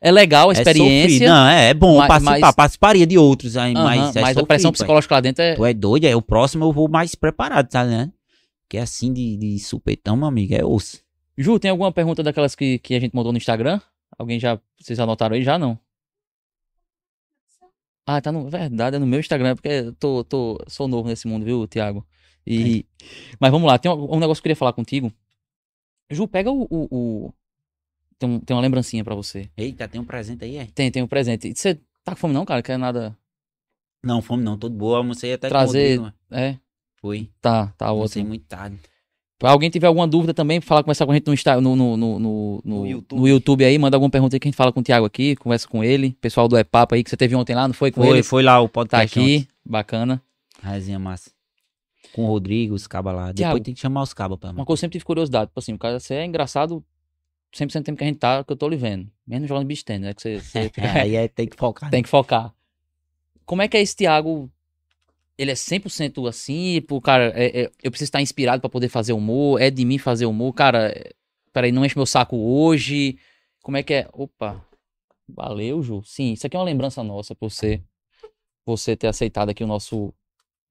é 0.00 0.10
legal 0.12 0.50
a 0.50 0.52
É 0.52 0.56
experiência. 0.56 1.28
Não, 1.28 1.48
é, 1.48 1.68
é 1.70 1.74
bom 1.74 1.96
mas- 1.98 2.08
participar, 2.08 2.38
mas- 2.40 2.54
participaria 2.54 3.06
de 3.06 3.16
outros, 3.16 3.56
aí, 3.56 3.74
aham, 3.74 3.84
mas, 3.84 4.16
é 4.16 4.20
mas 4.20 4.36
a 4.36 4.42
pressão 4.44 4.70
pai. 4.70 4.76
psicológica 4.76 5.14
lá 5.14 5.20
dentro 5.20 5.42
é. 5.42 5.54
Tu 5.54 5.64
é 5.64 5.72
doido, 5.72 6.04
é 6.04 6.14
o 6.14 6.20
próximo 6.22 6.64
eu 6.64 6.72
vou 6.72 6.88
mais 6.88 7.14
preparado, 7.14 7.68
tá 7.68 7.84
né? 7.84 8.12
Que 8.68 8.76
é 8.76 8.80
assim 8.82 9.12
de, 9.12 9.36
de 9.36 9.58
supetão, 9.60 10.16
meu 10.16 10.26
amigo, 10.26 10.54
é 10.54 10.64
osso. 10.64 11.02
Ju, 11.38 11.58
tem 11.58 11.70
alguma 11.70 11.90
pergunta 11.92 12.22
daquelas 12.22 12.54
que, 12.54 12.78
que 12.78 12.94
a 12.94 13.00
gente 13.00 13.14
mandou 13.14 13.32
no 13.32 13.38
Instagram? 13.38 13.80
Alguém 14.18 14.38
já. 14.38 14.58
Vocês 14.80 14.98
anotaram 15.00 15.34
aí? 15.36 15.42
Já 15.42 15.58
não? 15.58 15.78
Ah, 18.06 18.20
tá 18.20 18.30
no. 18.30 18.48
Verdade, 18.48 18.96
é 18.96 18.98
no 18.98 19.06
meu 19.06 19.18
Instagram, 19.18 19.54
porque 19.56 19.68
eu 19.68 19.92
tô, 19.94 20.22
tô, 20.24 20.58
sou 20.68 20.86
novo 20.86 21.08
nesse 21.08 21.26
mundo, 21.26 21.44
viu, 21.44 21.66
Thiago? 21.66 22.06
E. 22.46 22.84
Mas 23.40 23.50
vamos 23.50 23.66
lá, 23.66 23.78
tem 23.78 23.90
um, 23.90 24.14
um 24.14 24.18
negócio 24.18 24.42
que 24.42 24.46
eu 24.48 24.50
queria 24.50 24.56
falar 24.56 24.72
contigo. 24.72 25.12
Ju, 26.10 26.26
pega 26.28 26.50
o. 26.50 26.62
o- 26.70 26.88
o- 26.90 27.32
Tem, 28.18 28.28
um- 28.28 28.38
tem 28.40 28.54
uma 28.56 28.62
lembrancinha 28.62 29.02
pra 29.04 29.14
você. 29.14 29.48
Eita, 29.56 29.88
tem 29.88 30.00
um 30.00 30.04
presente 30.04 30.44
aí, 30.44 30.56
é? 30.56 30.66
Tem, 30.74 30.90
tem 30.90 31.02
um 31.02 31.06
presente. 31.08 31.48
E 31.48 31.54
Você 31.54 31.74
tá 32.04 32.12
com 32.12 32.16
fome, 32.16 32.32
não, 32.34 32.44
cara? 32.44 32.62
Quer 32.62 32.78
nada. 32.78 33.16
Não, 34.02 34.20
fome 34.22 34.42
não, 34.42 34.56
todo 34.58 34.74
boa, 34.74 34.98
almocei 34.98 35.32
até 35.32 35.48
Trazer- 35.48 35.96
com 35.98 36.04
Rodrigo, 36.04 36.18
É? 36.30 36.58
Foi, 37.00 37.28
Tá, 37.40 37.68
tá 37.76 37.86
almocei 37.88 38.20
ótimo. 38.22 38.28
muito 38.28 38.44
tarde. 38.46 38.78
Pra 39.38 39.50
alguém 39.50 39.68
tiver 39.68 39.86
alguma 39.88 40.06
dúvida 40.06 40.32
também, 40.32 40.60
falar, 40.60 40.82
conversar 40.82 41.04
com 41.04 41.12
a 41.12 41.14
gente 41.14 41.24
no, 41.60 41.74
no, 41.74 41.96
no, 41.96 42.18
no, 42.18 42.62
no, 42.64 42.86
YouTube. 42.86 43.28
YouTube 43.28 43.64
aí, 43.64 43.76
manda 43.78 43.96
alguma 43.96 44.08
pergunta 44.10 44.36
aí 44.36 44.40
que 44.40 44.46
a 44.46 44.50
gente 44.50 44.56
fala 44.56 44.72
com 44.72 44.80
o 44.80 44.82
Thiago 44.82 45.04
aqui, 45.04 45.34
conversa 45.36 45.66
com 45.68 45.82
ele. 45.82 46.16
Pessoal 46.20 46.46
do 46.48 46.56
E-Papo 46.56 46.94
aí, 46.94 47.02
que 47.02 47.10
você 47.10 47.16
teve 47.16 47.34
ontem 47.34 47.54
lá, 47.54 47.66
não 47.66 47.74
foi 47.74 47.90
com 47.90 48.00
Foi, 48.02 48.10
ele? 48.18 48.22
foi 48.22 48.42
lá 48.42 48.60
o 48.60 48.68
Tá 48.68 48.72
podcast 48.72 49.18
aqui, 49.18 49.48
bacana. 49.64 50.22
ontem, 50.62 50.68
Resenha 50.70 50.98
massa. 50.98 51.30
Com 52.14 52.24
o 52.24 52.26
Rodrigo, 52.26 52.74
os 52.74 52.86
cabas 52.86 53.14
lá. 53.14 53.32
Depois 53.32 53.62
tem 53.62 53.74
que 53.74 53.80
chamar 53.80 54.02
os 54.02 54.14
cabas 54.14 54.38
pra 54.38 54.52
mim. 54.52 54.58
Uma 54.58 54.64
coisa 54.64 54.78
eu 54.78 54.80
sempre 54.82 54.92
tive 54.92 55.04
curiosidade, 55.04 55.48
tipo 55.48 55.58
assim, 55.58 55.72
o 55.74 55.78
cara, 55.78 55.98
você 55.98 56.14
é 56.14 56.24
engraçado 56.24 56.84
100% 57.52 57.82
do 57.82 57.84
tempo 57.84 57.98
que 57.98 58.04
a 58.04 58.06
gente 58.06 58.18
tá, 58.18 58.44
que 58.44 58.52
eu 58.52 58.56
tô 58.56 58.68
lhe 58.68 58.76
vendo. 58.76 59.10
Menos 59.26 59.48
jogando 59.48 59.66
beach 59.66 59.84
tennis, 59.84 60.06
né, 60.06 60.14
que 60.14 60.22
você, 60.22 60.40
você 60.40 60.70
aí 60.98 61.16
é, 61.16 61.28
tem 61.28 61.46
que 61.48 61.56
focar. 61.56 61.90
tem 61.90 62.02
que 62.02 62.08
focar. 62.08 62.54
Como 63.44 63.62
é 63.62 63.68
que 63.68 63.76
é 63.76 63.82
esse 63.82 63.96
Thiago? 63.96 64.50
Ele 65.36 65.50
é 65.50 65.54
100% 65.54 66.28
assim, 66.28 66.80
pô, 66.82 67.00
cara, 67.00 67.32
é- 67.34 67.62
é- 67.62 67.70
eu 67.82 67.90
preciso 67.90 68.08
estar 68.08 68.22
inspirado 68.22 68.60
pra 68.60 68.70
poder 68.70 68.88
fazer 68.88 69.12
humor, 69.12 69.60
é 69.60 69.68
de 69.70 69.84
mim 69.84 69.98
fazer 69.98 70.26
humor, 70.26 70.52
cara, 70.52 70.88
é, 70.90 71.12
peraí, 71.52 71.72
não 71.72 71.84
enche 71.84 71.96
meu 71.96 72.06
saco 72.06 72.36
hoje, 72.36 73.18
como 73.60 73.76
é 73.76 73.82
que 73.82 73.94
é? 73.94 74.08
Opa, 74.12 74.64
valeu, 75.28 75.82
Ju. 75.82 76.02
Sim, 76.04 76.32
isso 76.34 76.46
aqui 76.46 76.56
é 76.56 76.60
uma 76.60 76.64
lembrança 76.64 77.02
nossa 77.02 77.34
por 77.34 77.50
você, 77.50 77.82
você 78.64 78.96
ter 78.96 79.08
aceitado 79.08 79.48
aqui 79.48 79.64
o 79.64 79.66
nosso, 79.66 80.14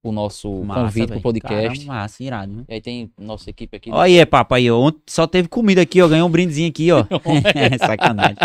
o 0.04 0.12
nosso 0.12 0.52
Massa, 0.64 0.82
convite 0.82 1.08
velho. 1.08 1.12
pro 1.14 1.22
podcast. 1.22 1.64
Caramba, 1.80 1.86
massa, 1.94 2.24
irado, 2.24 2.54
né? 2.54 2.64
E 2.68 2.74
aí 2.74 2.82
tem 2.82 3.12
nossa 3.18 3.50
equipe 3.50 3.78
aqui. 3.78 3.90
Olha 3.92 4.20
aí, 4.22 4.26
papai, 4.26 4.62
aí, 4.62 4.72
ó. 4.72 4.78
Ontem 4.80 5.00
só 5.08 5.26
teve 5.26 5.48
comida 5.48 5.82
aqui, 5.82 6.02
ó. 6.02 6.08
Ganhei 6.08 6.24
um 6.24 6.30
brindezinho 6.30 6.70
aqui, 6.70 6.92
ó. 6.92 7.06
Sacanagem. 7.80 8.36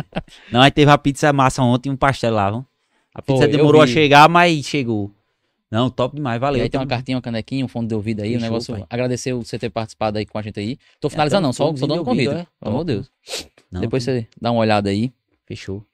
Não, 0.52 0.60
aí 0.62 0.70
teve 0.70 0.90
a 0.90 0.96
pizza 0.96 1.32
massa 1.32 1.62
ontem 1.62 1.88
e 1.88 1.92
um 1.92 1.96
pastel 1.96 2.32
lá, 2.32 2.50
viu? 2.50 2.64
A 3.14 3.20
pizza 3.20 3.44
eu 3.44 3.50
demorou 3.50 3.82
a 3.82 3.86
chegar, 3.86 4.28
mas 4.28 4.64
chegou. 4.64 5.10
Não, 5.70 5.90
top 5.90 6.14
demais, 6.16 6.36
E 6.36 6.40
valeu. 6.40 6.62
aí 6.62 6.68
tem 6.70 6.78
uma 6.78 6.86
Tamo- 6.86 6.96
cartinha, 6.96 7.16
uma 7.16 7.20
canequinha, 7.22 7.62
um 7.64 7.68
fone 7.68 7.86
de 7.88 7.94
ouvido 7.94 8.20
aí, 8.22 8.30
um 8.30 8.34
Fechou, 8.34 8.42
negócio. 8.48 8.74
pai. 8.74 8.86
Agradecer 8.88 9.34
você 9.34 9.58
ter 9.58 9.68
participado 9.68 10.16
aí 10.16 10.24
com 10.24 10.38
a 10.38 10.42
gente 10.42 10.58
aí. 10.58 10.78
Tô 10.98 11.10
finalizando, 11.10 11.42
não, 11.46 11.52
só, 11.52 11.66
só 11.76 11.86
dando 11.86 11.98
ouvindo, 11.98 12.04
convite. 12.04 12.28
é. 12.30 12.46
Pelo 12.60 12.74
amor 12.74 12.84
de 12.86 12.92
Deus. 12.94 13.10
Não, 13.70 13.80
Depois 13.82 14.02
você 14.02 14.26
dá 14.40 14.50
uma 14.50 14.60
olhada 14.60 14.88
aí. 14.88 15.12
Fechou. 15.46 15.84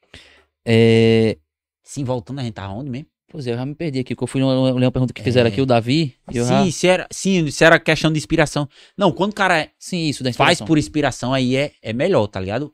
É... 0.65 1.37
Sim, 1.83 2.05
voltando, 2.05 2.39
a 2.39 2.43
gente 2.45 2.55
tá 2.55 2.69
onde 2.71 2.89
mesmo? 2.89 3.07
Pois 3.35 3.49
é, 3.49 3.51
eu 3.51 3.57
já 3.57 3.67
me 3.67 3.75
perdi 3.75 3.99
aqui, 3.99 4.15
porque 4.15 4.23
eu 4.23 4.29
fui 4.29 4.41
ler 4.41 4.73
uma 4.85 4.93
pergunta 4.93 5.13
que 5.13 5.21
fizeram 5.21 5.49
É. 5.49 5.53
aqui, 5.53 5.61
o 5.61 5.67
Davi. 5.67 6.15
Sim, 6.31 6.45
já... 6.45 6.71
se 6.71 6.87
era, 6.87 7.09
sim, 7.11 7.51
se 7.51 7.65
era 7.65 7.81
questão 7.81 8.13
de 8.13 8.17
inspiração. 8.17 8.69
Não, 8.97 9.11
quando 9.11 9.33
o 9.33 9.35
cara 9.35 9.69
Sim, 9.77 10.07
isso 10.07 10.23
faz 10.35 10.61
por 10.61 10.79
inspiração, 10.79 11.35
aí 11.35 11.57
é, 11.57 11.73
é 11.83 11.93
melhor, 11.93 12.29
tá 12.29 12.39
ligado? 12.39 12.73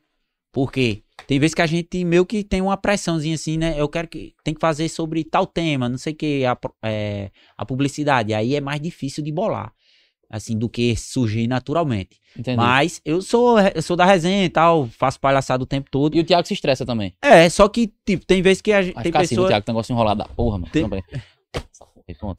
Porque 0.53 1.03
tem 1.27 1.38
vezes 1.38 1.55
que 1.55 1.62
a 1.62 1.66
gente 1.66 2.05
meio 2.05 2.27
que 2.27 2.44
tem 2.44 2.61
uma 2.61 2.77
pressãozinha 2.77 3.37
assim, 3.37 3.57
né? 3.57 3.75
Eu 3.79 3.88
quero 3.88 4.07
que 4.07 4.35
tem 4.44 4.53
que 4.53 4.61
fazer 4.61 4.90
sobre 4.90 5.25
tal 5.25 5.46
tema, 5.46 5.88
não 5.88 5.96
sei 5.96 6.12
o 6.12 6.16
que, 6.16 6.44
a, 6.44 6.55
é, 6.85 7.31
a 7.57 7.64
publicidade. 7.64 8.35
Aí 8.35 8.55
é 8.55 8.61
mais 8.61 8.83
difícil 8.83 9.25
de 9.25 9.33
bolar, 9.33 9.73
assim, 10.30 10.56
do 10.56 10.68
que 10.68 10.94
surgir 10.96 11.48
naturalmente. 11.48 12.20
Entendi. 12.38 12.56
Mas 12.56 13.00
eu 13.04 13.20
sou, 13.20 13.58
eu 13.58 13.82
sou 13.82 13.96
da 13.96 14.04
resenha 14.04 14.44
e 14.44 14.48
tal, 14.48 14.86
faço 14.86 15.18
palhaçada 15.18 15.62
o 15.62 15.66
tempo 15.66 15.90
todo. 15.90 16.16
E 16.16 16.20
o 16.20 16.24
Thiago 16.24 16.46
se 16.46 16.54
estressa 16.54 16.86
também. 16.86 17.12
É, 17.20 17.48
só 17.50 17.68
que, 17.68 17.92
tipo, 18.06 18.24
tem 18.24 18.40
vezes 18.40 18.62
que 18.62 18.72
a 18.72 18.80
gente. 18.80 18.94
Tem 18.94 19.10
assim, 19.16 19.18
o 19.18 19.28
pessoa, 19.28 19.48
Thiago, 19.48 19.64
tem 19.66 19.72
um 19.72 19.76
negócio 19.76 19.92
enrolado 19.92 20.18
da 20.18 20.28
porra, 20.28 20.58
mano. 20.58 20.72
Tem- 20.72 20.84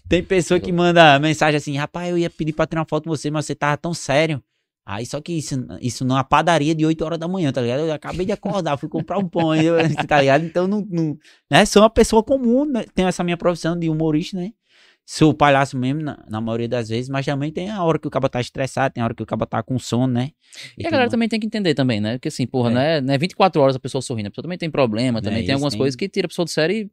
tem 0.10 0.24
pessoa 0.24 0.60
que 0.60 0.72
manda 0.72 1.20
mensagem 1.20 1.58
assim, 1.58 1.78
rapaz, 1.78 2.10
eu 2.10 2.18
ia 2.18 2.30
pedir 2.30 2.54
pra 2.54 2.66
tirar 2.66 2.82
uma 2.82 2.86
foto 2.88 3.06
com 3.06 3.10
você, 3.10 3.30
mas 3.30 3.46
você 3.46 3.56
tava 3.56 3.78
tão 3.78 3.94
sério. 3.94 4.42
Aí 4.86 5.06
só 5.06 5.22
que 5.22 5.32
isso, 5.34 5.56
isso 5.80 6.04
numa 6.04 6.24
padaria 6.24 6.74
de 6.74 6.86
8 6.86 7.06
horas 7.06 7.20
da 7.20 7.28
manhã, 7.28 7.52
tá 7.52 7.62
ligado? 7.62 7.82
Eu 7.82 7.94
acabei 7.94 8.26
de 8.26 8.32
acordar, 8.32 8.78
fui 8.78 8.90
comprar 8.90 9.20
um 9.20 9.28
pão, 9.28 9.52
tá 10.10 10.20
ligado? 10.20 10.44
Então 10.44 10.68
não, 10.68 10.86
não 10.90 11.18
né? 11.50 11.66
Sou 11.66 11.84
uma 11.84 11.90
pessoa 11.90 12.24
comum, 12.24 12.66
né? 12.66 12.84
Tenho 12.96 13.08
essa 13.08 13.24
minha 13.24 13.38
profissão 13.38 13.78
de 13.78 13.90
humorista, 13.90 14.38
né? 14.38 14.52
Sou 15.14 15.34
palhaço 15.34 15.78
mesmo, 15.78 16.02
na, 16.02 16.18
na 16.30 16.40
maioria 16.40 16.70
das 16.70 16.88
vezes, 16.88 17.10
mas 17.10 17.26
também 17.26 17.52
tem 17.52 17.70
a 17.70 17.84
hora 17.84 18.00
que 18.00 18.08
o 18.08 18.10
cara 18.10 18.30
tá 18.30 18.40
estressado, 18.40 18.94
tem 18.94 19.02
a 19.02 19.06
hora 19.06 19.14
que 19.14 19.22
o 19.22 19.26
cara 19.26 19.46
tá 19.46 19.62
com 19.62 19.78
sono, 19.78 20.08
né? 20.14 20.30
E 20.78 20.84
a 20.84 20.84
tudo 20.84 20.84
galera 20.92 21.00
mais. 21.02 21.12
também 21.12 21.28
tem 21.28 21.38
que 21.38 21.46
entender 21.46 21.74
também, 21.74 22.00
né? 22.00 22.14
Porque 22.14 22.30
assim, 22.30 22.48
porra, 22.48 22.70
É. 22.70 22.74
não, 22.74 22.82
é, 22.82 23.02
não 23.02 23.14
é 23.14 23.18
24 23.18 23.62
horas 23.62 23.76
a 23.76 23.80
pessoa 23.80 24.02
sorrindo. 24.02 24.28
A 24.28 24.32
pessoa 24.32 24.44
também 24.44 24.58
tem 24.58 24.72
problema, 24.72 25.20
É, 25.20 25.22
também 25.22 25.40
tem 25.40 25.48
isso 25.48 25.54
algumas 25.56 25.74
tem- 25.74 25.80
coisas 25.80 25.98
que 25.98 26.08
tira 26.08 26.28
a 26.28 26.30
pessoa 26.30 26.46
do 26.46 26.50
sério 26.50 26.74
e. 26.78 26.90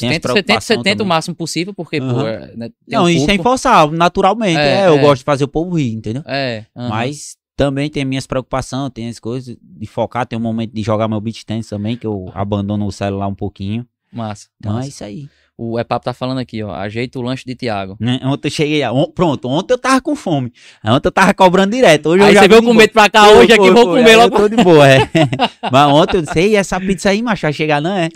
Tem 0.00 0.10
tenta, 0.10 0.28
você 0.28 0.42
tenta, 0.42 0.60
você 0.60 1.02
o 1.02 1.06
máximo 1.06 1.36
possível, 1.36 1.72
porque, 1.72 1.98
Aham. 1.98 2.26
é, 2.28 2.56
né, 2.56 2.68
tem 2.68 2.98
Não, 2.98 3.04
um 3.04 3.08
isso 3.08 3.18
sem 3.20 3.36
público. 3.36 3.44
forçar, 3.44 3.88
naturalmente. 3.92 4.58
É, 4.58 4.80
É, 4.80 4.88
eu 4.88 4.96
é. 4.96 5.00
gosto 5.00 5.18
de 5.20 5.24
fazer 5.24 5.44
o 5.44 5.48
povo 5.48 5.76
rir, 5.76 5.92
entendeu? 5.92 6.24
É, 6.26 6.66
aham. 6.76 6.88
Mas 6.88 7.36
também 7.56 7.88
tem 7.88 8.04
minhas 8.04 8.26
preocupações, 8.26 8.90
tem 8.92 9.08
as 9.08 9.20
coisas 9.20 9.56
de 9.62 9.86
focar, 9.86 10.26
tem 10.26 10.36
um 10.36 10.42
momento 10.42 10.72
de 10.74 10.82
jogar 10.82 11.06
meu 11.06 11.20
beat 11.20 11.44
tennis 11.44 11.68
também, 11.68 11.96
que 11.96 12.08
eu 12.08 12.28
abandono 12.34 12.86
o 12.86 12.90
celular 12.90 13.28
um 13.28 13.34
pouquinho. 13.36 13.86
Massa. 14.12 14.48
Então 14.58 14.72
massa. 14.74 14.86
é 14.86 14.88
isso 14.88 15.04
aí. 15.04 15.28
O 15.64 15.78
Epap 15.78 16.02
tá 16.02 16.12
falando 16.12 16.38
aqui, 16.38 16.60
ó. 16.62 16.72
Ajeita 16.74 17.18
o 17.18 17.22
lanche 17.22 17.44
de 17.44 17.54
Tiago. 17.54 17.96
Né? 18.00 18.18
Ontem 18.24 18.48
eu 18.48 18.52
cheguei. 18.52 18.84
on- 18.88 19.10
Pronto, 19.12 19.46
ontem 19.48 19.74
eu 19.74 19.78
tava 19.78 20.00
com 20.00 20.16
fome. 20.16 20.52
Ontem 20.84 21.06
eu 21.06 21.12
tava 21.12 21.32
cobrando 21.32 21.70
direto. 21.72 22.06
Hoje 22.08 22.22
eu 22.22 22.26
Aí 22.26 22.34
já 22.34 22.40
você 22.42 22.48
veio 22.48 22.60
de 22.60 22.66
com 22.66 22.72
boa. 22.72 22.82
medo 22.82 22.92
pra 22.92 23.08
cá 23.08 23.24
Foi, 23.26 23.36
hoje 23.36 23.52
aqui, 23.52 23.56
foi, 23.62 23.70
vou 23.74 23.84
foi. 23.84 23.98
comer 24.00 24.10
Aí 24.10 24.16
logo. 24.16 24.34
Eu 24.36 24.40
tô 24.40 24.48
de 24.56 24.64
boa, 24.64 24.88
é. 24.88 24.98
Mas 25.70 25.92
ontem 25.92 26.16
eu 26.16 26.22
disse, 26.22 26.38
"Ei, 26.40 26.56
essa 26.56 26.80
pizza 26.80 27.10
aí, 27.10 27.22
macho, 27.22 27.42
vai 27.42 27.52
chegar 27.52 27.80
não, 27.80 27.94
é? 27.96 28.08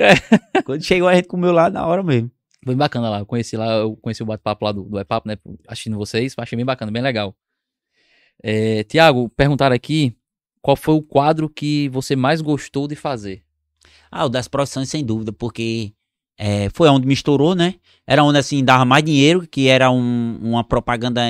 Quando 0.64 0.82
chegou 0.82 1.09
a 1.09 1.14
gente 1.14 1.28
comeu 1.28 1.52
lá 1.52 1.70
na 1.70 1.87
hora 1.87 2.02
mesmo. 2.02 2.30
Foi 2.64 2.74
bem 2.74 2.78
bacana 2.78 3.09
lá. 3.09 3.18
Eu 3.20 3.26
conheci 3.26 3.56
lá, 3.56 3.66
eu 3.76 3.96
conheci 3.96 4.22
o 4.22 4.26
bate-papo 4.26 4.64
lá 4.64 4.72
do, 4.72 4.82
do 4.82 4.98
Epap, 4.98 5.24
né? 5.26 5.37
Assistindo 5.68 5.96
vocês. 5.96 6.35
Achei 6.37 6.56
bem 6.56 6.64
bacana, 6.66 6.90
bem 6.90 7.02
legal. 7.02 7.32
É, 8.42 8.82
Tiago, 8.85 9.28
perguntaram 9.37 9.74
aqui 9.74 10.14
qual 10.61 10.76
foi 10.76 10.94
o 10.94 11.02
quadro 11.02 11.48
que 11.48 11.88
você 11.90 12.16
mais 12.16 12.40
gostou 12.40 12.88
de 12.88 12.96
fazer. 12.96 13.42
Ah, 14.11 14.24
o 14.24 14.28
das 14.28 14.48
profissões, 14.48 14.88
sem 14.88 15.04
dúvida, 15.04 15.32
porque 15.32 15.92
é, 16.38 16.68
foi 16.75 16.88
onde 16.88 17.07
me 17.07 17.14
estourou, 17.14 17.55
né? 17.55 17.75
Era 18.07 18.22
onde, 18.25 18.38
assim, 18.38 18.64
dava 18.64 18.85
mais 18.85 19.03
dinheiro, 19.05 19.46
que 19.51 19.68
era 19.68 19.90
um- 19.90 20.38
uma 20.42 20.62
propaganda 20.62 21.22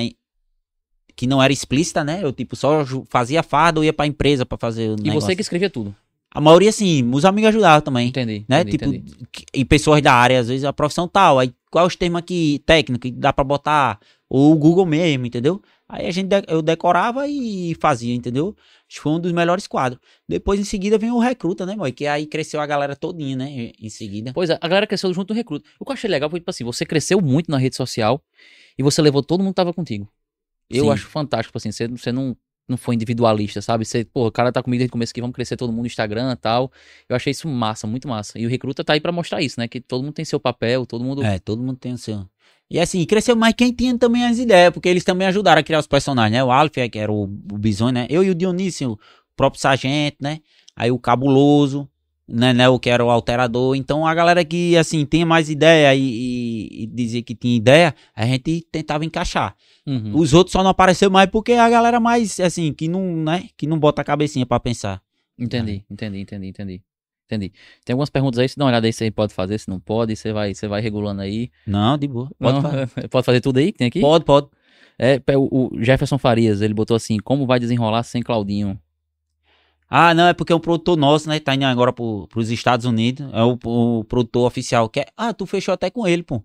que 1.15 1.27
não 1.27 1.43
era 1.43 1.53
explícita, 1.53 2.05
né? 2.05 2.21
Eu, 2.23 2.33
tipo, 2.33 2.55
só 2.57 2.85
fazia 3.09 3.43
farda 3.43 3.81
ou 3.81 3.85
ia 3.85 3.93
pra 3.93 4.07
empresa 4.07 4.45
pra 4.45 4.59
fazer 4.59 4.91
o 4.91 4.97
E 5.01 5.03
negócio. 5.05 5.21
você 5.23 5.35
que 5.37 5.41
escrevia 5.43 5.71
tudo. 5.71 5.95
A 6.31 6.41
maioria, 6.41 6.69
assim, 6.69 7.09
os 7.15 7.25
amigos 7.25 7.49
ajudavam 7.49 7.81
também. 7.81 8.09
Entendi. 8.09 8.45
né? 8.47 8.61
entendi, 8.61 8.71
tipo, 8.79 8.85
entendi. 8.91 9.15
que- 9.33 9.47
e 9.55 9.65
pessoas 9.65 10.03
da 10.03 10.13
área, 10.13 10.39
às 10.39 10.49
vezes 10.49 10.65
a 10.65 10.73
profissão 10.73 11.09
tal, 11.09 11.39
aí 11.39 11.51
qual 11.71 11.85
é 11.85 11.89
os 11.89 11.97
termos 11.97 12.19
aqui 12.19 12.63
técnicos 12.67 13.11
que 13.11 13.17
dá 13.17 13.33
pra 13.33 13.43
botar, 13.45 13.99
ou 14.29 14.53
o 14.53 14.57
Google 14.57 14.85
mesmo, 14.85 15.25
entendeu? 15.25 15.63
Aí 15.89 16.07
a 16.07 16.11
gente, 16.11 16.29
eu 16.49 16.61
decorava 16.63 17.29
e 17.29 17.77
fazia, 17.81 18.13
entendeu? 18.13 18.57
Acho 18.89 18.97
que 18.97 19.01
foi 19.01 19.13
um 19.13 19.21
dos 19.21 19.31
melhores 19.31 19.69
quadros. 19.69 20.01
Depois, 20.29 20.59
em 20.59 20.65
seguida, 20.65 20.99
vem 20.99 21.13
o 21.13 21.19
Recruta, 21.21 21.65
né, 21.65 21.77
mãe? 21.77 21.93
Que 21.93 22.07
aí 22.09 22.27
cresceu 22.27 22.61
a 22.61 22.67
galera 22.67 22.97
todinha, 22.97 23.37
né, 23.37 23.71
em 23.81 23.89
seguida. 23.89 24.33
Pois 24.33 24.51
é, 24.51 24.59
a 24.61 24.69
galera 24.69 24.87
cresceu 24.87 25.13
junto 25.15 25.33
no 25.33 25.37
recruto. 25.37 25.69
O 25.79 25.85
que 25.85 25.93
eu 25.93 25.95
achei 25.95 26.11
legal 26.11 26.29
foi, 26.29 26.41
tipo 26.41 26.51
assim, 26.51 26.65
você 26.65 26.85
cresceu 26.85 27.21
muito 27.21 27.51
na 27.51 27.59
rede 27.59 27.77
social 27.77 28.21
e 28.77 28.83
você 28.83 29.01
levou 29.01 29.23
todo 29.23 29.41
mundo 29.41 29.53
que 29.53 29.57
tava 29.57 29.73
contigo. 29.73 30.09
Eu 30.69 30.87
Sim. 30.87 30.91
acho 30.91 31.07
fantástico, 31.07 31.51
tipo 31.51 31.59
assim, 31.59 31.71
você, 31.71 31.87
você 31.87 32.11
não, 32.11 32.37
não 32.69 32.77
foi 32.77 32.97
individualista, 32.97 33.63
sabe? 33.63 33.85
Você, 33.85 34.05
pô, 34.05 34.27
o 34.27 34.33
cara 34.33 34.51
tá 34.51 34.61
comigo 34.61 34.81
desde 34.81 34.91
o 34.91 34.93
começo 34.93 35.13
aqui, 35.13 35.21
vamos 35.21 35.35
crescer 35.35 35.57
todo 35.57 35.71
mundo 35.71 35.83
no 35.83 35.87
Instagram 35.87 36.33
e 36.33 36.37
tal. 36.37 36.73
Eu 37.09 37.15
achei 37.15 37.31
isso 37.31 37.47
massa, 37.47 37.87
muito 37.87 38.09
massa. 38.09 38.37
E 38.39 38.45
o 38.45 38.49
recruta 38.49 38.83
tá 38.83 38.95
aí 38.95 39.01
pra 39.01 39.13
mostrar 39.13 39.41
isso, 39.41 39.61
né? 39.61 39.69
Que 39.69 39.81
todo 39.81 40.03
mundo 40.03 40.15
tem 40.15 40.25
seu 40.25 40.41
papel, 40.41 40.85
todo 40.85 41.05
mundo. 41.05 41.23
É, 41.23 41.39
todo 41.39 41.63
mundo 41.63 41.79
tem 41.79 41.93
o 41.93 41.99
seu. 41.99 42.29
E 42.71 42.81
assim, 42.81 43.05
cresceu 43.05 43.37
mais 43.37 43.55
quem 43.55 43.73
tinha 43.73 43.97
também 43.97 44.25
as 44.25 44.39
ideias, 44.39 44.73
porque 44.73 44.89
eles 44.89 45.05
também 45.05 45.27
ajudaram 45.29 45.61
a 45.61 45.63
criar 45.63 45.79
os 45.79 45.87
personagens, 45.87 46.33
né? 46.33 46.43
O 46.43 46.51
Alf, 46.51 46.73
que 46.91 46.99
era 46.99 47.13
o, 47.13 47.25
o 47.25 47.59
Bison, 47.59 47.91
né? 47.91 48.07
Eu 48.11 48.25
e 48.25 48.31
o 48.31 48.35
Dionísio, 48.35 48.93
o 48.93 48.99
próprio 49.37 49.61
Sargento, 49.61 50.17
né? 50.21 50.41
Aí 50.75 50.91
o 50.91 50.99
Cabuloso, 50.99 51.89
né, 52.27 52.53
né? 52.53 52.69
O 52.69 52.79
que 52.79 52.91
era 52.91 53.05
o 53.05 53.11
Alterador. 53.11 53.77
Então 53.77 54.05
a 54.05 54.13
galera 54.13 54.45
que, 54.45 54.77
assim, 54.77 55.05
tinha 55.05 55.25
mais 55.25 55.49
ideia 55.49 55.95
e, 55.95 56.01
e, 56.01 56.83
e 56.83 56.87
dizia 56.87 57.23
que 57.23 57.37
tinha 57.37 57.57
ideia, 57.57 57.95
a 58.15 58.27
gente 58.27 58.67
tentava 58.73 59.05
encaixar. 59.05 59.55
Uhum. 59.87 60.13
Os 60.17 60.35
outros 60.35 60.53
só 60.53 60.63
não 60.63 60.71
apareceu 60.71 61.09
mais 61.09 61.31
porque 61.31 61.53
a 61.53 61.71
galera 61.71 62.01
mais, 62.01 62.41
assim, 62.41 62.73
que 62.73 62.89
não, 62.89 63.17
né? 63.17 63.49
Que 63.57 63.67
não 63.67 63.79
bota 63.79 64.03
a 64.03 64.05
cabecinha 64.05 64.45
pra 64.45 64.59
pensar. 64.59 65.01
Entendi, 65.39 65.85
entendi, 65.89 66.21
entendi, 66.21 66.49
entendi. 66.49 66.83
Entendi. 67.27 67.53
Tem 67.85 67.93
algumas 67.93 68.09
perguntas 68.09 68.39
aí, 68.39 68.49
se 68.49 68.57
dá 68.57 68.65
uma 68.65 68.71
olhada 68.71 68.87
aí 68.87 68.93
aí 69.01 69.11
pode 69.11 69.35
fazer, 69.35 69.59
se 69.59 69.69
não 69.69 69.81
pode, 69.81 70.15
você 70.15 70.33
vai, 70.33 70.55
você 70.55 70.69
vai 70.69 70.81
regulando 70.81 71.21
aí. 71.21 71.51
Não, 71.67 71.99
de 71.99 72.07
boa. 72.07 72.31
Pode 72.39 72.55
Não, 72.55 72.63
falar. 72.63 72.89
pode 73.11 73.25
fazer 73.27 73.41
tudo 73.41 73.59
aí 73.59 73.73
que 73.73 73.79
tem 73.79 73.89
aqui? 73.89 74.01
Pode, 74.01 74.25
pode. 74.25 74.49
É, 74.99 75.21
o 75.37 75.71
Jefferson 75.81 76.17
Farias, 76.19 76.63
ele 76.63 76.73
botou 76.73 76.97
assim, 76.97 77.19
como 77.19 77.47
vai 77.47 77.59
desenrolar 77.59 78.03
sem 78.05 78.23
Claudinho? 78.23 78.81
Ah, 79.89 80.15
não, 80.15 80.27
é 80.29 80.35
porque 80.35 80.53
é 80.53 80.57
um 80.57 80.61
produtor 80.61 80.97
nosso, 80.97 81.29
né? 81.29 81.39
Tá 81.39 81.55
indo 81.55 81.65
agora 81.65 81.93
pro, 81.93 82.27
pros 82.29 82.51
Estados 82.51 82.87
Unidos. 82.87 83.29
É 83.33 83.43
o, 83.43 83.59
o 83.65 84.05
produtor 84.05 84.47
oficial. 84.47 84.89
Que 84.89 85.01
é, 85.01 85.07
ah, 85.17 85.33
tu 85.33 85.47
fechou 85.47 85.73
até 85.73 85.91
com 85.91 86.07
ele, 86.07 86.23
pô. 86.23 86.43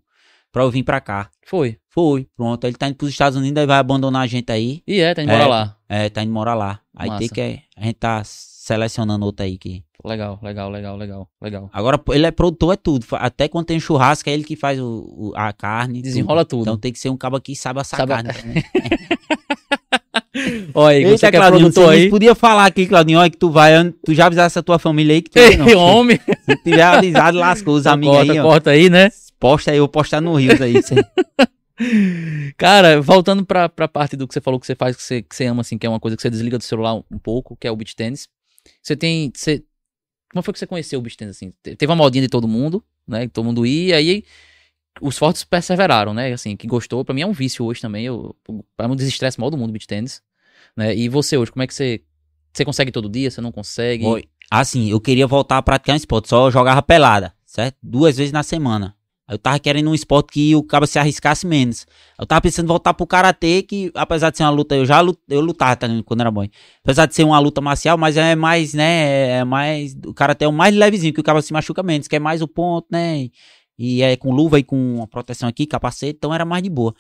Pra 0.52 0.64
eu 0.64 0.70
vir 0.70 0.84
pra 0.84 1.00
cá. 1.02 1.30
Foi. 1.46 1.78
Foi, 1.90 2.28
pronto. 2.36 2.66
Ele 2.68 2.76
tá 2.76 2.88
indo 2.88 2.96
pros 2.96 3.10
Estados 3.10 3.38
Unidos, 3.38 3.60
aí 3.60 3.66
vai 3.66 3.80
abandonar 3.80 4.24
a 4.24 4.28
gente 4.28 4.52
aí. 4.52 4.84
E 4.86 5.00
é, 5.00 5.14
tá 5.16 5.24
indo 5.24 5.32
embora 5.32 5.46
É. 5.46 5.48
lá. 5.48 5.78
É, 5.90 6.10
tá 6.10 6.24
indo 6.24 6.32
morar 6.32 6.54
lá. 6.54 6.82
Aí 6.96 7.10
tem 7.10 7.20
Massa. 7.22 7.34
que. 7.34 7.60
A 7.78 7.84
gente 7.84 7.96
tá 7.96 8.22
selecionando 8.64 9.26
outro 9.26 9.44
aí 9.44 9.58
que. 9.58 9.84
Legal, 10.06 10.40
legal, 10.42 10.70
legal, 10.70 10.96
legal, 10.98 11.28
legal. 11.42 11.70
Agora, 11.74 12.00
ele 12.10 12.26
é 12.28 12.32
produtor, 12.32 12.74
é 12.74 12.78
tudo. 12.78 13.06
Até 13.14 13.48
quando 13.48 13.66
tem 13.66 13.80
churrasco, 13.80 14.30
é 14.30 14.34
ele 14.34 14.44
que 14.44 14.56
faz 14.56 14.80
o, 14.80 14.86
o- 15.16 15.34
a 15.36 15.52
carne. 15.52 16.02
Desenrola 16.02 16.46
tudo. 16.46 16.62
Então 16.64 16.78
tem 16.78 16.92
que 16.92 17.00
ser 17.00 17.10
um 17.10 17.18
cabo 17.18 17.40
que 17.42 17.56
sabe 17.56 17.80
assar 17.80 18.00
Sabe 18.00 18.14
carne. 18.14 18.30
também. 18.34 18.64
Olha 20.74 20.98
aí, 20.98 21.04
você 21.06 21.30
que 21.30 21.36
é 21.36 21.40
Claudinho, 21.40 21.62
produtor 21.72 21.94
você 21.94 22.02
aí. 22.04 22.10
podia 22.10 22.34
falar 22.36 22.66
aqui, 22.66 22.86
Claudinho, 22.88 23.20
olha 23.20 23.30
que 23.30 23.38
tu 23.38 23.50
vai, 23.52 23.72
tu 24.06 24.14
já 24.14 24.28
avisasse 24.28 24.58
a 24.58 24.64
tua 24.64 24.80
família 24.80 25.14
aí 25.16 25.22
que 25.22 25.30
tu 25.30 25.36
vai, 25.40 25.58
não. 25.58 25.68
Ei, 25.68 25.76
homem, 25.76 26.20
Se 26.46 26.56
tiver 26.64 26.82
avisado, 26.84 27.38
lascou 27.38 27.76
os 27.76 27.86
amigos 27.86 28.16
corta, 28.16 28.32
aí, 28.32 28.40
ó. 28.40 28.44
corta 28.44 28.70
aí, 28.72 28.90
né? 28.90 29.10
Posta 29.40 29.72
aí, 29.72 29.78
eu 29.78 29.82
vou 29.84 29.90
postar 29.90 30.22
no 30.22 30.36
Rios 30.36 30.62
aí. 30.62 30.76
Cara, 32.58 33.02
voltando 33.02 33.46
pra, 33.46 33.68
pra 33.68 33.88
parte 33.88 34.16
do 34.16 34.28
que 34.28 34.34
você 34.34 34.42
falou 34.42 34.60
que 34.60 34.66
você 34.68 34.76
faz, 34.76 34.96
que 34.96 35.02
você, 35.04 35.22
que 35.22 35.36
você 35.36 35.46
ama, 35.46 35.62
assim, 35.62 35.78
que 35.78 35.86
é 35.86 35.90
uma 35.90 36.00
coisa 36.00 36.16
que 36.16 36.22
você 36.22 36.30
desliga 36.30 36.58
do 36.58 36.64
celular 36.64 36.94
um, 36.94 37.04
um 37.12 37.18
pouco, 37.18 37.58
que 37.60 37.68
é 37.68 37.72
o 37.72 37.76
beach 37.76 37.96
tennis. 37.96 38.28
Você 38.82 38.96
tem. 38.96 39.32
Você, 39.36 39.64
como 40.32 40.42
foi 40.44 40.54
que 40.54 40.60
você 40.60 40.68
conheceu 40.68 41.00
o 41.00 41.02
beach 41.02 41.18
tennis, 41.18 41.36
assim? 41.38 41.52
Te- 41.64 41.76
Teve 41.76 41.92
uma 41.92 41.96
modinha 41.96 42.22
de 42.22 42.30
todo 42.30 42.48
mundo, 42.48 42.84
né? 43.08 43.28
Todo 43.28 43.46
mundo 43.46 43.66
ia, 43.66 43.98
aí 43.98 44.24
os 45.02 45.18
fortes 45.18 45.44
perseveraram, 45.44 46.14
né? 46.14 46.32
Assim, 46.34 46.56
que 46.56 46.68
gostou. 46.68 47.04
Pra 47.06 47.14
mim 47.14 47.22
é 47.22 47.26
um 47.28 47.32
vício 47.32 47.66
hoje 47.66 47.82
também. 47.82 48.06
Eu, 48.06 48.36
mim, 48.78 48.94
um 48.94 48.96
desestresse 48.96 49.40
maior 49.40 49.50
do 49.50 49.58
mundo, 49.58 49.72
beach 49.72 49.88
tennis. 49.88 50.22
Né? 50.76 50.96
E 50.96 51.10
você 51.10 51.38
hoje, 51.38 51.52
como 51.52 51.64
é 51.64 51.68
que 51.68 51.74
você. 51.74 52.02
Você 52.54 52.66
consegue 52.66 52.92
todo 52.92 53.10
dia? 53.10 53.32
Você 53.32 53.40
não 53.42 53.52
consegue? 53.52 54.04
Assim, 54.50 54.90
eu 54.90 55.00
queria 55.00 55.26
voltar 55.26 55.58
a 55.58 55.62
praticar 55.62 55.94
um 55.94 55.98
esporte, 55.98 56.28
só 56.28 56.52
jogava 56.52 56.82
pelada, 56.82 57.34
certo? 57.46 57.78
Duas 57.82 58.18
vezes 58.18 58.34
na 58.34 58.44
semana. 58.44 58.96
Eu 59.32 59.38
tava 59.38 59.58
querendo 59.60 59.90
um 59.90 59.94
esporte 59.96 60.34
que 60.34 60.56
o 60.58 60.62
cara 60.62 60.86
se 60.86 61.00
arriscasse 61.00 61.48
menos. 61.48 61.86
Eu 62.20 62.26
tava 62.26 62.42
pensando 62.42 62.66
em 62.66 62.68
voltar 62.68 62.94
pro 62.94 63.08
karatê, 63.08 63.62
que 63.64 63.90
apesar 63.96 64.30
de 64.30 64.36
ser 64.36 64.44
uma 64.44 64.50
luta, 64.50 64.76
eu 64.76 64.86
já 64.86 65.00
lut- 65.00 65.22
eu 65.30 65.40
lutava 65.40 65.74
tá, 65.78 65.88
quando 66.04 66.20
era 66.20 66.30
bom. 66.30 66.46
Apesar 66.84 67.06
de 67.06 67.16
ser 67.16 67.24
uma 67.24 67.40
luta 67.40 67.62
marcial, 67.62 67.98
mas 67.98 68.18
é 68.18 68.36
mais, 68.36 68.74
né, 68.74 69.40
é 69.40 69.44
mais, 69.46 69.96
o 70.06 70.14
karatê 70.14 70.44
é 70.44 70.48
o 70.50 70.52
mais 70.52 70.76
levezinho, 70.76 71.14
que 71.14 71.22
o 71.22 71.24
cara 71.24 71.42
se 71.42 71.54
machuca 71.54 71.82
menos, 71.82 72.10
que 72.10 72.16
é 72.18 72.20
mais 72.20 72.42
o 72.42 72.48
ponto, 72.48 72.88
né, 72.92 73.30
e 73.80 74.02
é 74.02 74.18
com 74.18 74.32
luva 74.32 74.60
e 74.60 74.64
com 74.64 75.08
proteção 75.10 75.48
aqui, 75.48 75.66
capacete, 75.66 76.18
então 76.18 76.34
era 76.34 76.44
mais 76.44 76.62
de 76.62 76.70
boa. 76.70 76.94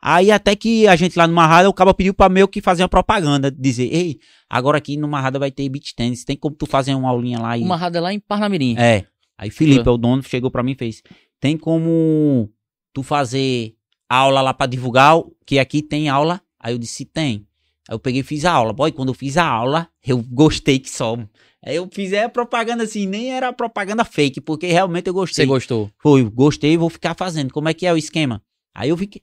Aí 0.00 0.30
até 0.30 0.54
que 0.54 0.86
a 0.86 0.94
gente 0.94 1.18
lá 1.18 1.26
no 1.26 1.32
Marrada, 1.34 1.70
o 1.70 1.74
cara 1.74 1.94
pediu 1.94 2.12
pra 2.12 2.28
meio 2.28 2.46
que 2.46 2.60
fazer 2.60 2.82
uma 2.82 2.88
propaganda, 2.88 3.50
dizer, 3.50 3.88
ei, 3.92 4.18
agora 4.48 4.76
aqui 4.76 4.98
no 4.98 5.08
Marrada 5.08 5.38
vai 5.38 5.50
ter 5.50 5.66
beach 5.70 5.94
tennis, 5.96 6.22
tem 6.22 6.36
como 6.36 6.54
tu 6.54 6.66
fazer 6.66 6.94
uma 6.94 7.08
aulinha 7.08 7.40
lá 7.40 7.56
e... 7.56 7.62
Uma 7.62 7.76
rada 7.76 7.98
lá 7.98 8.12
em 8.12 8.20
Parnamirim. 8.20 8.76
É. 8.78 9.06
Aí 9.38 9.50
Felipe, 9.50 9.88
é 9.88 9.90
o 9.90 9.96
dono, 9.96 10.20
chegou 10.22 10.50
pra 10.50 10.64
mim 10.64 10.72
e 10.72 10.74
fez: 10.74 11.00
Tem 11.40 11.56
como 11.56 12.50
tu 12.92 13.02
fazer 13.02 13.74
aula 14.08 14.40
lá 14.40 14.52
pra 14.52 14.66
divulgar? 14.66 15.22
Que 15.46 15.58
aqui 15.58 15.82
tem 15.82 16.08
aula. 16.08 16.40
Aí 16.58 16.74
eu 16.74 16.78
disse: 16.78 17.04
Tem. 17.04 17.46
Aí 17.88 17.94
eu 17.94 17.98
peguei 17.98 18.20
e 18.20 18.24
fiz 18.24 18.44
a 18.44 18.52
aula. 18.52 18.72
Boy, 18.72 18.92
quando 18.92 19.08
eu 19.08 19.14
fiz 19.14 19.36
a 19.36 19.46
aula, 19.46 19.88
eu 20.06 20.18
gostei 20.30 20.78
que 20.78 20.90
só. 20.90 21.16
Aí 21.64 21.76
eu 21.76 21.88
fiz 21.92 22.12
a 22.12 22.28
propaganda 22.28 22.84
assim, 22.84 23.06
nem 23.06 23.32
era 23.32 23.52
propaganda 23.52 24.04
fake, 24.04 24.40
porque 24.40 24.66
realmente 24.66 25.08
eu 25.08 25.14
gostei. 25.14 25.44
Você 25.44 25.48
gostou? 25.48 25.90
Foi, 25.98 26.22
gostei, 26.22 26.76
vou 26.76 26.88
ficar 26.90 27.14
fazendo. 27.14 27.52
Como 27.52 27.68
é 27.68 27.74
que 27.74 27.86
é 27.86 27.92
o 27.92 27.96
esquema? 27.96 28.42
Aí 28.74 28.90
eu 28.90 28.96
vi 28.96 29.06
que. 29.06 29.20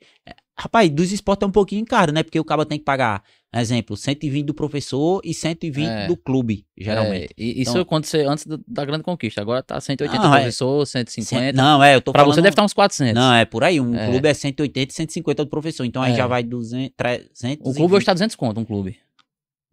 É, 0.57 0.61
Rapaz, 0.61 0.89
dos 0.89 1.11
esportes 1.11 1.43
é 1.45 1.47
um 1.47 1.51
pouquinho 1.51 1.85
caro, 1.85 2.11
né? 2.13 2.23
Porque 2.23 2.39
o 2.39 2.43
cara 2.45 2.65
tem 2.65 2.79
que 2.79 2.85
pagar, 2.85 3.21
exemplo, 3.53 3.97
120 3.97 4.45
do 4.45 4.53
professor 4.53 5.21
e 5.23 5.33
120 5.33 5.85
É. 5.87 6.07
do 6.07 6.15
clube, 6.15 6.65
geralmente. 6.77 7.33
É, 7.37 7.43
isso 7.43 7.71
Então- 7.71 7.81
aconteceu 7.81 8.29
antes 8.29 8.45
do- 8.45 8.63
da 8.67 8.85
grande 8.85 9.03
conquista. 9.03 9.41
Agora 9.41 9.61
tá 9.61 9.79
180 9.81 10.23
Não, 10.23 10.33
é. 10.33 10.39
professor, 10.39 10.85
150. 10.87 11.53
Não, 11.53 11.83
é, 11.83 11.95
eu 11.95 12.01
tô 12.01 12.11
pra 12.13 12.21
falando. 12.21 12.35
você 12.35 12.41
deve 12.41 12.53
estar 12.53 12.63
uns 12.63 12.73
400. 12.73 13.13
Não, 13.13 13.33
é 13.33 13.43
por 13.45 13.63
aí. 13.65 13.81
Um 13.81 13.93
É. 13.95 14.07
clube 14.09 14.27
é 14.29 14.33
180 14.33 14.91
e 14.91 14.95
150 14.95 15.43
do 15.43 15.49
professor. 15.49 15.83
Então 15.85 16.01
aí 16.01 16.13
É. 16.13 16.15
já 16.15 16.25
vai 16.27 16.41
200, 16.43 16.93
300. 16.95 17.69
O 17.69 17.73
clube 17.75 17.93
hoje 17.95 18.05
tá 18.05 18.13
200 18.13 18.35
conto, 18.35 18.59
um 18.59 18.65
clube. 18.65 18.97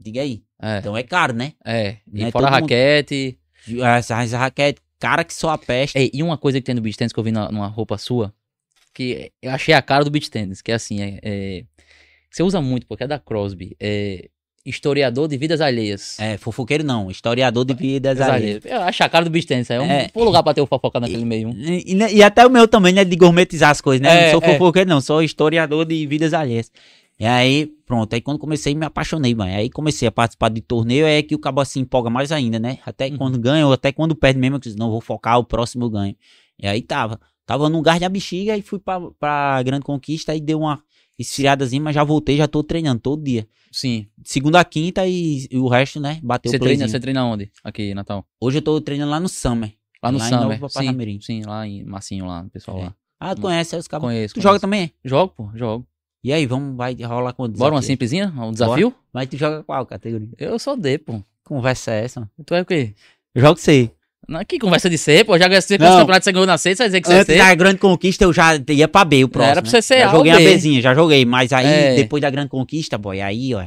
Diga 0.01 0.21
aí. 0.21 0.42
É, 0.61 0.79
Então 0.79 0.97
é 0.97 1.03
caro, 1.05 1.33
né? 1.33 1.53
é. 1.64 1.99
E 2.12 2.21
Não 2.23 2.27
é 2.27 2.31
fora 2.33 2.47
a 2.47 2.51
todo 2.51 2.61
mundo- 2.61 2.71
raquete. 2.71 3.38
Essa, 3.81 4.21
essa 4.23 4.37
raquete, 4.38 4.81
cara 4.99 5.23
que 5.23 5.33
só 5.33 5.51
a 5.51 5.59
peste. 5.59 6.11
E 6.12 6.23
uma 6.25 6.37
coisa 6.37 6.59
que 6.61 6.64
tem 6.64 6.75
no 6.75 6.81
beach 6.81 6.97
tennis 6.99 7.12
que 7.12 7.21
eu 7.21 7.25
vi 7.25 7.31
na- 7.31 7.51
numa 7.53 7.68
roupa 7.68 7.97
sua, 7.99 8.35
que 8.95 9.33
eu 9.43 9.51
achei 9.51 9.75
a 9.75 9.83
cara 9.83 10.05
do 10.05 10.11
beach 10.11 10.31
tennis, 10.31 10.61
que 10.63 10.71
é 10.71 10.75
assim, 10.75 11.01
é, 11.01 11.19
é- 11.23 11.65
você 12.31 12.43
usa 12.43 12.61
muito, 12.61 12.87
porque 12.87 13.05
é 13.05 13.07
da 13.07 13.19
Crosby, 13.19 13.77
é 13.81 14.29
historiador 14.65 15.27
de 15.29 15.37
vidas 15.37 15.61
alheias. 15.61 16.19
É, 16.21 16.37
fofoqueiro 16.39 16.85
não, 16.85 17.11
historiador 17.11 17.65
de 17.65 17.75
vidas 17.75 18.15
Vidas 18.19 18.29
alheias. 18.29 18.65
alheias. 18.65 18.81
Eu 18.83 18.87
acho 18.87 19.03
a 19.03 19.09
cara 19.09 19.25
do 19.25 19.31
beach 19.31 19.47
tennis, 19.47 19.69
é 19.71 19.81
um 19.81 19.91
É. 19.91 20.09
bom 20.15 20.23
lugar 20.25 20.43
pra 20.43 20.55
ter 20.55 20.61
o 20.61 20.67
fofoca 20.67 21.01
naquele 21.01 21.25
meio. 21.25 21.51
E, 21.51 21.95
e- 21.95 22.17
e 22.19 22.23
até 22.23 22.47
o 22.47 22.51
meu 22.51 22.69
também, 22.69 22.93
né? 22.93 23.05
De 23.05 23.17
gourmetizar 23.17 23.71
as 23.71 23.81
coisas, 23.81 24.01
né? 24.01 24.29
É, 24.29 24.33
não 24.33 24.40
sou 24.40 24.49
é. 24.49 24.53
fofoqueiro, 24.53 24.88
não, 24.88 25.01
sou 25.01 25.23
historiador 25.23 25.85
de 25.85 26.07
vidas 26.07 26.33
alheias. 26.33 26.71
E 27.19 27.27
aí, 27.27 27.67
pronto, 27.87 28.15
aí 28.15 28.21
quando 28.21 28.38
comecei, 28.38 28.75
me 28.75 28.87
apaixonei, 28.87 29.35
mano. 29.35 29.53
Aí 29.53 29.69
comecei 29.69 30.07
a 30.09 30.13
participar 30.13 30.49
de 30.49 30.61
torneio, 30.61 31.07
é 31.07 31.23
que 31.23 31.35
o 31.35 31.38
cabo 31.38 31.65
se 31.65 31.79
empolga 31.81 32.09
mais 32.09 32.31
ainda, 32.33 32.59
né? 32.59 32.79
Até 32.87 33.09
Uhum. 33.09 33.17
quando 33.19 33.38
ganha, 33.40 33.67
ou 33.67 33.73
até 33.73 33.93
quando 33.93 34.15
perde 34.15 34.38
mesmo, 34.38 34.57
eu 34.57 34.61
disse, 34.61 34.77
não, 34.79 34.90
vou 34.90 35.01
focar, 35.01 35.38
o 35.38 35.45
próximo 35.45 35.90
ganho. 35.90 36.17
E 36.59 36.67
aí 36.67 36.81
tava. 36.83 37.21
Tava 37.47 37.69
no 37.69 37.83
gás 37.83 38.01
da 38.01 38.09
bexiga 38.09 38.57
e 38.57 38.63
fui 38.63 38.79
pra, 38.79 39.01
pra 39.19 39.63
Grande 39.63 39.85
Conquista 39.85 40.35
e 40.35 40.40
deu 40.40 40.61
uma 40.61 40.83
esfriadazinha, 41.19 41.83
mas 41.83 41.95
já 41.95 42.05
voltei, 42.05 42.37
já 42.37 42.49
tô 42.49 42.63
treinando 42.63 43.01
todo 43.01 43.23
dia. 43.23 43.47
Sim. 43.71 44.07
Segunda 44.25 44.61
a 44.61 44.65
quinta 44.65 45.07
e, 45.07 45.47
e 45.51 45.59
o 45.59 45.67
resto, 45.69 45.99
né? 46.01 46.21
Bateu 46.23 46.51
Você 46.51 46.57
o 46.57 46.61
treina, 46.61 46.87
você 46.88 47.01
treina 47.01 47.25
onde? 47.25 47.51
Aqui, 47.65 47.95
Natal. 47.95 48.25
Hoje 48.40 48.59
eu 48.59 48.63
tô 48.63 48.81
treinando 48.81 49.11
lá 49.11 49.19
no 49.21 49.29
Summer. 49.29 49.73
Lá 50.03 50.13
no 50.13 50.19
Lá 50.19 50.27
em 50.27 50.29
Summer. 50.31 50.61
Nova 50.61 50.69
Sim, 50.69 51.21
sim, 51.21 51.43
lá 51.45 51.67
em 51.67 51.85
Massinho, 51.85 52.27
lá, 52.27 52.45
pessoal 52.53 52.79
É. 52.79 52.85
lá. 52.85 52.95
Ah, 53.21 53.35
tu 53.35 53.40
conhece 53.43 53.77
os 53.77 53.87
cabos. 53.87 54.09
Conheço. 54.09 54.35
Tu 54.35 54.40
joga 54.40 54.59
conheço. 54.59 54.61
também? 54.63 54.93
Jogo, 55.05 55.33
pô, 55.37 55.51
jogo. 55.55 55.87
E 56.25 56.33
aí, 56.33 56.45
vamos, 56.47 56.77
vai 56.77 56.95
rolar 56.95 57.33
com 57.33 57.45
o 57.45 57.49
Bora 57.49 57.73
uma 57.75 57.81
desafio? 57.81 57.87
simplesinha? 57.95 58.33
Um 58.37 58.53
desafio? 58.53 58.95
Mas 59.13 59.29
tu 59.29 59.37
joga 59.37 59.63
qual 59.63 59.87
categoria? 59.87 60.29
Eu 60.38 60.59
sou 60.59 60.77
D, 60.77 60.99
pô. 60.99 61.23
Conversa 61.45 61.93
é 61.93 62.05
essa? 62.05 62.31
Tu 62.45 62.55
é 62.55 62.61
o 62.63 62.67
quê? 62.67 62.95
Eu 63.35 63.43
jogo 63.43 63.59
C. 63.59 63.90
Não, 64.29 64.44
que 64.44 64.58
conversa 64.58 64.88
de 64.88 64.96
C, 64.96 65.25
pô. 65.25 65.37
Já 65.38 65.48
ganhou 65.48 65.60
C 65.62 65.77
com 65.77 65.85
Não. 65.85 65.90
os 65.90 65.96
campeonatos 65.98 66.20
que 66.20 66.25
você 66.25 66.33
ganhou 66.33 66.46
na 66.46 66.56
você 66.58 66.75
vai 66.75 66.87
dizer 66.88 67.00
que 67.00 67.08
você 67.08 67.14
é 67.14 67.18
Antes 67.20 67.35
C? 67.35 67.38
da 67.38 67.54
grande 67.54 67.79
conquista, 67.79 68.25
eu 68.25 68.33
já 68.33 68.52
ia 68.68 68.87
pra 68.88 69.04
B, 69.04 69.25
o 69.25 69.29
próximo. 69.29 69.50
Era 69.52 69.62
pra 69.62 69.70
né? 69.70 69.70
você 69.70 69.83
ser 69.83 69.98
Já 70.00 70.06
A 70.06 70.10
ou 70.12 70.16
joguei 70.18 70.33
a. 70.33 70.38
Bzinha, 70.56 70.81
já 70.81 70.94
joguei. 70.94 71.25
Mas 71.25 71.52
aí, 71.52 71.66
É. 71.66 71.94
depois 71.96 72.20
da 72.23 72.31
grande 72.31 72.48
conquista, 72.48 72.96
boy, 72.96 73.20
aí, 73.20 73.54
ó. 73.54 73.64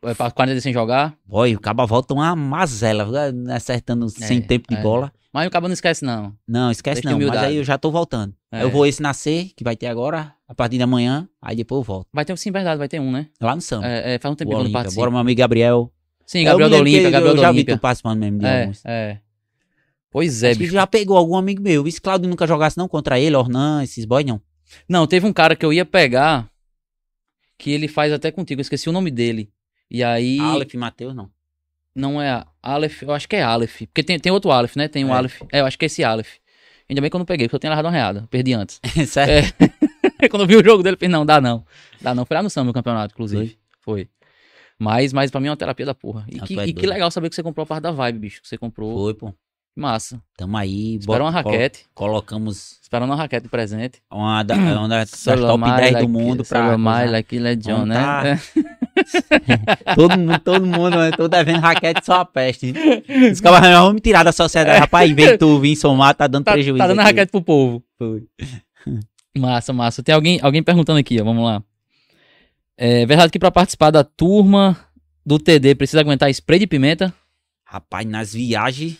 Vai 0.00 0.14
pra 0.14 0.30
40 0.30 0.52
dias 0.54 0.62
sem 0.62 0.72
jogar. 0.72 1.14
Boy, 1.26 1.56
o 1.56 1.60
cabo 1.60 1.84
volta 1.86 2.14
uma 2.14 2.36
mazela, 2.36 3.08
acertando 3.52 4.08
sem 4.08 4.40
tempo 4.40 4.68
de 4.68 4.76
é. 4.76 4.80
bola. 4.82 5.12
Mas 5.32 5.46
o 5.48 5.50
cabo 5.50 5.66
não 5.66 5.72
esquece, 5.72 6.04
não. 6.04 6.32
Não, 6.46 6.70
esquece 6.70 7.00
Deixa 7.02 7.18
não. 7.18 7.26
Mas 7.26 7.38
aí 7.38 7.56
eu 7.56 7.64
já 7.64 7.76
tô 7.76 7.90
voltando. 7.90 8.32
É. 8.52 8.62
Eu 8.62 8.70
vou 8.70 8.86
esse 8.86 9.02
nascer, 9.02 9.50
que 9.56 9.64
vai 9.64 9.74
ter 9.74 9.86
agora, 9.86 10.32
a 10.46 10.54
partir 10.54 10.78
da 10.78 10.86
manhã. 10.86 11.26
Aí 11.40 11.56
depois 11.56 11.78
eu 11.80 11.82
volto. 11.82 12.06
Vai 12.12 12.24
ter 12.24 12.32
um, 12.32 12.36
sim, 12.36 12.52
verdade, 12.52 12.78
vai 12.78 12.86
ter 12.86 13.00
um, 13.00 13.10
né? 13.10 13.26
Lá 13.40 13.54
no 13.56 13.60
samba. 13.62 13.86
É, 13.88 14.14
é, 14.14 14.18
faz 14.18 14.30
um 14.32 14.36
tempo 14.36 14.50
que 14.50 14.54
eu 14.54 14.58
não 14.58 14.64
Olímpia. 14.64 14.78
participo. 14.80 15.00
Bora, 15.00 15.10
meu 15.10 15.18
amigo 15.20 15.38
Gabriel. 15.38 15.90
Sim, 16.26 16.40
Eu 16.40 16.44
Gabriel 16.44 16.68
me 16.68 16.70
da 16.70 16.76
lembro 16.76 16.90
que 16.90 16.96
Olímpia, 16.96 17.10
Gabriel 17.10 17.34
Eu 17.34 17.40
já 17.40 17.50
vi 17.50 17.56
Olímpia. 17.58 17.76
tu 17.76 17.80
participando 17.80 18.18
mesmo 18.20 18.38
de 18.38 18.46
É, 18.46 18.60
alguns. 18.60 18.82
é. 18.84 19.18
Pois 20.12 20.42
é, 20.42 20.50
Acho 20.50 20.58
bicho. 20.58 20.72
já 20.72 20.86
pegou 20.86 21.16
algum 21.16 21.34
amigo 21.36 21.62
meu. 21.62 21.88
Esse 21.88 22.00
Claudio 22.00 22.28
nunca 22.28 22.46
jogasse 22.46 22.76
não 22.76 22.86
contra 22.86 23.18
ele, 23.18 23.34
Ornan, 23.34 23.82
esses 23.82 24.04
boys 24.04 24.26
não. 24.26 24.40
Não, 24.88 25.06
teve 25.06 25.26
um 25.26 25.32
cara 25.32 25.56
que 25.56 25.64
eu 25.64 25.72
ia 25.72 25.84
pegar 25.86 26.48
que 27.58 27.70
ele 27.70 27.88
faz 27.88 28.12
até 28.12 28.30
contigo, 28.30 28.60
eu 28.60 28.62
esqueci 28.62 28.88
o 28.88 28.92
nome 28.92 29.10
dele. 29.10 29.50
E 29.90 30.04
aí. 30.04 30.38
Aleph 30.38 30.74
Matheus, 30.74 31.14
não. 31.14 31.30
Não 31.94 32.20
é 32.20 32.44
Aleph, 32.62 33.02
eu 33.02 33.12
acho 33.12 33.28
que 33.28 33.36
é 33.36 33.42
Aleph. 33.42 33.80
Porque 33.82 34.02
tem, 34.02 34.18
tem 34.18 34.32
outro 34.32 34.50
Aleph, 34.50 34.76
né? 34.76 34.88
Tem 34.88 35.04
um 35.04 35.08
É. 35.08 35.12
Aleph. 35.16 35.42
É, 35.50 35.60
eu 35.60 35.66
acho 35.66 35.78
que 35.78 35.84
é 35.84 35.86
esse 35.86 36.04
Aleph. 36.04 36.36
Ainda 36.88 37.00
bem 37.00 37.08
que 37.08 37.16
eu 37.16 37.18
não 37.18 37.24
peguei, 37.26 37.46
porque 37.46 37.56
eu 37.56 37.60
tinha 37.60 37.70
largado 37.70 37.88
uma 37.88 37.94
reada. 37.94 38.26
Perdi 38.30 38.52
antes. 38.52 38.80
Sério? 39.08 39.52
Quando 40.30 40.42
eu 40.42 40.46
vi 40.46 40.56
o 40.56 40.64
jogo 40.64 40.82
dele, 40.82 40.94
eu 40.94 40.98
pensei, 40.98 41.12
não, 41.12 41.24
dá 41.24 41.40
não. 41.40 41.64
Dá 42.00 42.14
não. 42.14 42.26
Foi 42.26 42.36
lá 42.36 42.42
no 42.42 42.50
samba 42.50 42.70
o 42.70 42.74
campeonato, 42.74 43.14
inclusive. 43.14 43.58
Foi. 43.80 44.08
Mas, 44.78 45.12
mas 45.12 45.30
pra 45.30 45.40
mim 45.40 45.46
é 45.48 45.50
uma 45.50 45.56
terapia 45.56 45.86
da 45.86 45.94
porra. 45.94 46.26
E, 46.28 46.40
que, 46.40 46.58
é 46.58 46.66
e 46.66 46.72
que 46.72 46.86
legal 46.86 47.10
saber 47.10 47.28
que 47.28 47.36
você 47.36 47.42
comprou 47.42 47.62
a 47.62 47.66
parte 47.66 47.82
da 47.82 47.92
vibe, 47.92 48.18
bicho. 48.18 48.42
Que 48.42 48.48
você 48.48 48.58
comprou. 48.58 48.98
Foi, 48.98 49.14
pô. 49.14 49.32
Massa. 49.74 50.20
Tamo 50.36 50.56
aí. 50.56 50.96
Espera 50.96 51.24
uma 51.24 51.42
colo- 51.42 51.54
raquete. 51.54 51.86
colocamos 51.94 52.78
Esperando 52.82 53.08
uma 53.10 53.16
raquete 53.16 53.44
de 53.44 53.48
presente. 53.48 54.02
uma, 54.10 54.42
da, 54.42 54.54
uma 54.54 54.86
das 54.88 55.10
top 55.24 55.64
my 55.64 55.76
10 55.76 55.92
like- 55.92 56.06
do 56.06 56.08
mundo 56.12 56.44
pra. 56.44 56.76
Gozar. 56.76 57.10
like 57.10 57.38
Vamos 57.38 57.88
né? 57.88 57.94
tá. 57.94 58.22
É. 58.26 58.38
todo, 59.96 60.18
mundo, 60.18 60.38
todo 60.40 60.66
mundo, 60.66 60.98
né? 60.98 61.10
Tô 61.12 61.26
devendo 61.26 61.60
raquete 61.60 62.04
só 62.04 62.20
a 62.20 62.24
peste. 62.26 62.74
Os 63.32 63.40
caras 63.40 63.60
vão 63.70 63.94
me 63.94 64.00
tirar 64.00 64.22
da 64.22 64.32
sociedade. 64.32 64.78
Rapaz, 64.80 65.10
que 65.14 65.38
tu 65.38 65.58
vir 65.58 65.74
somar, 65.74 66.14
tá 66.14 66.26
dando 66.26 66.44
Tá, 66.44 66.52
prejuízo. 66.52 66.76
tá 66.78 66.86
dando 66.86 67.00
aqui. 67.00 67.08
raquete 67.08 67.30
pro 67.32 67.40
povo. 67.42 67.82
Foi. 67.98 68.24
Massa, 69.36 69.72
massa. 69.72 70.02
Tem 70.02 70.14
alguém, 70.14 70.38
alguém 70.42 70.62
perguntando 70.62 70.98
aqui, 70.98 71.18
ó. 71.18 71.24
Vamos 71.24 71.44
lá. 71.44 71.62
É 72.76 73.06
verdade 73.06 73.32
que 73.32 73.38
pra 73.38 73.50
participar 73.50 73.90
da 73.90 74.04
turma 74.04 74.76
do 75.24 75.38
TD 75.38 75.74
precisa 75.74 76.00
aguentar 76.00 76.28
spray 76.30 76.58
de 76.58 76.66
pimenta? 76.66 77.14
Rapaz, 77.64 78.06
nas 78.06 78.34
viagens. 78.34 78.98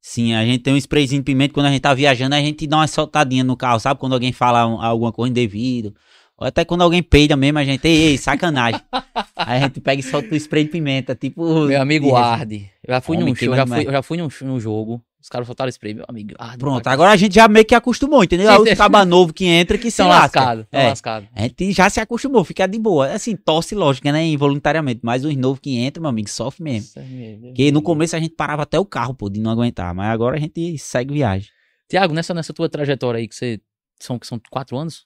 Sim, 0.00 0.34
a 0.34 0.44
gente 0.44 0.60
tem 0.62 0.72
um 0.72 0.76
sprayzinho 0.76 1.20
de 1.20 1.24
pimenta. 1.26 1.52
Quando 1.52 1.66
a 1.66 1.70
gente 1.70 1.80
tá 1.82 1.92
viajando, 1.92 2.34
a 2.34 2.40
gente 2.40 2.66
dá 2.66 2.78
uma 2.78 2.86
soltadinha 2.86 3.44
no 3.44 3.56
carro, 3.56 3.78
sabe? 3.78 4.00
Quando 4.00 4.14
alguém 4.14 4.32
fala 4.32 4.66
um- 4.66 4.80
alguma 4.80 5.12
coisa 5.12 5.30
indevido. 5.30 5.94
Ou 6.38 6.46
até 6.46 6.64
quando 6.64 6.80
alguém 6.82 7.02
peida 7.02 7.36
mesmo, 7.36 7.58
a 7.58 7.64
gente, 7.64 7.86
ei, 7.86 7.96
ei, 8.12 8.18
sacanagem. 8.18 8.80
Aí 9.36 9.58
a 9.58 9.60
gente 9.60 9.78
pega 9.80 10.00
e 10.00 10.02
solta 10.02 10.32
o 10.32 10.36
spray 10.36 10.64
de 10.64 10.70
pimenta, 10.70 11.14
tipo. 11.14 11.66
Meu 11.66 11.80
amigo 11.82 12.06
de- 12.06 12.14
Arde. 12.14 12.70
Eu 12.82 12.94
já 12.94 13.00
fui 13.02 13.16
Homem, 13.18 13.28
num 13.28 13.34
show, 13.36 13.54
já 13.54 13.66
fui, 13.66 13.86
eu 13.86 13.92
já 13.92 14.02
fui 14.02 14.16
num, 14.16 14.28
num 14.42 14.58
jogo. 14.58 15.02
Os 15.22 15.28
caras 15.28 15.46
soltaram 15.46 15.68
spray, 15.68 15.92
meu 15.94 16.04
amigo. 16.08 16.34
Arde 16.38 16.58
Pronto, 16.58 16.86
agora 16.86 17.10
a 17.12 17.16
gente 17.16 17.34
já 17.34 17.46
meio 17.46 17.64
que 17.66 17.74
acostumou, 17.74 18.24
entendeu? 18.24 18.50
Sim, 18.64 18.72
os 18.72 18.72
cabas 18.78 19.06
novos 19.06 19.32
que 19.32 19.44
entra 19.44 19.76
que 19.76 19.90
São 19.90 20.08
lasca. 20.08 20.40
lascados, 20.40 20.66
É. 20.72 20.88
lascados. 20.88 21.28
A 21.34 21.42
gente 21.42 21.72
já 21.72 21.90
se 21.90 22.00
acostumou, 22.00 22.42
fica 22.42 22.66
de 22.66 22.78
boa. 22.78 23.12
Assim, 23.12 23.36
tosse, 23.36 23.74
lógico, 23.74 24.10
né? 24.10 24.24
Involuntariamente. 24.26 25.00
Mas 25.02 25.24
os 25.24 25.36
novos 25.36 25.60
que 25.60 25.76
entram, 25.78 26.00
meu 26.02 26.08
amigo, 26.10 26.28
sofre 26.30 26.62
mesmo. 26.64 26.90
É. 26.96 27.36
Porque 27.48 27.70
no 27.70 27.82
começo 27.82 28.16
a 28.16 28.20
gente 28.20 28.34
parava 28.34 28.62
até 28.62 28.78
o 28.78 28.84
carro, 28.86 29.12
pô, 29.14 29.28
de 29.28 29.40
não 29.40 29.50
aguentar. 29.50 29.94
Mas 29.94 30.08
agora 30.10 30.36
a 30.36 30.40
gente 30.40 30.78
segue 30.78 31.12
viagem. 31.12 31.48
Tiago, 31.88 32.14
nessa, 32.14 32.32
nessa 32.32 32.54
tua 32.54 32.68
trajetória 32.68 33.18
aí 33.18 33.28
que 33.28 33.34
você. 33.34 33.60
São, 34.00 34.18
que 34.18 34.26
são 34.26 34.40
quatro 34.50 34.78
anos? 34.78 35.04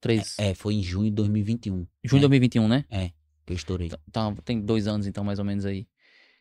Três. 0.00 0.34
É, 0.38 0.54
foi 0.54 0.74
em 0.74 0.82
junho 0.82 1.08
de 1.08 1.14
2021 1.16 1.86
Junho 2.04 2.20
de 2.20 2.28
2021, 2.28 2.66
né? 2.68 2.84
que 3.46 3.52
eu 3.52 3.56
estourei. 3.56 3.90
Tá, 4.10 4.34
tem 4.44 4.60
dois 4.60 4.88
anos 4.88 5.06
então, 5.06 5.22
mais 5.22 5.38
ou 5.38 5.44
menos 5.44 5.64
aí. 5.64 5.86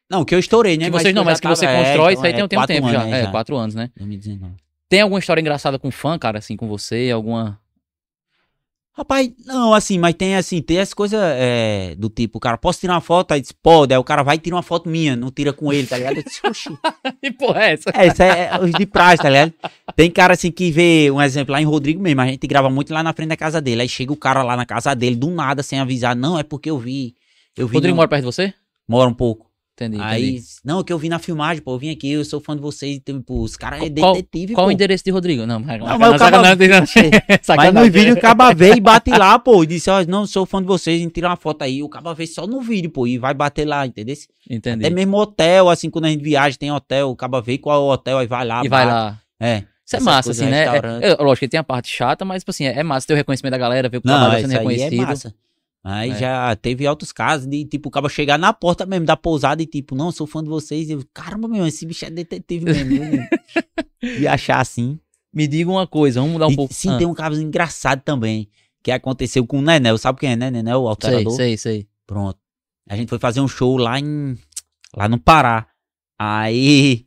Não, 0.10 0.24
que 0.24 0.36
eu 0.36 0.40
estourei, 0.40 0.78
né? 0.78 0.86
que 0.86 0.92
vocês 0.92 1.08
eu 1.08 1.16
não, 1.16 1.24
mas 1.24 1.40
que 1.40 1.48
você 1.48 1.66
é, 1.66 1.76
constrói, 1.78 1.94
então, 1.96 2.10
isso 2.14 2.24
aí 2.26 2.32
é, 2.32 2.36
tem, 2.36 2.48
tem 2.48 2.60
um 2.60 2.66
tempo 2.66 2.90
já. 2.92 3.06
né, 3.06 3.22
É, 3.24 3.28
quatro 3.28 3.56
anos, 3.58 3.74
né? 3.74 3.90
2019. 3.98 4.54
Tem 4.88 5.02
alguma 5.02 5.20
história 5.20 5.42
engraçada 5.42 5.80
com 5.80 5.90
fã, 5.90 6.18
cara, 6.20 6.38
assim, 6.38 6.56
com 6.56 6.68
você? 6.68 7.10
Alguma. 7.12 7.60
Rapaz, 8.98 9.30
não, 9.46 9.74
assim, 9.74 10.00
mas 10.00 10.14
tem 10.14 10.38
assim, 10.38 10.62
tem 10.62 10.80
as 10.80 10.94
coisas 10.94 11.20
é, 11.22 11.96
do 11.98 12.08
tipo, 12.08 12.38
o 12.38 12.40
cara, 12.40 12.58
posso 12.58 12.80
tirar 12.80 12.94
uma 12.94 13.02
foto? 13.02 13.34
Aí 13.34 13.42
diz, 13.42 13.52
pode, 13.52 13.94
aí 13.94 14.00
o 14.00 14.04
cara 14.06 14.24
vai 14.24 14.38
e 14.38 14.40
tira 14.40 14.56
uma 14.56 14.62
foto 14.64 14.88
minha, 14.88 15.18
não 15.18 15.30
tira 15.30 15.52
com 15.52 15.74
ele, 15.74 15.86
tá 15.86 15.98
ligado? 15.98 16.16
Eu 16.18 16.24
disse, 16.24 16.40
oxi. 16.48 16.70
que 17.22 17.30
porra 17.32 17.64
é 17.66 17.74
essa? 17.74 17.90
É, 17.94 18.08
isso 18.08 18.24
é, 18.24 18.50
é 18.54 18.60
os 18.62 18.72
de 18.72 18.86
praxe, 18.86 19.22
tá 19.22 19.30
ligado? 19.30 19.54
Tem 19.98 20.10
cara 20.10 20.34
assim 20.34 20.50
que 20.50 20.72
vê, 20.72 21.12
um 21.12 21.22
exemplo, 21.22 21.52
lá 21.52 21.62
em 21.62 21.66
Rodrigo 21.66 22.02
mesmo, 22.02 22.22
a 22.22 22.28
gente 22.28 22.48
grava 22.48 22.70
muito 22.70 22.94
lá 22.94 23.04
na 23.04 23.12
frente 23.12 23.30
da 23.30 23.36
casa 23.36 23.60
dele. 23.60 23.82
Aí 23.82 23.90
chega 23.90 24.14
o 24.14 24.18
cara 24.18 24.42
lá 24.44 24.56
na 24.56 24.66
casa 24.66 24.96
dele, 24.96 25.18
do 25.18 25.30
nada, 25.30 25.62
sem 25.62 25.78
avisar. 25.78 26.16
Não, 26.16 26.40
é 26.40 26.44
porque 26.44 26.70
eu 26.70 26.78
vi. 26.80 27.16
Eu 27.58 27.68
vi. 27.68 27.74
Rodrigo 27.74 27.96
no- 27.96 27.98
mora 27.98 28.08
perto 28.08 28.22
de 28.22 28.28
você? 28.28 28.54
mora 28.88 29.10
um 29.10 29.14
pouco. 29.14 29.46
Entendi. 29.78 29.98
Aí, 30.02 30.30
entendi. 30.30 30.46
não, 30.64 30.82
que 30.86 30.94
eu 30.94 30.98
vi 30.98 31.10
na 31.10 31.20
filmagem, 31.20 31.62
pô, 31.62 31.74
eu 31.74 31.78
vim 31.80 31.90
aqui, 31.90 32.10
eu 32.12 32.24
sou 32.24 32.40
fã 32.40 32.56
de 32.56 32.62
vocês. 32.62 32.98
Tipo, 33.06 33.42
os 33.42 33.58
caras 33.58 33.82
é 33.82 33.90
detetive, 33.90 34.54
Qual 34.54 34.66
pô. 34.66 34.70
o 34.70 34.72
endereço 34.72 35.04
de 35.04 35.12
Rodrigo? 35.12 35.46
Não, 35.46 35.60
mas, 35.60 35.80
Não, 35.80 36.00
mas 36.00 36.16
o 36.16 36.18
cara- 36.18 36.38
Mas 37.58 37.74
no 37.74 37.84
vídeo 37.92 38.14
o 38.14 38.20
caba 38.22 38.54
veio 38.54 38.78
e 38.78 38.80
bate 38.80 39.12
lá, 39.12 39.38
pô. 39.38 39.64
E 39.64 39.68
disse, 39.68 39.90
ó, 39.90 40.04
não, 40.06 40.26
sou 40.26 40.46
fã 40.46 40.62
de 40.62 40.68
vocês, 40.68 41.02
e 41.02 41.10
tira 41.10 41.28
uma 41.28 41.36
foto 41.36 41.62
aí. 41.64 41.84
O 41.84 41.90
caba 41.90 42.14
veio 42.14 42.30
só 42.30 42.48
no 42.48 42.62
vídeo, 42.62 42.90
pô, 42.90 43.06
e 43.06 43.18
vai 43.18 43.34
bater 43.34 43.66
lá, 43.66 43.86
entendeu? 43.86 44.16
Entendi. 44.50 44.86
Até 44.86 44.94
mesmo 44.96 45.18
hotel, 45.18 45.70
assim, 45.70 45.90
quando 45.90 46.06
a 46.06 46.10
gente 46.10 46.24
viaja, 46.24 46.56
tem 46.58 46.72
hotel, 46.72 47.10
o 47.10 47.16
caba 47.16 47.42
veio 47.42 47.60
qual 47.60 47.76
é 47.82 47.84
o 47.84 47.94
hotel, 47.94 48.18
aí 48.20 48.28
vai 48.28 48.46
lá. 48.46 48.62
e 48.64 48.70
vai 48.70 48.86
bate. 48.86 48.96
lá. 48.96 49.20
É. 49.42 49.64
Isso 49.86 49.98
é 49.98 50.00
massa, 50.00 50.32
assim, 50.32 50.46
né? 50.46 50.66
É, 50.66 51.12
é, 51.12 51.16
lógico 51.16 51.42
que 51.46 51.48
tem 51.50 51.60
a 51.60 51.64
parte 51.64 51.90
chata, 51.90 52.24
mas, 52.26 52.42
tipo 52.42 52.50
assim, 52.52 52.66
é, 52.66 52.80
é 52.80 52.84
massa 52.84 53.06
ter 53.06 53.14
o 53.14 53.16
reconhecimento 53.16 53.52
da 53.52 53.58
galera, 53.58 53.88
ver 53.88 53.98
o 53.98 54.02
trabalho 54.02 54.42
sendo 54.42 54.54
é 54.54 54.58
reconhecido. 54.58 55.02
massa. 55.02 55.34
Aí 55.88 56.10
É. 56.10 56.18
já 56.18 56.56
teve 56.56 56.88
altos 56.88 57.12
casos 57.12 57.46
de, 57.48 57.64
tipo, 57.64 57.90
o 57.90 57.92
cara 57.92 58.10
chegar 58.10 58.40
na 58.40 58.52
porta 58.52 58.88
mesmo 58.88 59.06
da 59.06 59.16
pousada 59.16 59.62
e, 59.62 59.68
tipo, 59.68 59.94
não, 59.96 60.12
sou 60.12 60.26
fã 60.26 60.42
de 60.44 60.50
vocês. 60.50 60.90
E 60.90 60.94
eu, 60.94 61.04
caramba, 61.14 61.48
meu, 61.48 61.68
esse 61.68 61.86
bicho 61.86 62.04
é 62.06 62.10
detetive 62.10 62.66
mesmo. 62.66 62.90
viu?" 63.12 63.22
e 64.20 64.28
achar 64.28 64.60
assim. 64.60 65.00
Me 65.32 65.48
diga 65.48 65.70
uma 65.70 65.86
coisa, 65.86 66.20
vamos 66.20 66.34
mudar 66.34 66.48
um 66.48 66.52
E, 66.52 66.56
pouco. 66.56 66.74
sim, 66.74 66.90
Ah, 66.90 66.98
tem 66.98 67.06
um 67.06 67.14
caso 67.14 67.40
engraçado 67.40 68.02
também, 68.02 68.50
que 68.82 68.90
aconteceu 68.90 69.46
com 69.46 69.60
o 69.60 69.62
Nenel. 69.62 69.98
Sabe 70.00 70.20
quem 70.22 70.32
é, 70.32 70.36
né? 70.36 70.50
Nenel, 70.50 70.80
o 70.80 70.84
Sei, 70.86 70.90
alterador? 70.90 71.34
sei, 71.36 71.58
sei. 71.58 71.88
Pronto. 72.08 72.40
A 72.90 72.96
gente 72.96 73.10
foi 73.10 73.20
fazer 73.20 73.42
um 73.42 73.48
show 73.48 73.78
lá 73.78 74.00
em. 74.00 74.36
lá 74.96 75.08
no 75.08 75.20
Pará. 75.20 75.68
Aí. 76.18 77.06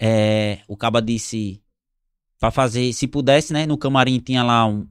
É, 0.00 0.60
o 0.68 0.76
caba 0.76 1.02
disse. 1.02 1.60
Pra 2.40 2.50
fazer, 2.52 2.92
se 2.92 3.06
pudesse, 3.08 3.52
né? 3.52 3.66
No 3.66 3.76
camarim 3.76 4.18
tinha 4.20 4.42
lá 4.44 4.64
um. 4.64 4.86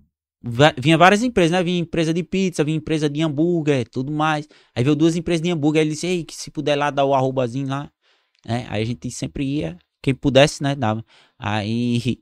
Vinha 0.77 0.97
várias 0.97 1.23
empresas, 1.23 1.51
né? 1.51 1.63
Vinha 1.63 1.79
empresa 1.79 2.13
de 2.13 2.23
pizza, 2.23 2.63
vinha 2.63 2.77
empresa 2.77 3.09
de 3.09 3.21
hambúrguer, 3.21 3.87
tudo 3.89 4.11
mais. 4.11 4.47
Aí 4.75 4.83
veio 4.83 4.95
duas 4.95 5.15
empresas 5.15 5.41
de 5.41 5.49
hambúrguer. 5.51 5.81
Aí 5.81 5.87
ele 5.87 5.93
disse, 5.95 6.07
ei, 6.07 6.23
que 6.23 6.35
se 6.35 6.51
puder 6.51 6.75
lá 6.75 6.89
dar 6.91 7.05
o 7.05 7.13
arrobazinho 7.13 7.67
lá. 7.67 7.89
né? 8.45 8.65
Aí 8.69 8.81
a 8.83 8.85
gente 8.85 9.09
sempre 9.11 9.43
ia. 9.45 9.77
Quem 10.01 10.13
pudesse, 10.13 10.61
né? 10.63 10.75
Dava. 10.75 11.03
Aí. 11.37 12.19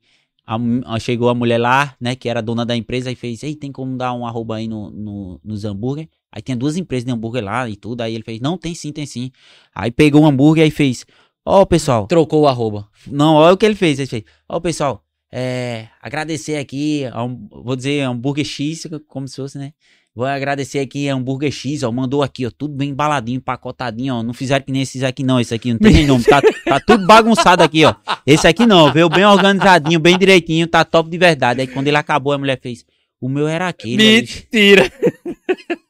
a 0.48 0.56
a- 0.86 1.00
chegou 1.00 1.30
a 1.30 1.36
mulher 1.36 1.58
lá, 1.60 1.96
né? 2.00 2.16
Que 2.16 2.30
era 2.30 2.42
dona 2.42 2.66
da 2.66 2.76
empresa. 2.76 3.12
E 3.12 3.16
fez, 3.16 3.44
ei, 3.44 3.56
tem 3.56 3.72
como 3.72 3.98
dar 3.98 4.14
um 4.14 4.26
arroba 4.26 4.56
aí 4.58 4.68
no, 4.68 4.90
no, 4.92 5.40
nos 5.44 5.66
hambúrguer? 5.66 6.08
Aí 6.32 6.42
tinha 6.42 6.56
duas 6.58 6.78
empresas 6.78 7.06
de 7.06 7.12
hambúrguer 7.12 7.44
lá 7.44 7.70
e 7.70 7.76
tudo. 7.76 8.02
Aí 8.02 8.14
ele 8.16 8.24
fez, 8.24 8.40
não, 8.42 8.58
tem 8.58 8.74
sim, 8.76 8.92
tem 8.92 9.06
sim. 9.06 9.32
Aí 9.74 9.92
pegou 9.92 10.22
o 10.24 10.26
hambúrguer 10.26 10.66
e 10.68 10.72
fez, 10.72 11.06
ó, 11.46 11.66
pessoal. 11.66 12.08
Trocou 12.08 12.42
o 12.44 12.48
arroba. 12.48 12.88
Não, 13.08 13.36
olha 13.36 13.54
o 13.54 13.58
que 13.58 13.66
ele 13.66 13.76
fez. 13.76 14.00
Ele 14.00 14.08
fez, 14.08 14.24
ó, 14.50 14.60
pessoal, 14.60 15.05
é, 15.38 15.90
agradecer 16.02 16.56
aqui, 16.56 17.04
vou 17.52 17.76
dizer 17.76 18.00
hambúrguer 18.04 18.46
X, 18.46 18.88
como 19.06 19.28
se 19.28 19.36
fosse, 19.36 19.58
né? 19.58 19.74
Vou 20.16 20.26
agradecer 20.26 20.80
aqui 20.80 21.10
a 21.10 21.14
hambúrguer 21.14 21.52
X, 21.52 21.84
ó, 21.84 21.92
mandou 21.92 22.24
aqui, 22.24 22.46
ó, 22.46 22.52
tudo 22.58 22.74
bem 22.74 22.92
embaladinho, 22.92 23.36
empacotadinho, 23.36 24.16
ó. 24.16 24.24
Não 24.24 24.34
fizeram 24.34 24.64
que 24.64 24.72
nem 24.72 24.82
esses 24.82 25.04
aqui 25.04 25.24
não, 25.24 25.38
esse 25.38 25.54
aqui 25.54 25.74
não 25.74 25.80
tem 25.80 26.08
nome, 26.08 26.24
tá, 26.24 26.42
tá 26.64 26.80
tudo 26.80 27.06
bagunçado 27.06 27.62
aqui, 27.62 27.84
ó. 27.84 27.94
Esse 28.26 28.48
aqui 28.48 28.66
não, 28.66 28.94
veio 28.94 29.10
bem 29.10 29.26
organizadinho, 29.26 30.00
bem 30.00 30.18
direitinho, 30.18 30.68
tá 30.68 30.86
top 30.86 31.10
de 31.10 31.18
verdade. 31.18 31.60
Aí 31.60 31.68
quando 31.68 31.90
ele 31.90 31.98
acabou, 31.98 32.32
a 32.32 32.38
mulher 32.38 32.58
fez, 32.62 32.86
o 33.20 33.28
meu 33.28 33.46
era 33.46 33.68
aquele. 33.68 33.98
Mentira! 33.98 34.90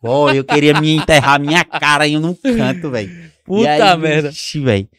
Pô, 0.01 0.31
eu 0.31 0.43
queria 0.43 0.81
me 0.81 0.95
enterrar 0.95 1.39
minha 1.39 1.63
cara 1.63 2.05
aí 2.05 2.17
num 2.17 2.33
canto, 2.33 2.89
velho. 2.89 3.31
Puta 3.45 3.69
aí, 3.69 3.99
merda. 3.99 4.29
Vixe, 4.29 4.59
velho. 4.59 4.89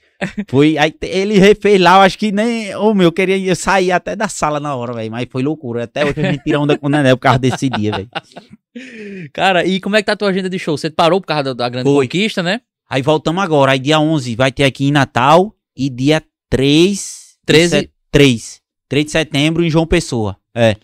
Foi, 0.48 0.78
aí 0.78 0.94
ele 1.02 1.38
refez 1.38 1.80
lá, 1.80 1.96
eu 1.96 2.00
acho 2.00 2.18
que 2.18 2.32
nem. 2.32 2.74
Ô, 2.76 2.94
meu, 2.94 3.08
eu 3.08 3.12
queria 3.12 3.38
eu 3.38 3.56
sair 3.56 3.92
até 3.92 4.16
da 4.16 4.28
sala 4.28 4.58
na 4.58 4.74
hora, 4.74 4.94
velho. 4.94 5.10
Mas 5.10 5.26
foi 5.30 5.42
loucura. 5.42 5.84
Até 5.84 6.04
hoje 6.04 6.14
gente 6.22 6.44
tira 6.44 6.60
onda 6.60 6.78
com 6.78 6.86
o 6.86 6.90
Nené 6.90 7.14
por 7.14 7.20
causa 7.20 7.38
desse 7.38 7.68
dia, 7.68 7.92
velho. 7.92 8.08
Cara, 9.32 9.64
e 9.64 9.80
como 9.80 9.96
é 9.96 10.02
que 10.02 10.06
tá 10.06 10.12
a 10.12 10.16
tua 10.16 10.28
agenda 10.28 10.48
de 10.48 10.58
show? 10.58 10.76
Você 10.76 10.90
parou 10.90 11.20
por 11.20 11.26
causa 11.26 11.44
da, 11.44 11.52
da 11.52 11.68
grande 11.68 11.88
Foi. 11.88 12.06
conquista, 12.06 12.42
né? 12.42 12.60
Aí 12.88 13.02
voltamos 13.02 13.42
agora. 13.42 13.72
Aí 13.72 13.78
dia 13.78 13.98
11 13.98 14.34
vai 14.36 14.52
ter 14.52 14.64
aqui 14.64 14.86
em 14.86 14.92
Natal. 14.92 15.54
E 15.76 15.90
dia 15.90 16.22
3. 16.48 17.36
13. 17.44 17.90
3. 18.10 18.60
3 18.88 19.04
de 19.04 19.10
setembro 19.10 19.64
em 19.64 19.70
João 19.70 19.86
Pessoa. 19.86 20.36
É. 20.54 20.76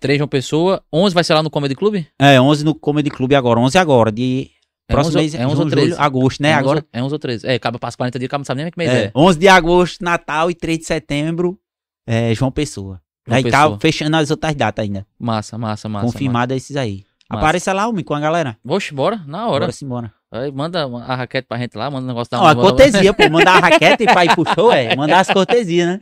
3 0.00 0.18
João 0.18 0.28
Pessoa. 0.28 0.82
11 0.92 1.14
vai 1.14 1.24
ser 1.24 1.34
lá 1.34 1.42
no 1.42 1.50
Comedy 1.50 1.74
Club? 1.74 2.04
É, 2.18 2.40
11 2.40 2.64
no 2.64 2.74
Comedy 2.74 3.10
Club 3.10 3.32
agora, 3.34 3.60
11 3.60 3.78
agora, 3.78 4.10
de 4.12 4.50
É 4.88 4.92
próximo 4.92 5.18
11 5.18 5.18
mês, 5.18 5.34
é 5.34 5.38
11 5.46 5.48
ou 5.48 5.56
junho, 5.56 5.70
13? 5.70 5.88
julho, 5.90 6.00
agosto, 6.02 6.42
né? 6.42 6.48
É 6.50 6.52
11 6.52 6.60
agora, 6.60 6.78
ou- 6.80 6.86
É 6.92 7.02
11 7.02 7.14
ou 7.14 7.18
13. 7.18 7.46
É, 7.46 7.54
acaba 7.54 7.78
passa 7.78 7.96
40 7.96 8.18
dias, 8.18 8.28
acaba 8.28 8.40
não 8.40 8.44
sabe 8.44 8.62
nem 8.62 8.70
que 8.70 8.78
mês 8.78 8.90
é, 8.90 9.04
é. 9.06 9.10
11 9.14 9.38
de 9.38 9.48
agosto, 9.48 10.02
Natal 10.04 10.50
e 10.50 10.54
3 10.54 10.78
de 10.78 10.84
setembro, 10.84 11.58
é, 12.06 12.34
João 12.34 12.50
Pessoa. 12.52 13.00
João 13.26 13.36
aí 13.38 13.42
Pessoa. 13.42 13.70
tá 13.72 13.78
fechando 13.80 14.16
as 14.16 14.30
outras 14.30 14.54
datas 14.54 14.84
ainda, 14.84 15.04
Massa, 15.18 15.58
massa, 15.58 15.88
massa. 15.88 16.06
confirmado 16.06 16.54
esses 16.54 16.76
aí. 16.76 17.02
Massa. 17.28 17.42
Apareça 17.42 17.72
lá, 17.72 17.88
homem, 17.88 18.04
com 18.04 18.14
a 18.14 18.20
galera. 18.20 18.56
massa. 18.64 18.76
Oxe, 18.76 18.94
bora, 18.94 19.20
na 19.26 19.48
hora. 19.48 19.66
Bora 19.66 19.72
embora. 19.82 20.12
Aí 20.30 20.52
manda 20.52 20.84
a 20.84 21.14
raquete 21.16 21.46
pra 21.48 21.56
gente 21.58 21.76
lá, 21.76 21.90
manda 21.90 22.04
um 22.04 22.08
negócio 22.08 22.30
da 22.30 22.38
Não, 22.38 22.46
a 22.46 22.54
cortesia, 22.54 23.12
pô, 23.14 23.28
mandar 23.30 23.56
a 23.56 23.58
raquete 23.60 24.04
pra 24.04 24.24
ir 24.24 24.34
pro 24.34 24.44
show, 24.54 24.72
é, 24.72 24.94
mandar 24.94 25.20
as 25.20 25.28
cortesias, 25.30 25.86
né? 25.88 25.98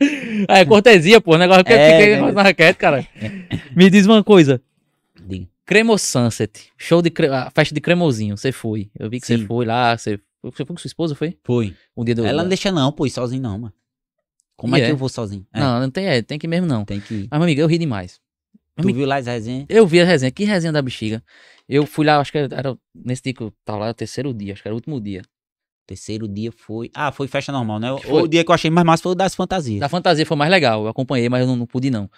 É, 0.49 0.65
cortesia, 0.65 1.21
pô. 1.21 1.33
O 1.35 1.37
negócio 1.37 1.63
que 1.63 1.71
eu 1.73 1.77
É, 1.77 2.21
né? 2.21 2.31
na 2.31 2.41
raquete, 2.43 2.77
cara. 2.77 3.05
Me 3.75 3.89
diz 3.89 4.05
uma 4.05 4.23
coisa. 4.23 4.61
Cremo 5.65 5.97
Sunset. 5.97 6.69
Show 6.77 7.01
de 7.01 7.09
cre... 7.09 7.27
a 7.27 7.49
festa 7.49 7.73
de 7.73 7.81
cremosinho. 7.81 8.37
Você 8.37 8.51
foi. 8.51 8.89
Eu 8.97 9.09
vi 9.09 9.19
que 9.19 9.25
você 9.27 9.37
Sim. 9.37 9.45
foi 9.45 9.65
lá. 9.65 9.97
Você... 9.97 10.19
você 10.43 10.57
foi 10.57 10.65
com 10.67 10.77
sua 10.77 10.87
esposa, 10.87 11.15
foi? 11.15 11.37
Foi. 11.43 11.75
Um 11.97 12.03
dia 12.05 12.13
do. 12.15 12.25
Ela 12.25 12.43
não 12.43 12.49
deixa 12.49 12.71
não, 12.71 12.91
pô, 12.91 13.05
ir 13.05 13.09
sozinho 13.09 13.41
não, 13.41 13.57
mano. 13.57 13.73
Como 14.57 14.75
E 14.77 14.79
é 14.79 14.83
que 14.85 14.89
é? 14.89 14.91
eu 14.93 14.97
vou 14.97 15.09
sozinho? 15.09 15.45
É, 15.53 15.59
Não, 15.59 15.81
não 15.81 15.89
tem, 15.91 16.05
é, 16.05 16.21
tem 16.21 16.39
que 16.39 16.47
ir 16.47 16.49
mesmo 16.49 16.65
não. 16.67 16.85
Tem 16.85 17.01
que 17.01 17.13
ir. 17.13 17.27
Mas, 17.29 17.39
meu 17.39 17.43
amigo, 17.43 17.59
eu 17.61 17.67
ri 17.67 17.77
demais. 17.77 18.21
Tu 18.77 18.83
amigo- 18.83 18.99
viu 18.99 19.07
lá 19.07 19.17
as 19.17 19.25
resenhas? 19.25 19.65
Eu 19.67 19.85
vi 19.87 19.99
a 20.01 20.05
resenha. 20.05 20.31
Que 20.31 20.43
resenha 20.45 20.71
da 20.71 20.81
bexiga. 20.81 21.21
Eu 21.67 21.85
fui 21.85 22.05
lá, 22.05 22.19
acho 22.19 22.31
que 22.31 22.37
era 22.37 22.77
nesse 22.93 23.23
dia 23.23 23.33
que 23.33 23.41
eu 23.41 23.51
tava 23.65 23.79
lá, 23.79 23.89
o 23.89 23.93
terceiro 23.93 24.33
dia. 24.33 24.53
Acho 24.53 24.61
que 24.61 24.67
era 24.67 24.73
o 24.75 24.77
último 24.77 25.01
dia. 25.01 25.23
Terceiro 25.87 26.27
dia 26.27 26.51
foi. 26.51 26.89
Ah, 26.93 27.11
foi 27.11 27.27
festa 27.27 27.51
normal, 27.51 27.79
né? 27.79 27.87
Foi. 28.01 28.23
O 28.23 28.27
dia 28.27 28.43
que 28.45 28.49
eu 28.51 28.55
achei 28.55 28.69
mais 28.71 28.85
massa 28.85 29.03
foi 29.03 29.11
o 29.11 29.15
das 29.15 29.35
fantasias. 29.35 29.79
Da 29.79 29.89
fantasia 29.89 30.25
foi 30.25 30.37
mais 30.37 30.49
legal. 30.51 30.83
Eu 30.83 30.87
acompanhei, 30.89 31.27
mas 31.27 31.41
eu 31.41 31.47
não, 31.47 31.55
não 31.55 31.65
pude 31.65 31.89
não. 31.91 32.09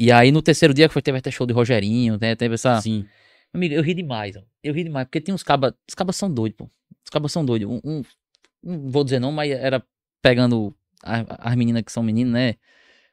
E 0.00 0.12
aí 0.12 0.30
no 0.30 0.40
terceiro 0.40 0.72
dia 0.72 0.86
que 0.86 0.92
foi, 0.92 1.02
teve 1.02 1.18
até 1.18 1.28
show 1.28 1.44
de 1.44 1.52
Rogerinho, 1.52 2.16
né? 2.20 2.36
Teve 2.36 2.54
essa. 2.54 2.80
Sim. 2.80 3.04
Amigo, 3.52 3.74
eu 3.74 3.82
ri 3.82 3.94
demais, 3.94 4.36
ó. 4.36 4.42
Eu 4.62 4.72
ri 4.72 4.84
demais, 4.84 5.06
porque 5.06 5.20
tem 5.20 5.34
uns 5.34 5.42
cabas. 5.42 5.72
Os 5.88 5.94
cabas 5.94 6.14
são 6.14 6.32
doidos, 6.32 6.56
pô. 6.56 6.70
Os 7.04 7.10
cabas 7.10 7.32
são 7.32 7.44
doidos. 7.44 7.68
Um, 7.68 7.80
um- 7.84 8.02
não 8.62 8.90
vou 8.90 9.02
dizer 9.02 9.18
não, 9.18 9.32
mas 9.32 9.50
era 9.50 9.82
pegando 10.22 10.72
as 11.02 11.56
meninas 11.56 11.82
que 11.82 11.90
são 11.90 12.02
meninas, 12.02 12.32
né? 12.32 12.54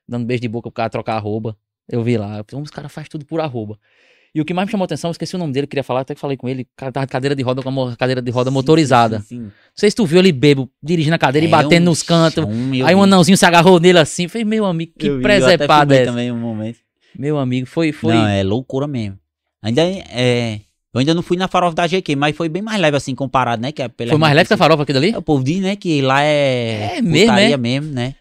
Dando 0.08 0.26
beijo 0.28 0.42
de 0.42 0.48
boca 0.48 0.70
pro 0.70 0.76
cara 0.76 0.90
trocar 0.90 1.16
arroba. 1.16 1.58
Eu 1.88 2.04
vi 2.04 2.18
lá. 2.18 2.44
Os 2.62 2.70
caras 2.70 2.92
fazem 2.92 3.10
tudo 3.10 3.26
por 3.26 3.40
arroba. 3.42 3.80
E 4.36 4.42
o 4.42 4.44
que 4.46 4.54
mais 4.54 4.66
me 4.68 4.72
chamou 4.72 4.84
a 4.84 4.86
atenção, 4.86 5.08
eu 5.08 5.14
esqueci 5.14 5.34
o 5.34 5.40
nome 5.40 5.54
dele, 5.54 5.64
eu 5.64 5.68
queria 5.70 5.84
falar, 5.84 6.02
até 6.02 6.14
que 6.14 6.20
falei 6.20 6.36
com 6.36 6.50
ele, 6.50 6.68
cara 6.76 6.92
tava 6.92 7.06
de 7.06 7.12
cadeira 7.12 7.34
de 7.34 7.42
roda 7.42 7.64
com 7.64 7.70
a 7.70 7.72
mo- 7.72 7.96
cadeira 7.96 8.22
de 8.22 8.30
roda 8.30 8.50
Sim, 8.50 8.54
motorizada. 8.54 9.20
sim, 9.22 9.26
sim. 9.26 9.40
Não 9.44 9.52
sei 9.74 9.90
se 9.90 9.96
tu 9.96 10.06
viu 10.06 10.20
ele 10.20 10.34
bebo, 10.34 10.70
dirigindo 10.84 11.16
a 11.16 11.18
cadeira 11.18 11.46
e 11.46 11.48
É 11.48 11.52
batendo 11.52 11.84
um 11.84 11.86
nos 11.86 12.04
cantos. 12.04 12.44
chão, 12.44 12.86
Aí 12.86 12.94
um 12.94 13.02
anãozinho 13.04 13.38
se 13.38 13.46
agarrou 13.46 13.80
nele 13.80 13.98
assim. 13.98 14.28
Falei, 14.28 14.44
meu 14.44 14.66
amigo, 14.66 14.92
que 15.00 15.08
Eu 15.08 15.20
vi, 15.20 15.24
eu 15.24 15.38
até 15.46 15.58
presepada 15.58 15.96
é 15.96 16.02
essa? 16.02 16.12
também 16.12 16.32
um 16.34 16.38
momento. 16.38 16.80
Meu 17.18 17.38
amigo, 17.40 17.66
foi, 17.66 17.94
foi. 17.94 18.14
Não, 18.14 18.28
é 18.28 18.44
loucura 18.44 18.88
mesmo. 18.88 19.18
Ainda 19.62 19.82
é. 19.84 20.60
Eu 20.94 21.00
ainda 21.00 21.14
não 21.14 21.22
fui 21.22 21.38
na 21.38 21.48
farofa 21.48 21.74
da 21.76 21.88
GQ, 21.88 22.16
mas 22.18 22.36
foi 22.36 22.50
bem 22.50 22.62
mais 22.62 22.80
leve 22.80 22.98
assim 22.98 23.16
comparado, 23.16 23.62
né? 23.62 23.72
Que 23.72 23.82
é 23.84 23.88
pela 23.88 24.10
foi 24.10 24.20
mais 24.20 24.36
leve 24.36 24.48
que 24.50 24.54
a 24.54 24.58
farofa 24.58 24.84
aquilo 24.84 24.98
ali? 24.98 25.12
É, 25.12 25.18
O 25.18 25.22
povo 25.22 25.44
diz, 25.44 25.62
né, 25.62 25.76
que 25.78 26.02
lá 26.02 26.22
é. 26.24 26.98
É 26.98 27.02
mesmo, 27.02 27.38
é? 27.38 27.58
mesmo, 27.58 27.92
né? 27.94 28.16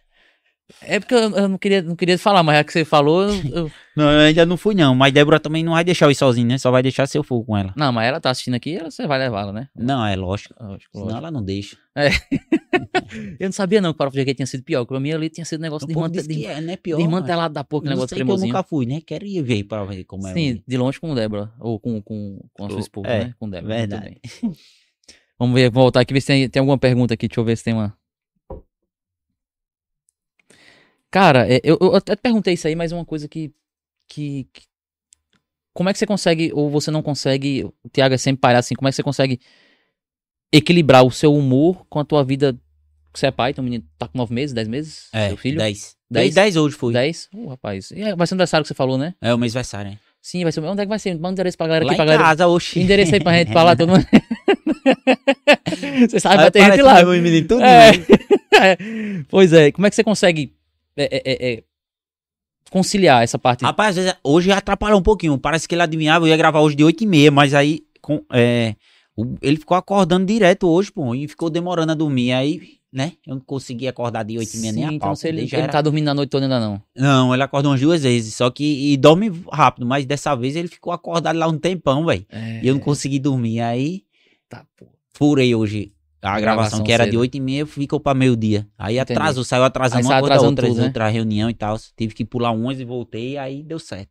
É 0.81 0.99
porque 0.99 1.15
eu, 1.15 1.21
eu 1.37 1.49
não, 1.49 1.59
queria, 1.59 1.83
não 1.83 1.95
queria 1.95 2.19
falar, 2.19 2.43
mas 2.43 2.57
já 2.57 2.65
que 2.65 2.73
você 2.73 2.85
falou, 2.87 3.23
eu- 3.53 3.71
Não, 3.95 4.11
eu 4.11 4.21
ainda 4.21 4.45
não 4.47 4.57
fui, 4.57 4.75
não. 4.75 4.93
Mas 4.95 5.13
Débora 5.13 5.39
também 5.39 5.63
não 5.63 5.73
vai 5.75 5.85
deixar 5.85 6.07
eu 6.07 6.11
ir 6.11 6.15
sozinho, 6.17 6.49
né? 6.49 6.59
Só 6.59 6.71
vai 6.71 6.83
deixar 6.83 7.07
se 7.07 7.17
eu 7.17 7.23
for 7.23 7.45
com 7.45 7.57
ela. 7.57 7.73
Não, 7.77 7.93
mas 7.93 8.09
ela 8.09 8.19
tá 8.21 8.31
assistindo 8.31 8.55
aqui, 8.55 8.75
ela, 8.77 8.91
você 8.91 9.07
vai 9.07 9.19
levá-la, 9.19 9.53
né? 9.53 9.69
Não, 9.77 10.05
é 10.05 10.17
lógico. 10.17 10.55
Lógico, 10.59 10.91
Senão 10.93 11.05
lógico. 11.07 11.19
ela 11.21 11.31
não 11.31 11.45
deixa. 11.45 11.77
Eu 13.39 13.47
não 13.47 13.53
sabia 13.53 13.81
não 13.81 13.95
que 13.95 14.03
o 14.03 14.11
GQ 14.11 14.35
tinha 14.35 14.47
sido 14.47 14.65
pior. 14.65 14.85
Pra 14.85 14.99
mim 14.99 15.13
ali 15.13 15.29
tinha 15.31 15.45
sido 15.45 15.61
negócio 15.61 15.87
de, 15.87 15.95
que 15.95 16.23
de, 16.27 16.47
é, 16.47 16.61
né? 16.61 16.77
Pior. 16.77 16.97
de 16.97 17.05
mas 17.05 17.13
mantelado 17.13 17.55
da 17.55 17.63
porra, 17.63 17.85
Não 17.85 17.91
negócio 17.91 18.09
que 18.09 18.15
eu 18.23 18.27
cremosinho. 18.27 18.49
nunca 18.49 18.63
fui, 18.65 18.85
né? 18.87 19.01
Quero 19.07 19.25
ir 19.25 19.43
ver 19.43 19.65
pra 19.65 19.85
ver 19.85 20.03
como 20.05 20.27
é. 20.27 20.33
Sim, 20.33 20.63
de 20.67 20.77
longe 20.77 20.99
com 20.99 21.15
Débora. 21.15 21.53
Ou 21.61 21.79
com, 21.79 22.03
com, 22.03 22.41
com 22.53 22.67
a 22.67 22.71
sua 22.71 22.81
esposa, 22.81 23.07
é, 23.09 23.25
né? 23.27 23.35
Com 23.39 23.49
Débora. 23.49 23.75
verdade. 23.77 24.21
Vamos 25.39 25.55
ver, 25.55 25.71
voltar 25.71 26.01
aqui, 26.01 26.13
ver 26.15 26.21
se 26.21 26.27
tem, 26.29 26.49
tem 26.49 26.61
alguma 26.61 26.79
pergunta 26.79 27.15
aqui. 27.15 27.29
Deixa 27.29 27.41
eu 27.41 27.45
ver 27.45 27.57
se 27.57 27.63
tem 27.65 27.75
uma. 27.75 27.97
Cara, 31.15 31.47
é, 31.49 31.61
eu, 31.63 31.79
eu 31.81 31.95
até 31.95 32.17
perguntei 32.17 32.55
isso 32.55 32.67
aí, 32.67 32.75
mas 32.75 32.91
uma 32.91 33.05
coisa 33.05 33.29
que, 33.29 33.53
que, 34.09 34.49
que- 34.53 34.63
Como 35.73 35.89
é 35.89 35.93
que 35.93 35.99
você 36.01 36.07
consegue, 36.07 36.51
ou 36.53 36.69
você 36.69 36.91
não 36.91 37.03
consegue, 37.03 37.63
o 37.85 37.89
Thiago 37.89 38.17
é 38.17 38.19
sempre 38.19 38.41
palhaço 38.41 38.67
assim, 38.67 38.75
como 38.75 38.89
é 38.89 38.91
que 38.91 38.97
você 38.97 39.03
consegue 39.05 39.39
equilibrar 40.53 41.05
o 41.05 41.13
seu 41.13 41.33
humor 41.33 41.87
com 41.89 42.01
a 42.01 42.05
tua 42.05 42.25
vida? 42.25 42.59
Você 43.15 43.27
é 43.27 43.31
pai, 43.31 43.55
o 43.57 43.63
menino 43.63 43.85
tá 43.97 44.09
com 44.09 44.19
nove 44.19 44.35
meses, 44.35 44.53
dez 44.53 44.67
meses? 44.67 45.09
É, 45.13 45.29
Seu 45.29 45.37
filho? 45.37 45.59
10. 45.59 45.97
Dez? 46.11 46.25
10? 46.25 46.35
10 46.35 46.57
hoje 46.57 46.75
foi. 46.75 46.93
Dez? 46.93 47.29
Uh, 47.33 47.47
rapaz. 47.51 47.93
É- 47.93 48.17
vai 48.17 48.27
ser 48.27 48.33
o 48.33 48.35
aniversário 48.35 48.65
que 48.65 48.69
você 48.69 48.75
falou, 48.75 48.99
né? 48.99 49.15
É 49.23 49.33
o 49.33 49.39
mês 49.39 49.53
aniversário, 49.55 49.93
né? 49.93 49.99
Sim, 50.21 50.43
vai 50.43 50.51
ser. 50.51 50.59
Onde 50.65 50.83
é 50.83 50.85
que 50.85 50.89
vai 50.89 50.99
ser? 50.99 51.15
Manda 51.15 51.29
um 51.29 51.33
endereço 51.33 51.57
pra 51.57 51.69
galera 51.69 51.85
Lá 51.85 51.93
aqui, 51.93 51.97
pra 51.97 52.05
em 52.05 52.09
galera. 52.09 52.25
casa, 52.25 52.49
oxi. 52.49 52.81
Endereço 52.81 53.15
aí 53.15 53.23
pra 53.23 53.39
gente 53.39 53.53
falar 53.53 53.77
todo 53.77 53.91
mundo. 53.91 54.05
Você 56.11 56.19
sabe, 56.19 56.39
vai 56.39 56.51
ter 56.51 56.65
gente 56.65 56.83
lá. 56.83 57.05
menino 57.05 57.47
tudo. 57.47 57.63
É. 58.57 58.77
pois 59.29 59.53
é, 59.53 59.73
como 59.73 59.85
é 59.87 59.91
que 59.91 59.97
você 59.97 60.05
consegue 60.05 60.55
é, 60.97 61.05
é, 61.05 61.23
é, 61.25 61.53
é, 61.55 61.65
conciliar 62.71 63.23
essa 63.23 63.39
parte? 63.39 63.65
Rapaz, 63.65 63.97
hoje 64.23 64.51
atrapalhou 64.51 64.99
um 64.99 65.03
pouquinho. 65.03 65.39
Parece 65.39 65.69
que 65.69 65.75
ele 65.75 65.83
adivinhava, 65.83 66.25
eu 66.25 66.29
ia 66.29 66.37
gravar 66.37 66.61
hoje 66.61 66.77
de 66.77 66.85
8 66.85 67.05
e 67.05 67.07
meia, 67.07 67.31
mas 67.31 67.55
aí 67.55 67.81
com, 68.01 68.23
é, 68.33 68.75
ele 69.43 69.57
ficou 69.57 69.77
acordando 69.77 70.27
direto 70.27 70.69
hoje, 70.69 70.91
pô, 70.93 71.15
e 71.15 71.29
ficou 71.29 71.49
demorando 71.51 71.93
a 71.93 71.95
dormir. 71.95 72.33
Aí, 72.33 72.79
né, 72.93 73.13
eu 73.27 73.35
não 73.35 73.41
consegui 73.41 73.89
acordar 73.89 74.23
de 74.25 74.39
8 74.39 74.55
e 74.55 74.59
meia 74.59 74.73
nem 74.73 74.85
a 74.85 74.87
pau. 74.89 74.95
então 74.97 75.17
se 75.17 75.29
ele, 75.29 75.43
ele 75.43 75.57
era- 75.57 75.73
tá 75.73 75.81
dormindo 75.81 76.05
na 76.07 76.15
noite 76.15 76.31
toda 76.31 76.45
ainda 76.45 76.61
não. 76.61 76.83
Não, 76.97 77.33
ele 77.35 77.43
acordou 77.43 77.71
umas 77.73 77.81
duas 77.81 78.03
vezes, 78.03 78.35
só 78.35 78.51
que 78.51 78.93
e 78.93 78.97
dorme 78.97 79.31
rápido, 79.53 79.87
mas 79.87 80.05
dessa 80.07 80.35
vez 80.35 80.55
ele 80.57 80.69
ficou 80.69 80.93
acordado 80.93 81.37
lá 81.39 81.49
um 81.49 81.59
tempão, 81.59 82.05
velho. 82.07 82.27
E 82.63 82.67
eu 82.69 82.75
não 82.75 82.81
consegui 82.81 83.19
dormir. 83.19 83.61
Aí 83.61 84.05
tá, 84.49 84.65
pô. 84.77 84.87
furei 85.13 85.55
hoje 85.55 85.93
a, 86.29 86.41
gravação, 86.41 86.41
gravação 86.41 86.83
que 86.85 86.93
era 86.93 87.05
cedo. 87.05 87.13
de 87.13 87.19
8 87.19 87.35
e 87.37 87.41
meia, 87.41 87.67
ficou 87.67 88.01
pra 88.01 88.15
meio-dia. 88.15 88.67
Aí 88.79 88.99
Entendi. 88.99 89.13
atrasou, 89.19 89.45
saiu 89.45 89.65
atrasando 89.65 90.01
Aí 90.01 90.05
uma 90.15 90.21
coisa 90.21 90.41
outra, 90.47 90.67
tudo, 90.69 90.79
né? 90.81 90.85
outra 90.87 91.09
reunião 91.09 91.49
e 91.51 91.55
tal. 91.55 91.77
Tive 91.97 92.15
que 92.15 92.25
pular 92.25 92.51
umas 92.53 92.81
e 92.81 92.85
voltei, 92.85 93.37
aí 93.39 93.63
deu 93.63 93.79
certo. 93.79 94.09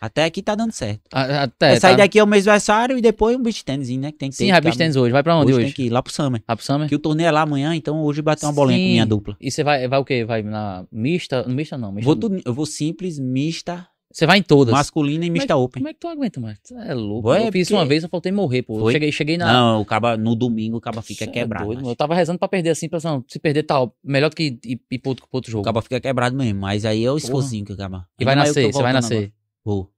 Até 0.00 0.24
aqui 0.24 0.40
tá 0.40 0.54
dando 0.54 0.72
certo. 0.72 1.02
A- 1.12 1.42
Até, 1.42 1.72
É, 1.74 1.80
sair 1.80 1.92
tá. 1.92 1.96
daqui 2.04 2.18
é 2.18 2.22
o 2.24 2.26
mês 2.26 2.46
aniversário 2.46 2.96
e 2.96 3.02
depois 3.02 3.36
um 3.36 3.42
beach 3.42 3.62
tênis, 3.64 3.90
né? 3.98 4.12
Que 4.12 4.18
tem 4.18 4.30
que 4.30 4.36
ter. 4.36 4.44
Sim, 4.44 4.50
a 4.50 4.54
tá- 4.54 4.60
Beach 4.62 4.78
Tennis 4.78 4.96
hoje. 4.96 5.12
Vai 5.12 5.22
pra 5.22 5.36
onde 5.36 5.52
hoje? 5.52 5.56
hoje? 5.56 5.64
tem 5.66 5.74
que 5.74 5.82
ir 5.86 5.90
lá 5.90 6.00
pro 6.02 6.12
Summer. 6.12 6.42
Lá 6.48 6.56
pro 6.56 6.64
Summer? 6.64 6.88
Que 6.88 6.94
o 6.94 6.98
torneio 6.98 7.26
é 7.26 7.30
lá 7.30 7.42
amanhã, 7.42 7.74
então 7.74 8.00
hoje 8.02 8.22
bateu 8.22 8.48
uma 8.48 8.54
bolinha 8.54 8.78
com 8.78 8.84
minha 8.84 9.02
Sim. 9.02 9.08
dupla. 9.08 9.36
E 9.40 9.50
você 9.50 9.62
vai, 9.62 9.86
vai 9.86 9.98
o 9.98 10.04
quê? 10.04 10.24
Vai 10.24 10.42
na 10.42 10.86
mista? 10.90 11.42
No 11.42 11.54
mista 11.54 11.76
não, 11.76 11.92
mista 11.92 12.06
Vou 12.06 12.16
tudo- 12.16 12.40
eu 12.44 12.54
vou 12.54 12.64
simples, 12.64 13.18
mista, 13.18 13.86
Você 14.14 14.26
vai 14.26 14.38
em 14.38 14.42
todas. 14.42 14.72
masculina 14.72 15.24
e 15.26 15.30
mista 15.30 15.56
open. 15.56 15.80
Como 15.82 15.88
é 15.88 15.92
que 15.92 15.98
tu 15.98 16.06
aguenta, 16.06 16.40
mano? 16.40 16.56
É 16.86 16.94
louco. 16.94 17.28
Ué, 17.30 17.48
eu 17.48 17.50
fiz 17.50 17.66
porque- 17.66 17.74
uma 17.80 17.84
vez, 17.84 18.04
eu 18.04 18.08
faltei 18.08 18.30
morrer, 18.30 18.62
pô. 18.62 18.76
Eu 18.76 18.80
Foi? 18.82 18.92
Cheguei, 18.92 19.10
cheguei 19.10 19.36
na. 19.36 19.52
Não, 19.52 19.80
o 19.80 19.84
caba, 19.84 20.16
no 20.16 20.36
domingo 20.36 20.76
o 20.76 20.80
caba 20.80 21.02
fica 21.02 21.24
Cê 21.24 21.30
é 21.30 21.32
quebrado. 21.32 21.66
mas 21.74 21.84
Eu 21.84 21.96
tava 21.96 22.14
rezando 22.14 22.38
pra 22.38 22.46
perder 22.46 22.70
assim, 22.70 22.88
pensando, 22.88 23.24
se 23.28 23.40
perder 23.40 23.64
tá 23.64 23.80
ó, 23.82 23.90
melhor 24.04 24.30
do 24.30 24.36
que 24.36 24.56
ir, 24.64 24.80
ir 24.88 24.98
pro 25.00 25.10
outro, 25.10 25.26
pro 25.26 25.36
outro 25.38 25.48
O 25.48 25.52
jogo. 25.52 25.64
caba 25.64 25.82
fica 25.82 26.00
quebrado 26.00 26.36
mesmo, 26.36 26.60
mas 26.60 26.84
aí 26.84 27.04
é 27.04 27.10
o 27.10 27.16
esforcinho 27.16 27.64
que 27.64 27.72
o 27.72 27.76
caba. 27.76 28.06
E 28.20 28.24
vai 28.24 28.34
que 28.34 28.38
nascer, 28.40 28.72
você 28.72 28.82
vai 28.82 28.92
nascer. 28.92 29.32
Vou. 29.64 29.90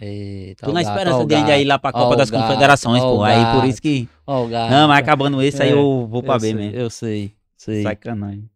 Eita, 0.00 0.66
Tô 0.66 0.72
na 0.72 0.80
o 0.80 0.82
esperança 0.82 1.18
o 1.18 1.26
de 1.26 1.34
ir 1.34 1.64
lá 1.64 1.78
pra 1.78 1.92
Copa 1.92 2.14
o 2.14 2.16
das 2.16 2.30
Confederações, 2.30 3.02
pô. 3.02 3.16
o 3.18 3.22
Aí 3.22 3.60
por 3.60 3.66
isso 3.68 3.80
que. 3.80 4.08
o 4.26 4.46
gato. 4.46 4.70
Não, 4.70 4.88
mas 4.88 4.98
acabando 4.98 5.42
esse, 5.42 5.62
aí 5.62 5.70
É, 5.70 5.72
eu 5.72 6.06
vou 6.06 6.22
pra 6.22 6.34
eu 6.34 6.40
B 6.40 6.46
sei, 6.46 6.54
mesmo. 6.54 6.76
Eu 6.78 6.90
sei, 6.90 7.32
sei. 7.56 7.82
Sacanagem. 7.82 8.48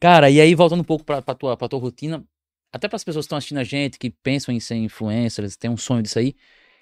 Cara, 0.00 0.30
e 0.30 0.40
aí 0.40 0.54
voltando 0.54 0.80
um 0.80 0.84
pouco 0.84 1.04
pra, 1.04 1.20
pra, 1.22 1.34
tua, 1.34 1.56
pra 1.56 1.68
tua 1.68 1.78
rotina, 1.80 2.24
até 2.72 2.88
pras 2.88 3.04
pessoas 3.04 3.24
que 3.24 3.26
estão 3.26 3.38
assistindo 3.38 3.58
a 3.58 3.64
gente, 3.64 3.98
que 3.98 4.10
pensam 4.10 4.54
em 4.54 4.60
ser 4.60 4.76
influencers, 4.76 5.56
tem 5.56 5.70
um 5.70 5.76
sonho 5.76 6.02
disso 6.02 6.18
aí, 6.18 6.34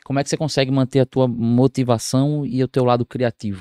como 0.05 0.18
é 0.18 0.22
que 0.24 0.28
você 0.30 0.37
consegue 0.37 0.70
manter 0.70 1.01
a 1.01 1.07
tua 1.07 1.26
motivação 1.26 2.47
e 2.47 2.62
o 2.62 2.68
teu 2.68 2.84
lado 2.84 3.05
criativo? 3.05 3.61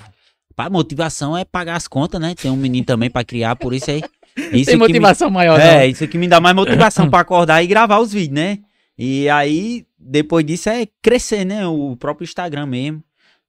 Pá, 0.55 0.69
motivação 0.69 1.35
é 1.37 1.43
pagar 1.43 1.75
as 1.75 1.87
contas, 1.87 2.19
né? 2.21 2.33
Tem 2.33 2.49
um 2.49 2.55
menino 2.55 2.85
também 2.85 3.09
pra 3.09 3.23
criar, 3.25 3.55
por 3.55 3.73
isso 3.73 3.91
aí. 3.91 4.01
Isso 4.37 4.51
tem 4.51 4.63
que 4.65 4.71
me- 4.73 4.77
motivação 4.79 5.29
maior, 5.29 5.59
É, 5.59 5.79
não. 5.81 5.85
isso 5.85 6.07
que 6.07 6.17
me 6.17 6.27
dá 6.27 6.39
mais 6.39 6.55
motivação 6.55 7.09
pra 7.09 7.19
acordar 7.21 7.61
e 7.63 7.67
gravar 7.67 7.99
os 7.99 8.13
vídeos, 8.13 8.35
né? 8.35 8.59
E 8.97 9.27
aí, 9.27 9.85
depois 9.99 10.45
disso, 10.45 10.69
é 10.69 10.87
crescer, 11.01 11.43
né? 11.45 11.67
O 11.67 11.97
próprio 11.97 12.23
Instagram 12.23 12.65
mesmo. 12.67 13.03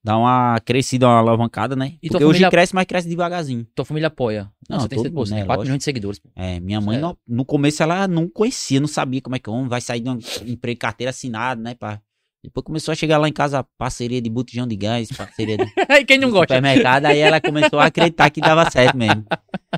Dar 0.07 0.18
uma 0.18 0.61
crescida, 0.61 1.04
uma 1.09 1.18
alavancada, 1.18 1.74
né? 1.74 1.94
E 2.00 2.09
Porque 2.09 2.22
hoje 2.24 2.34
família- 2.34 2.50
cresce, 2.50 2.72
mas 2.72 2.84
cresce 2.86 3.09
devagarzinho. 3.09 3.66
Tua 3.74 3.84
família 3.84 4.07
apoia. 4.07 4.48
Não, 4.70 4.78
você 4.78 4.88
tem, 4.88 5.02
todo 5.02 5.12
você 5.12 5.32
né? 5.34 5.38
tem 5.38 5.46
4 5.46 5.59
Lógico. 5.59 5.62
milhões 5.64 5.78
de 5.78 5.84
seguidores. 5.84 6.20
É, 6.36 6.61
minha 6.61 6.80
mãe, 6.80 6.96
no, 6.96 7.18
no 7.26 7.44
começo, 7.44 7.82
ela 7.82 8.07
não 8.07 8.28
conhecia, 8.28 8.78
não 8.78 8.86
sabia 8.86 9.20
como 9.20 9.34
é 9.34 9.40
que 9.40 9.50
é, 9.50 9.52
vai 9.66 9.80
sair 9.80 9.98
de 9.98 10.09
um 10.09 10.16
emprego 10.46 10.78
carteira 10.78 11.11
assinada, 11.11 11.61
né, 11.61 11.74
pá? 11.74 12.00
Depois 12.40 12.64
começou 12.64 12.92
a 12.92 12.94
chegar 12.94 13.18
lá 13.18 13.28
em 13.28 13.32
casa, 13.32 13.66
parceria 13.76 14.22
de 14.22 14.30
botijão 14.30 14.68
de 14.68 14.76
gás, 14.76 15.09
parceria 15.11 15.57
de 15.57 15.64
Aí 15.88 16.04
quem 16.07 16.18
não 16.20 16.30
gosta? 16.30 16.54
supermercado, 16.54 17.07
aí 17.07 17.18
ela 17.18 17.40
começou 17.40 17.80
a 17.80 17.86
acreditar 17.86 18.30
que 18.30 18.40
dava 18.40 18.70
certo 18.70 18.96
mesmo. 18.96 19.24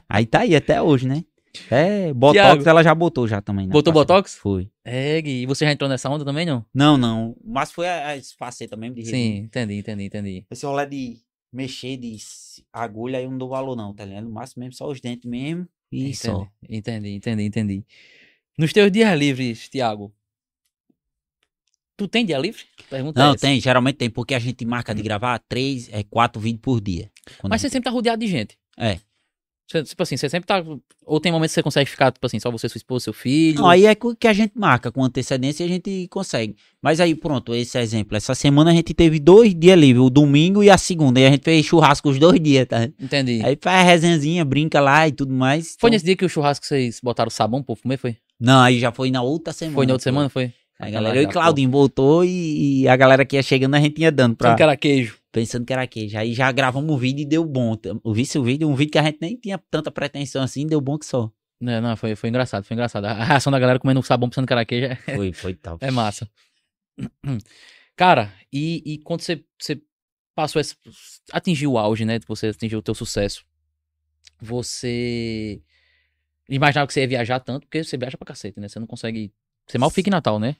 Aí 0.06 0.26
tá 0.26 0.40
aí 0.40 0.54
até 0.54 0.82
hoje, 0.82 1.08
né? 1.08 1.24
É, 1.70 2.12
Botox 2.12 2.34
Thiago. 2.40 2.68
ela 2.68 2.82
já 2.82 2.94
botou 2.94 3.26
já 3.26 3.40
também. 3.40 3.66
né, 3.66 3.72
Botou? 3.72 3.92
Botox? 3.92 4.34
Foi. 4.36 4.70
É, 4.84 5.20
Gui, 5.20 5.42
e 5.42 5.46
você 5.46 5.64
já 5.64 5.72
entrou 5.72 5.88
nessa 5.88 6.08
onda 6.08 6.24
também, 6.24 6.46
não? 6.46 6.64
Não, 6.74 6.96
não. 6.96 7.36
Mas 7.44 7.72
foi 7.72 7.88
a, 7.88 8.14
a 8.14 8.20
faceta 8.38 8.76
mesmo 8.76 8.96
de 8.96 9.04
Sim, 9.04 9.36
entendi, 9.38 9.74
entendi, 9.74 10.04
entendi. 10.04 10.46
Esse 10.50 10.66
rolê 10.66 10.86
de 10.86 11.18
mexer 11.52 11.96
de 11.96 12.16
agulha 12.72 13.18
aí 13.18 13.24
eu 13.24 13.30
não 13.30 13.38
dou 13.38 13.48
valor, 13.48 13.76
não, 13.76 13.94
tá 13.94 14.04
ligado? 14.04 14.24
No 14.24 14.30
máximo 14.30 14.60
mesmo 14.60 14.74
só 14.74 14.88
os 14.88 15.00
dentes 15.00 15.28
mesmo. 15.28 15.66
E 15.90 16.14
só. 16.14 16.46
Entendi, 16.68 17.10
entendi, 17.10 17.16
entendi, 17.16 17.42
entendi. 17.44 17.84
Nos 18.58 18.72
teus 18.72 18.90
dias 18.90 19.18
livres, 19.18 19.68
Thiago, 19.68 20.12
Tu 21.98 22.06
tem 22.06 22.24
dia 22.24 22.38
livre? 22.38 22.62
Pergunta 22.88 23.20
Não, 23.20 23.34
tem, 23.34 23.60
geralmente 23.60 23.96
tem, 23.96 24.08
porque 24.08 24.32
a 24.32 24.38
gente 24.38 24.64
marca 24.64 24.94
de 24.94 25.02
gravar 25.02 25.36
três, 25.48 25.88
é, 25.92 26.04
quatro 26.04 26.40
vídeos 26.40 26.62
por 26.62 26.80
dia. 26.80 27.10
Mas 27.42 27.60
você 27.60 27.68
sempre 27.68 27.86
tá 27.86 27.90
rodeado 27.90 28.24
de 28.24 28.30
gente. 28.30 28.56
É. 28.78 29.00
Você, 29.70 29.82
tipo 29.82 30.02
assim, 30.02 30.16
você 30.16 30.30
sempre 30.30 30.46
tá. 30.46 30.64
Ou 31.04 31.20
tem 31.20 31.30
momentos 31.30 31.52
que 31.52 31.56
você 31.60 31.62
consegue 31.62 31.90
ficar, 31.90 32.10
tipo 32.10 32.24
assim, 32.26 32.40
só 32.40 32.50
você, 32.50 32.68
sua 32.70 32.78
esposa, 32.78 33.04
seu 33.04 33.12
filho. 33.12 33.58
Não, 33.60 33.68
aí 33.68 33.84
é 33.84 33.94
que 33.94 34.26
a 34.26 34.32
gente 34.32 34.52
marca 34.56 34.90
com 34.90 35.04
antecedência 35.04 35.62
e 35.62 35.66
a 35.66 35.68
gente 35.68 36.08
consegue. 36.08 36.56
Mas 36.80 37.00
aí, 37.00 37.14
pronto, 37.14 37.54
esse 37.54 37.78
exemplo. 37.78 38.16
Essa 38.16 38.34
semana 38.34 38.70
a 38.70 38.74
gente 38.74 38.94
teve 38.94 39.18
dois 39.18 39.54
dias 39.54 39.78
livres, 39.78 40.02
o 40.06 40.08
domingo 40.08 40.64
e 40.64 40.70
a 40.70 40.78
segunda. 40.78 41.20
E 41.20 41.26
a 41.26 41.30
gente 41.30 41.42
fez 41.44 41.66
churrasco 41.66 42.08
os 42.08 42.18
dois 42.18 42.40
dias, 42.40 42.66
tá? 42.66 42.88
Entendi. 42.98 43.42
Aí 43.44 43.58
faz 43.60 43.80
a 43.80 43.82
resenzinha, 43.90 44.42
brinca 44.42 44.80
lá 44.80 45.06
e 45.06 45.12
tudo 45.12 45.34
mais. 45.34 45.76
Foi 45.78 45.88
Então- 45.88 45.90
nesse 45.90 46.04
dia 46.06 46.16
que 46.16 46.24
o 46.24 46.28
churrasco 46.30 46.64
vocês 46.64 46.98
botaram 47.02 47.30
sabão 47.30 47.62
pro 47.62 47.76
comer, 47.76 47.98
foi? 47.98 48.16
Não, 48.40 48.62
aí 48.62 48.78
já 48.78 48.90
foi 48.90 49.10
na 49.10 49.20
outra 49.20 49.52
semana. 49.52 49.74
Foi 49.74 49.86
na 49.86 49.92
outra 49.92 50.04
pô. 50.10 50.14
semana, 50.14 50.28
foi? 50.30 50.50
A 50.80 50.88
galera, 50.88 51.16
eu 51.16 51.22
e 51.24 51.26
Claudinho 51.26 51.70
voltou 51.70 52.24
e, 52.24 52.82
e 52.82 52.88
a 52.88 52.96
galera 52.96 53.24
que 53.24 53.34
ia 53.36 53.42
chegando 53.42 53.74
a 53.74 53.80
gente 53.80 54.00
ia 54.00 54.12
dando 54.12 54.36
pra. 54.36 54.46
Pensando 54.50 54.56
que 54.56 54.62
era 54.62 54.76
queijo. 54.76 55.16
Pensando 55.38 55.64
que 55.64 55.72
era 55.72 55.86
queijo. 55.86 56.18
Aí 56.18 56.34
já 56.34 56.50
gravamos 56.50 56.92
o 56.92 56.98
vídeo 56.98 57.22
e 57.22 57.24
deu 57.24 57.44
bom. 57.44 57.76
O 58.02 58.12
vice 58.12 58.36
o 58.36 58.42
vídeo, 58.42 58.68
um 58.68 58.74
vídeo 58.74 58.90
que 58.90 58.98
a 58.98 59.04
gente 59.04 59.18
nem 59.20 59.36
tinha 59.36 59.56
tanta 59.70 59.88
pretensão 59.88 60.42
assim, 60.42 60.66
deu 60.66 60.80
bom 60.80 60.98
que 60.98 61.06
só. 61.06 61.30
Não, 61.60 61.80
não, 61.80 61.96
foi, 61.96 62.16
foi 62.16 62.28
engraçado, 62.28 62.64
foi 62.64 62.74
engraçado. 62.74 63.04
A 63.04 63.22
reação 63.22 63.52
da 63.52 63.58
galera 63.60 63.78
comendo 63.78 64.02
sabão 64.02 64.28
pensando 64.28 64.48
que 64.48 64.52
era 64.52 64.64
queijo 64.64 64.86
é, 64.86 64.96
Foi, 64.96 65.32
foi 65.32 65.54
tal. 65.54 65.78
é 65.80 65.92
massa. 65.92 66.28
Cara, 67.94 68.34
e, 68.52 68.82
e 68.84 68.98
quando 68.98 69.20
você, 69.20 69.44
você 69.56 69.80
passou 70.34 70.60
esse. 70.60 70.74
atingiu 71.32 71.72
o 71.72 71.78
auge, 71.78 72.04
né? 72.04 72.18
Você 72.26 72.48
atingiu 72.48 72.80
o 72.80 72.82
teu 72.82 72.96
sucesso. 72.96 73.44
Você 74.40 75.62
imaginava 76.48 76.88
que 76.88 76.92
você 76.92 77.02
ia 77.02 77.08
viajar 77.08 77.38
tanto, 77.38 77.62
porque 77.68 77.84
você 77.84 77.96
viaja 77.96 78.18
pra 78.18 78.26
cacete, 78.26 78.58
né? 78.58 78.68
Você 78.68 78.80
não 78.80 78.88
consegue. 78.88 79.32
Você 79.68 79.78
mal 79.78 79.90
fica 79.90 80.10
em 80.10 80.10
Natal, 80.10 80.40
né? 80.40 80.56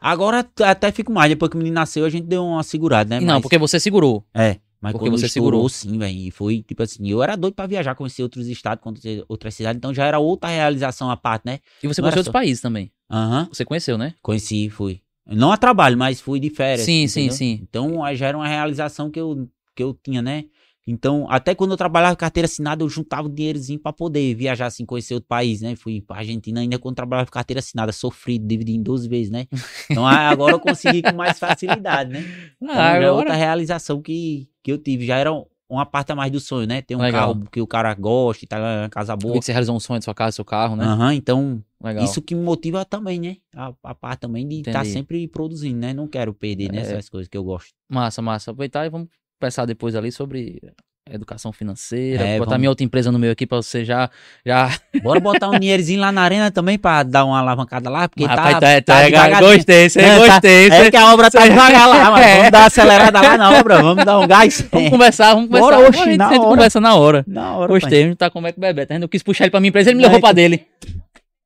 Agora 0.00 0.44
t- 0.44 0.62
até 0.62 0.92
fico 0.92 1.10
mais. 1.12 1.30
Depois 1.30 1.50
que 1.50 1.56
o 1.56 1.58
menino 1.58 1.74
nasceu, 1.74 2.04
a 2.04 2.10
gente 2.10 2.26
deu 2.26 2.44
uma 2.44 2.62
segurada, 2.62 3.18
né? 3.18 3.20
não, 3.26 3.34
Mas- 3.34 3.42
porque 3.42 3.58
você 3.58 3.80
segurou. 3.80 4.24
É. 4.34 4.56
Mas 4.80 4.92
porque 4.92 5.06
quando 5.08 5.18
você 5.18 5.26
estourou, 5.26 5.68
segurou. 5.68 5.68
sim, 5.70 5.98
velho. 5.98 6.16
E 6.16 6.30
foi, 6.30 6.62
tipo 6.62 6.82
assim, 6.82 7.08
eu 7.08 7.22
era 7.22 7.34
doido 7.34 7.54
pra 7.54 7.66
viajar, 7.66 7.94
conhecer 7.94 8.22
outros 8.22 8.46
estados, 8.46 8.82
conhecer 8.84 9.24
outras 9.26 9.54
cidades. 9.54 9.78
Então 9.78 9.92
já 9.92 10.04
era 10.04 10.18
outra 10.18 10.50
realização 10.50 11.10
à 11.10 11.16
parte, 11.16 11.44
né? 11.46 11.60
E 11.82 11.88
você 11.88 12.00
Não 12.00 12.04
conheceu 12.06 12.18
outros 12.20 12.26
só. 12.26 12.32
países 12.32 12.60
também. 12.60 12.92
Aham. 13.10 13.48
Você 13.50 13.64
conheceu, 13.64 13.96
né? 13.96 14.14
Conheci, 14.22 14.68
fui. 14.68 15.00
Não 15.26 15.50
a 15.50 15.56
trabalho, 15.56 15.96
mas 15.96 16.20
fui 16.20 16.38
de 16.38 16.50
férias. 16.50 16.84
Sim, 16.84 17.08
sim, 17.08 17.20
entendeu? 17.22 17.36
sim. 17.36 17.60
Então 17.62 18.04
aí 18.04 18.14
já 18.14 18.26
era 18.28 18.36
uma 18.36 18.46
realização 18.46 19.10
que 19.10 19.18
eu, 19.18 19.48
que 19.74 19.82
eu 19.82 19.98
tinha, 20.04 20.20
né? 20.22 20.44
Então, 20.86 21.26
até 21.28 21.54
quando 21.54 21.72
eu 21.72 21.76
trabalhava 21.76 22.14
com 22.14 22.20
carteira 22.20 22.44
assinada, 22.46 22.84
eu 22.84 22.88
juntava 22.88 23.26
um 23.26 23.34
dinheirozinho 23.34 23.78
pra 23.80 23.92
poder 23.92 24.34
viajar, 24.34 24.66
assim, 24.66 24.86
conhecer 24.86 25.14
outro 25.14 25.26
país, 25.28 25.60
né? 25.60 25.74
Fui 25.74 26.00
pra 26.00 26.18
Argentina 26.18 26.60
ainda 26.60 26.78
quando 26.78 26.94
trabalhava 26.94 27.26
com 27.26 27.32
carteira 27.32 27.58
assinada, 27.58 27.90
sofrido, 27.90 28.46
dividi 28.46 28.72
em 28.72 28.82
12 28.82 29.08
vezes, 29.08 29.30
né? 29.30 29.46
Então 29.90 30.06
agora 30.06 30.54
eu 30.54 30.60
consegui 30.60 31.02
com 31.02 31.12
mais 31.14 31.38
facilidade, 31.38 32.10
né? 32.12 32.24
Então, 32.60 32.74
já 32.76 33.02
é 33.02 33.10
outra 33.10 33.34
realização 33.34 34.00
que, 34.00 34.48
que 34.62 34.72
eu 34.72 34.78
tive. 34.78 35.06
Já 35.06 35.16
era 35.18 35.30
uma 35.68 35.84
parte 35.84 36.12
a 36.12 36.14
mais 36.14 36.30
do 36.30 36.40
sonho, 36.40 36.66
né? 36.66 36.80
Ter 36.82 36.94
um 36.94 37.00
Legal. 37.00 37.34
carro 37.34 37.48
que 37.50 37.60
o 37.60 37.66
cara 37.66 37.92
gosta 37.94 38.44
e 38.44 38.48
tá 38.48 38.58
uma 38.58 38.88
casa 38.88 39.16
boa. 39.16 39.38
que 39.38 39.44
você 39.44 39.52
realizou 39.52 39.76
um 39.76 39.80
sonho 39.80 39.98
da 39.98 40.04
sua 40.04 40.14
casa, 40.14 40.36
seu 40.36 40.44
carro, 40.44 40.76
né? 40.76 40.84
Aham, 40.84 41.14
então 41.14 41.62
Legal. 41.82 42.04
isso 42.04 42.22
que 42.22 42.34
me 42.34 42.42
motiva 42.42 42.84
também, 42.84 43.20
né? 43.20 43.36
A, 43.54 43.72
a 43.82 43.94
parte 43.94 44.20
também 44.20 44.46
de 44.46 44.60
estar 44.60 44.80
Entendi. 44.80 44.90
sempre 44.90 45.28
produzindo, 45.28 45.78
né? 45.78 45.92
Não 45.92 46.06
quero 46.06 46.32
perder, 46.32 46.70
né? 46.72 46.78
É. 46.78 46.82
Essas 46.82 47.08
coisas 47.08 47.28
que 47.28 47.36
eu 47.36 47.44
gosto. 47.44 47.72
Massa, 47.88 48.22
massa. 48.22 48.50
Aproveitar 48.50 48.86
e 48.86 48.90
vamos 48.90 49.08
conversar 49.40 49.66
depois 49.66 49.94
ali 49.94 50.10
sobre 50.12 50.60
educação 51.08 51.52
financeira. 51.52 52.24
É, 52.24 52.36
botar 52.38 52.50
vamos. 52.50 52.58
minha 52.60 52.70
outra 52.70 52.84
empresa 52.84 53.12
no 53.12 53.18
meio 53.18 53.32
aqui 53.32 53.46
pra 53.46 53.58
você 53.58 53.84
já. 53.84 54.10
já... 54.44 54.70
Bora 55.04 55.20
botar 55.20 55.48
um 55.50 55.58
dinheirozinho 55.58 56.00
lá 56.00 56.10
na 56.10 56.20
arena 56.22 56.50
também 56.50 56.76
pra 56.76 57.04
dar 57.04 57.24
uma 57.24 57.38
alavancada 57.38 57.88
lá, 57.88 58.08
porque 58.08 58.24
Rapaz, 58.24 58.54
tá, 58.54 58.60
tá, 58.60 58.60
tá, 58.60 58.82
tá, 58.82 59.04
devagarinho. 59.04 59.52
gostei, 59.54 59.88
você 59.88 60.00
É, 60.00 60.18
tá- 60.18 60.26
gostei. 60.26 60.66
É 60.66 60.84
cê- 60.84 60.90
que 60.90 60.96
a 60.96 61.12
obra 61.14 61.30
tá 61.30 61.46
devagar 61.46 61.88
lá, 61.88 62.10
mas 62.10 62.26
É. 62.26 62.36
vamos 62.38 62.50
dar 62.50 62.58
uma 62.58 62.66
acelerada 62.66 63.20
lá 63.20 63.38
na 63.38 63.52
obra, 63.60 63.82
vamos 63.82 64.04
dar 64.04 64.18
um 64.18 64.26
gás. 64.28 64.66
Vamos 64.72 64.90
conversar, 64.90 65.34
vamos 65.34 65.46
conversar. 65.48 65.70
Bora, 65.76 65.78
Oxe, 65.88 65.88
oxi, 65.90 66.00
a 66.00 66.04
gente, 66.06 66.18
na 66.18 66.28
hora. 66.28 66.38
conversa 66.40 66.80
na 66.80 66.94
hora. 66.96 67.24
Na 67.28 67.56
hora, 67.56 67.68
Gostei, 67.68 68.02
a 68.02 68.06
gente 68.08 68.16
tá 68.16 68.28
como 68.30 68.46
é 68.48 68.52
que. 68.52 68.60
Tá 68.60 68.72
vendo? 68.72 69.02
Eu 69.04 69.08
quis 69.08 69.22
puxar 69.22 69.44
ele 69.44 69.50
pra 69.52 69.60
minha 69.60 69.68
empresa, 69.68 69.90
ele 69.90 69.96
me 69.98 70.02
levou 70.02 70.16
Não, 70.16 70.20
pra 70.20 70.30
é 70.30 70.32
que- 70.32 70.34
dele. 70.34 70.66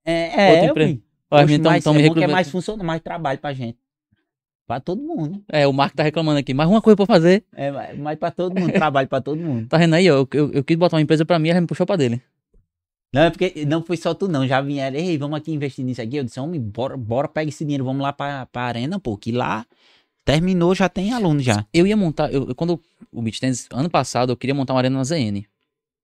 É, 0.07 0.25
Outra 0.25 0.43
é, 0.43 0.65
empresa. 0.65 0.99
Oxe, 1.33 1.59
mas 1.59 1.85
tão 1.85 1.95
é 1.95 2.07
é 2.25 2.27
mais 2.27 2.51
funciona, 2.51 2.83
mais 2.83 3.03
trabalho 3.03 3.39
pra 3.39 3.53
gente. 3.53 3.77
Pra 4.71 4.79
todo 4.79 5.03
mundo. 5.03 5.43
É, 5.49 5.67
o 5.67 5.73
Marco 5.73 5.97
tá 5.97 6.05
reclamando 6.05 6.39
aqui. 6.39 6.55
Mais 6.55 6.71
uma 6.71 6.81
coisa 6.81 6.97
pra 6.97 7.05
fazer. 7.05 7.45
É, 7.53 7.93
mais 7.95 8.17
pra 8.17 8.31
todo 8.31 8.57
mundo, 8.57 8.73
trabalho 8.73 9.09
pra 9.09 9.21
todo 9.21 9.37
mundo. 9.37 9.67
Tá 9.69 9.77
vendo 9.77 9.95
aí, 9.95 10.09
ó? 10.09 10.19
Eu, 10.19 10.29
eu, 10.33 10.53
eu 10.53 10.63
quis 10.63 10.77
botar 10.77 10.95
uma 10.97 11.03
empresa 11.03 11.27
pra 11.27 11.41
mim, 11.41 11.49
ele 11.49 11.63
me 11.63 11.67
puxou 11.67 11.85
pra 11.85 11.97
dele. 11.97 12.23
Não, 13.13 13.23
é 13.23 13.31
porque 13.31 13.65
não 13.67 13.83
foi 13.83 13.97
só 13.97 14.15
tu 14.15 14.29
não, 14.29 14.47
já 14.47 14.61
vieram, 14.61 14.97
ei, 14.97 15.19
vamos 15.19 15.37
aqui 15.37 15.51
investir 15.51 15.85
nisso 15.85 16.01
aqui. 16.01 16.19
Eu 16.19 16.23
disse, 16.23 16.39
homem, 16.39 16.61
bora, 16.61 16.97
bora 16.97 17.27
pegar 17.27 17.49
esse 17.49 17.65
dinheiro, 17.65 17.85
vamos 17.85 18.01
lá 18.01 18.13
pra, 18.13 18.47
pra 18.47 18.63
arena, 18.63 19.01
pô, 19.01 19.17
que 19.17 19.33
lá 19.33 19.67
terminou, 20.25 20.73
já 20.73 20.89
tem 20.89 21.13
aluno 21.13 21.41
já. 21.41 21.67
Eu 21.75 21.85
ia 21.85 21.97
montar, 21.97 22.33
eu, 22.33 22.55
quando 22.55 22.81
o 23.11 23.23
Beach 23.23 23.41
Tennis, 23.41 23.67
ano 23.73 23.91
passado, 23.91 24.31
eu 24.31 24.37
queria 24.37 24.55
montar 24.55 24.75
uma 24.75 24.79
arena 24.79 24.99
na 24.99 25.03
ZN, 25.03 25.43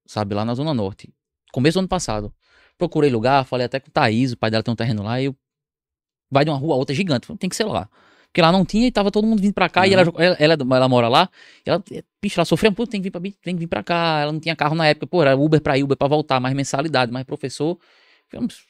sabe, 0.07 0.35
lá 0.35 0.45
na 0.45 0.55
Zona 0.55 0.75
Norte. 0.75 1.09
Começo 1.53 1.79
do 1.79 1.83
ano 1.83 1.89
passado. 1.89 2.35
Procurei 2.77 3.11
lugar, 3.11 3.45
falei 3.45 3.67
até 3.67 3.79
com 3.79 3.91
o 3.91 3.93
Thaís, 3.93 4.33
o 4.33 4.37
pai 4.37 4.51
dela 4.51 4.65
tem 4.65 4.73
um 4.73 4.77
terreno 4.77 5.05
lá, 5.05 5.21
e 5.21 5.27
eu. 5.27 5.37
Vai 6.29 6.45
de 6.45 6.51
uma 6.51 6.59
rua 6.59 6.75
a 6.75 6.79
outra 6.79 6.93
gigante, 6.97 7.29
falei, 7.29 7.39
tem 7.39 7.49
que 7.49 7.55
ser 7.55 7.63
lá. 7.63 7.89
Porque 8.37 8.43
lá 8.43 8.53
não 8.53 8.67
tinha 8.67 8.87
e 8.87 8.93
tava 8.93 9.11
todo 9.11 9.27
mundo 9.27 9.41
vindo 9.41 9.55
pra 9.55 9.67
cá, 9.67 9.89
e 9.89 9.95
ela, 9.95 10.03
ela, 10.19 10.37
ela, 10.39 10.57
ela 10.77 10.89
mora 10.91 11.09
lá, 11.09 11.27
e 11.67 11.71
ela, 11.71 11.83
bicho, 12.21 12.39
ela 12.39 12.45
sofreu, 12.45 12.71
pô, 12.71 12.87
tem 12.87 13.01
que 13.01 13.05
vir 13.05 13.11
pra, 13.11 13.19
tem 13.19 13.55
que 13.55 13.61
vir 13.61 13.67
pra 13.67 13.83
cá, 13.83 14.19
ela 14.21 14.31
não 14.31 14.39
tinha 14.39 14.55
carro 14.55 14.75
na 14.75 14.87
época, 14.87 15.07
pô, 15.07 15.23
era 15.23 15.35
Uber 15.35 15.59
pra 15.59 15.79
ir, 15.79 15.85
Uber 15.85 15.97
pra 15.97 16.07
voltar, 16.07 16.39
mais 16.39 16.55
mensalidade, 16.55 17.11
mais 17.11 17.25
professor. 17.25 17.79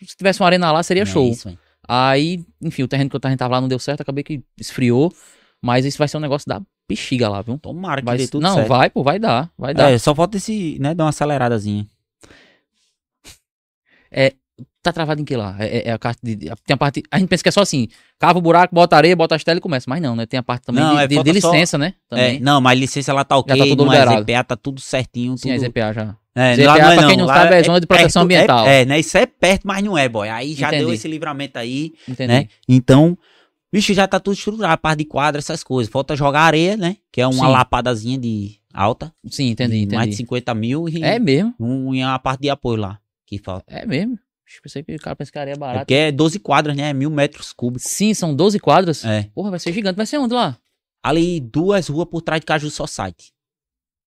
Se 0.01 0.17
tivesse 0.17 0.41
uma 0.41 0.47
arena 0.47 0.71
lá, 0.71 0.85
seria 0.85 1.05
Não 1.05 1.11
é 1.11 1.13
show. 1.13 1.29
isso, 1.29 1.49
velho. 1.49 1.59
Aí, 1.89 2.45
enfim, 2.63 2.85
o 2.85 2.87
terreno 2.87 3.11
que 3.11 3.17
eu 3.17 3.19
tava 3.19 3.55
lá 3.57 3.61
não 3.61 3.67
deu 3.67 3.81
certo, 3.81 4.03
acabei 4.03 4.23
que 4.23 4.41
esfriou. 4.57 5.13
Mas 5.61 5.85
isso 5.85 5.99
vai 5.99 6.07
ser 6.07 6.19
um 6.19 6.21
negócio 6.21 6.49
da 6.49 6.63
bexiga 6.89 7.29
lá, 7.29 7.43
viu? 7.43 7.59
Tomara 7.59 8.01
que 8.03 8.07
Vai, 8.07 8.19
dê 8.19 8.29
tudo 8.29 8.43
não, 8.45 8.55
certo. 8.55 8.69
vai, 8.69 8.89
pô, 8.89 9.03
vai 9.03 9.19
dar, 9.19 9.51
vai 9.59 9.75
dar. 9.75 9.91
É, 9.91 9.99
só 9.99 10.15
falta 10.15 10.37
esse, 10.37 10.79
né, 10.79 10.95
dar 10.95 11.03
uma 11.03 11.11
aceleradazinha. 11.11 11.85
Tá 14.87 14.93
travado 14.93 15.21
em 15.21 15.25
que 15.25 15.37
lá? 15.37 15.57
É, 15.59 15.79
é- 15.79 15.89
é 15.89 15.93
a 15.93 15.99
parte 15.99 16.21
de, 16.23 16.37
tem 16.37 16.51
a 16.75 16.77
parte, 16.77 17.03
a 17.11 17.19
gente 17.19 17.29
pensa 17.29 17.43
que 17.43 17.49
é 17.49 17.53
só 17.53 17.61
assim, 17.63 17.89
cava 18.21 18.39
o 18.39 18.41
buraco, 18.43 18.73
bota 18.73 18.97
areia, 18.97 19.17
bota 19.17 19.35
as 19.35 19.43
telas 19.43 19.59
e 19.59 19.61
começa. 19.61 19.87
Mas 19.89 20.01
não, 20.01 20.15
né? 20.15 20.27
Tem 20.27 20.39
a 20.39 20.43
parte 20.45 20.63
também 20.67 20.85
Não, 20.85 20.95
de, 20.95 21.03
é, 21.03 21.07
de- 21.09 21.23
de 21.33 21.41
só- 21.41 21.51
licença, 21.53 21.77
né? 21.77 21.95
É, 22.13 22.15
Também. 22.17 22.41
não, 22.41 22.61
mas 22.61 22.79
licença 22.79 23.13
lá 23.13 23.25
tá 23.25 23.37
ok, 23.37 23.57
tá 23.59 23.65
tudo 23.67 23.85
não 23.85 23.93
é. 23.93 24.07
ZPA, 24.21 24.45
tá 24.45 24.55
tudo 24.57 24.81
certinho, 24.81 25.37
Sim, 25.37 25.51
a 25.51 25.55
tudo... 25.57 25.67
ZPA 25.67 25.93
já. 25.93 26.17
É, 26.37 26.55
ZPA, 26.55 26.67
lá 26.67 26.79
não 26.79 26.85
é 26.91 26.93
pra 26.95 27.03
não, 27.03 27.09
quem 27.09 27.17
não 27.19 27.27
lá 27.27 27.35
sabe, 27.35 27.55
é 27.57 27.63
zona 27.65 27.81
de 27.81 27.87
proteção 27.89 28.27
perto- 28.29 28.43
ambiental. 28.51 28.67
É, 28.69 28.85
né, 28.85 29.01
isso 29.01 29.19
é 29.19 29.27
perto, 29.27 29.67
mas 29.67 29.83
não 29.83 29.99
é, 29.99 30.09
boy. 30.09 30.29
Aí 30.29 30.55
já 30.55 30.71
deu 30.71 30.81
Entendi. 30.83 30.95
esse 30.95 31.09
livramento 31.09 31.59
aí, 31.59 31.93
Entendi. 32.09 32.29
né? 32.33 32.49
Então, 32.69 33.19
bicho, 33.73 33.93
já 33.93 34.07
tá 34.07 34.21
tudo 34.21 34.35
estruturado, 34.35 34.73
a 34.73 34.77
parte 34.77 34.99
de 34.99 35.05
quadra, 35.07 35.41
essas 35.41 35.65
coisas. 35.65 35.91
Falta 35.91 36.15
jogar 36.15 36.43
areia, 36.43 36.77
né? 36.77 36.97
Que 37.11 37.21
é 37.21 37.27
uma 37.27 37.47
Sim. 37.47 37.53
lapadazinha 37.53 38.19
de 38.19 38.57
alta. 38.73 39.13
Sim, 39.31 39.49
entendi, 39.51 39.87
de 39.87 39.95
Mais 39.97 40.03
de 40.09 40.15
entendi. 40.15 40.17
50 40.19 40.55
mil 40.55 40.89
e, 40.89 41.03
É 41.03 41.19
mesmo, 41.19 41.55
um, 41.59 41.93
e 41.95 42.03
a 42.03 42.17
parte 42.19 42.43
de 42.43 42.51
apoio 42.51 42.79
lá, 42.81 42.99
que 43.27 43.39
falta. 43.39 43.65
é 43.75 43.85
mesmo. 43.87 44.19
Pensei 44.63 44.83
que 44.83 44.95
o 44.95 44.99
cara 44.99 45.17
pensa 45.17 45.33
que 45.33 45.39
a 45.39 45.41
areia 45.41 45.55
é 45.55 45.57
É 45.57 45.59
barata. 45.59 45.79
porque 45.81 45.95
é 45.95 46.13
12 46.13 46.39
quadras, 46.39 46.77
né? 46.77 46.91
É 46.91 46.93
mil 46.93 47.11
metros 47.11 47.53
cúbicos. 47.53 47.85
Sim, 47.91 48.15
são 48.15 48.35
12 48.35 48.59
quadras. 48.61 49.05
É. 49.05 49.25
Porra, 49.35 49.51
vai 49.51 49.59
ser 49.59 49.73
gigante. 49.73 49.97
Vai 49.97 50.07
ser 50.07 50.19
onde 50.19 50.35
lá? 50.35 50.57
Ali, 51.03 51.41
duas 51.41 51.89
ruas 51.89 52.09
por 52.09 52.23
trás 52.23 52.41
de 52.41 52.47
Caju 52.47 52.71
Society. 52.71 53.33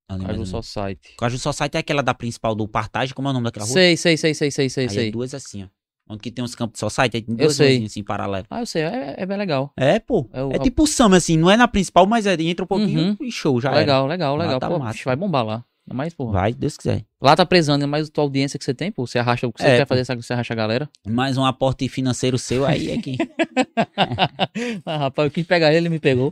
Ali, 0.10 0.26
Caju. 0.26 0.46
Society. 0.46 1.14
Caju 1.18 1.38
Society 1.38 1.78
é 1.78 1.80
aquela 1.82 2.02
da 2.02 2.14
principal 2.14 2.56
do 2.56 2.68
Partage, 2.68 3.14
como 3.14 3.28
é 3.28 3.32
o 3.32 3.34
nome 3.34 3.44
daquela 3.46 3.66
rua? 3.66 3.74
Sei, 3.74 3.96
sei, 3.96 4.18
sei, 4.18 4.34
sei, 4.34 4.50
sei, 4.52 4.70
sei, 4.70 4.84
Aí 4.86 4.90
sei. 4.90 5.08
é 5.10 5.12
duas 5.12 5.34
assim, 5.34 5.64
ó. 5.64 5.68
Onde 6.12 6.22
que 6.24 6.32
tem 6.32 6.44
uns 6.44 6.56
campos 6.56 6.74
de 6.74 6.80
Society, 6.80 7.18
aí 7.18 7.22
tem 7.22 7.36
Eu 7.36 7.38
duas 7.46 7.56
sei. 7.56 7.86
assim, 7.86 8.04
paralelas. 8.04 8.48
Ah, 8.50 8.62
eu 8.62 8.66
sei, 8.66 8.82
é, 8.82 9.16
é 9.20 9.26
bem 9.28 9.38
legal. 9.38 9.72
É, 9.78 10.00
pô. 10.00 10.28
É 10.34 10.44
o- 10.44 10.52
É 10.52 10.58
tipo 10.58 10.84
o 10.84 10.88
Sam, 10.88 11.16
assim, 11.16 11.38
não 11.38 11.52
é 11.52 11.56
na 11.56 11.68
principal, 11.68 12.08
mas 12.08 12.26
é, 12.26 12.34
entra 12.42 12.66
um 12.66 12.68
pouquinho 12.68 13.10
Uhum. 13.10 13.18
e 13.22 13.32
show, 13.32 13.62
já 13.62 13.70
legal, 13.72 14.08
legal, 14.08 14.36
Lá 14.36 14.46
legal. 14.46 14.60
tá 14.60 14.68
Pô, 14.68 14.80
bicho, 14.80 15.06
vai 15.06 15.16
bombar 15.16 15.46
lá. 15.46 15.64
Era. 15.90 16.12
porra. 16.12 16.32
Vai, 16.32 16.54
Deus 16.54 16.78
quiser. 16.78 17.04
Lá 17.22 17.36
tá 17.36 17.46
prezando, 17.46 17.88
mas 17.88 18.08
a 18.08 18.12
tua 18.12 18.24
audiência 18.24 18.60
que 18.60 18.66
você 18.66 18.74
tem, 18.74 18.92
pô, 18.92 19.06
você 19.08 19.20
arracha 19.20 19.48
o 19.48 19.52
que 19.54 19.62
você 19.62 19.68
É, 19.68 19.78
quer 19.78 19.88
fazer, 19.88 20.06
sabe 20.06 20.22
que 20.22 20.28
você 20.28 20.34
arracha 20.34 20.54
a 20.54 20.56
galera. 20.56 20.90
Mais 21.08 21.38
um 21.38 21.46
aporte 21.46 21.88
financeiro 21.90 22.38
seu 22.38 22.66
aí 22.66 22.92
é 22.92 22.98
que... 23.02 23.18
ah, 24.86 24.98
rapaz, 24.98 25.26
eu 25.28 25.32
quis 25.32 25.46
pegar 25.46 25.70
ele, 25.70 25.78
ele 25.78 25.90
me 25.90 26.00
pegou. 26.00 26.32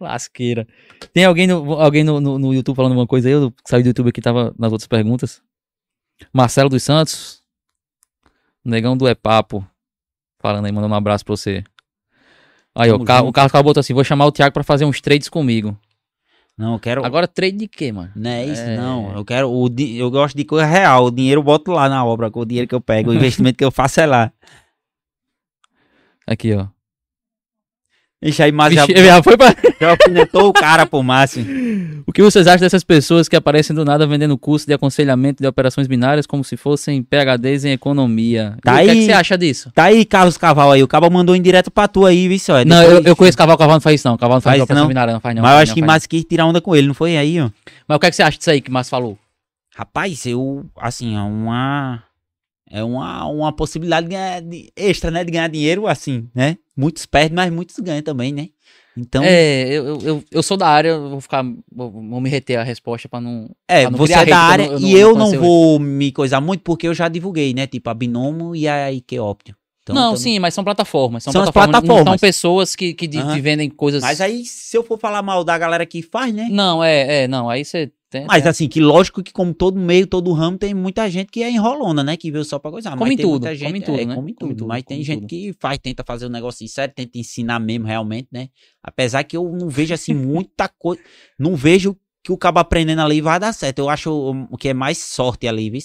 Lasqueira. 0.00 0.66
Tem 1.12 1.24
alguém 1.24 1.46
no, 1.46 1.72
alguém 1.74 2.04
no, 2.04 2.20
no, 2.20 2.38
no 2.38 2.54
YouTube 2.54 2.76
falando 2.76 2.92
alguma 2.92 3.06
coisa 3.06 3.28
aí? 3.28 3.34
Eu 3.34 3.52
saí 3.64 3.82
do 3.82 3.88
YouTube 3.88 4.08
aqui, 4.08 4.20
tava 4.20 4.54
nas 4.58 4.72
outras 4.72 4.86
perguntas. 4.86 5.40
Marcelo 6.32 6.68
dos 6.68 6.82
Santos. 6.82 7.40
Negão 8.64 8.96
do 8.96 9.08
É 9.08 9.14
Papo. 9.14 9.66
Falando 10.40 10.66
aí, 10.66 10.72
mandando 10.72 10.92
um 10.92 10.96
abraço 10.96 11.24
pra 11.24 11.36
você. 11.36 11.64
Aí, 12.74 12.90
ó, 12.90 12.96
o 12.96 13.04
Carlos, 13.04 13.26
junto. 13.26 13.30
o 13.30 13.32
Carlos 13.32 13.62
botou 13.62 13.80
assim: 13.80 13.94
vou 13.94 14.04
chamar 14.04 14.26
o 14.26 14.32
Thiago 14.32 14.52
pra 14.52 14.64
fazer 14.64 14.84
uns 14.84 15.00
trades 15.00 15.28
comigo. 15.28 15.78
Não, 16.62 16.74
eu 16.74 16.78
quero... 16.78 17.04
Agora, 17.04 17.26
trade 17.26 17.56
de 17.56 17.66
quê, 17.66 17.90
mano? 17.90 18.12
Não 18.14 18.30
é 18.30 18.46
isso, 18.46 18.62
É. 18.62 18.76
não. 18.76 19.12
Eu 19.16 19.24
quero... 19.24 19.50
O 19.52 19.68
di... 19.68 19.98
Eu 19.98 20.08
gosto 20.12 20.36
de 20.36 20.44
coisa 20.44 20.64
real. 20.64 21.06
O 21.06 21.10
dinheiro 21.10 21.40
eu 21.40 21.42
boto 21.42 21.72
lá 21.72 21.88
na 21.88 22.04
obra, 22.04 22.30
com 22.30 22.38
o 22.38 22.46
dinheiro 22.46 22.68
que 22.68 22.74
eu 22.74 22.80
pego. 22.80 23.10
O 23.10 23.14
investimento 23.18 23.58
que 23.58 23.64
eu 23.64 23.72
faço 23.72 24.00
é 24.00 24.06
lá. 24.06 24.32
Aqui, 26.24 26.54
ó. 26.54 26.68
Deixa 28.22 28.44
aí, 28.44 28.52
mas 28.52 28.72
já, 28.72 28.86
já 28.86 29.20
foi 29.22 29.36
pra... 29.36 29.52
já 29.80 29.90
alfinetou 29.90 30.48
o 30.48 30.52
cara, 30.52 30.86
pô, 30.86 31.02
Márcio. 31.02 31.44
O 32.06 32.12
que 32.12 32.20
vocês 32.22 32.46
acham 32.46 32.60
dessas 32.60 32.84
pessoas 32.84 33.28
que 33.28 33.34
aparecem 33.36 33.74
do 33.74 33.84
nada 33.84 34.06
vendendo 34.06 34.36
curso 34.36 34.66
de 34.66 34.72
aconselhamento 34.74 35.42
de 35.42 35.48
operações 35.48 35.86
binárias 35.86 36.26
como 36.26 36.42
se 36.44 36.56
fossem 36.56 37.02
PHDs 37.02 37.64
em 37.64 37.70
economia? 37.72 38.56
Tá 38.62 38.82
E 38.82 38.84
o 38.84 38.84
que, 38.86 38.90
é 38.90 38.94
que 38.94 39.00
aí. 39.00 39.06
você 39.06 39.12
acha 39.12 39.38
disso? 39.38 39.70
Tá 39.74 39.84
aí, 39.84 40.04
Carlos 40.04 40.36
Caval 40.36 40.72
aí. 40.72 40.82
O 40.82 40.88
cara 40.88 41.08
mandou 41.08 41.34
indireto 41.34 41.70
pra 41.70 41.88
tu 41.88 42.04
aí, 42.04 42.28
viu 42.28 42.38
só? 42.38 42.64
Não, 42.64 42.82
eu, 42.82 42.88
Depois- 42.88 43.06
eu 43.06 43.16
conheço 43.16 43.38
Cavalo, 43.38 43.56
Cavalo 43.58 43.76
não 43.76 43.80
faz 43.80 44.00
isso 44.00 44.08
não. 44.08 44.16
Cavalo 44.16 44.34
não 44.36 44.40
faz, 44.42 44.54
Faz 44.54 44.62
operação 44.62 44.84
não? 44.84 44.88
binária, 44.88 45.12
não 45.14 45.20
faz 45.20 45.34
não. 45.34 45.42
Mas 45.42 45.52
eu 45.52 45.58
acho 45.58 45.70
não, 45.70 45.74
que 45.76 45.82
mais 45.82 46.06
quis 46.06 46.24
tirar 46.24 46.44
onda 46.46 46.60
com 46.60 46.76
ele, 46.76 46.86
não 46.88 46.94
foi 46.94 47.16
aí, 47.16 47.40
ó? 47.40 47.48
Mas 47.88 47.96
o 47.96 47.98
que, 48.00 48.06
é 48.06 48.10
que 48.10 48.16
você 48.16 48.22
acha 48.22 48.36
disso 48.36 48.50
aí 48.50 48.60
que 48.60 48.68
o 48.68 48.72
Márcio 48.72 48.90
falou? 48.90 49.18
Rapaz, 49.74 50.26
eu, 50.26 50.64
assim, 50.76 51.16
é 51.16 51.20
uma. 51.20 52.02
É 52.74 52.82
uma, 52.82 53.26
uma 53.26 53.52
possibilidade 53.52 54.06
de 54.08 54.14
ganhar, 54.14 54.40
de- 54.40 54.72
extra, 54.74 55.10
né? 55.10 55.22
De 55.22 55.30
ganhar 55.30 55.48
dinheiro, 55.48 55.86
assim, 55.86 56.26
né? 56.34 56.56
Muitos 56.74 57.04
perdem, 57.04 57.36
mas 57.36 57.52
muitos 57.52 57.78
ganham 57.78 58.00
também, 58.02 58.32
né? 58.32 58.48
Então, 58.96 59.22
é, 59.22 59.28
É, 59.30 59.68
eu, 59.74 59.98
eu, 60.00 60.24
eu, 60.30 60.42
sou 60.42 60.56
da 60.56 60.68
área, 60.68 60.98
vou 60.98 61.20
ficar. 61.20 61.44
Vou, 61.70 61.90
vou 61.90 62.20
me 62.20 62.28
reter 62.30 62.58
a 62.58 62.62
resposta 62.62 63.08
pra 63.08 63.20
não. 63.20 63.50
pra 63.66 63.90
não 63.90 63.98
você 63.98 64.14
é 64.14 64.24
da 64.26 64.38
área 64.38 64.64
eu 64.64 64.80
não- 64.80 64.88
e 64.88 64.92
eu 64.98 65.14
não 65.14 65.32
vou 65.38 65.78
me 65.78 66.10
coisar 66.12 66.40
muito 66.40 66.62
porque 66.62 66.88
eu 66.88 66.94
já 66.94 67.08
divulguei, 67.08 67.52
né? 67.54 67.66
Tipo, 67.66 67.90
a 67.90 67.94
Binomo 67.94 68.56
e 68.56 68.66
a 68.66 68.90
Ikeoptio. 68.90 69.54
Então, 69.82 69.94
não, 69.96 70.02
também- 70.12 70.16
sim, 70.22 70.38
mas 70.38 70.54
são 70.54 70.62
plataformas. 70.64 71.24
São, 71.24 71.32
São 71.32 71.42
as 71.42 71.50
plataformas. 71.50 71.74
Não 71.82 71.86
plataformas. 71.88 72.20
são 72.20 72.26
pessoas 72.28 72.76
que, 72.76 72.94
que, 72.94 73.18
Aham. 73.18 73.34
que 73.34 73.40
vendem 73.40 73.68
coisas. 73.68 74.00
Mas 74.02 74.20
aí, 74.20 74.44
se 74.44 74.76
eu 74.76 74.84
for 74.84 74.98
falar 74.98 75.22
mal 75.22 75.42
da 75.42 75.56
galera 75.58 75.84
que 75.84 76.02
faz, 76.02 76.32
né? 76.32 76.48
Não, 76.50 76.82
é, 76.84 77.24
é, 77.24 77.28
não. 77.28 77.48
Aí 77.50 77.64
você 77.64 77.90
tem. 78.12 78.26
Mas 78.26 78.42
tem- 78.42 78.50
assim, 78.50 78.68
que 78.68 78.80
lógico 78.80 79.22
que 79.22 79.32
como 79.32 79.52
todo 79.54 79.80
meio, 79.80 80.06
todo 80.06 80.30
ramo, 80.32 80.58
tem 80.58 80.72
muita 80.74 81.08
gente 81.10 81.30
que 81.32 81.42
é 81.42 81.50
enrolona, 81.50 82.04
né? 82.04 82.16
Que 82.16 82.30
veio 82.30 82.44
só 82.44 82.58
pra 82.58 82.70
coisar. 82.70 82.90
Come 82.90 83.00
mas 83.10 83.16
tem 83.16 83.24
tudo, 83.24 83.32
muita 83.40 83.54
gente, 83.56 83.66
come 83.66 83.80
tudo, 83.80 83.98
é, 84.00 84.04
né? 84.04 84.14
Come 84.14 84.34
Come 84.34 84.34
tudo. 84.34 84.58
tudo, 84.58 84.68
Mas 84.68 84.82
tem 84.84 84.98
come 84.98 85.04
gente 85.04 85.20
tudo. 85.20 85.28
que 85.28 85.54
faz, 85.58 85.78
tenta 85.78 86.04
fazer 86.06 86.26
um 86.26 86.30
negócio 86.30 86.66
sério, 86.68 86.94
tenta 86.94 87.18
ensinar 87.18 87.58
mesmo 87.58 87.86
realmente, 87.86 88.28
né? 88.30 88.48
Apesar 88.82 89.24
que 89.24 89.36
eu 89.36 89.50
não 89.58 89.68
vejo 89.68 89.92
assim 89.94 90.14
muita 90.14 90.68
coisa. 90.68 91.02
Não 91.38 91.56
vejo 91.56 91.96
que 92.22 92.30
o 92.30 92.36
cabo 92.38 92.60
aprendendo 92.60 93.00
ali 93.02 93.20
vai 93.20 93.40
dar 93.40 93.52
certo. 93.52 93.80
Eu 93.80 93.88
acho 93.88 94.10
o 94.50 94.56
que 94.56 94.68
é 94.68 94.74
mais 94.74 94.98
sorte 94.98 95.48
ali, 95.48 95.68
viu? 95.70 95.80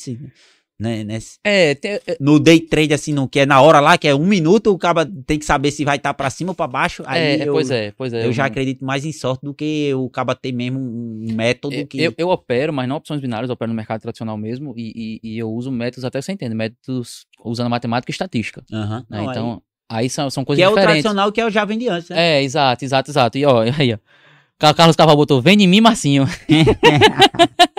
Né, 0.80 1.04
nesse- 1.04 1.40
É, 1.44 1.74
tem- 1.74 1.94
é, 2.06 2.18
no 2.20 2.40
day 2.40 2.60
trade, 2.60 2.94
assim, 2.94 3.12
no, 3.12 3.28
que 3.28 3.40
é 3.40 3.46
na 3.48 3.60
hora 3.62 3.80
lá, 3.80 3.98
que 3.98 4.08
é 4.08 4.14
um 4.14 4.28
minuto, 4.28 4.72
o 4.72 4.78
cara 4.78 5.10
tem 5.26 5.40
que 5.40 5.46
saber 5.46 5.72
se 5.72 5.84
vai 5.84 5.98
estar 5.98 6.14
pra 6.14 6.30
cima 6.30 6.52
ou 6.52 6.56
pra 6.56 6.68
baixo. 6.68 7.02
Aí 7.08 7.20
é, 7.20 7.36
é, 7.40 7.48
eu, 7.48 7.54
pois 7.54 7.72
é, 7.72 7.92
pois 7.98 8.14
é. 8.14 8.24
eu 8.24 8.32
já 8.32 8.44
não- 8.44 8.48
acredito 8.52 8.86
mais 8.86 9.04
em 9.04 9.12
sorte 9.12 9.44
do 9.44 9.56
que 9.56 9.92
o 9.96 10.08
caba 10.08 10.36
ter 10.36 10.52
mesmo 10.52 10.80
um 10.80 11.34
método 11.34 11.74
Eu, 11.74 11.88
que. 11.88 12.00
eu, 12.00 12.14
eu 12.16 12.30
opero, 12.30 12.72
mas 12.72 12.88
não 12.88 12.98
opções 12.98 13.20
binárias, 13.20 13.50
eu 13.50 13.54
opero 13.56 13.70
no 13.72 13.76
mercado 13.76 14.02
tradicional 14.02 14.38
mesmo, 14.38 14.76
e, 14.78 15.20
e, 15.24 15.32
e 15.34 15.38
eu 15.40 15.50
uso 15.52 15.72
métodos, 15.72 16.06
até 16.06 16.22
você 16.22 16.32
entende, 16.34 16.54
métodos 16.54 17.26
usando 17.44 17.72
matemática 17.72 18.12
e 18.12 18.14
estatística. 18.14 18.64
Aham. 18.72 19.00
né? 19.10 19.18
Não, 19.18 19.20
aí- 19.20 19.28
Então, 19.32 19.62
aí, 19.90 20.10
são, 20.12 20.30
são 20.30 20.44
que 20.44 20.48
coisas 20.50 20.64
é 20.64 20.68
o 20.68 20.72
diferentes. 20.76 20.92
tradicional 21.02 21.32
que 21.32 21.42
eu 21.42 21.50
já 21.50 21.66
vendi 21.66 21.90
antes, 21.90 22.10
né? 22.10 22.38
É, 22.38 22.44
exato, 22.44 22.86
exato, 22.86 23.10
exato. 23.10 23.36
E 23.40 23.44
ó, 23.48 23.62
aí, 23.82 23.94
ó. 23.96 23.98
Ca- 24.60 24.74
Carlos 24.76 24.96
Caval 24.96 25.16
botou, 25.16 25.42
vem 25.42 25.60
em 25.64 25.68
mim, 25.68 25.82
Marcinho. 25.82 26.26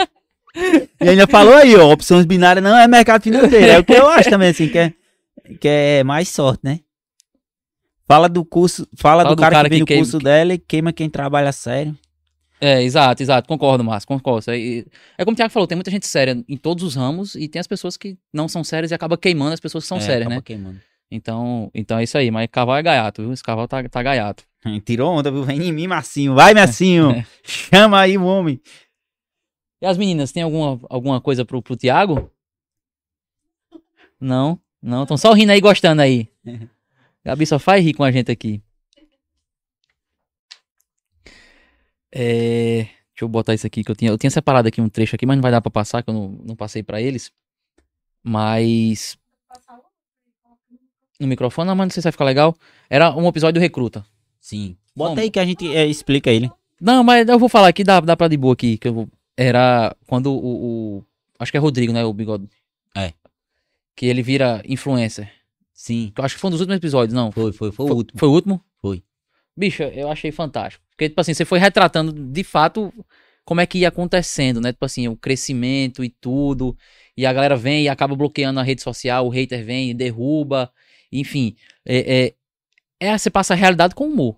E 1.00 1.08
ainda 1.08 1.26
falou 1.26 1.54
aí, 1.54 1.74
ó, 1.76 1.92
opções 1.92 2.24
binárias 2.26 2.62
não 2.64 2.76
é 2.76 2.86
mercado 2.88 3.22
financeiro. 3.22 3.66
É 3.66 3.78
o 3.78 3.84
que 3.84 3.92
eu 3.92 4.08
acho 4.08 4.28
também, 4.30 4.48
assim, 4.50 4.68
que 4.68 4.78
é, 4.78 4.92
que 5.60 5.68
é 5.68 6.04
mais 6.04 6.28
sorte, 6.28 6.60
né? 6.64 6.80
Fala 8.06 8.28
do 8.28 8.44
curso, 8.44 8.88
fala, 8.96 9.22
Fala 9.22 9.34
do, 9.34 9.36
do 9.36 9.42
cara, 9.42 9.54
cara 9.56 9.68
que 9.68 9.70
vem 9.70 9.78
que 9.78 9.80
no 9.82 9.86
queima- 9.86 10.02
curso 10.02 10.18
dela 10.18 10.54
e 10.54 10.58
queima 10.58 10.92
quem 10.92 11.10
trabalha 11.10 11.52
sério. 11.52 11.96
É, 12.60 12.82
exato, 12.82 13.22
exato. 13.22 13.46
Concordo, 13.46 13.84
Márcio, 13.84 14.08
concordo. 14.08 14.52
E- 14.52 14.84
É 15.16 15.24
como 15.24 15.34
o 15.34 15.36
Thiago 15.36 15.52
falou, 15.52 15.66
tem 15.66 15.76
muita 15.76 15.90
gente 15.90 16.06
séria 16.06 16.42
em 16.48 16.56
todos 16.56 16.82
os 16.82 16.96
ramos 16.96 17.34
e 17.34 17.46
tem 17.48 17.60
as 17.60 17.66
pessoas 17.66 17.96
que 17.96 18.16
não 18.32 18.48
são 18.48 18.64
sérias 18.64 18.90
e 18.90 18.94
acaba 18.94 19.16
queimando 19.16 19.52
as 19.52 19.60
pessoas 19.60 19.84
que 19.84 19.88
são 19.88 19.98
É, 19.98 20.00
sérias, 20.00 20.28
né? 20.28 20.40
queimando. 20.44 20.80
Então, 21.10 21.70
então 21.74 21.98
é 21.98 22.02
isso 22.04 22.18
aí. 22.18 22.30
Mas 22.30 22.48
cavalo 22.50 22.78
é 22.78 22.82
gaiato, 22.82 23.22
viu? 23.22 23.32
Esse 23.32 23.42
cavalo 23.42 23.68
tá, 23.68 23.86
tá 23.88 24.02
gaiato. 24.02 24.42
Tirou 24.84 25.12
onda, 25.12 25.30
viu? 25.30 25.44
Vem 25.44 25.62
em 25.68 25.72
mim, 25.72 25.86
Marcinho. 25.86 26.34
Vai, 26.34 26.52
Marcinho. 26.54 27.10
É. 27.12 27.24
Chama 27.44 28.00
aí 28.00 28.16
o 28.18 28.24
homem. 28.24 28.60
E 29.80 29.86
as 29.86 29.96
meninas, 29.96 30.32
tem 30.32 30.42
alguma, 30.42 30.80
alguma 30.88 31.20
coisa 31.20 31.44
pro, 31.44 31.62
pro 31.62 31.76
Thiago? 31.76 32.30
Não, 34.20 34.60
não. 34.82 35.02
Estão 35.02 35.16
só 35.16 35.32
rindo 35.32 35.52
aí, 35.52 35.60
gostando 35.60 36.02
aí. 36.02 36.28
Gabi 37.24 37.46
só 37.46 37.58
faz 37.58 37.84
rir 37.84 37.94
com 37.94 38.04
a 38.04 38.10
gente 38.10 38.30
aqui. 38.30 38.62
É, 42.10 42.84
deixa 42.84 43.22
eu 43.22 43.28
botar 43.28 43.54
isso 43.54 43.66
aqui 43.66 43.84
que 43.84 43.90
eu 43.90 43.96
tinha. 43.96 44.10
Eu 44.10 44.18
tinha 44.18 44.30
separado 44.30 44.66
aqui 44.66 44.80
um 44.80 44.88
trecho 44.88 45.14
aqui, 45.14 45.26
mas 45.26 45.36
não 45.36 45.42
vai 45.42 45.52
dar 45.52 45.60
pra 45.60 45.70
passar, 45.70 46.02
que 46.02 46.10
eu 46.10 46.14
não, 46.14 46.28
não 46.44 46.56
passei 46.56 46.82
pra 46.82 47.00
eles. 47.00 47.30
Mas. 48.22 49.18
No 51.20 51.26
microfone, 51.26 51.66
não, 51.66 51.76
mas 51.76 51.86
não 51.86 51.90
sei 51.90 52.00
se 52.00 52.06
vai 52.06 52.12
ficar 52.12 52.24
legal. 52.24 52.56
Era 52.88 53.14
um 53.14 53.28
episódio 53.28 53.60
do 53.60 53.62
Recruta. 53.62 54.04
Sim. 54.40 54.76
Bota 54.94 55.10
Como? 55.10 55.20
aí 55.20 55.30
que 55.30 55.38
a 55.38 55.44
gente 55.44 55.66
é, 55.74 55.86
explica 55.86 56.30
ele. 56.30 56.50
Não, 56.80 57.02
mas 57.02 57.28
eu 57.28 57.38
vou 57.38 57.48
falar 57.48 57.68
aqui, 57.68 57.82
dá, 57.82 58.00
dá 58.00 58.16
pra 58.16 58.28
de 58.28 58.36
boa 58.36 58.54
aqui. 58.54 58.78
Que 58.78 58.88
eu 58.88 58.94
vou... 58.94 59.08
Era 59.40 59.94
quando 60.08 60.32
o, 60.32 60.96
o- 60.98 61.04
Acho 61.38 61.52
que 61.52 61.56
é 61.56 61.60
Rodrigo, 61.60 61.92
né? 61.92 62.04
O 62.04 62.12
bigode. 62.12 62.48
É. 62.96 63.12
Que 63.94 64.06
ele 64.06 64.22
vira 64.22 64.60
influencer. 64.66 65.32
Sim. 65.72 66.12
Eu 66.18 66.24
acho 66.24 66.34
que 66.34 66.40
foi 66.40 66.48
um 66.48 66.50
dos 66.50 66.60
últimos 66.60 66.76
episódios, 66.78 67.14
não. 67.14 67.30
Foi, 67.30 67.52
foi, 67.52 67.70
foi 67.70 67.84
o 67.84 67.88
Foi, 67.88 67.96
último. 67.96 68.18
foi 68.18 68.28
o 68.28 68.32
último? 68.32 68.64
Foi. 68.80 69.04
Bicho, 69.56 69.84
eu 69.84 70.10
achei 70.10 70.32
fantástico. 70.32 70.84
Porque, 70.90 71.08
tipo 71.08 71.20
assim, 71.20 71.32
você 71.34 71.44
foi 71.44 71.60
retratando 71.60 72.12
de 72.12 72.42
fato 72.42 72.92
como 73.44 73.60
é 73.60 73.66
que 73.66 73.78
ia 73.78 73.88
acontecendo, 73.88 74.60
né? 74.60 74.72
Tipo 74.72 74.84
assim, 74.84 75.06
o 75.06 75.16
crescimento 75.16 76.02
e 76.02 76.08
tudo. 76.10 76.76
E 77.16 77.24
a 77.24 77.32
galera 77.32 77.56
vem 77.56 77.84
e 77.84 77.88
acaba 77.88 78.16
bloqueando 78.16 78.58
a 78.58 78.64
rede 78.64 78.82
social, 78.82 79.24
o 79.26 79.30
hater 79.30 79.64
vem 79.64 79.90
e 79.90 79.94
derruba. 79.94 80.72
Enfim, 81.12 81.54
é, 81.86 82.34
é, 83.00 83.06
é 83.08 83.16
você 83.18 83.30
passa 83.30 83.54
a 83.54 83.56
realidade 83.56 83.94
com 83.94 84.08
humor. 84.08 84.36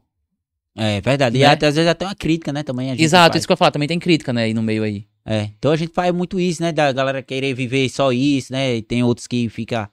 É 0.77 1.01
verdade. 1.01 1.37
E 1.37 1.41
Né? 1.41 1.47
até, 1.47 1.67
às 1.67 1.75
vezes 1.75 1.91
até 1.91 2.05
uma 2.05 2.15
crítica, 2.15 2.53
né? 2.53 2.63
Também 2.63 2.89
a 2.89 2.95
gente 2.95 3.03
Exato, 3.03 3.33
faz. 3.33 3.41
isso 3.41 3.47
que 3.47 3.53
eu 3.53 3.57
falar. 3.57 3.71
Também 3.71 3.89
tem 3.89 3.99
crítica, 3.99 4.33
né? 4.33 4.45
Aí 4.45 4.55
no 4.55 4.63
meio 4.63 4.83
aí. 4.83 5.05
É, 5.27 5.51
então 5.59 5.71
a 5.71 5.77
gente 5.77 5.93
faz 5.93 6.13
muito 6.15 6.41
isso, 6.41 6.63
né? 6.63 6.73
Da 6.73 6.91
galera 6.93 7.23
querer 7.23 7.53
viver 7.55 7.89
só 7.89 8.13
isso, 8.13 8.53
né? 8.53 8.77
E 8.77 8.83
tem 8.83 9.03
outros 9.03 9.27
que 9.27 9.49
fica 9.49 9.91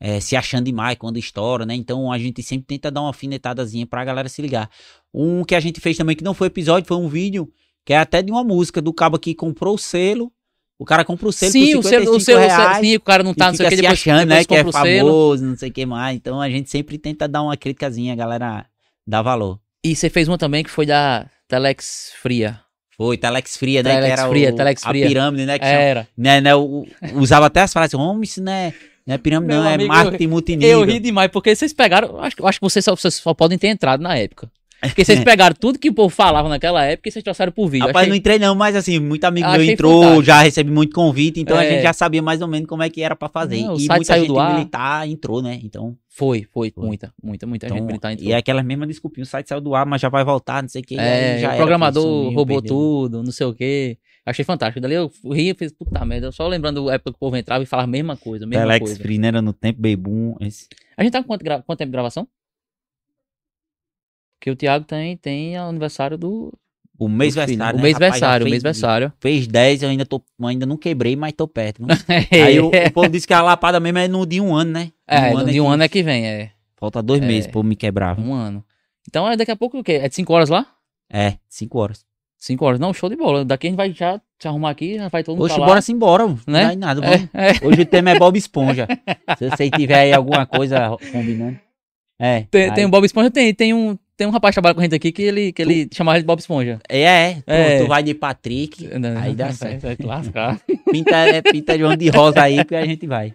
é, 0.00 0.20
se 0.20 0.36
achando 0.36 0.66
demais 0.66 0.96
quando 0.96 1.18
estoura, 1.18 1.66
né? 1.66 1.74
Então 1.74 2.12
a 2.12 2.18
gente 2.18 2.42
sempre 2.42 2.66
tenta 2.66 2.90
dar 2.90 3.00
uma 3.00 3.08
alfinetadazinha 3.08 3.86
pra 3.86 4.04
galera 4.04 4.28
se 4.28 4.40
ligar. 4.40 4.70
Um 5.12 5.44
que 5.44 5.54
a 5.54 5.60
gente 5.60 5.80
fez 5.80 5.96
também 5.96 6.14
que 6.14 6.22
não 6.22 6.34
foi 6.34 6.46
episódio, 6.46 6.86
foi 6.86 6.96
um 6.96 7.08
vídeo 7.08 7.50
que 7.84 7.92
é 7.92 7.98
até 7.98 8.22
de 8.22 8.30
uma 8.30 8.44
música 8.44 8.80
do 8.80 8.92
cabo 8.92 9.18
que 9.18 9.34
comprou 9.34 9.74
o 9.74 9.78
selo. 9.78 10.30
O 10.78 10.84
cara 10.84 11.04
comprou 11.04 11.30
o 11.30 11.32
selo 11.32 11.50
sim, 11.50 11.72
por 11.72 11.80
o 11.80 11.82
selo, 11.82 12.02
o 12.02 12.20
55 12.20 12.24
selo, 12.24 12.38
reais. 12.38 12.86
sim, 12.86 12.94
o 12.94 13.00
cara 13.00 13.24
não 13.24 13.34
tá, 13.34 13.48
não 13.48 13.56
sei 13.56 13.66
o 13.66 13.68
que, 13.68 13.76
se 13.76 13.82
depois, 13.82 13.98
achando, 13.98 14.18
depois 14.20 14.38
né? 14.38 14.44
Que 14.44 14.54
é 14.54 14.64
compra 14.64 14.80
famoso, 14.80 15.44
não 15.44 15.56
sei 15.56 15.70
o 15.70 15.72
que 15.72 15.84
mais. 15.86 16.16
Então 16.16 16.40
a 16.40 16.48
gente 16.48 16.70
sempre 16.70 16.98
tenta 16.98 17.26
dar 17.26 17.42
uma 17.42 17.56
criticazinha, 17.56 18.12
a 18.12 18.16
galera 18.16 18.66
dá 19.04 19.20
valor. 19.20 19.58
E 19.90 19.96
você 19.96 20.10
fez 20.10 20.28
uma 20.28 20.36
também 20.36 20.62
que 20.62 20.70
foi 20.70 20.84
da 20.86 21.26
Telex 21.48 22.12
Fria. 22.20 22.60
Foi, 22.96 23.16
Telex 23.16 23.56
Fria, 23.56 23.82
né? 23.82 23.90
Telex 23.94 24.06
que 24.14 24.20
era 24.20 24.28
Fria, 24.28 24.50
o, 24.52 24.56
Telex 24.56 24.84
a 24.84 24.88
Fria. 24.88 25.06
pirâmide, 25.06 25.46
né? 25.46 25.58
Que 25.58 25.64
chama- 25.64 25.78
Era. 25.78 26.08
né, 26.16 26.40
né, 26.40 26.54
o- 26.54 26.84
usava 27.14 27.46
até 27.46 27.60
as 27.60 27.72
frases, 27.72 27.94
homem, 27.94 28.24
isso 28.24 28.42
não 28.42 28.52
é, 28.52 28.74
não 29.06 29.14
é 29.14 29.18
pirâmide, 29.18 29.52
Meu 29.52 29.62
não, 29.62 29.70
é 29.70 29.74
amigo, 29.74 29.88
marketing 29.88 30.26
multinível. 30.26 30.68
Eu 30.80 30.84
ri 30.84 30.98
demais, 30.98 31.30
porque 31.30 31.54
vocês 31.54 31.72
pegaram. 31.72 32.08
eu 32.08 32.20
Acho, 32.20 32.36
acho 32.46 32.58
que 32.58 32.64
vocês 32.64 32.84
só, 32.84 32.94
vocês 32.96 33.14
só 33.14 33.32
podem 33.34 33.56
ter 33.56 33.68
entrado 33.68 34.02
na 34.02 34.16
época. 34.16 34.50
Porque 34.80 35.04
vocês 35.04 35.24
pegaram 35.24 35.56
tudo 35.58 35.78
que 35.78 35.88
o 35.88 35.92
povo 35.92 36.08
falava 36.08 36.48
naquela 36.48 36.84
época 36.84 37.08
e 37.08 37.12
vocês 37.12 37.22
trouxeram 37.22 37.50
por 37.50 37.68
vídeo. 37.68 37.86
Rapaz, 37.88 38.02
Achei- 38.04 38.10
não 38.10 38.16
entrei 38.16 38.38
não, 38.38 38.54
mas 38.54 38.76
assim, 38.76 38.98
muito 39.00 39.24
amigo 39.24 39.48
Eu 39.48 39.52
meu 39.52 39.62
entrou, 39.64 39.94
fantástico. 40.02 40.24
já 40.24 40.40
recebi 40.42 40.70
muito 40.70 40.94
convite, 40.94 41.40
então 41.40 41.56
a 41.56 41.64
É. 41.64 41.70
gente 41.70 41.82
já 41.82 41.92
sabia 41.92 42.22
mais 42.22 42.40
ou 42.40 42.46
menos 42.48 42.68
como 42.68 42.82
é 42.84 42.88
que 42.88 43.02
era 43.02 43.16
pra 43.16 43.28
fazer. 43.28 43.56
Não, 43.62 43.74
e 43.76 43.88
muita 43.88 44.04
saiu 44.04 44.20
gente 44.22 44.28
do 44.28 44.38
ar. 44.38 44.54
militar 44.54 45.08
entrou, 45.08 45.42
né? 45.42 45.58
Então, 45.64 45.96
Foi, 46.10 46.46
foi, 46.52 46.72
Foi. 46.74 46.84
muita, 46.84 47.12
muita, 47.22 47.46
muita 47.46 47.66
então 47.66 47.76
gente 47.78 47.86
militar 47.86 48.12
entrou. 48.12 48.28
e 48.28 48.32
é 48.32 48.36
aquela 48.36 48.60
mesma 48.62 48.84
desculpinha, 48.86 49.22
o 49.22 49.26
site 49.26 49.48
saiu 49.48 49.60
do 49.60 49.72
ar, 49.74 49.86
mas 49.86 50.00
já 50.00 50.08
vai 50.08 50.24
voltar, 50.24 50.62
não 50.62 50.68
sei 50.68 50.80
o 50.82 50.84
que. 50.84 50.98
É, 50.98 51.38
já 51.38 51.54
o 51.54 51.56
programador 51.56 52.04
roubou 52.32 52.60
perdeu. 52.60 52.68
tudo, 52.76 53.22
não 53.22 53.30
sei 53.32 53.46
o 53.46 53.54
quê. 53.54 53.98
Achei 54.26 54.44
fantástico. 54.44 54.80
Dali 54.80 54.94
eu 54.94 55.10
ri 55.32 55.48
e 55.50 55.54
fiz, 55.54 55.72
puta 55.72 56.04
merda. 56.04 56.30
Só 56.32 56.46
lembrando 56.46 56.84
da 56.84 56.94
época 56.94 57.12
que 57.12 57.16
o 57.16 57.18
povo 57.20 57.36
entrava 57.36 57.62
e 57.62 57.66
falava 57.66 57.88
a 57.88 57.90
mesma 57.90 58.16
coisa, 58.16 58.44
a 58.44 58.48
mesma 58.48 58.62
Telex 58.64 58.80
coisa. 58.80 59.00
Free, 59.00 59.16
né? 59.18 59.28
Era 59.28 59.40
no 59.40 59.52
tempo, 59.54 59.80
Bebum. 59.80 60.34
esse- 60.40 60.66
A 60.98 61.02
gente 61.02 61.12
tá 61.12 61.22
com 61.22 61.28
quanto, 61.28 61.44
quanto 61.44 61.78
tempo 61.78 61.86
de 61.88 61.92
gravação? 61.92 62.28
Porque 64.38 64.50
o 64.50 64.56
Thiago 64.56 64.84
tem, 64.84 65.16
tem 65.16 65.56
aniversário 65.56 66.16
do. 66.16 66.52
O 66.98 67.08
mês 67.08 67.34
filho, 67.34 67.46
né? 67.46 67.46
versário, 67.46 67.74
O 67.74 67.76
né? 67.78 67.82
mês 67.82 67.98
versário, 67.98 68.44
o 68.44 68.46
fez- 68.46 68.50
mês 68.50 68.62
versário. 68.62 69.12
Fez 69.20 69.46
10, 69.46 69.82
eu 69.84 69.88
ainda, 69.88 70.04
tô, 70.04 70.20
ainda 70.42 70.66
não 70.66 70.76
quebrei, 70.76 71.14
mas 71.14 71.32
tô 71.32 71.46
perto. 71.46 71.84
viu? 71.84 71.94
Aí 72.44 72.58
o, 72.58 72.68
o 72.68 72.92
povo 72.92 73.08
disse 73.08 73.26
que 73.26 73.32
a 73.34 73.40
lapada 73.40 73.78
mesmo 73.78 73.98
é 73.98 74.08
no 74.08 74.26
de 74.26 74.40
um 74.40 74.54
ano, 74.54 74.72
né? 74.72 74.90
É, 75.06 75.32
um 75.32 75.38
ano 75.38 75.50
de 75.52 75.60
um 75.60 75.64
que- 75.66 75.70
ano 75.72 75.82
é 75.84 75.88
que 75.88 76.02
vem, 76.02 76.26
é. 76.26 76.50
Falta 76.76 77.00
dois 77.02 77.22
É. 77.22 77.26
meses 77.26 77.46
pra 77.46 77.60
eu 77.60 77.64
me 77.64 77.76
quebrar. 77.76 78.18
Um 78.18 78.32
ano. 78.32 78.64
Então 79.08 79.28
é 79.30 79.36
daqui 79.36 79.50
a 79.50 79.56
pouco 79.56 79.78
o 79.78 79.84
quê? 79.84 79.92
É 80.02 80.08
de 80.08 80.14
5 80.14 80.32
horas 80.32 80.48
lá? 80.48 80.66
É, 81.10 81.34
cinco 81.48 81.78
horas. 81.78 82.04
5 82.36 82.64
horas. 82.64 82.78
Não, 82.80 82.92
show 82.92 83.08
de 83.08 83.16
bola. 83.16 83.44
Daqui 83.44 83.66
a 83.66 83.70
gente 83.70 83.76
vai 83.76 83.92
já 83.92 84.20
se 84.38 84.46
arrumar 84.48 84.70
aqui, 84.70 84.96
já 84.96 85.08
vai 85.08 85.22
todo 85.24 85.36
mundo 85.36 85.46
Oxe, 85.46 85.58
lá. 85.58 85.66
bora 85.66 85.80
se 85.80 85.90
embora, 85.92 86.26
né? 86.28 86.34
Né? 86.46 86.62
Não 86.62 86.68
dá 86.68 86.72
em 86.74 86.76
nada. 86.76 87.00
É, 87.06 87.48
é. 87.50 87.66
Hoje 87.66 87.82
o 87.82 87.86
tema 87.86 88.10
é 88.10 88.18
Bob 88.18 88.36
Esponja. 88.36 88.86
Se 89.38 89.48
você 89.50 89.70
tiver 89.70 89.98
aí 90.00 90.12
alguma 90.12 90.46
coisa 90.46 90.96
combinando. 91.12 91.58
É. 92.18 92.42
Tem, 92.50 92.64
aí- 92.64 92.74
tem 92.74 92.84
o 92.84 92.88
Bob 92.90 93.04
Esponja, 93.04 93.30
tem, 93.30 93.54
tem 93.54 93.72
um, 93.72 93.96
tem 94.18 94.26
um 94.26 94.30
rapaz 94.30 94.52
que 94.52 94.56
trabalha 94.56 94.74
com 94.74 94.80
a 94.80 94.84
gente 94.84 94.94
aqui 94.96 95.12
que 95.12 95.22
ele, 95.22 95.52
que 95.52 95.62
ele 95.62 95.88
chamava 95.94 96.16
ele 96.18 96.24
de 96.24 96.26
Bob 96.26 96.40
Esponja. 96.40 96.80
É, 96.88 97.00
é. 97.02 97.34
Tu, 97.36 97.42
É. 97.46 97.78
tu 97.78 97.86
vai 97.86 98.02
de 98.02 98.12
Patrick, 98.14 98.86
aí 99.22 99.34
dá 99.34 99.52
certo. 99.52 99.82
Vai 99.82 99.96
lascar. 100.02 100.60
Pinta, 100.90 101.16
é, 101.16 101.40
pinta 101.40 101.78
de 101.78 101.84
onde 101.84 102.04
de 102.04 102.08
rosa 102.10 102.42
aí 102.42 102.64
que 102.64 102.74
a 102.74 102.84
gente 102.84 103.06
vai. 103.06 103.32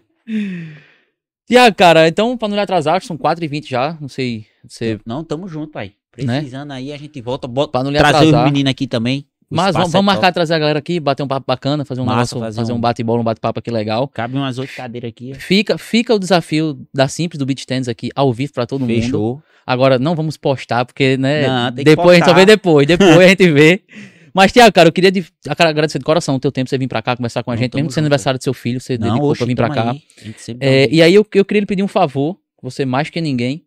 Tiago, 1.48 1.76
cara, 1.76 2.08
então, 2.08 2.38
pra 2.38 2.48
não 2.48 2.56
lhe 2.56 2.62
atrasar, 2.62 2.96
acho 2.96 3.02
que 3.04 3.08
são 3.08 3.18
4h20 3.18 3.68
já. 3.68 3.98
Não 4.00 4.08
sei. 4.08 4.46
Você... 4.68 5.00
Não, 5.06 5.24
tamo 5.24 5.48
junto, 5.48 5.72
pai. 5.72 5.94
Precisando 6.12 6.72
aí, 6.72 6.94
a 6.94 6.98
gente 6.98 7.20
volta. 7.22 7.48
Bota, 7.48 7.72
Pra 7.72 7.84
não 7.84 7.90
lhe 7.92 7.98
trazer 7.98 8.18
atrasar. 8.18 8.46
os 8.46 8.52
meninos 8.52 8.70
aqui 8.72 8.86
também. 8.86 9.26
Mas 9.50 9.74
vamos, 9.74 9.90
é 9.90 9.92
vamos 9.92 10.06
marcar, 10.06 10.32
trazer 10.32 10.54
a 10.54 10.60
galera 10.60 10.80
aqui, 10.80 11.00
bater 11.00 11.24
um 11.24 11.28
papo 11.28 11.46
bacana, 11.48 11.86
fazer 11.86 12.02
um 12.02 12.06
Massa, 12.06 12.18
negócio, 12.36 12.40
fazer 12.40 12.56
fazer, 12.56 12.74
um- 12.74 12.76
um 12.78 12.82
bate-bola, 12.82 13.22
um 13.22 13.24
bate-papo 13.24 13.60
aqui 13.60 13.70
legal. 13.72 14.08
Cabe 14.08 14.36
umas 14.36 14.58
oito 14.58 14.76
cadeiras 14.76 15.10
aqui. 15.10 15.34
Fica, 15.36 15.78
fica 15.78 16.14
o 16.14 16.20
desafio 16.20 16.80
da 16.94 17.08
Simples 17.08 17.38
do 17.40 17.46
Beach 17.46 17.66
Tennis 17.66 17.88
aqui 17.88 18.10
ao 18.16 18.32
vivo 18.34 18.54
pra 18.54 18.66
todo 18.66 18.82
mundo. 18.82 18.90
Fechou. 18.90 19.42
Agora, 19.66 19.98
não 20.00 20.16
vamos 20.16 20.36
postar, 20.38 20.84
porque, 20.86 21.16
né? 21.18 21.48
Não, 21.48 21.72
que 21.74 21.84
depois 21.84 22.10
a 22.12 22.16
gente 22.16 22.26
só 22.26 22.34
vê 22.34 22.46
depois. 22.46 22.86
Depois 22.86 23.18
a 23.18 23.28
gente 23.28 23.50
vê. 23.52 23.82
Mas, 24.36 24.52
Tiago, 24.52 24.74
cara, 24.74 24.90
eu 24.90 24.92
queria 24.92 25.12
de- 25.12 25.26
agradecer 25.48 26.00
de 26.00 26.06
coração 26.06 26.36
o 26.36 26.40
teu 26.40 26.52
tempo, 26.52 26.68
você 26.68 26.76
vir 26.78 26.88
pra 26.88 27.04
cá 27.04 27.16
conversar 27.16 27.44
com 27.44 27.52
a 27.52 27.54
Não, 27.54 27.62
gente, 27.62 27.76
mesmo 27.76 27.90
sendo 27.92 27.94
junto, 27.94 28.00
aniversário 28.06 28.40
do 28.40 28.44
seu 28.44 28.54
filho, 28.54 28.82
você 28.82 28.98
Não, 28.98 29.10
dedicou 29.10 29.30
oxe, 29.30 29.38
pra 29.38 29.46
vir 29.48 29.56
pra 29.56 29.70
cá. 29.70 29.92
aí. 29.92 30.04
Sempre 30.38 30.68
É, 30.68 30.90
e 30.92 31.02
aí 31.04 31.14
eu, 31.14 31.24
eu 31.36 31.46
queria 31.46 31.60
lhe 31.60 31.66
pedir 31.68 31.84
um 31.84 31.88
favor, 31.88 32.36
você 32.62 32.84
mais 32.84 33.12
que 33.12 33.22
ninguém, 33.22 33.64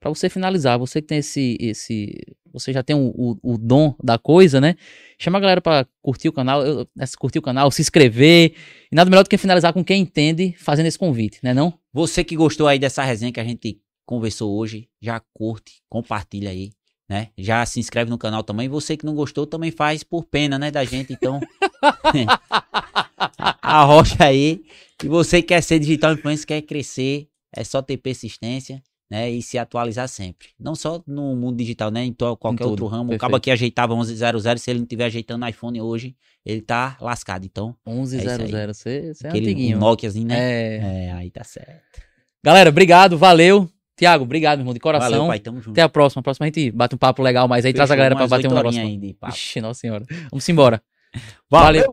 pra 0.00 0.08
você 0.10 0.28
finalizar. 0.28 0.78
Você 0.80 1.00
que 1.00 1.06
tem 1.06 1.18
esse. 1.18 1.56
esse 1.60 2.18
você 2.52 2.72
já 2.72 2.82
tem 2.82 2.94
o, 2.96 3.08
o, 3.42 3.54
o 3.54 3.58
dom 3.58 3.94
da 4.02 4.18
coisa, 4.18 4.60
né? 4.60 4.74
Chama 5.18 5.38
a 5.38 5.40
galera 5.40 5.60
pra 5.60 5.86
curtir 6.02 6.28
o 6.28 6.32
canal, 6.32 6.64
eu- 6.66 6.86
curtir 7.18 7.38
o 7.38 7.42
canal, 7.42 7.70
se 7.70 7.82
inscrever. 7.82 8.54
E 8.90 8.94
nada 8.94 9.10
melhor 9.10 9.22
do 9.22 9.28
que 9.28 9.36
finalizar 9.38 9.72
com 9.72 9.84
quem 9.84 10.02
entende 10.02 10.54
fazendo 10.58 10.86
esse 10.86 10.98
convite, 10.98 11.38
né? 11.42 11.52
Não? 11.54 11.72
Você 11.92 12.24
que 12.24 12.36
gostou 12.36 12.66
aí 12.66 12.78
dessa 12.78 13.02
resenha 13.02 13.32
que 13.32 13.40
a 13.40 13.44
gente 13.44 13.80
conversou 14.06 14.56
hoje, 14.56 14.88
já 15.00 15.20
curte, 15.34 15.82
compartilha 15.88 16.50
aí, 16.50 16.72
né? 17.08 17.28
Já 17.38 17.64
se 17.66 17.78
inscreve 17.78 18.10
no 18.10 18.18
canal 18.18 18.42
também. 18.42 18.68
Você 18.68 18.96
que 18.96 19.04
não 19.06 19.14
gostou 19.14 19.46
também 19.46 19.70
faz 19.70 20.02
por 20.02 20.24
pena, 20.24 20.58
né, 20.58 20.70
da 20.70 20.84
gente. 20.84 21.12
Então, 21.12 21.40
arrocha 23.62 24.24
aí. 24.24 24.62
E 25.02 25.08
você 25.08 25.40
que 25.42 25.48
quer 25.48 25.62
ser 25.62 25.78
digital 25.78 26.12
influencer, 26.12 26.46
quer 26.46 26.62
crescer, 26.62 27.28
é 27.54 27.64
só 27.64 27.80
ter 27.82 27.96
persistência, 27.96 28.82
né? 29.10 29.28
E 29.28 29.42
se 29.42 29.58
atualizar 29.58 30.08
sempre. 30.08 30.48
Não 30.58 30.74
só 30.74 31.02
no 31.06 31.34
mundo 31.34 31.56
digital, 31.56 31.90
né? 31.90 32.04
Em 32.04 32.12
qualquer 32.12 32.62
tudo, 32.62 32.70
outro 32.70 32.86
ramo. 32.86 33.04
O 33.04 33.06
perfeito. 33.08 33.20
cabo 33.20 33.36
aqui 33.36 33.50
ajeitava 33.50 33.94
1100, 33.96 34.58
se 34.58 34.70
ele 34.70 34.78
não 34.78 34.84
estiver 34.84 35.06
ajeitando 35.06 35.48
iPhone 35.48 35.80
hoje, 35.80 36.14
ele 36.46 36.60
tá 36.60 36.96
lascado. 37.00 37.44
Então, 37.44 37.74
1100, 37.86 38.20
aí. 38.20 38.66
você, 38.66 39.12
é 39.24 39.28
aquele 39.28 39.46
antiguinho. 39.46 39.78
Nokiazinho, 39.78 40.28
né? 40.28 40.38
É. 40.38 40.76
É, 41.06 41.12
aí 41.12 41.30
tá 41.30 41.42
certo. 41.42 42.00
Galera, 42.42 42.70
obrigado, 42.70 43.18
valeu. 43.18 43.68
Tiago, 43.96 44.24
obrigado, 44.24 44.58
meu 44.58 44.62
irmão, 44.62 44.72
de 44.72 44.80
coração. 44.80 45.10
Valeu, 45.10 45.26
pai, 45.26 45.40
tamo 45.40 45.60
junto. 45.60 45.72
Até 45.72 45.82
a 45.82 45.88
próxima. 45.88 46.20
A 46.20 46.22
próxima 46.22 46.46
a 46.46 46.48
gente 46.48 46.70
bate 46.70 46.94
um 46.94 46.98
papo 46.98 47.22
legal, 47.22 47.46
mas 47.46 47.66
aí 47.66 47.72
traz 47.74 47.90
a 47.90 47.94
Fechou, 47.94 47.98
galera 47.98 48.16
pra 48.16 48.26
bater 48.26 48.46
um 48.46 48.54
negócio. 48.54 48.80
horinhas 48.80 49.02
aí 49.02 49.08
de 49.08 49.14
papo. 49.14 49.34
Ixi, 49.34 49.60
nossa 49.60 49.80
senhora. 49.80 50.06
Vamos 50.30 50.48
embora. 50.48 50.82
Valeu. 51.50 51.84